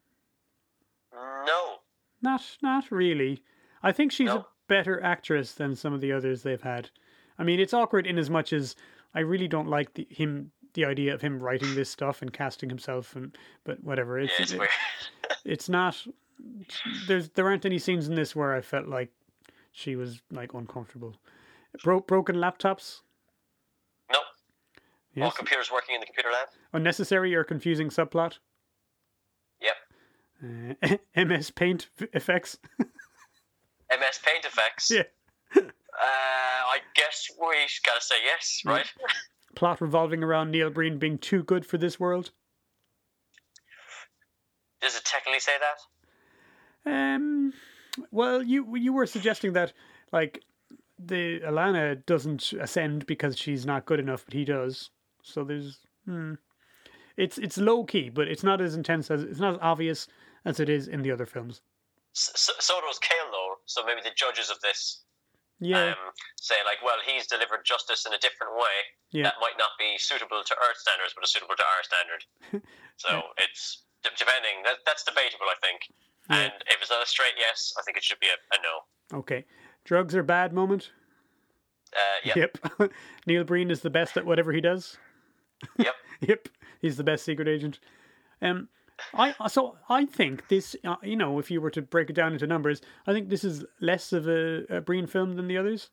No. 1.14 1.76
Not 2.22 2.42
not 2.62 2.92
really. 2.92 3.44
I 3.84 3.92
think 3.92 4.12
she's 4.12 4.30
a 4.30 4.46
better 4.68 5.02
actress 5.04 5.54
than 5.54 5.76
some 5.76 5.94
of 5.94 6.02
the 6.02 6.12
others 6.12 6.42
they've 6.44 6.62
had. 6.62 6.90
I 7.38 7.44
mean, 7.44 7.60
it's 7.60 7.74
awkward 7.74 8.08
in 8.08 8.18
as 8.18 8.30
much 8.30 8.54
as 8.54 8.76
I 9.14 9.20
really 9.20 9.48
don't 9.48 9.68
like 9.68 9.94
the, 9.94 10.08
him 10.10 10.52
the 10.74 10.86
idea 10.86 11.14
of 11.14 11.22
him 11.22 11.40
writing 11.40 11.76
this 11.76 11.90
stuff 11.90 12.22
and 12.22 12.34
casting 12.34 12.70
himself 12.70 13.16
and 13.16 13.38
but 13.64 13.84
whatever. 13.84 14.20
It's 14.20 14.34
Yeah, 14.38 14.44
it's 14.44 14.52
it- 14.54 14.60
weird. 14.60 14.70
it's 15.46 15.70
not 15.70 15.96
there's 17.08 17.30
there 17.30 17.46
aren't 17.48 17.66
any 17.66 17.80
scenes 17.80 18.08
in 18.08 18.16
this 18.16 18.36
where 18.36 18.54
I 18.54 18.62
felt 18.62 18.88
like 18.88 19.12
she 19.72 19.96
was 19.96 20.22
like 20.32 20.54
uncomfortable. 20.54 21.16
Bro- 21.84 22.02
broken 22.02 22.36
laptops. 22.38 23.02
no. 24.12 24.20
All 25.24 25.32
computers 25.32 25.72
working 25.72 25.96
in 25.96 26.02
the 26.02 26.06
computer 26.06 26.30
lab. 26.30 26.48
Unnecessary 26.74 27.34
or 27.36 27.44
confusing 27.44 27.90
subplot. 27.90 28.40
Yep. 29.62 30.78
Uh, 30.84 30.98
MS 31.26 31.52
Paint 31.52 31.88
effects. 32.14 32.58
MS 32.80 34.20
Paint 34.26 34.44
effects. 34.46 34.92
yeah. 34.92 35.04
Uh, 35.56 35.62
I 35.98 36.80
guess 36.96 37.30
we 37.40 37.56
gotta 37.86 38.02
say 38.02 38.16
yes, 38.26 38.62
right? 38.66 38.86
Plot 39.56 39.80
revolving 39.80 40.22
around 40.22 40.52
Neil 40.52 40.70
Breen 40.70 40.98
being 41.00 41.18
too 41.18 41.42
good 41.44 41.66
for 41.66 41.78
this 41.78 41.98
world. 41.98 42.32
Does 44.82 44.98
it 44.98 45.06
technically 45.06 45.40
say 45.40 45.54
that? 46.86 46.92
Um, 47.16 47.54
well, 48.12 48.44
you 48.44 48.76
you 48.76 48.92
were 48.92 49.06
suggesting 49.08 49.54
that 49.54 49.72
like 50.12 50.44
the 50.98 51.40
Alana 51.42 52.06
doesn't 52.06 52.54
ascend 52.54 53.06
because 53.06 53.38
she's 53.38 53.66
not 53.66 53.86
good 53.86 54.00
enough, 54.00 54.26
but 54.26 54.34
he 54.34 54.46
does. 54.46 54.90
So 55.22 55.44
there's 55.44 55.80
hmm. 56.06 56.36
It's 57.18 57.38
it's 57.38 57.58
low 57.58 57.84
key, 57.86 58.10
but 58.10 58.28
it's 58.28 58.44
not 58.44 58.60
as 58.62 58.76
intense 58.76 59.10
as 59.10 59.24
it's 59.24 59.40
not 59.40 59.54
as 59.56 59.60
obvious 59.62 60.08
as 60.44 60.60
it 60.60 60.70
is 60.70 60.88
in 60.88 61.02
the 61.02 61.12
other 61.12 61.26
films. 61.26 61.62
So, 62.14 62.54
so 62.60 62.74
does 62.82 63.00
Cale, 63.00 63.32
though. 63.32 63.56
So 63.66 63.84
maybe 63.86 64.00
the 64.04 64.16
judges 64.16 64.50
of 64.50 64.60
this 64.62 65.04
Yeah, 65.60 65.92
um, 65.92 66.12
say, 66.40 66.56
like, 66.66 66.80
well, 66.84 67.00
he's 67.06 67.28
delivered 67.28 67.66
justice 67.66 68.06
in 68.06 68.14
a 68.14 68.20
different 68.20 68.56
way 68.56 68.76
yeah, 69.12 69.24
that 69.24 69.36
might 69.40 69.58
not 69.58 69.76
be 69.80 69.98
suitable 69.98 70.44
to 70.44 70.54
Earth 70.56 70.80
standards, 70.80 71.16
but 71.16 71.24
is 71.24 71.32
suitable 71.32 71.56
to 71.56 71.64
our 71.64 71.84
standard. 71.84 72.22
So 72.98 73.12
it's 73.36 73.84
d- 74.08 74.16
depending. 74.16 74.64
That, 74.64 74.80
that's 74.88 75.04
debatable, 75.04 75.52
I 75.52 75.60
think. 75.60 75.92
Yeah. 76.32 76.48
And 76.48 76.54
if 76.72 76.80
it's 76.80 76.90
not 76.90 77.04
a 77.04 77.06
straight 77.06 77.36
yes, 77.36 77.76
I 77.78 77.84
think 77.84 77.98
it 77.98 78.04
should 78.08 78.22
be 78.24 78.32
a, 78.32 78.40
a 78.56 78.58
no. 78.64 79.20
okay. 79.20 79.44
Drugs 79.86 80.16
are 80.16 80.24
bad 80.24 80.52
moment. 80.52 80.92
Uh, 81.96 82.00
yeah. 82.26 82.34
Yep. 82.80 82.92
Neil 83.28 83.44
Breen 83.46 83.72
is 83.72 83.80
the 83.82 83.90
best 83.90 84.18
at 84.18 84.26
whatever 84.26 84.52
he 84.52 84.60
does. 84.62 84.98
Yep. 85.78 85.94
Yep, 86.22 86.48
he's 86.80 86.96
the 86.96 87.04
best 87.04 87.26
secret 87.26 87.46
agent. 87.48 87.80
Um, 88.42 88.70
I 89.14 89.34
so 89.50 89.76
I 89.90 90.06
think 90.06 90.48
this, 90.48 90.74
uh, 90.86 90.96
you 91.04 91.18
know, 91.18 91.40
if 91.40 91.52
you 91.52 91.60
were 91.60 91.70
to 91.72 91.82
break 91.82 92.10
it 92.10 92.14
down 92.16 92.32
into 92.32 92.48
numbers, 92.48 92.80
I 93.06 93.12
think 93.12 93.28
this 93.28 93.44
is 93.44 93.66
less 93.82 94.14
of 94.14 94.26
a, 94.30 94.64
a 94.70 94.80
Breen 94.80 95.08
film 95.08 95.36
than 95.36 95.48
the 95.50 95.58
others. 95.58 95.90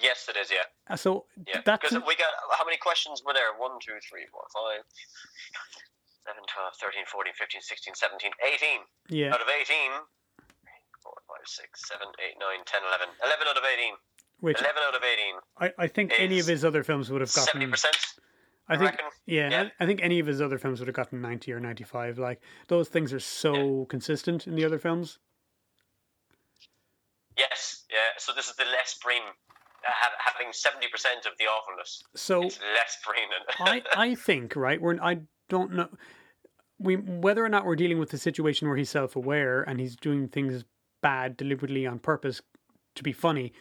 Yes, 0.00 0.26
it 0.30 0.36
is. 0.40 0.50
Yeah. 0.50 0.64
Uh, 0.88 0.96
So 0.96 1.26
Yeah. 1.46 1.60
that's 1.64 1.82
Because 1.82 2.02
we 2.08 2.16
got 2.16 2.32
how 2.56 2.64
many 2.64 2.78
questions 2.78 3.22
were 3.24 3.34
there? 3.34 3.52
One, 3.58 3.72
two, 3.84 3.92
three, 4.08 4.24
four, 4.32 4.42
five, 4.54 4.80
11, 6.26 6.42
12, 6.48 6.72
13, 6.80 7.04
14, 7.04 7.32
15, 7.36 7.60
16, 7.60 7.94
17, 7.94 8.30
18. 8.42 8.80
Yeah. 9.10 9.34
Out 9.34 9.42
of 9.42 9.48
18, 9.48 9.90
4, 11.26 11.38
5, 11.38 11.46
6, 11.46 11.88
7, 11.88 12.06
8, 12.06 12.34
9, 12.40 12.48
10, 12.66 12.80
11. 12.82 13.08
11 13.22 13.46
out 13.48 13.56
of 13.56 13.64
18. 13.64 13.94
Which 14.40 14.60
11 14.60 14.82
out 14.88 14.94
of 14.94 15.02
18. 15.02 15.34
I, 15.78 15.84
I 15.84 15.86
think 15.86 16.12
any 16.18 16.38
of 16.38 16.46
his 16.46 16.64
other 16.64 16.82
films 16.82 17.10
would 17.10 17.20
have 17.20 17.32
gotten. 17.32 17.70
70%. 17.70 17.84
I 18.66 18.76
think, 18.76 18.90
reckon? 18.92 19.06
yeah, 19.26 19.50
Yeah. 19.50 19.68
I, 19.78 19.84
I 19.84 19.86
think 19.86 20.00
any 20.02 20.18
of 20.18 20.26
his 20.26 20.40
other 20.40 20.58
films 20.58 20.80
would 20.80 20.88
have 20.88 20.96
gotten 20.96 21.20
ninety 21.20 21.52
or 21.52 21.60
ninety-five. 21.60 22.18
Like 22.18 22.40
those 22.68 22.88
things 22.88 23.12
are 23.12 23.20
so 23.20 23.84
consistent 23.90 24.46
in 24.46 24.54
the 24.54 24.64
other 24.64 24.78
films. 24.78 25.18
Yes, 27.36 27.84
yeah. 27.90 28.16
So 28.16 28.32
this 28.34 28.48
is 28.48 28.56
the 28.56 28.64
less 28.64 28.98
brain 29.02 29.20
uh, 29.86 29.90
having 30.18 30.52
70% 30.52 31.26
of 31.26 31.36
the 31.38 31.44
awfulness. 31.44 32.02
So 32.14 32.44
It's 32.44 32.58
less 32.58 32.98
brain. 33.04 33.28
I, 33.60 33.82
I 33.94 34.14
think 34.26 34.56
right. 34.56 34.80
We're 34.80 34.98
I 35.02 35.18
don't 35.48 35.72
know. 35.72 35.88
We 36.78 36.96
whether 36.96 37.44
or 37.44 37.48
not 37.48 37.66
we're 37.66 37.76
dealing 37.76 37.98
with 37.98 38.12
a 38.14 38.18
situation 38.18 38.68
where 38.68 38.76
he's 38.76 38.90
self-aware 38.90 39.62
and 39.62 39.78
he's 39.78 39.96
doing 39.96 40.28
things 40.28 40.64
bad 41.04 41.36
deliberately 41.36 41.86
on 41.86 41.98
purpose 41.98 42.40
to 42.94 43.02
be 43.02 43.12
funny. 43.12 43.52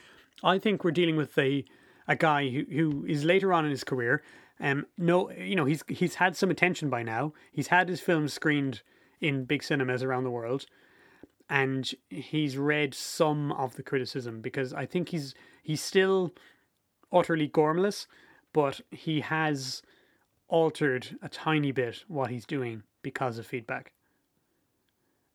I 0.43 0.57
think 0.57 0.83
we're 0.83 0.91
dealing 0.91 1.17
with 1.17 1.37
a 1.37 1.65
a 2.07 2.15
guy 2.15 2.49
who, 2.49 2.63
who 2.71 3.05
is 3.05 3.23
later 3.23 3.53
on 3.53 3.65
in 3.65 3.71
his 3.71 3.83
career. 3.83 4.23
Um, 4.59 4.85
no, 4.97 5.29
you 5.31 5.55
know 5.55 5.65
he's 5.65 5.83
he's 5.89 6.15
had 6.15 6.37
some 6.37 6.49
attention 6.49 6.89
by 6.89 7.03
now. 7.03 7.33
He's 7.51 7.67
had 7.67 7.89
his 7.89 7.99
films 7.99 8.31
screened 8.33 8.81
in 9.19 9.43
big 9.45 9.61
cinemas 9.61 10.03
around 10.03 10.23
the 10.23 10.31
world, 10.39 10.65
and 11.49 11.91
he's 12.09 12.57
read 12.57 12.93
some 12.93 13.51
of 13.51 13.75
the 13.75 13.83
criticism 13.83 14.41
because 14.41 14.73
I 14.73 14.85
think 14.85 15.09
he's 15.09 15.35
he's 15.63 15.81
still 15.81 16.31
utterly 17.11 17.49
gormless, 17.49 18.07
but 18.53 18.79
he 18.89 19.19
has 19.19 19.81
altered 20.47 21.17
a 21.21 21.27
tiny 21.27 21.71
bit 21.71 22.05
what 22.07 22.29
he's 22.29 22.45
doing 22.45 22.83
because 23.01 23.37
of 23.37 23.45
feedback. 23.45 23.91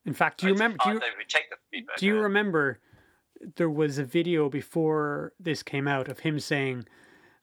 In 0.08 0.14
fact, 0.14 0.40
do 0.40 0.46
you 0.46 0.54
remember? 0.54 0.78
Do 0.82 0.90
you, 0.90 0.98
they 0.98 1.06
would 1.16 1.28
take 1.28 1.50
the 1.50 1.56
feedback. 1.70 1.98
do 1.98 2.06
you 2.06 2.18
remember 2.18 2.80
there 3.56 3.70
was 3.70 3.98
a 3.98 4.04
video 4.04 4.48
before 4.48 5.32
this 5.38 5.62
came 5.62 5.86
out 5.86 6.08
of 6.08 6.20
him 6.20 6.40
saying, 6.40 6.86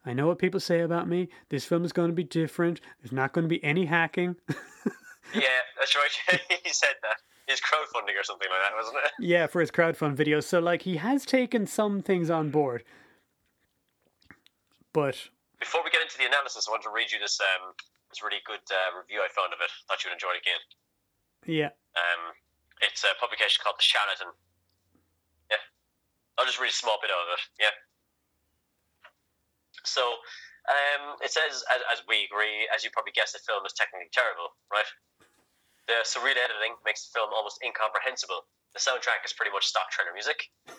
I 0.05 0.13
know 0.13 0.27
what 0.27 0.39
people 0.39 0.59
say 0.59 0.81
about 0.81 1.07
me. 1.07 1.29
This 1.49 1.63
film 1.63 1.85
is 1.85 1.93
going 1.93 2.09
to 2.09 2.15
be 2.15 2.23
different. 2.23 2.81
There's 3.01 3.11
not 3.11 3.33
going 3.33 3.45
to 3.45 3.49
be 3.49 3.63
any 3.63 3.85
hacking. 3.85 4.35
Yeah, 5.33 5.61
that's 5.77 5.95
right. 5.95 6.41
he 6.63 6.71
said 6.71 6.95
that. 7.01 7.17
His 7.47 7.59
crowdfunding 7.59 8.19
or 8.19 8.23
something 8.23 8.47
like 8.49 8.61
that, 8.61 8.75
wasn't 8.75 8.97
it? 9.05 9.11
yeah, 9.19 9.47
for 9.47 9.59
his 9.59 9.71
crowdfund 9.71 10.15
videos. 10.15 10.43
So, 10.43 10.59
like, 10.59 10.83
he 10.83 10.97
has 10.97 11.25
taken 11.25 11.67
some 11.67 12.01
things 12.01 12.29
on 12.29 12.49
board. 12.49 12.83
But, 14.93 15.29
Before 15.59 15.81
we 15.83 15.91
get 15.91 16.01
into 16.01 16.17
the 16.17 16.25
analysis, 16.25 16.67
I 16.67 16.71
want 16.71 16.83
to 16.83 16.89
read 16.89 17.11
you 17.11 17.19
this 17.19 17.39
um, 17.41 17.73
this 18.09 18.23
really 18.23 18.41
good 18.45 18.63
uh, 18.71 18.97
review 18.97 19.19
I 19.19 19.27
found 19.33 19.51
of 19.53 19.59
it. 19.59 19.69
I 19.69 19.81
thought 19.89 20.03
you 20.03 20.09
would 20.09 20.15
enjoy 20.15 20.33
it 20.37 20.41
again. 20.41 20.61
yeah. 21.45 21.71
Um, 21.97 22.33
it's 22.85 23.01
a 23.03 23.17
publication 23.17 23.65
called 23.65 23.81
The 23.81 23.85
Charlatan. 23.85 24.31
Yeah. 25.49 25.61
I'll 26.37 26.45
just 26.45 26.61
read 26.61 26.71
a 26.71 26.77
small 26.77 27.01
bit 27.01 27.09
of 27.09 27.25
it. 27.33 27.41
Yeah. 27.57 27.75
So, 29.83 30.21
um, 30.65 31.17
it 31.21 31.29
says, 31.29 31.61
as, 31.69 31.81
as 31.93 31.99
we 32.09 32.25
agree, 32.25 32.65
as 32.73 32.81
you 32.81 32.89
probably 32.89 33.13
guessed, 33.13 33.37
the 33.37 33.43
film 33.45 33.61
is 33.65 33.73
technically 33.77 34.09
terrible, 34.09 34.57
right? 34.73 34.87
The 35.85 36.01
surreal 36.01 36.37
editing 36.37 36.73
makes 36.81 37.05
the 37.05 37.13
film 37.13 37.29
almost 37.29 37.61
incomprehensible. 37.61 38.49
The 38.73 38.81
soundtrack 38.81 39.21
is 39.21 39.33
pretty 39.37 39.53
much 39.53 39.69
stock 39.69 39.93
trailer 39.93 40.13
music. 40.17 40.49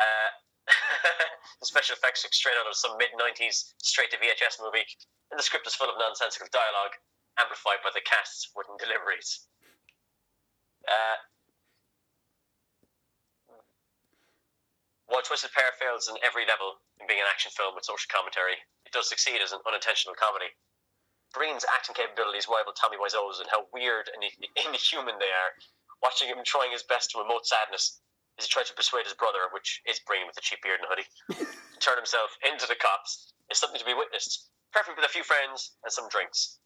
uh, 0.00 0.30
the 1.60 1.68
special 1.68 1.92
effects 1.92 2.24
look 2.24 2.32
straight 2.32 2.56
out 2.56 2.64
of 2.64 2.72
some 2.72 2.96
mid 2.96 3.12
90s 3.12 3.76
straight 3.84 4.08
to 4.16 4.18
VHS 4.18 4.64
movie, 4.64 4.88
and 5.28 5.36
the 5.36 5.44
script 5.44 5.68
is 5.68 5.76
full 5.76 5.92
of 5.92 6.00
nonsensical 6.00 6.48
dialogue, 6.48 6.96
amplified 7.36 7.84
by 7.84 7.92
the 7.92 8.04
cast's 8.08 8.48
wooden 8.56 8.80
deliveries. 8.80 9.51
Uh, 10.88 11.16
while 15.06 15.22
Twisted 15.22 15.52
Pair 15.52 15.72
fails 15.78 16.08
in 16.08 16.16
every 16.24 16.46
level 16.46 16.80
in 17.00 17.06
being 17.06 17.20
an 17.20 17.30
action 17.30 17.52
film 17.52 17.74
with 17.74 17.84
social 17.84 18.08
commentary, 18.08 18.56
it 18.84 18.92
does 18.92 19.08
succeed 19.08 19.40
as 19.42 19.52
an 19.52 19.60
unintentional 19.66 20.14
comedy. 20.16 20.50
Breen's 21.32 21.64
acting 21.64 21.94
capabilities 21.94 22.48
rival 22.48 22.72
Tommy 22.72 22.96
Wiseau's 23.00 23.40
and 23.40 23.48
how 23.48 23.66
weird 23.72 24.10
and 24.12 24.20
inhuman 24.66 25.18
they 25.18 25.32
are. 25.32 25.52
Watching 26.02 26.28
him 26.28 26.42
trying 26.44 26.72
his 26.72 26.82
best 26.82 27.10
to 27.12 27.18
emote 27.18 27.46
sadness 27.46 28.00
as 28.38 28.44
he 28.44 28.50
tries 28.50 28.68
to 28.68 28.74
persuade 28.74 29.04
his 29.04 29.14
brother, 29.14 29.48
which 29.52 29.80
is 29.86 30.00
Breen 30.00 30.26
with 30.26 30.34
the 30.34 30.42
cheap 30.42 30.60
beard 30.62 30.80
and 30.80 30.88
hoodie, 30.90 31.08
to 31.72 31.78
turn 31.78 31.96
himself 31.96 32.36
into 32.42 32.66
the 32.66 32.74
cops 32.74 33.32
is 33.50 33.58
something 33.58 33.78
to 33.78 33.86
be 33.86 33.94
witnessed, 33.94 34.50
perfect 34.72 34.96
with 34.96 35.06
a 35.06 35.12
few 35.12 35.22
friends 35.22 35.72
and 35.84 35.92
some 35.92 36.08
drinks. 36.08 36.58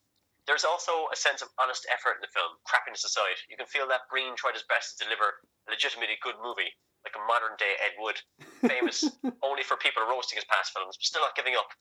There's 0.47 0.63
also 0.63 1.11
a 1.11 1.19
sense 1.19 1.43
of 1.43 1.51
honest 1.59 1.83
effort 1.91 2.15
in 2.15 2.23
the 2.23 2.31
film, 2.31 2.55
crappiness 2.63 3.03
aside. 3.03 3.35
You 3.51 3.59
can 3.59 3.67
feel 3.67 3.83
that 3.91 4.07
Breen 4.07 4.31
tried 4.39 4.55
his 4.55 4.63
best 4.63 4.95
to 4.95 5.03
deliver 5.03 5.43
a 5.67 5.75
legitimately 5.75 6.15
good 6.23 6.39
movie, 6.39 6.71
like 7.03 7.19
a 7.19 7.27
modern 7.27 7.59
day 7.59 7.75
Ed 7.83 7.99
Wood, 7.99 8.15
famous 8.63 9.03
only 9.43 9.67
for 9.67 9.75
people 9.75 10.07
roasting 10.07 10.39
his 10.39 10.47
past 10.47 10.71
films, 10.71 10.95
but 10.95 11.03
still 11.03 11.21
not 11.21 11.35
giving 11.35 11.59
up. 11.59 11.75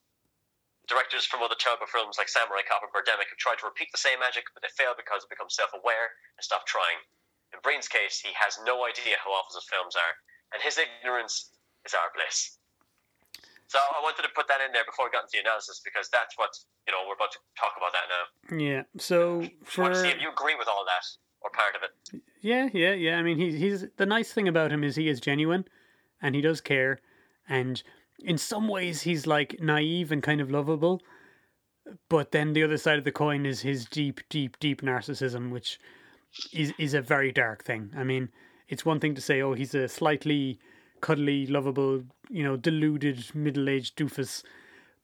Directors 0.90 1.26
from 1.26 1.46
other 1.46 1.54
terrible 1.54 1.86
films 1.86 2.18
like 2.18 2.28
Samurai 2.28 2.66
Cop 2.66 2.82
and 2.82 2.90
Birdemic 2.90 3.30
have 3.30 3.38
tried 3.38 3.62
to 3.62 3.70
repeat 3.70 3.90
the 3.94 4.02
same 4.02 4.18
magic, 4.18 4.50
but 4.50 4.66
they 4.66 4.74
fail 4.74 4.98
because 4.98 5.22
they 5.22 5.30
become 5.30 5.50
self 5.50 5.70
aware 5.70 6.18
and 6.34 6.42
stop 6.42 6.66
trying. 6.66 6.98
In 7.54 7.62
Breen's 7.62 7.86
case, 7.86 8.18
he 8.18 8.34
has 8.34 8.58
no 8.66 8.82
idea 8.82 9.18
how 9.22 9.30
awful 9.30 9.54
his 9.54 9.70
films 9.70 9.94
are, 9.94 10.14
and 10.50 10.58
his 10.62 10.78
ignorance 10.78 11.54
is 11.86 11.94
our 11.94 12.10
bliss. 12.14 12.58
So 13.68 13.78
I 13.78 14.00
wanted 14.02 14.22
to 14.22 14.28
put 14.34 14.46
that 14.48 14.60
in 14.64 14.72
there 14.72 14.84
before 14.86 15.06
we 15.06 15.10
got 15.10 15.24
into 15.24 15.38
the 15.38 15.40
analysis 15.40 15.80
because 15.84 16.08
that's 16.08 16.38
what 16.38 16.50
you 16.86 16.92
know 16.92 16.98
we're 17.06 17.14
about 17.14 17.32
to 17.32 17.38
talk 17.58 17.74
about 17.76 17.92
that 17.92 18.06
now. 18.06 18.24
Yeah. 18.56 18.82
So, 18.98 19.42
I 19.42 19.52
for. 19.64 19.82
want 19.82 19.94
to 19.94 20.00
see 20.00 20.08
if 20.08 20.20
you 20.20 20.30
agree 20.30 20.54
with 20.54 20.68
all 20.68 20.84
that 20.86 21.06
or 21.42 21.50
part 21.50 21.74
of 21.74 21.82
it. 21.82 22.22
Yeah, 22.40 22.68
yeah, 22.72 22.92
yeah. 22.92 23.18
I 23.18 23.22
mean, 23.22 23.38
he's 23.38 23.58
he's 23.58 23.86
the 23.96 24.06
nice 24.06 24.32
thing 24.32 24.48
about 24.48 24.70
him 24.70 24.84
is 24.84 24.96
he 24.96 25.08
is 25.08 25.20
genuine, 25.20 25.64
and 26.22 26.34
he 26.34 26.40
does 26.40 26.60
care, 26.60 27.00
and 27.48 27.82
in 28.20 28.38
some 28.38 28.68
ways 28.68 29.02
he's 29.02 29.26
like 29.26 29.60
naive 29.60 30.12
and 30.12 30.22
kind 30.22 30.40
of 30.40 30.50
lovable, 30.50 31.02
but 32.08 32.32
then 32.32 32.52
the 32.52 32.62
other 32.62 32.78
side 32.78 32.98
of 32.98 33.04
the 33.04 33.12
coin 33.12 33.44
is 33.44 33.60
his 33.60 33.84
deep, 33.84 34.20
deep, 34.28 34.58
deep 34.58 34.82
narcissism, 34.82 35.50
which 35.50 35.78
is 36.52 36.72
is 36.78 36.94
a 36.94 37.02
very 37.02 37.32
dark 37.32 37.64
thing. 37.64 37.90
I 37.96 38.04
mean, 38.04 38.28
it's 38.68 38.84
one 38.84 39.00
thing 39.00 39.14
to 39.14 39.20
say, 39.20 39.42
oh, 39.42 39.54
he's 39.54 39.74
a 39.74 39.88
slightly 39.88 40.58
cuddly, 41.06 41.46
lovable, 41.46 42.02
you 42.28 42.42
know, 42.42 42.56
deluded 42.56 43.32
middle-aged 43.32 43.96
doofus, 43.96 44.42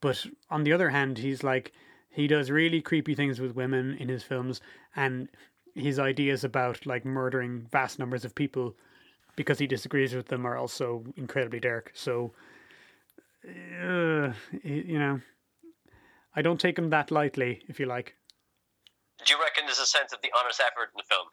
but 0.01 0.27
on 0.51 0.65
the 0.65 0.73
other 0.73 0.91
hand, 0.91 1.19
he's 1.19 1.45
like 1.45 1.71
he 2.11 2.27
does 2.27 2.51
really 2.51 2.81
creepy 2.81 3.15
things 3.15 3.41
with 3.41 3.55
women 3.55 3.97
in 4.01 4.09
his 4.09 4.25
films, 4.25 4.61
and 4.97 5.29
his 5.77 6.01
ideas 6.01 6.43
about 6.43 6.85
like 6.87 7.05
murdering 7.05 7.69
vast 7.71 8.01
numbers 8.01 8.25
of 8.25 8.35
people 8.35 8.75
because 9.37 9.61
he 9.61 9.67
disagrees 9.69 10.13
with 10.13 10.27
them 10.27 10.45
are 10.45 10.57
also 10.57 11.05
incredibly 11.17 11.61
dark. 11.61 11.93
So, 11.95 12.33
uh, 13.47 14.33
you 14.65 14.99
know, 14.99 15.21
I 16.35 16.43
don't 16.43 16.61
take 16.61 16.77
him 16.77 16.91
that 16.91 17.13
lightly, 17.13 17.63
if 17.69 17.79
you 17.79 17.87
like. 17.87 18.17
Do 19.25 19.33
you 19.33 19.41
reckon 19.41 19.67
there's 19.67 19.79
a 19.79 19.87
sense 19.87 20.13
of 20.13 20.21
the 20.21 20.33
honest 20.37 20.61
effort 20.61 20.91
in 20.93 20.99
the 20.99 21.05
film? 21.09 21.29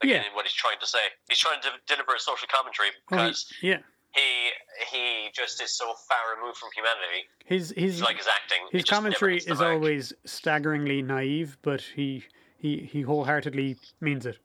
Like 0.00 0.10
Yeah. 0.10 0.22
in 0.22 0.34
what 0.34 0.46
he's 0.46 0.54
trying 0.54 0.78
to 0.78 0.86
say. 0.86 1.04
He's 1.28 1.38
trying 1.40 1.60
to 1.62 1.70
deliver 1.86 2.14
a 2.14 2.20
social 2.20 2.48
commentary 2.48 2.90
because 3.08 3.52
yeah, 3.60 3.80
he 4.14 4.50
he 4.90 5.28
just 5.34 5.60
is 5.62 5.76
so 5.76 5.86
far 6.08 6.36
removed 6.36 6.58
from 6.58 6.68
humanity. 6.74 7.28
his 7.44 7.72
his 7.76 8.00
Like 8.02 8.16
his 8.18 8.26
acting, 8.28 8.58
his 8.70 8.82
it 8.82 8.86
just 8.86 8.90
never 9.02 9.02
commentary 9.14 9.36
is 9.38 9.58
mark. 9.58 9.62
always 9.62 10.12
staggeringly 10.24 11.02
naive, 11.02 11.56
but 11.62 11.80
he 11.80 12.24
he 12.58 12.78
he 12.90 13.02
wholeheartedly 13.02 13.76
means 14.00 14.26
it. 14.26 14.38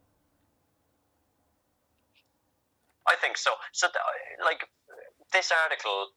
I 3.08 3.16
think 3.22 3.38
so. 3.38 3.52
So, 3.72 3.88
th- 3.88 3.96
uh, 3.96 4.44
like 4.46 4.68
this 5.32 5.52
article, 5.64 6.12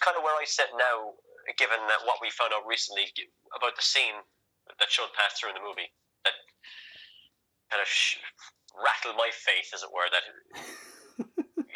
kind 0.00 0.16
of 0.16 0.22
where 0.22 0.34
I 0.38 0.44
sit 0.46 0.66
now, 0.78 1.14
given 1.58 1.78
that 1.88 2.06
what 2.06 2.18
we 2.22 2.30
found 2.30 2.52
out 2.54 2.62
recently 2.66 3.10
about 3.56 3.74
the 3.74 3.82
scene 3.82 4.22
that 4.78 4.88
showed 4.90 5.10
Pass 5.18 5.40
Thru 5.40 5.48
in 5.50 5.56
the 5.58 5.62
movie, 5.66 5.90
that 6.24 6.34
kind 7.70 7.82
of 7.82 7.88
sh- 7.88 8.22
rattled 8.78 9.16
my 9.18 9.30
faith, 9.34 9.74
as 9.74 9.82
it 9.82 9.90
were. 9.90 10.06
That 10.14 10.22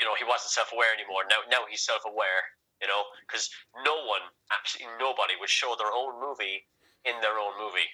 you 0.02 0.08
know 0.08 0.18
he 0.18 0.26
wasn't 0.26 0.50
self-aware 0.50 0.90
anymore. 0.90 1.22
Now, 1.30 1.46
now 1.46 1.62
he's 1.70 1.86
self-aware. 1.86 2.58
You 2.82 2.88
know, 2.88 3.06
because 3.22 3.46
no 3.86 3.94
one, 4.10 4.26
absolutely 4.50 4.98
nobody, 4.98 5.34
would 5.38 5.48
show 5.48 5.76
their 5.78 5.94
own 5.94 6.18
movie 6.18 6.66
in 7.06 7.14
their 7.22 7.38
own 7.38 7.54
movie. 7.54 7.86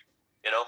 You 0.43 0.51
know, 0.51 0.65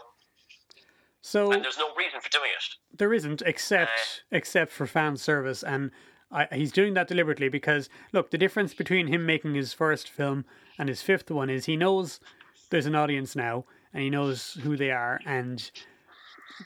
So 1.23 1.53
and 1.53 1.65
there's 1.65 1.79
no 1.79 1.95
reason 1.97 2.21
for 2.21 2.29
doing 2.29 2.51
it. 2.55 2.99
There 2.99 3.15
isn't, 3.15 3.43
except 3.47 3.91
eh. 3.91 4.37
except 4.37 4.73
for 4.73 4.87
fan 4.87 5.17
service, 5.17 5.63
and 5.63 5.91
I, 6.31 6.49
he's 6.53 6.73
doing 6.73 6.93
that 6.95 7.09
deliberately 7.09 7.49
because 7.49 7.89
look, 8.13 8.31
the 8.31 8.37
difference 8.39 8.75
between 8.75 9.07
him 9.07 9.25
making 9.25 9.55
his 9.55 9.73
first 9.73 10.09
film 10.09 10.45
and 10.79 10.89
his 10.89 11.01
fifth 11.01 11.31
one 11.31 11.49
is 11.49 11.65
he 11.65 11.77
knows 11.77 12.21
there's 12.71 12.87
an 12.87 12.95
audience 12.95 13.35
now, 13.35 13.65
and 13.95 14.03
he 14.03 14.11
knows 14.11 14.59
who 14.63 14.77
they 14.77 14.91
are, 14.91 15.21
and 15.25 15.71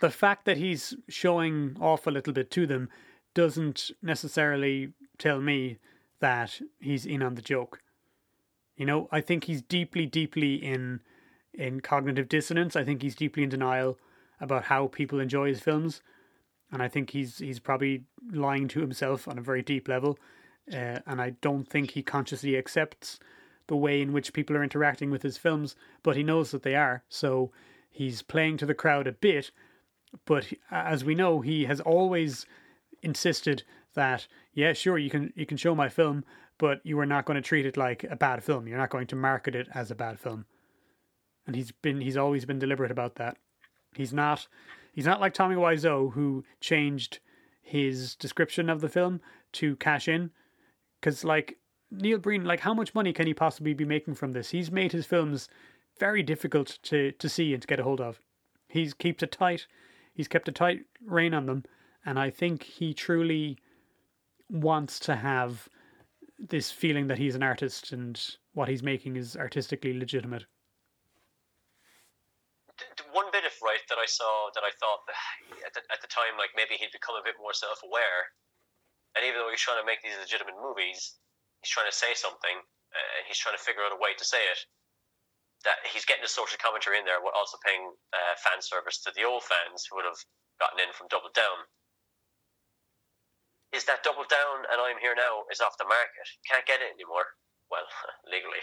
the 0.01 0.11
fact 0.11 0.45
that 0.45 0.57
he's 0.57 0.95
showing 1.09 1.77
off 1.81 2.07
a 2.07 2.11
little 2.11 2.33
bit 2.33 2.51
to 2.51 2.67
them 2.67 2.89
doesn't 3.35 3.90
necessarily 4.02 4.93
tell 5.19 5.40
me 5.40 5.78
that 6.20 6.61
he's 6.81 7.05
in 7.05 7.23
on 7.23 7.35
the 7.35 7.43
joke. 7.43 7.81
You 8.77 8.86
know, 8.86 9.09
I 9.12 9.20
think 9.20 9.44
he's 9.44 9.62
deeply, 9.62 10.06
deeply 10.06 10.55
in 10.55 11.01
in 11.52 11.81
cognitive 11.81 12.28
dissonance. 12.28 12.74
I 12.74 12.85
think 12.85 13.02
he's 13.02 13.15
deeply 13.15 13.44
in 13.44 13.48
denial 13.48 13.98
about 14.40 14.65
how 14.65 14.89
people 14.89 15.20
enjoy 15.20 15.48
his 15.48 15.61
films, 15.61 16.02
and 16.73 16.82
I 16.82 16.89
think 16.89 17.11
he's 17.11 17.39
he's 17.39 17.61
probably 17.61 18.05
lying 18.32 18.69
to 18.69 18.81
himself 18.81 19.28
on 19.28 19.39
a 19.39 19.43
very 19.43 19.62
deep 19.62 19.89
level. 19.89 20.19
Uh, 20.73 20.98
and 21.06 21.20
I 21.20 21.31
don't 21.43 21.69
think 21.69 21.90
he 21.90 22.02
consciously 22.02 22.56
accepts 22.56 23.20
the 23.66 23.77
way 23.77 24.01
in 24.01 24.12
which 24.12 24.32
people 24.32 24.56
are 24.56 24.65
interacting 24.65 25.11
with 25.11 25.23
his 25.23 25.36
films, 25.36 25.77
but 26.02 26.16
he 26.16 26.23
knows 26.23 26.51
that 26.51 26.62
they 26.62 26.74
are. 26.74 27.05
So 27.09 27.52
he's 27.90 28.23
playing 28.23 28.56
to 28.59 28.66
the 28.66 28.74
crowd 28.74 29.06
a 29.06 29.12
bit, 29.12 29.51
but 30.24 30.52
as 30.70 31.05
we 31.05 31.15
know, 31.15 31.40
he 31.40 31.66
has 31.66 31.81
always 31.81 32.47
insisted 33.05 33.62
that 33.94 34.26
yeah, 34.52 34.72
sure, 34.72 34.98
you 34.98 35.10
can 35.10 35.32
you 35.35 35.47
can 35.47 35.56
show 35.56 35.74
my 35.74 35.89
film, 35.89 36.24
but 36.59 36.81
you 36.85 36.98
are 37.01 37.06
not 37.06 37.24
going 37.24 37.36
to 37.36 37.43
treat 37.43 37.66
it 37.66 37.76
like 37.76 38.05
a 38.05 38.16
bad 38.16 38.44
film. 38.44 38.68
You're 38.68 38.78
not 38.78 38.90
going 38.90 39.06
to 39.09 39.16
market 39.16 39.55
it 39.55 39.68
as 39.74 39.90
a 39.90 39.97
bad 39.97 40.20
film. 40.20 40.47
And 41.47 41.56
he's 41.56 41.72
been 41.72 42.01
he's 42.01 42.16
always 42.16 42.44
been 42.44 42.59
deliberate 42.59 42.90
about 42.90 43.16
that. 43.16 43.36
He's 43.94 44.12
not 44.12 44.47
he's 44.93 45.06
not 45.06 45.20
like 45.20 45.35
Tommy 45.35 45.56
Wiseau 45.56 46.12
who 46.12 46.44
changed 46.60 47.18
his 47.62 48.14
description 48.14 48.68
of 48.68 48.81
the 48.81 48.89
film 48.89 49.20
to 49.52 49.76
cash 49.76 50.09
in 50.09 50.31
cuz 51.01 51.24
like 51.24 51.59
Neil 51.90 52.18
Breen 52.18 52.44
like 52.44 52.60
how 52.60 52.74
much 52.74 52.94
money 52.94 53.12
can 53.12 53.26
he 53.26 53.35
possibly 53.35 53.74
be 53.74 53.85
making 53.85 54.14
from 54.14 54.32
this? 54.32 54.51
He's 54.51 54.70
made 54.70 54.93
his 54.93 55.06
films 55.06 55.48
very 55.98 56.22
difficult 56.22 56.78
to 56.85 57.12
to 57.12 57.28
see 57.28 57.52
and 57.52 57.62
to 57.62 57.68
get 57.68 57.81
a 57.81 57.85
hold 57.85 58.01
of. 58.01 58.20
He's 58.68 58.94
keeps 58.94 59.22
it 59.22 59.32
tight. 59.32 59.66
He's 60.12 60.28
kept 60.28 60.48
a 60.48 60.52
tight 60.52 60.85
rein 61.05 61.35
on 61.35 61.47
them 61.47 61.64
and 62.05 62.18
I 62.18 62.31
think 62.31 62.62
he 62.62 62.93
truly 62.93 63.59
wants 64.51 65.01
to 65.01 65.16
have 65.16 65.68
this 66.39 66.70
feeling 66.70 67.09
that 67.09 67.18
he's 67.18 67.35
an 67.35 67.43
artist 67.43 67.93
and 67.93 68.20
what 68.52 68.68
he's 68.68 68.82
making 68.82 69.16
is 69.16 69.36
artistically 69.36 69.97
legitimate. 69.97 70.44
One 73.14 73.31
bit 73.31 73.47
of 73.47 73.55
right 73.62 73.81
that 73.89 73.98
I 73.98 74.06
saw 74.06 74.51
that 74.55 74.66
I 74.66 74.74
thought 74.82 75.06
at 75.64 75.72
the, 75.72 75.82
at 75.94 76.02
the 76.02 76.10
time, 76.10 76.35
like 76.36 76.51
maybe 76.59 76.74
he'd 76.74 76.90
become 76.90 77.14
a 77.14 77.24
bit 77.24 77.39
more 77.39 77.55
self 77.55 77.81
aware. 77.86 78.35
And 79.14 79.22
even 79.22 79.39
though 79.39 79.48
he's 79.48 79.62
trying 79.62 79.78
to 79.78 79.86
make 79.86 80.02
these 80.02 80.18
legitimate 80.18 80.59
movies, 80.59 81.22
he's 81.62 81.70
trying 81.70 81.86
to 81.86 81.94
say 81.94 82.18
something 82.18 82.59
and 82.59 83.22
he's 83.31 83.39
trying 83.39 83.55
to 83.55 83.62
figure 83.62 83.86
out 83.86 83.94
a 83.94 83.98
way 84.02 84.18
to 84.18 84.26
say 84.26 84.43
it. 84.51 84.60
That 85.62 85.81
he's 85.86 86.05
getting 86.05 86.26
the 86.26 86.28
social 86.28 86.59
commentary 86.60 86.98
in 86.98 87.06
there 87.09 87.22
while 87.22 87.32
also 87.32 87.56
paying 87.64 87.94
uh, 88.12 88.35
fan 88.43 88.60
service 88.60 89.01
to 89.06 89.14
the 89.14 89.24
old 89.24 89.47
fans 89.47 89.86
who 89.86 89.97
would 89.97 90.05
have 90.05 90.18
gotten 90.60 90.82
in 90.82 90.93
from 90.93 91.09
Double 91.09 91.32
Down 91.32 91.64
is 93.75 93.85
that 93.91 94.07
Double 94.07 94.23
Down 94.31 94.63
and 94.71 94.79
I'm 94.79 94.97
Here 95.03 95.19
Now 95.19 95.43
is 95.51 95.61
off 95.61 95.77
the 95.77 95.85
market. 95.85 96.27
Can't 96.47 96.65
get 96.65 96.79
it 96.79 96.95
anymore. 96.95 97.35
Well, 97.71 97.85
legally. 98.31 98.63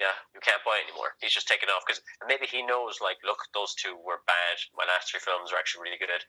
Yeah, 0.00 0.16
you 0.32 0.40
can't 0.40 0.64
buy 0.64 0.80
it 0.80 0.88
anymore. 0.88 1.12
He's 1.20 1.36
just 1.36 1.46
taken 1.46 1.68
off 1.68 1.84
because 1.84 2.00
maybe 2.24 2.48
he 2.48 2.64
knows, 2.64 3.04
like, 3.04 3.20
look, 3.20 3.36
those 3.52 3.76
two 3.76 4.00
were 4.00 4.24
bad. 4.24 4.56
My 4.72 4.88
last 4.88 5.12
three 5.12 5.20
films 5.20 5.52
are 5.52 5.60
actually 5.60 5.84
really 5.84 6.00
good. 6.00 6.08
At. 6.08 6.24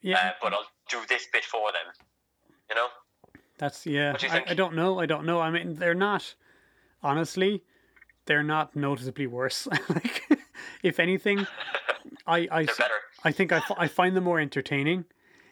Yeah. 0.00 0.30
Uh, 0.30 0.32
but 0.40 0.54
I'll 0.54 0.70
do 0.88 1.02
this 1.08 1.26
bit 1.32 1.44
for 1.44 1.74
them. 1.74 1.90
You 2.70 2.76
know? 2.78 2.88
That's, 3.58 3.84
yeah. 3.84 4.14
Do 4.14 4.28
I, 4.30 4.44
I 4.48 4.54
don't 4.54 4.76
know. 4.76 5.00
I 5.00 5.06
don't 5.06 5.26
know. 5.26 5.40
I 5.40 5.50
mean, 5.50 5.74
they're 5.74 5.94
not, 5.94 6.34
honestly, 7.02 7.64
they're 8.26 8.44
not 8.44 8.76
noticeably 8.76 9.26
worse. 9.26 9.66
like, 9.88 10.22
if 10.84 11.00
anything, 11.00 11.48
I, 12.28 12.46
I, 12.52 12.66
I 13.24 13.32
think 13.32 13.50
I, 13.50 13.60
I 13.76 13.88
find 13.88 14.16
them 14.16 14.24
more 14.24 14.38
entertaining 14.38 15.06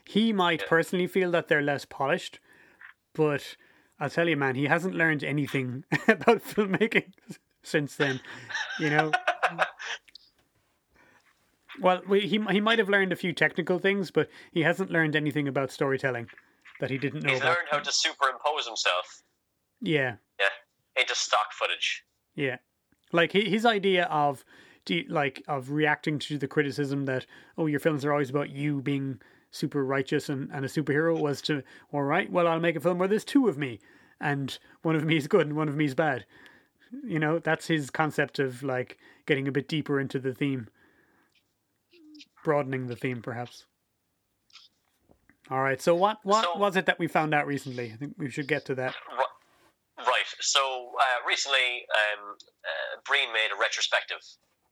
he 0.04 0.32
might 0.32 0.66
personally 0.66 1.06
feel 1.06 1.30
that 1.32 1.48
they're 1.48 1.62
less 1.62 1.84
polished, 1.84 2.38
but 3.14 3.56
I'll 3.98 4.10
tell 4.10 4.28
you, 4.28 4.36
man, 4.36 4.54
he 4.54 4.64
hasn't 4.64 4.94
learned 4.94 5.24
anything 5.24 5.84
about 6.08 6.42
filmmaking 6.42 7.12
since 7.62 7.96
then. 7.96 8.20
You 8.78 8.90
know. 8.90 9.12
well, 11.80 12.02
we, 12.08 12.20
he 12.20 12.40
he 12.50 12.60
might 12.60 12.78
have 12.78 12.88
learned 12.88 13.12
a 13.12 13.16
few 13.16 13.32
technical 13.32 13.78
things, 13.78 14.10
but 14.10 14.28
he 14.52 14.62
hasn't 14.62 14.90
learned 14.90 15.16
anything 15.16 15.48
about 15.48 15.70
storytelling 15.70 16.28
that 16.80 16.90
he 16.90 16.98
didn't 16.98 17.22
know. 17.22 17.30
He's 17.30 17.40
about. 17.40 17.56
learned 17.56 17.68
how 17.70 17.78
to 17.78 17.92
superimpose 17.92 18.66
himself. 18.66 19.22
Yeah. 19.80 20.16
Yeah, 20.40 20.48
into 21.00 21.14
stock 21.14 21.52
footage. 21.52 22.04
Yeah, 22.34 22.56
like 23.12 23.32
his 23.32 23.64
idea 23.64 24.04
of, 24.04 24.44
like 25.08 25.42
of 25.46 25.70
reacting 25.70 26.18
to 26.20 26.36
the 26.36 26.48
criticism 26.48 27.04
that 27.04 27.26
oh 27.56 27.66
your 27.66 27.80
films 27.80 28.04
are 28.04 28.12
always 28.12 28.30
about 28.30 28.50
you 28.50 28.82
being 28.82 29.20
super 29.54 29.84
righteous 29.84 30.28
and, 30.28 30.50
and 30.52 30.64
a 30.64 30.68
superhero 30.68 31.18
was 31.18 31.40
to, 31.42 31.62
all 31.92 32.02
right, 32.02 32.30
well, 32.30 32.48
I'll 32.48 32.60
make 32.60 32.76
a 32.76 32.80
film 32.80 32.98
where 32.98 33.08
there's 33.08 33.24
two 33.24 33.46
of 33.48 33.56
me, 33.56 33.78
and 34.20 34.58
one 34.82 34.96
of 34.96 35.04
me 35.04 35.16
is 35.16 35.28
good 35.28 35.46
and 35.46 35.56
one 35.56 35.68
of 35.68 35.76
me 35.76 35.84
is 35.84 35.94
bad. 35.94 36.26
You 37.04 37.18
know, 37.18 37.38
that's 37.38 37.66
his 37.66 37.90
concept 37.90 38.38
of 38.38 38.62
like 38.62 38.98
getting 39.26 39.48
a 39.48 39.52
bit 39.52 39.68
deeper 39.68 40.00
into 40.00 40.18
the 40.18 40.34
theme, 40.34 40.68
broadening 42.44 42.88
the 42.88 42.96
theme, 42.96 43.22
perhaps. 43.22 43.66
All 45.50 45.60
right. 45.60 45.80
So 45.80 45.94
what 45.94 46.18
what 46.22 46.44
so, 46.44 46.56
was 46.56 46.76
it 46.76 46.86
that 46.86 46.98
we 46.98 47.06
found 47.06 47.34
out 47.34 47.46
recently? 47.46 47.92
I 47.92 47.96
think 47.96 48.14
we 48.16 48.30
should 48.30 48.48
get 48.48 48.64
to 48.66 48.74
that. 48.76 48.94
Right. 49.98 50.28
So 50.40 50.92
uh, 51.00 51.28
recently, 51.28 51.84
um, 51.92 52.36
uh, 52.38 53.00
Breen 53.06 53.32
made 53.32 53.50
a 53.54 53.60
retrospective, 53.60 54.18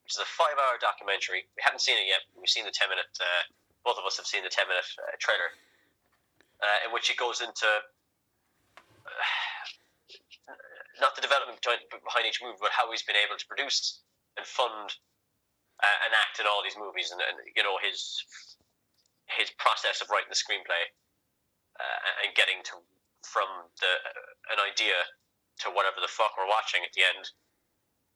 which 0.05 0.15
is 0.15 0.19
a 0.19 0.25
five-hour 0.25 0.79
documentary. 0.81 1.45
We 1.57 1.63
haven't 1.63 1.81
seen 1.81 1.97
it 1.97 2.07
yet. 2.07 2.25
We've 2.39 2.49
seen 2.49 2.65
the 2.65 2.73
ten-minute 2.73 3.13
uh, 3.21 3.45
both 3.85 3.99
of 3.99 4.05
us 4.07 4.17
have 4.17 4.27
seen 4.27 4.43
the 4.43 4.51
10 4.51 4.69
minute 4.69 4.87
uh, 4.99 5.15
trailer 5.19 5.51
uh, 6.63 6.87
in 6.87 6.95
which 6.95 7.11
it 7.11 7.19
goes 7.19 7.43
into 7.43 7.67
uh, 7.67 9.33
not 11.01 11.15
the 11.19 11.23
development 11.23 11.59
behind 11.63 12.27
each 12.27 12.39
movie, 12.43 12.59
but 12.63 12.71
how 12.71 12.91
he's 12.91 13.03
been 13.03 13.19
able 13.19 13.35
to 13.35 13.47
produce 13.47 14.01
and 14.39 14.47
fund 14.47 14.95
uh, 15.83 15.99
and 16.07 16.15
act 16.15 16.39
in 16.39 16.47
all 16.47 16.63
these 16.63 16.79
movies, 16.79 17.11
and, 17.11 17.19
and, 17.21 17.37
you 17.59 17.63
know 17.63 17.75
his 17.83 18.23
his 19.35 19.51
process 19.59 19.99
of 19.99 20.07
writing 20.13 20.31
the 20.31 20.39
screenplay 20.39 20.85
uh, 21.81 22.23
and 22.23 22.31
getting 22.39 22.63
to 22.63 22.79
from 23.27 23.49
the 23.83 23.93
an 24.55 24.63
idea 24.63 24.95
to 25.67 25.71
whatever 25.75 25.99
the 25.99 26.11
fuck 26.11 26.35
we're 26.39 26.49
watching 26.49 26.83
at 26.87 26.93
the 26.95 27.03
end. 27.03 27.25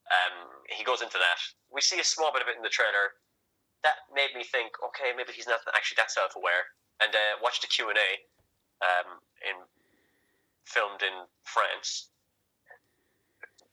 Um, 0.07 0.63
he 0.71 0.87
goes 0.87 1.03
into 1.03 1.19
that. 1.19 1.39
We 1.75 1.83
see 1.83 1.99
a 1.99 2.07
small 2.07 2.31
bit 2.31 2.43
of 2.43 2.49
it 2.49 2.55
in 2.55 2.63
the 2.63 2.71
trailer 2.71 3.19
that 3.83 4.09
made 4.15 4.33
me 4.35 4.45
think, 4.45 4.73
okay, 4.81 5.13
maybe 5.17 5.33
he's 5.33 5.47
not 5.47 5.61
actually 5.75 6.01
that 6.01 6.11
self-aware. 6.11 6.73
And 7.03 7.13
uh, 7.13 7.37
watched 7.43 7.61
the 7.61 7.69
Q 7.69 7.91
and 7.91 7.99
A 7.99 8.11
um, 8.81 9.21
in 9.45 9.57
filmed 10.65 11.03
in 11.03 11.29
France, 11.45 12.09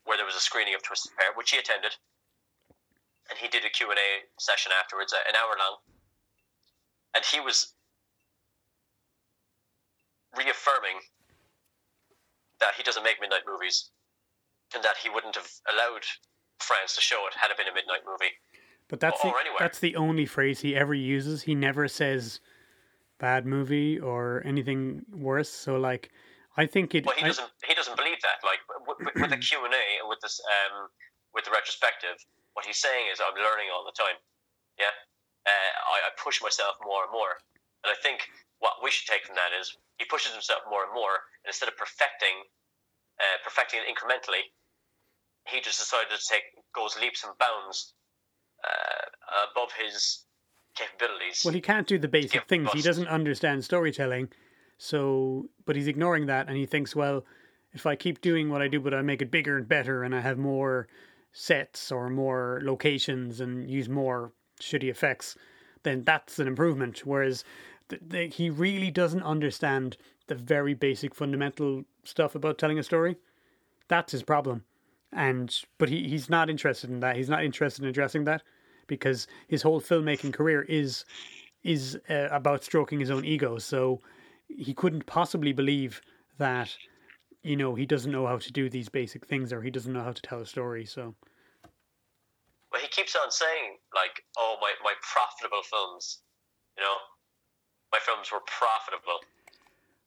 where 0.03 0.17
there 0.17 0.27
was 0.27 0.35
a 0.35 0.43
screening 0.43 0.75
of 0.75 0.84
Twisted 0.84 1.15
Pair, 1.17 1.31
which 1.35 1.51
he 1.51 1.57
attended, 1.57 1.95
and 3.30 3.39
he 3.39 3.47
did 3.47 3.65
a 3.65 3.69
Q 3.69 3.89
and 3.89 3.97
A 3.97 4.27
session 4.38 4.71
afterwards, 4.77 5.13
uh, 5.13 5.23
an 5.27 5.35
hour 5.35 5.55
long, 5.57 5.80
and 7.15 7.23
he 7.25 7.39
was 7.39 7.73
reaffirming 10.38 10.99
that 12.59 12.75
he 12.75 12.84
doesn't 12.84 13.03
make 13.03 13.21
midnight 13.21 13.47
movies, 13.47 13.89
and 14.75 14.84
that 14.84 14.97
he 15.01 15.09
wouldn't 15.09 15.35
have 15.35 15.49
allowed 15.71 16.03
France 16.59 16.95
to 16.95 17.01
show 17.01 17.25
it 17.27 17.34
had 17.39 17.51
it 17.51 17.57
been 17.57 17.67
a 17.67 17.73
midnight 17.73 18.03
movie. 18.05 18.35
But 18.89 18.99
that's 18.99 19.22
the, 19.22 19.34
that's 19.57 19.80
the 19.80 19.95
only 19.95 20.26
phrase 20.26 20.61
he 20.61 20.76
ever 20.76 20.93
uses. 20.93 21.43
He 21.43 21.55
never 21.55 21.88
says 21.88 22.39
bad 23.19 23.45
movie 23.45 23.97
or 23.99 24.43
anything 24.45 25.05
worse. 25.11 25.49
So 25.49 25.77
like, 25.77 26.11
I 26.57 26.68
think 26.68 26.93
it. 26.93 27.05
Well, 27.05 27.15
he 27.18 27.26
doesn't. 27.26 27.49
He 27.65 27.73
doesn't 27.73 27.97
believe 27.97 28.22
that. 28.22 28.43
Like 28.45 28.61
with, 28.85 28.99
with 29.15 29.31
the 29.31 29.41
Q 29.41 29.65
and 29.65 29.73
A 29.73 29.85
with 30.05 30.19
this, 30.22 30.38
um, 30.45 30.89
with 31.34 31.45
the 31.45 31.51
retrospective, 31.51 32.19
what 32.53 32.65
he's 32.65 32.77
saying 32.77 33.10
is, 33.11 33.18
I'm 33.18 33.34
learning 33.34 33.73
all 33.73 33.81
the 33.88 33.95
time. 33.97 34.19
Yeah, 34.77 34.93
uh, 35.47 35.49
I, 35.49 35.97
I 36.05 36.10
push 36.22 36.41
myself 36.41 36.77
more 36.85 37.10
and 37.10 37.14
more, 37.14 37.41
and 37.81 37.89
I 37.89 37.97
think 38.03 38.30
what 38.60 38.84
we 38.84 38.91
should 38.91 39.10
take 39.10 39.26
from 39.26 39.35
that 39.35 39.49
is 39.57 39.73
he 39.97 40.05
pushes 40.05 40.34
himself 40.34 40.61
more 40.69 40.85
and 40.85 40.93
more, 40.93 41.26
and 41.41 41.49
instead 41.49 41.69
of 41.69 41.77
perfecting, 41.77 42.45
uh, 43.18 43.38
perfecting 43.41 43.81
it 43.81 43.89
incrementally, 43.89 44.53
he 45.49 45.61
just 45.61 45.80
decided 45.81 46.14
to 46.14 46.22
take 46.30 46.45
goes 46.76 46.93
leaps 47.01 47.23
and 47.26 47.34
bounds 47.41 47.93
uh, 48.64 49.49
above 49.52 49.72
his 49.73 50.26
capabilities. 50.76 51.41
Well, 51.44 51.53
he 51.53 51.61
can't 51.61 51.88
do 51.88 51.98
the 51.98 52.07
basic 52.07 52.48
things. 52.48 52.69
He 52.73 52.81
doesn't 52.81 53.07
understand 53.07 53.64
storytelling. 53.64 54.30
So, 54.77 55.49
but 55.65 55.76
he's 55.76 55.88
ignoring 55.88 56.26
that, 56.27 56.48
and 56.48 56.57
he 56.57 56.65
thinks, 56.65 56.95
well, 56.95 57.23
if 57.73 57.85
I 57.85 57.95
keep 57.95 58.22
doing 58.22 58.49
what 58.49 58.61
I 58.61 58.68
do, 58.68 58.80
but 58.80 58.94
I 58.94 59.02
make 59.02 59.22
it 59.22 59.31
bigger 59.31 59.57
and 59.57 59.68
better, 59.68 60.03
and 60.03 60.15
I 60.15 60.22
have 60.22 60.38
more 60.38 60.88
sets 61.31 61.91
or 61.91 62.10
more 62.10 62.60
locations 62.64 63.40
and 63.40 63.69
use 63.69 63.90
more 63.90 64.31
shitty 64.60 64.90
effects, 64.90 65.35
then 65.84 66.03
that's 66.03 66.40
an 66.40 66.48
improvement. 66.48 67.06
Whereas 67.06 67.44
the, 67.88 67.99
the, 68.06 68.27
he 68.27 68.49
really 68.49 68.91
doesn't 68.91 69.23
understand 69.23 69.98
the 70.27 70.35
very 70.35 70.73
basic 70.73 71.15
fundamental 71.15 71.84
stuff 72.03 72.35
about 72.35 72.57
telling 72.57 72.80
a 72.80 72.84
story. 72.84 73.18
That's 73.88 74.11
his 74.11 74.23
problem. 74.23 74.64
And 75.11 75.56
but 75.77 75.90
he, 75.90 76.07
he's 76.07 76.30
not 76.30 76.49
interested 76.49 76.90
in 76.90 76.99
that. 77.02 77.15
He's 77.15 77.30
not 77.30 77.44
interested 77.44 77.84
in 77.84 77.90
addressing 77.90 78.23
that 78.26 78.44
because 78.88 79.27
his 79.47 79.61
whole 79.61 79.81
filmmaking 79.81 80.34
career 80.34 80.61
is 80.64 81.05
is 81.64 81.97
uh, 82.10 82.27
about 82.30 82.64
stroking 82.64 82.99
his 82.99 83.10
own 83.10 83.23
ego. 83.23 83.57
So 83.57 84.01
he 84.47 84.73
couldn't 84.73 85.05
possibly 85.05 85.53
believe 85.53 86.01
that 86.38 86.76
you 87.41 87.55
know 87.55 87.76
he 87.76 87.85
doesn't 87.85 88.11
know 88.11 88.27
how 88.27 88.38
to 88.38 88.51
do 88.51 88.69
these 88.69 88.89
basic 88.89 89.26
things 89.26 89.53
or 89.53 89.61
he 89.61 89.72
doesn't 89.72 89.93
know 89.93 90.03
how 90.03 90.11
to 90.11 90.22
tell 90.22 90.41
a 90.41 90.45
story. 90.45 90.85
So 90.85 91.15
But 92.72 92.81
he 92.81 92.88
keeps 92.88 93.15
on 93.15 93.31
saying 93.31 93.77
like, 93.95 94.23
"Oh, 94.38 94.57
my 94.61 94.73
my 94.84 94.93
profitable 95.01 95.64
films," 95.64 96.22
you 96.77 96.84
know, 96.84 96.95
my 97.91 97.99
films 97.99 98.31
were 98.31 98.41
profitable. 98.45 99.19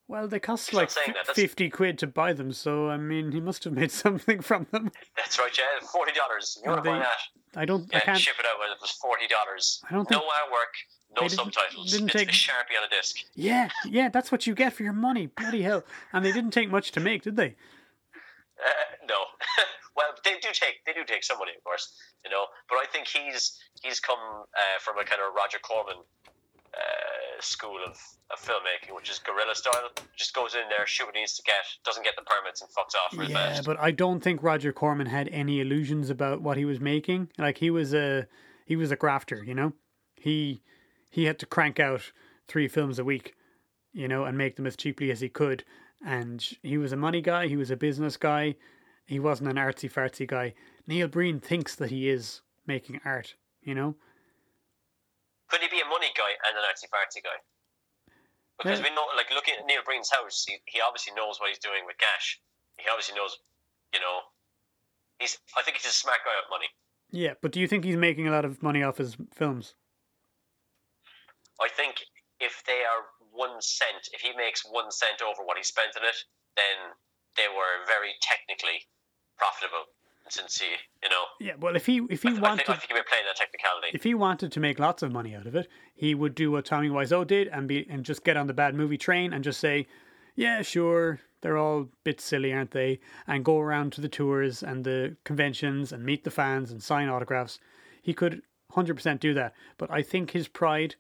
Well, 0.09 0.29
they 0.29 0.39
cost 0.39 0.73
like 0.73 0.91
fifty 1.35 1.69
quid 1.69 1.99
to 1.99 2.07
buy 2.07 2.33
them, 2.33 2.53
so 2.53 2.89
I 2.89 2.97
mean, 2.97 3.33
he 3.33 3.41
must 3.41 3.65
have 3.65 3.73
made 3.73 3.91
something 4.05 4.41
from 4.41 4.67
them. 4.71 4.93
That's 5.17 5.39
right, 5.39 5.57
yeah, 5.57 5.87
forty 5.87 6.13
dollars. 6.13 6.59
You 6.63 6.71
Well, 6.71 6.77
want 6.77 6.85
to 6.85 6.91
buy 6.91 6.99
that? 7.01 7.19
I 7.57 7.65
don't. 7.65 7.93
I 7.95 8.01
can't. 8.01 8.19
ship 8.21 8.37
it 8.39 8.45
out 8.47 8.57
it 8.71 8.81
was 8.81 8.91
forty 8.91 9.27
dollars. 9.27 9.81
I 9.89 9.95
don't 9.95 10.09
no 10.11 10.19
think- 10.21 10.31
artwork, 10.33 10.75
no 11.17 11.23
They 11.23 11.29
didn't- 11.29 11.39
subtitles. 11.55 11.91
didn't 11.91 12.09
it's 12.09 12.15
take- 12.15 12.29
a 12.29 12.33
sharpie 12.33 12.77
on 12.79 12.85
a 12.85 12.89
disc. 12.95 13.17
Yeah, 13.35 13.71
yeah, 13.87 14.09
that's 14.11 14.31
what 14.31 14.47
you 14.47 14.55
get 14.55 14.75
for 14.75 14.83
your 14.83 14.93
money. 14.93 15.27
Bloody 15.27 15.63
hell! 15.63 15.83
And 16.13 16.25
they 16.25 16.33
didn't 16.33 16.51
take 16.53 16.69
much 16.71 16.93
to 16.93 17.01
make, 17.01 17.23
did 17.23 17.37
they? 17.37 17.57
Uh, 18.59 18.69
no, 19.09 19.17
well, 19.97 20.07
they 20.25 20.35
do 20.41 20.49
take 20.53 20.85
they 20.87 20.93
do 20.93 21.05
take 21.05 21.25
some 21.25 21.39
money, 21.39 21.53
of 21.57 21.65
course, 21.65 21.93
you 22.25 22.31
know. 22.31 22.47
But 22.69 22.77
I 22.77 22.85
think 22.93 23.07
he's 23.09 23.59
he's 23.83 24.01
come 24.01 24.19
uh, 24.21 24.79
from 24.81 24.99
a 24.99 25.05
kind 25.05 25.21
of 25.27 25.35
Roger 25.35 25.59
Corman 25.59 25.97
uh, 26.77 27.41
school 27.41 27.79
of, 27.87 27.99
of 28.31 28.39
filmmaking, 28.39 28.95
which 28.95 29.11
is 29.11 29.19
guerrilla 29.19 29.55
style. 29.55 29.91
Just 30.17 30.35
goes 30.35 30.55
in 30.55 30.69
there, 30.69 30.87
shoot 30.87 31.07
what 31.07 31.15
he 31.15 31.23
needs 31.23 31.35
to 31.35 31.43
get, 31.43 31.65
doesn't 31.85 32.05
get 32.05 32.15
the 32.17 32.23
permits, 32.23 32.61
and 32.63 32.71
fucks 32.71 32.95
off 32.95 33.29
Yeah, 33.29 33.61
but 33.65 33.79
I 33.81 33.91
don't 33.91 34.21
think 34.21 34.43
Roger 34.43 34.73
Corman 34.73 35.07
had 35.07 35.29
any 35.29 35.61
illusions 35.61 36.11
about 36.11 36.43
what 36.43 36.57
he 36.57 36.65
was 36.65 36.81
making. 36.81 37.31
Like 37.39 37.59
he 37.59 37.71
was 37.71 37.95
a 37.95 38.27
he 38.65 38.77
was 38.77 38.91
a 38.91 38.97
grafter, 38.97 39.43
you 39.45 39.55
know. 39.55 39.73
He 40.17 40.63
he 41.11 41.25
had 41.25 41.39
to 41.39 41.47
crank 41.47 41.81
out 41.81 42.13
three 42.49 42.69
films 42.69 42.99
a 42.99 43.05
week, 43.05 43.35
you 43.93 44.09
know, 44.09 44.25
and 44.25 44.37
make 44.37 44.57
them 44.57 44.67
as 44.67 44.77
cheaply 44.77 45.11
as 45.11 45.21
he 45.21 45.29
could. 45.29 45.65
And 46.05 46.45
he 46.63 46.79
was 46.79 46.93
a 46.93 46.97
money 46.97 47.23
guy. 47.23 47.49
He 47.49 47.57
was 47.57 47.71
a 47.71 47.77
business 47.77 48.17
guy. 48.17 48.57
He 49.07 49.19
wasn't 49.19 49.51
an 49.51 49.57
artsy 49.57 49.91
fartsy 49.91 50.27
guy. 50.27 50.55
Neil 50.87 51.09
Breen 51.09 51.41
thinks 51.41 51.75
that 51.77 51.91
he 51.91 52.09
is 52.09 52.43
making 52.67 53.01
art, 53.05 53.35
you 53.63 53.75
know. 53.75 53.95
Could 55.49 55.63
he 55.63 55.69
be 55.69 55.81
a 55.81 55.87
money 55.87 56.11
guy 56.17 56.33
and 56.49 56.59
an 56.59 56.65
artsy 56.65 56.91
fartsy 56.91 57.23
guy? 57.23 57.39
Because 58.59 58.81
Yeah. 58.81 58.89
we 58.89 58.95
know, 58.95 59.07
like, 59.17 59.31
looking 59.31 59.55
at 59.55 59.67
Neil 59.67 59.83
Breen's 59.85 60.11
house, 60.11 60.45
he, 60.49 60.59
he 60.67 60.81
obviously 60.81 61.13
knows 61.15 61.39
what 61.39 61.51
he's 61.51 61.59
doing 61.59 61.85
with 61.85 61.99
cash. 61.99 62.41
He 62.79 62.89
obviously 62.89 63.15
knows, 63.15 63.39
you 63.93 64.01
know, 64.01 64.21
he's. 65.19 65.39
I 65.57 65.63
think 65.63 65.77
he's 65.77 65.91
a 65.91 65.95
smart 65.95 66.21
guy 66.25 66.33
with 66.41 66.51
money. 66.51 66.69
Yeah, 67.11 67.35
but 67.41 67.53
do 67.53 67.61
you 67.61 67.69
think 67.69 67.85
he's 67.85 67.97
making 67.97 68.27
a 68.27 68.33
lot 68.33 68.45
of 68.45 68.63
money 68.63 68.83
off 68.83 68.99
his 68.99 69.17
films? 69.33 69.75
I 71.61 71.69
think 71.69 72.05
if 72.41 72.63
they 72.67 72.85
are 72.85 73.09
one 73.31 73.61
cent, 73.61 74.09
if 74.13 74.21
he 74.21 74.37
makes 74.37 74.63
one 74.65 74.91
cent 74.91 75.23
over 75.23 75.45
what 75.45 75.57
he 75.57 75.63
spent 75.63 75.97
on 75.97 76.05
it, 76.05 76.17
then 76.57 76.93
they 77.37 77.49
were 77.49 77.85
very 77.87 78.13
technically 78.21 78.85
profitable. 79.39 79.85
Since 80.29 80.61
he, 80.61 80.67
you 81.03 81.09
know, 81.09 81.25
Yeah, 81.41 81.55
well, 81.59 81.77
if 81.77 81.87
he 81.87 81.99
if 82.11 82.23
he 82.23 82.29
I, 82.29 82.33
think, 82.33 82.43
wanted 82.43 82.69
I 82.69 82.73
think 82.75 82.89
he 82.89 82.95
may 82.95 83.03
play 83.09 83.19
that 83.27 83.37
technicality. 83.37 83.89
if 83.95 84.03
he 84.03 84.15
wanted 84.15 84.51
to 84.53 84.61
make 84.61 84.79
lots 84.79 85.03
of 85.03 85.13
money 85.13 85.35
out 85.35 85.47
of 85.47 85.55
it, 85.55 85.69
he 85.95 86.15
would 86.15 86.35
do 86.35 86.51
what 86.51 86.65
Tommy 86.65 86.89
Wiseau 86.89 87.25
did 87.27 87.49
and 87.49 87.69
be 87.69 87.87
and 87.89 88.05
just 88.05 88.25
get 88.25 88.37
on 88.37 88.47
the 88.47 88.53
bad 88.55 88.75
movie 88.75 88.99
train 88.99 89.33
and 89.33 89.45
just 89.45 89.61
say, 89.61 89.87
"Yeah, 90.35 90.63
sure, 90.63 91.21
they're 91.43 91.57
all 91.57 91.81
a 91.83 91.89
bit 92.03 92.21
silly, 92.21 92.53
aren't 92.53 92.73
they?" 92.73 92.99
and 93.27 93.45
go 93.45 93.61
around 93.61 93.93
to 93.93 94.01
the 94.01 94.09
tours 94.09 94.63
and 94.63 94.85
the 94.85 95.17
conventions 95.25 95.93
and 95.93 96.05
meet 96.05 96.25
the 96.25 96.31
fans 96.31 96.71
and 96.73 96.83
sign 96.83 97.09
autographs. 97.09 97.61
He 98.03 98.13
could 98.13 98.43
100% 98.73 99.21
do 99.21 99.33
that, 99.35 99.55
but 99.79 99.91
I 99.91 100.03
think 100.03 100.33
his 100.33 100.49
pride 100.49 100.97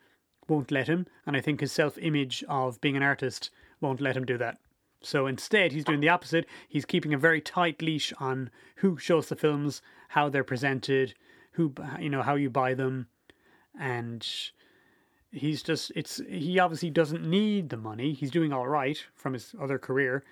won't 0.48 0.70
let 0.70 0.86
him, 0.86 1.06
and 1.26 1.36
I 1.36 1.40
think 1.40 1.58
his 1.60 1.72
self-image 1.72 2.44
of 2.48 2.80
being 2.80 2.96
an 2.96 3.02
artist 3.02 3.50
won't 3.80 4.00
let 4.00 4.16
him 4.16 4.24
do 4.24 4.38
that. 4.38 4.58
So 5.02 5.26
instead, 5.26 5.72
he's 5.72 5.84
doing 5.84 6.00
the 6.00 6.08
opposite. 6.08 6.46
He's 6.68 6.84
keeping 6.84 7.14
a 7.14 7.18
very 7.18 7.40
tight 7.40 7.80
leash 7.80 8.12
on 8.18 8.50
who 8.76 8.98
shows 8.98 9.28
the 9.28 9.36
films, 9.36 9.82
how 10.08 10.28
they're 10.28 10.42
presented, 10.42 11.14
who 11.52 11.72
you 12.00 12.10
know 12.10 12.22
how 12.22 12.34
you 12.34 12.50
buy 12.50 12.74
them, 12.74 13.06
and 13.78 14.26
he's 15.30 15.62
just 15.62 15.92
it's 15.94 16.20
he 16.28 16.58
obviously 16.58 16.90
doesn't 16.90 17.24
need 17.24 17.68
the 17.68 17.76
money. 17.76 18.14
He's 18.14 18.30
doing 18.30 18.52
all 18.52 18.66
right 18.66 19.02
from 19.14 19.34
his 19.34 19.54
other 19.60 19.78
career, 19.78 20.24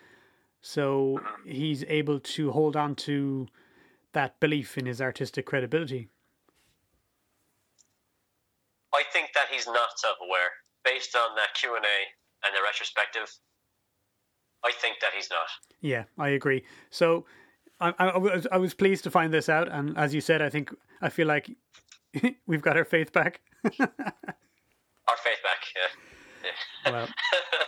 so 0.61 1.21
he's 1.47 1.85
able 1.85 2.19
to 2.21 2.51
hold 2.51 2.75
on 2.75 2.95
to 2.97 3.49
that 4.13 4.41
belief 4.41 4.77
in 4.79 4.87
his 4.87 5.01
artistic 5.01 5.47
credibility. 5.47 6.09
I 8.93 9.03
think 9.13 9.31
that 9.35 9.47
he's 9.51 9.67
not 9.67 9.99
self-aware 9.99 10.51
based 10.85 11.17
on 11.17 11.37
that 11.37 11.55
Q 11.55 11.77
and 11.77 11.85
A 11.85 12.47
and 12.47 12.57
the 12.57 12.63
retrospective. 12.63 13.33
I 14.65 14.73
think 14.73 14.97
that 15.01 15.11
he's 15.15 15.29
not. 15.31 15.47
Yeah, 15.81 16.05
I 16.19 16.31
agree. 16.31 16.65
So 16.91 17.27
I, 17.81 17.95
I, 17.99 18.07
I 18.09 18.19
was 18.19 18.47
I 18.51 18.57
was 18.57 18.75
pleased 18.75 19.05
to 19.05 19.11
find 19.11 19.33
this 19.33 19.49
out, 19.49 19.69
and 19.71 19.97
as 19.99 20.15
you 20.15 20.21
said, 20.21 20.41
I 20.43 20.49
think 20.49 20.75
I 21.03 21.09
feel 21.09 21.27
like 21.27 21.51
we've 22.47 22.63
got 22.63 22.77
our 22.77 22.85
faith 22.85 23.13
back. 23.13 23.41
Our 25.07 25.17
faith 25.23 25.39
back. 25.43 26.51
Yeah. 26.85 26.93
Well, 26.93 27.09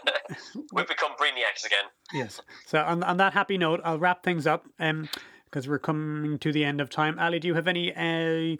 We've 0.72 0.88
become 0.88 1.10
brainiacs 1.20 1.66
again. 1.66 1.84
yes. 2.14 2.40
So 2.64 2.78
on 2.78 3.02
on 3.02 3.18
that 3.18 3.34
happy 3.34 3.58
note, 3.58 3.80
I'll 3.84 3.98
wrap 3.98 4.22
things 4.22 4.46
up. 4.46 4.64
Um, 4.78 5.08
because 5.44 5.68
we're 5.68 5.78
coming 5.78 6.38
to 6.40 6.52
the 6.52 6.64
end 6.64 6.80
of 6.80 6.90
time. 6.90 7.18
Ali, 7.18 7.38
do 7.38 7.48
you 7.48 7.54
have 7.54 7.68
any 7.68 7.94
uh, 7.94 8.56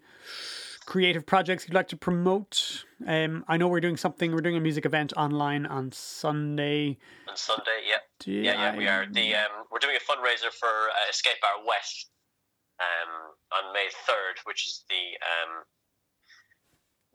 creative 0.86 1.26
projects 1.26 1.66
you'd 1.66 1.74
like 1.74 1.88
to 1.88 1.96
promote? 1.96 2.84
Um, 3.06 3.44
I 3.48 3.56
know 3.56 3.68
we're 3.68 3.80
doing 3.80 3.96
something. 3.96 4.32
We're 4.32 4.40
doing 4.40 4.56
a 4.56 4.60
music 4.60 4.86
event 4.86 5.12
online 5.16 5.66
on 5.66 5.92
Sunday. 5.92 6.96
On 7.28 7.36
Sunday, 7.36 7.82
yeah. 7.86 8.00
Yeah, 8.24 8.52
yeah, 8.54 8.76
we 8.76 8.88
are. 8.88 9.06
The 9.10 9.34
um, 9.34 9.68
we're 9.70 9.78
doing 9.78 9.96
a 9.96 10.00
fundraiser 10.00 10.50
for 10.50 10.70
uh, 10.70 11.10
Escape 11.10 11.36
Bar 11.42 11.66
West 11.66 12.08
um, 12.80 13.36
on 13.52 13.74
May 13.74 13.88
third, 14.06 14.40
which 14.44 14.66
is 14.66 14.84
the 14.88 15.20
um, 15.20 15.64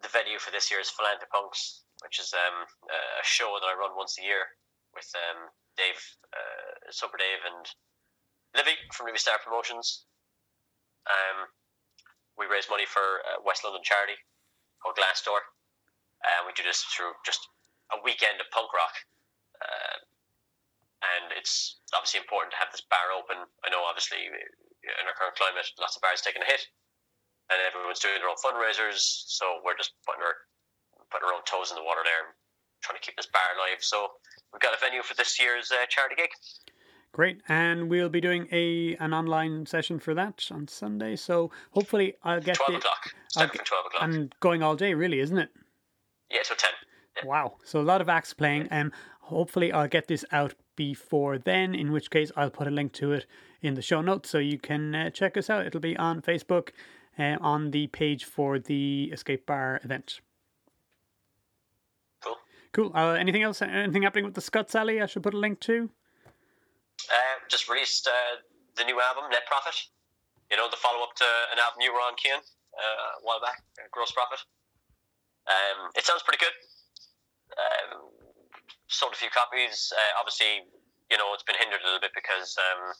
the 0.03 0.09
venue 0.09 0.37
for 0.37 0.51
this 0.51 0.69
year's 0.69 0.91
Philanthropunks, 0.93 1.81
which 2.03 2.19
is 2.19 2.33
um, 2.33 2.65
a 2.89 3.25
show 3.25 3.57
that 3.59 3.65
I 3.65 3.73
run 3.73 3.97
once 3.97 4.17
a 4.19 4.23
year 4.23 4.45
with 4.93 5.09
um, 5.15 5.49
Dave, 5.77 5.97
uh, 6.33 6.91
Super 6.91 7.17
Dave, 7.17 7.41
and 7.49 7.65
Livy 8.55 8.77
from 8.93 9.07
Livy 9.07 9.17
Star 9.17 9.37
Promotions. 9.43 10.05
Um, 11.09 11.49
we 12.41 12.49
raise 12.49 12.65
money 12.73 12.89
for 12.89 13.21
uh, 13.29 13.37
West 13.45 13.61
London 13.61 13.85
charity 13.85 14.17
called 14.81 14.97
Glass 14.97 15.21
Door. 15.21 15.45
Uh, 16.25 16.41
we 16.49 16.57
do 16.57 16.65
this 16.65 16.81
through 16.89 17.13
just 17.21 17.45
a 17.93 18.01
weekend 18.01 18.41
of 18.41 18.49
punk 18.49 18.73
rock. 18.73 18.97
Uh, 19.61 19.97
and 21.05 21.37
it's 21.37 21.77
obviously 21.93 22.17
important 22.17 22.49
to 22.53 22.57
have 22.57 22.73
this 22.73 22.81
bar 22.89 23.13
open. 23.13 23.45
I 23.61 23.69
know, 23.69 23.85
obviously, 23.85 24.25
in 24.25 25.05
our 25.05 25.13
current 25.13 25.37
climate, 25.37 25.69
lots 25.77 25.93
of 25.93 26.01
bars 26.01 26.25
taking 26.25 26.41
a 26.41 26.49
hit, 26.49 26.65
and 27.53 27.61
everyone's 27.61 28.01
doing 28.01 28.17
their 28.17 28.29
own 28.29 28.41
fundraisers. 28.41 29.01
So 29.29 29.61
we're 29.61 29.77
just 29.77 29.93
putting 30.05 30.25
our 30.25 30.49
putting 31.13 31.29
our 31.29 31.35
own 31.37 31.45
toes 31.45 31.69
in 31.69 31.77
the 31.77 31.85
water 31.85 32.01
there, 32.05 32.25
and 32.25 32.33
trying 32.81 32.97
to 32.97 33.05
keep 33.05 33.17
this 33.17 33.29
bar 33.29 33.53
alive. 33.57 33.81
So 33.85 34.17
we've 34.53 34.61
got 34.61 34.77
a 34.77 34.81
venue 34.81 35.05
for 35.05 35.13
this 35.13 35.37
year's 35.41 35.69
uh, 35.69 35.85
charity 35.89 36.17
gig. 36.17 36.33
Great, 37.13 37.41
and 37.49 37.89
we'll 37.89 38.07
be 38.09 38.21
doing 38.21 38.47
a 38.53 38.95
an 38.95 39.13
online 39.13 39.65
session 39.65 39.99
for 39.99 40.13
that 40.13 40.47
on 40.49 40.67
Sunday. 40.69 41.17
So 41.17 41.51
hopefully 41.71 42.15
I'll 42.23 42.39
get 42.39 42.55
Twelve 42.55 42.71
the. 42.71 42.77
o'clock. 42.77 43.13
From 43.33 43.49
twelve 43.65 43.85
o'clock. 43.87 44.03
and 44.03 44.33
going 44.39 44.63
all 44.63 44.75
day, 44.77 44.93
really, 44.93 45.19
isn't 45.19 45.37
it? 45.37 45.49
yeah, 46.29 46.39
so 46.43 46.55
ten. 46.55 46.71
Wow. 47.25 47.55
So 47.65 47.81
a 47.81 47.83
lot 47.83 47.99
of 48.01 48.07
acts 48.07 48.33
playing. 48.33 48.69
Um, 48.71 48.93
hopefully 49.19 49.73
I'll 49.73 49.89
get 49.89 50.07
this 50.07 50.23
out 50.31 50.53
before 50.77 51.37
then, 51.37 51.75
in 51.75 51.91
which 51.91 52.09
case 52.09 52.31
I'll 52.37 52.49
put 52.49 52.67
a 52.67 52.71
link 52.71 52.93
to 52.93 53.11
it 53.11 53.25
in 53.61 53.73
the 53.73 53.81
show 53.81 54.01
notes 54.01 54.29
so 54.29 54.37
you 54.39 54.57
can 54.57 54.95
uh, 54.95 55.09
check 55.09 55.35
us 55.35 55.49
out. 55.49 55.65
It'll 55.65 55.81
be 55.81 55.97
on 55.97 56.21
Facebook, 56.21 56.69
uh, 57.19 57.35
on 57.41 57.71
the 57.71 57.87
page 57.87 58.23
for 58.23 58.57
the 58.57 59.09
Escape 59.11 59.45
Bar 59.45 59.81
event. 59.83 60.21
Cool. 62.23 62.37
Cool. 62.71 62.91
Uh, 62.95 63.11
anything 63.13 63.43
else? 63.43 63.61
Anything 63.61 64.03
happening 64.03 64.25
with 64.25 64.35
the 64.35 64.41
Scuts 64.41 64.73
Alley? 64.75 65.01
I 65.01 65.05
should 65.07 65.23
put 65.23 65.33
a 65.33 65.37
link 65.37 65.59
to. 65.61 65.89
Uh, 67.09 67.41
just 67.49 67.69
released 67.71 68.05
uh, 68.05 68.43
the 68.77 68.85
new 68.85 68.99
album, 69.01 69.29
Net 69.31 69.47
Profit. 69.47 69.75
You 70.51 70.59
know, 70.59 70.67
the 70.67 70.77
follow 70.77 71.01
up 71.01 71.15
to 71.15 71.27
an 71.51 71.59
album 71.63 71.79
you 71.79 71.95
were 71.95 72.03
on, 72.03 72.19
Cian, 72.19 72.37
uh, 72.39 73.19
a 73.19 73.23
while 73.23 73.39
back, 73.39 73.63
uh, 73.79 73.87
Gross 73.89 74.11
Profit. 74.11 74.43
Um, 75.47 75.89
it 75.95 76.03
sounds 76.03 76.21
pretty 76.21 76.43
good. 76.43 76.53
Um, 77.55 78.11
sold 78.91 79.15
a 79.15 79.19
few 79.19 79.31
copies. 79.31 79.95
Uh, 79.95 80.19
obviously, 80.19 80.67
you 81.07 81.17
know, 81.17 81.31
it's 81.33 81.47
been 81.47 81.57
hindered 81.57 81.81
a 81.81 81.87
little 81.87 82.03
bit 82.03 82.11
because 82.11 82.55
um, 82.59 82.91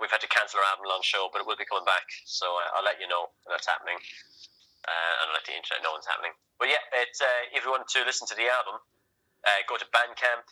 we've 0.00 0.12
had 0.12 0.24
to 0.24 0.30
cancel 0.32 0.60
our 0.60 0.66
album 0.72 0.88
launch 0.88 1.04
show, 1.04 1.28
but 1.28 1.44
it 1.44 1.46
will 1.46 1.60
be 1.60 1.68
coming 1.68 1.84
back. 1.84 2.08
So 2.24 2.48
uh, 2.48 2.76
I'll 2.80 2.84
let 2.84 2.96
you 2.96 3.06
know 3.06 3.28
when 3.44 3.52
that's 3.52 3.68
happening. 3.68 4.00
And 4.88 5.28
I'll 5.28 5.36
let 5.36 5.44
the 5.44 5.52
internet 5.52 5.84
know 5.84 5.92
when 5.92 6.00
it's 6.00 6.08
happening. 6.08 6.32
But 6.56 6.72
yeah, 6.72 6.80
it's, 6.96 7.20
if 7.52 7.60
you 7.60 7.68
want 7.68 7.84
to 7.92 8.00
listen 8.08 8.24
to 8.32 8.36
the 8.36 8.48
album, 8.48 8.80
go 9.68 9.76
to 9.76 9.84
Bandcamp 9.92 10.48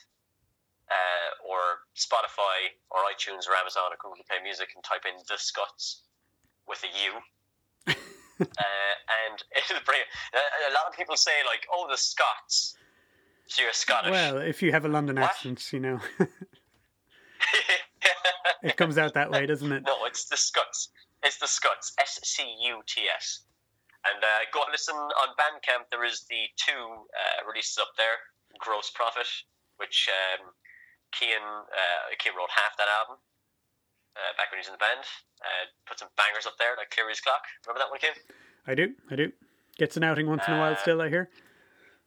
uh, 0.90 1.30
or 1.42 1.86
Spotify 1.96 2.74
or 2.90 3.02
iTunes 3.10 3.48
or 3.48 3.54
Amazon 3.58 3.90
or 3.92 3.98
Google 4.00 4.24
Play 4.28 4.42
Music 4.42 4.68
and 4.74 4.84
type 4.84 5.04
in 5.06 5.16
The 5.28 5.38
Scuts 5.38 6.02
with 6.68 6.82
a 6.84 6.90
U. 6.90 7.12
uh, 8.40 8.94
and 9.26 9.42
it'll 9.56 9.82
bring 9.84 10.00
uh, 10.34 10.70
a 10.70 10.72
lot 10.74 10.86
of 10.88 10.94
people 10.96 11.16
say 11.16 11.32
like, 11.46 11.66
"Oh, 11.72 11.86
the 11.90 11.96
Scots." 11.96 12.76
So 13.48 13.62
you're 13.62 13.72
Scottish. 13.72 14.10
Well, 14.10 14.38
if 14.38 14.62
you 14.62 14.72
have 14.72 14.84
a 14.84 14.88
London 14.88 15.16
What? 15.16 15.30
accent, 15.30 15.72
you 15.72 15.78
know, 15.78 16.00
it 18.62 18.76
comes 18.76 18.98
out 18.98 19.14
that 19.14 19.30
way, 19.30 19.46
doesn't 19.46 19.70
it? 19.70 19.84
no, 19.86 20.04
it's 20.04 20.26
the 20.26 20.36
Scuts. 20.36 20.90
It's 21.22 21.38
the 21.38 21.46
Scuts. 21.46 21.92
S 22.00 22.18
C 22.24 22.42
U 22.42 22.82
T 22.86 23.02
S. 23.14 23.42
And 24.06 24.22
uh, 24.22 24.46
go 24.52 24.62
and 24.62 24.70
listen 24.70 24.94
on 24.94 25.28
Bandcamp. 25.38 25.90
There 25.90 26.04
is 26.04 26.26
the 26.30 26.46
two 26.56 26.78
uh, 26.78 27.46
releases 27.46 27.78
up 27.78 27.90
there. 27.96 28.18
Gross 28.58 28.90
Profit, 28.94 29.26
which 29.76 30.08
um, 30.08 30.46
Cian 31.14 31.42
uh, 31.42 32.34
wrote 32.36 32.52
half 32.52 32.76
that 32.76 32.88
album 32.88 33.16
uh, 34.16 34.32
back 34.36 34.50
when 34.50 34.58
he 34.58 34.62
was 34.64 34.70
in 34.70 34.76
the 34.76 34.82
band. 34.82 35.04
Uh, 35.40 35.68
put 35.86 35.98
some 35.98 36.08
bangers 36.16 36.46
up 36.46 36.56
there, 36.58 36.74
like 36.76 36.90
Clear 36.90 37.08
as 37.10 37.20
Clock. 37.20 37.42
Remember 37.66 37.80
that 37.84 37.90
one, 37.90 38.00
Cian? 38.00 38.16
I 38.66 38.74
do, 38.74 38.94
I 39.10 39.16
do. 39.16 39.32
Gets 39.78 39.96
an 39.96 40.04
outing 40.04 40.26
once 40.26 40.42
in 40.48 40.54
a 40.54 40.58
while 40.58 40.72
Uh, 40.72 40.76
still, 40.80 41.00
I 41.00 41.08
hear. 41.08 41.28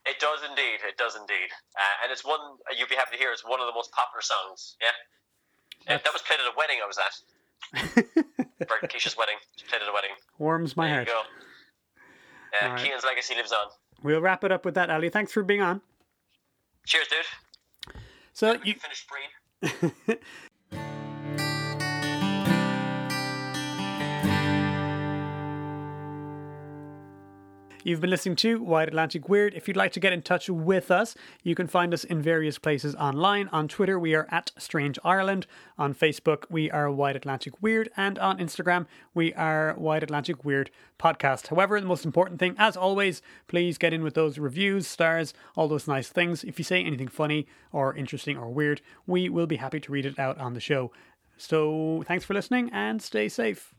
It 0.05 0.19
does 0.19 0.39
indeed. 0.47 0.79
It 0.87 0.97
does 0.97 1.15
indeed. 1.15 1.49
Uh, 1.75 2.03
and 2.03 2.11
it's 2.11 2.25
one 2.25 2.39
you'll 2.77 2.87
be 2.89 2.95
happy 2.95 3.15
to 3.15 3.21
hear. 3.21 3.31
It's 3.31 3.45
one 3.45 3.59
of 3.59 3.67
the 3.67 3.73
most 3.73 3.91
popular 3.91 4.21
songs. 4.21 4.75
Yeah. 4.81 5.95
Uh, 5.95 5.99
that 6.03 6.13
was 6.13 6.21
played 6.23 6.39
at 6.39 6.47
a 6.47 6.55
wedding 6.57 6.77
I 6.81 6.87
was 6.87 6.97
at. 6.97 7.13
Bert 8.67 8.81
and 8.81 8.89
Keisha's 8.91 9.17
wedding. 9.17 9.35
It's 9.53 9.63
played 9.63 9.81
at 9.81 9.87
a 9.87 9.93
wedding. 9.93 10.11
Warms 10.37 10.75
my 10.75 10.87
there 10.87 10.95
heart. 10.95 11.07
you 11.07 11.13
go. 11.13 12.67
Uh, 12.67 12.73
right. 12.73 13.03
Legacy 13.05 13.35
lives 13.35 13.51
on. 13.51 13.67
We'll 14.01 14.21
wrap 14.21 14.43
it 14.43 14.51
up 14.51 14.65
with 14.65 14.73
that, 14.75 14.89
Ali. 14.89 15.09
Thanks 15.09 15.31
for 15.31 15.43
being 15.43 15.61
on. 15.61 15.81
Cheers, 16.85 17.07
dude. 17.07 17.19
So 18.33 18.53
you, 18.63 18.73
can 18.75 18.81
finish 18.81 19.05
You've 27.89 28.01
been 28.01 28.11
listening 28.11 28.35
to 28.35 28.61
Wide 28.61 28.87
Atlantic 28.87 29.27
Weird. 29.27 29.55
If 29.55 29.67
you'd 29.67 29.75
like 29.75 29.91
to 29.93 29.99
get 29.99 30.13
in 30.13 30.21
touch 30.21 30.47
with 30.47 30.91
us, 30.91 31.15
you 31.41 31.55
can 31.55 31.65
find 31.65 31.91
us 31.91 32.03
in 32.03 32.21
various 32.21 32.59
places 32.59 32.93
online. 32.93 33.47
On 33.47 33.67
Twitter, 33.67 33.97
we 33.97 34.13
are 34.13 34.27
at 34.29 34.51
Strange 34.59 34.99
Ireland. 35.03 35.47
On 35.75 35.95
Facebook, 35.95 36.43
we 36.51 36.69
are 36.69 36.91
Wide 36.91 37.15
Atlantic 37.15 37.59
Weird. 37.63 37.89
And 37.97 38.19
on 38.19 38.37
Instagram, 38.37 38.85
we 39.15 39.33
are 39.33 39.73
Wide 39.75 40.03
Atlantic 40.03 40.45
Weird 40.45 40.69
Podcast. 40.99 41.47
However, 41.47 41.81
the 41.81 41.87
most 41.87 42.05
important 42.05 42.39
thing, 42.39 42.53
as 42.59 42.77
always, 42.77 43.23
please 43.47 43.79
get 43.79 43.91
in 43.91 44.03
with 44.03 44.13
those 44.13 44.37
reviews, 44.37 44.85
stars, 44.85 45.33
all 45.55 45.67
those 45.67 45.87
nice 45.87 46.09
things. 46.09 46.43
If 46.43 46.59
you 46.59 46.63
say 46.63 46.83
anything 46.83 47.07
funny 47.07 47.47
or 47.71 47.95
interesting 47.95 48.37
or 48.37 48.51
weird, 48.51 48.83
we 49.07 49.29
will 49.29 49.47
be 49.47 49.55
happy 49.55 49.79
to 49.79 49.91
read 49.91 50.05
it 50.05 50.19
out 50.19 50.37
on 50.37 50.53
the 50.53 50.59
show. 50.59 50.91
So 51.37 52.03
thanks 52.05 52.23
for 52.23 52.35
listening 52.35 52.69
and 52.71 53.01
stay 53.01 53.29
safe. 53.29 53.73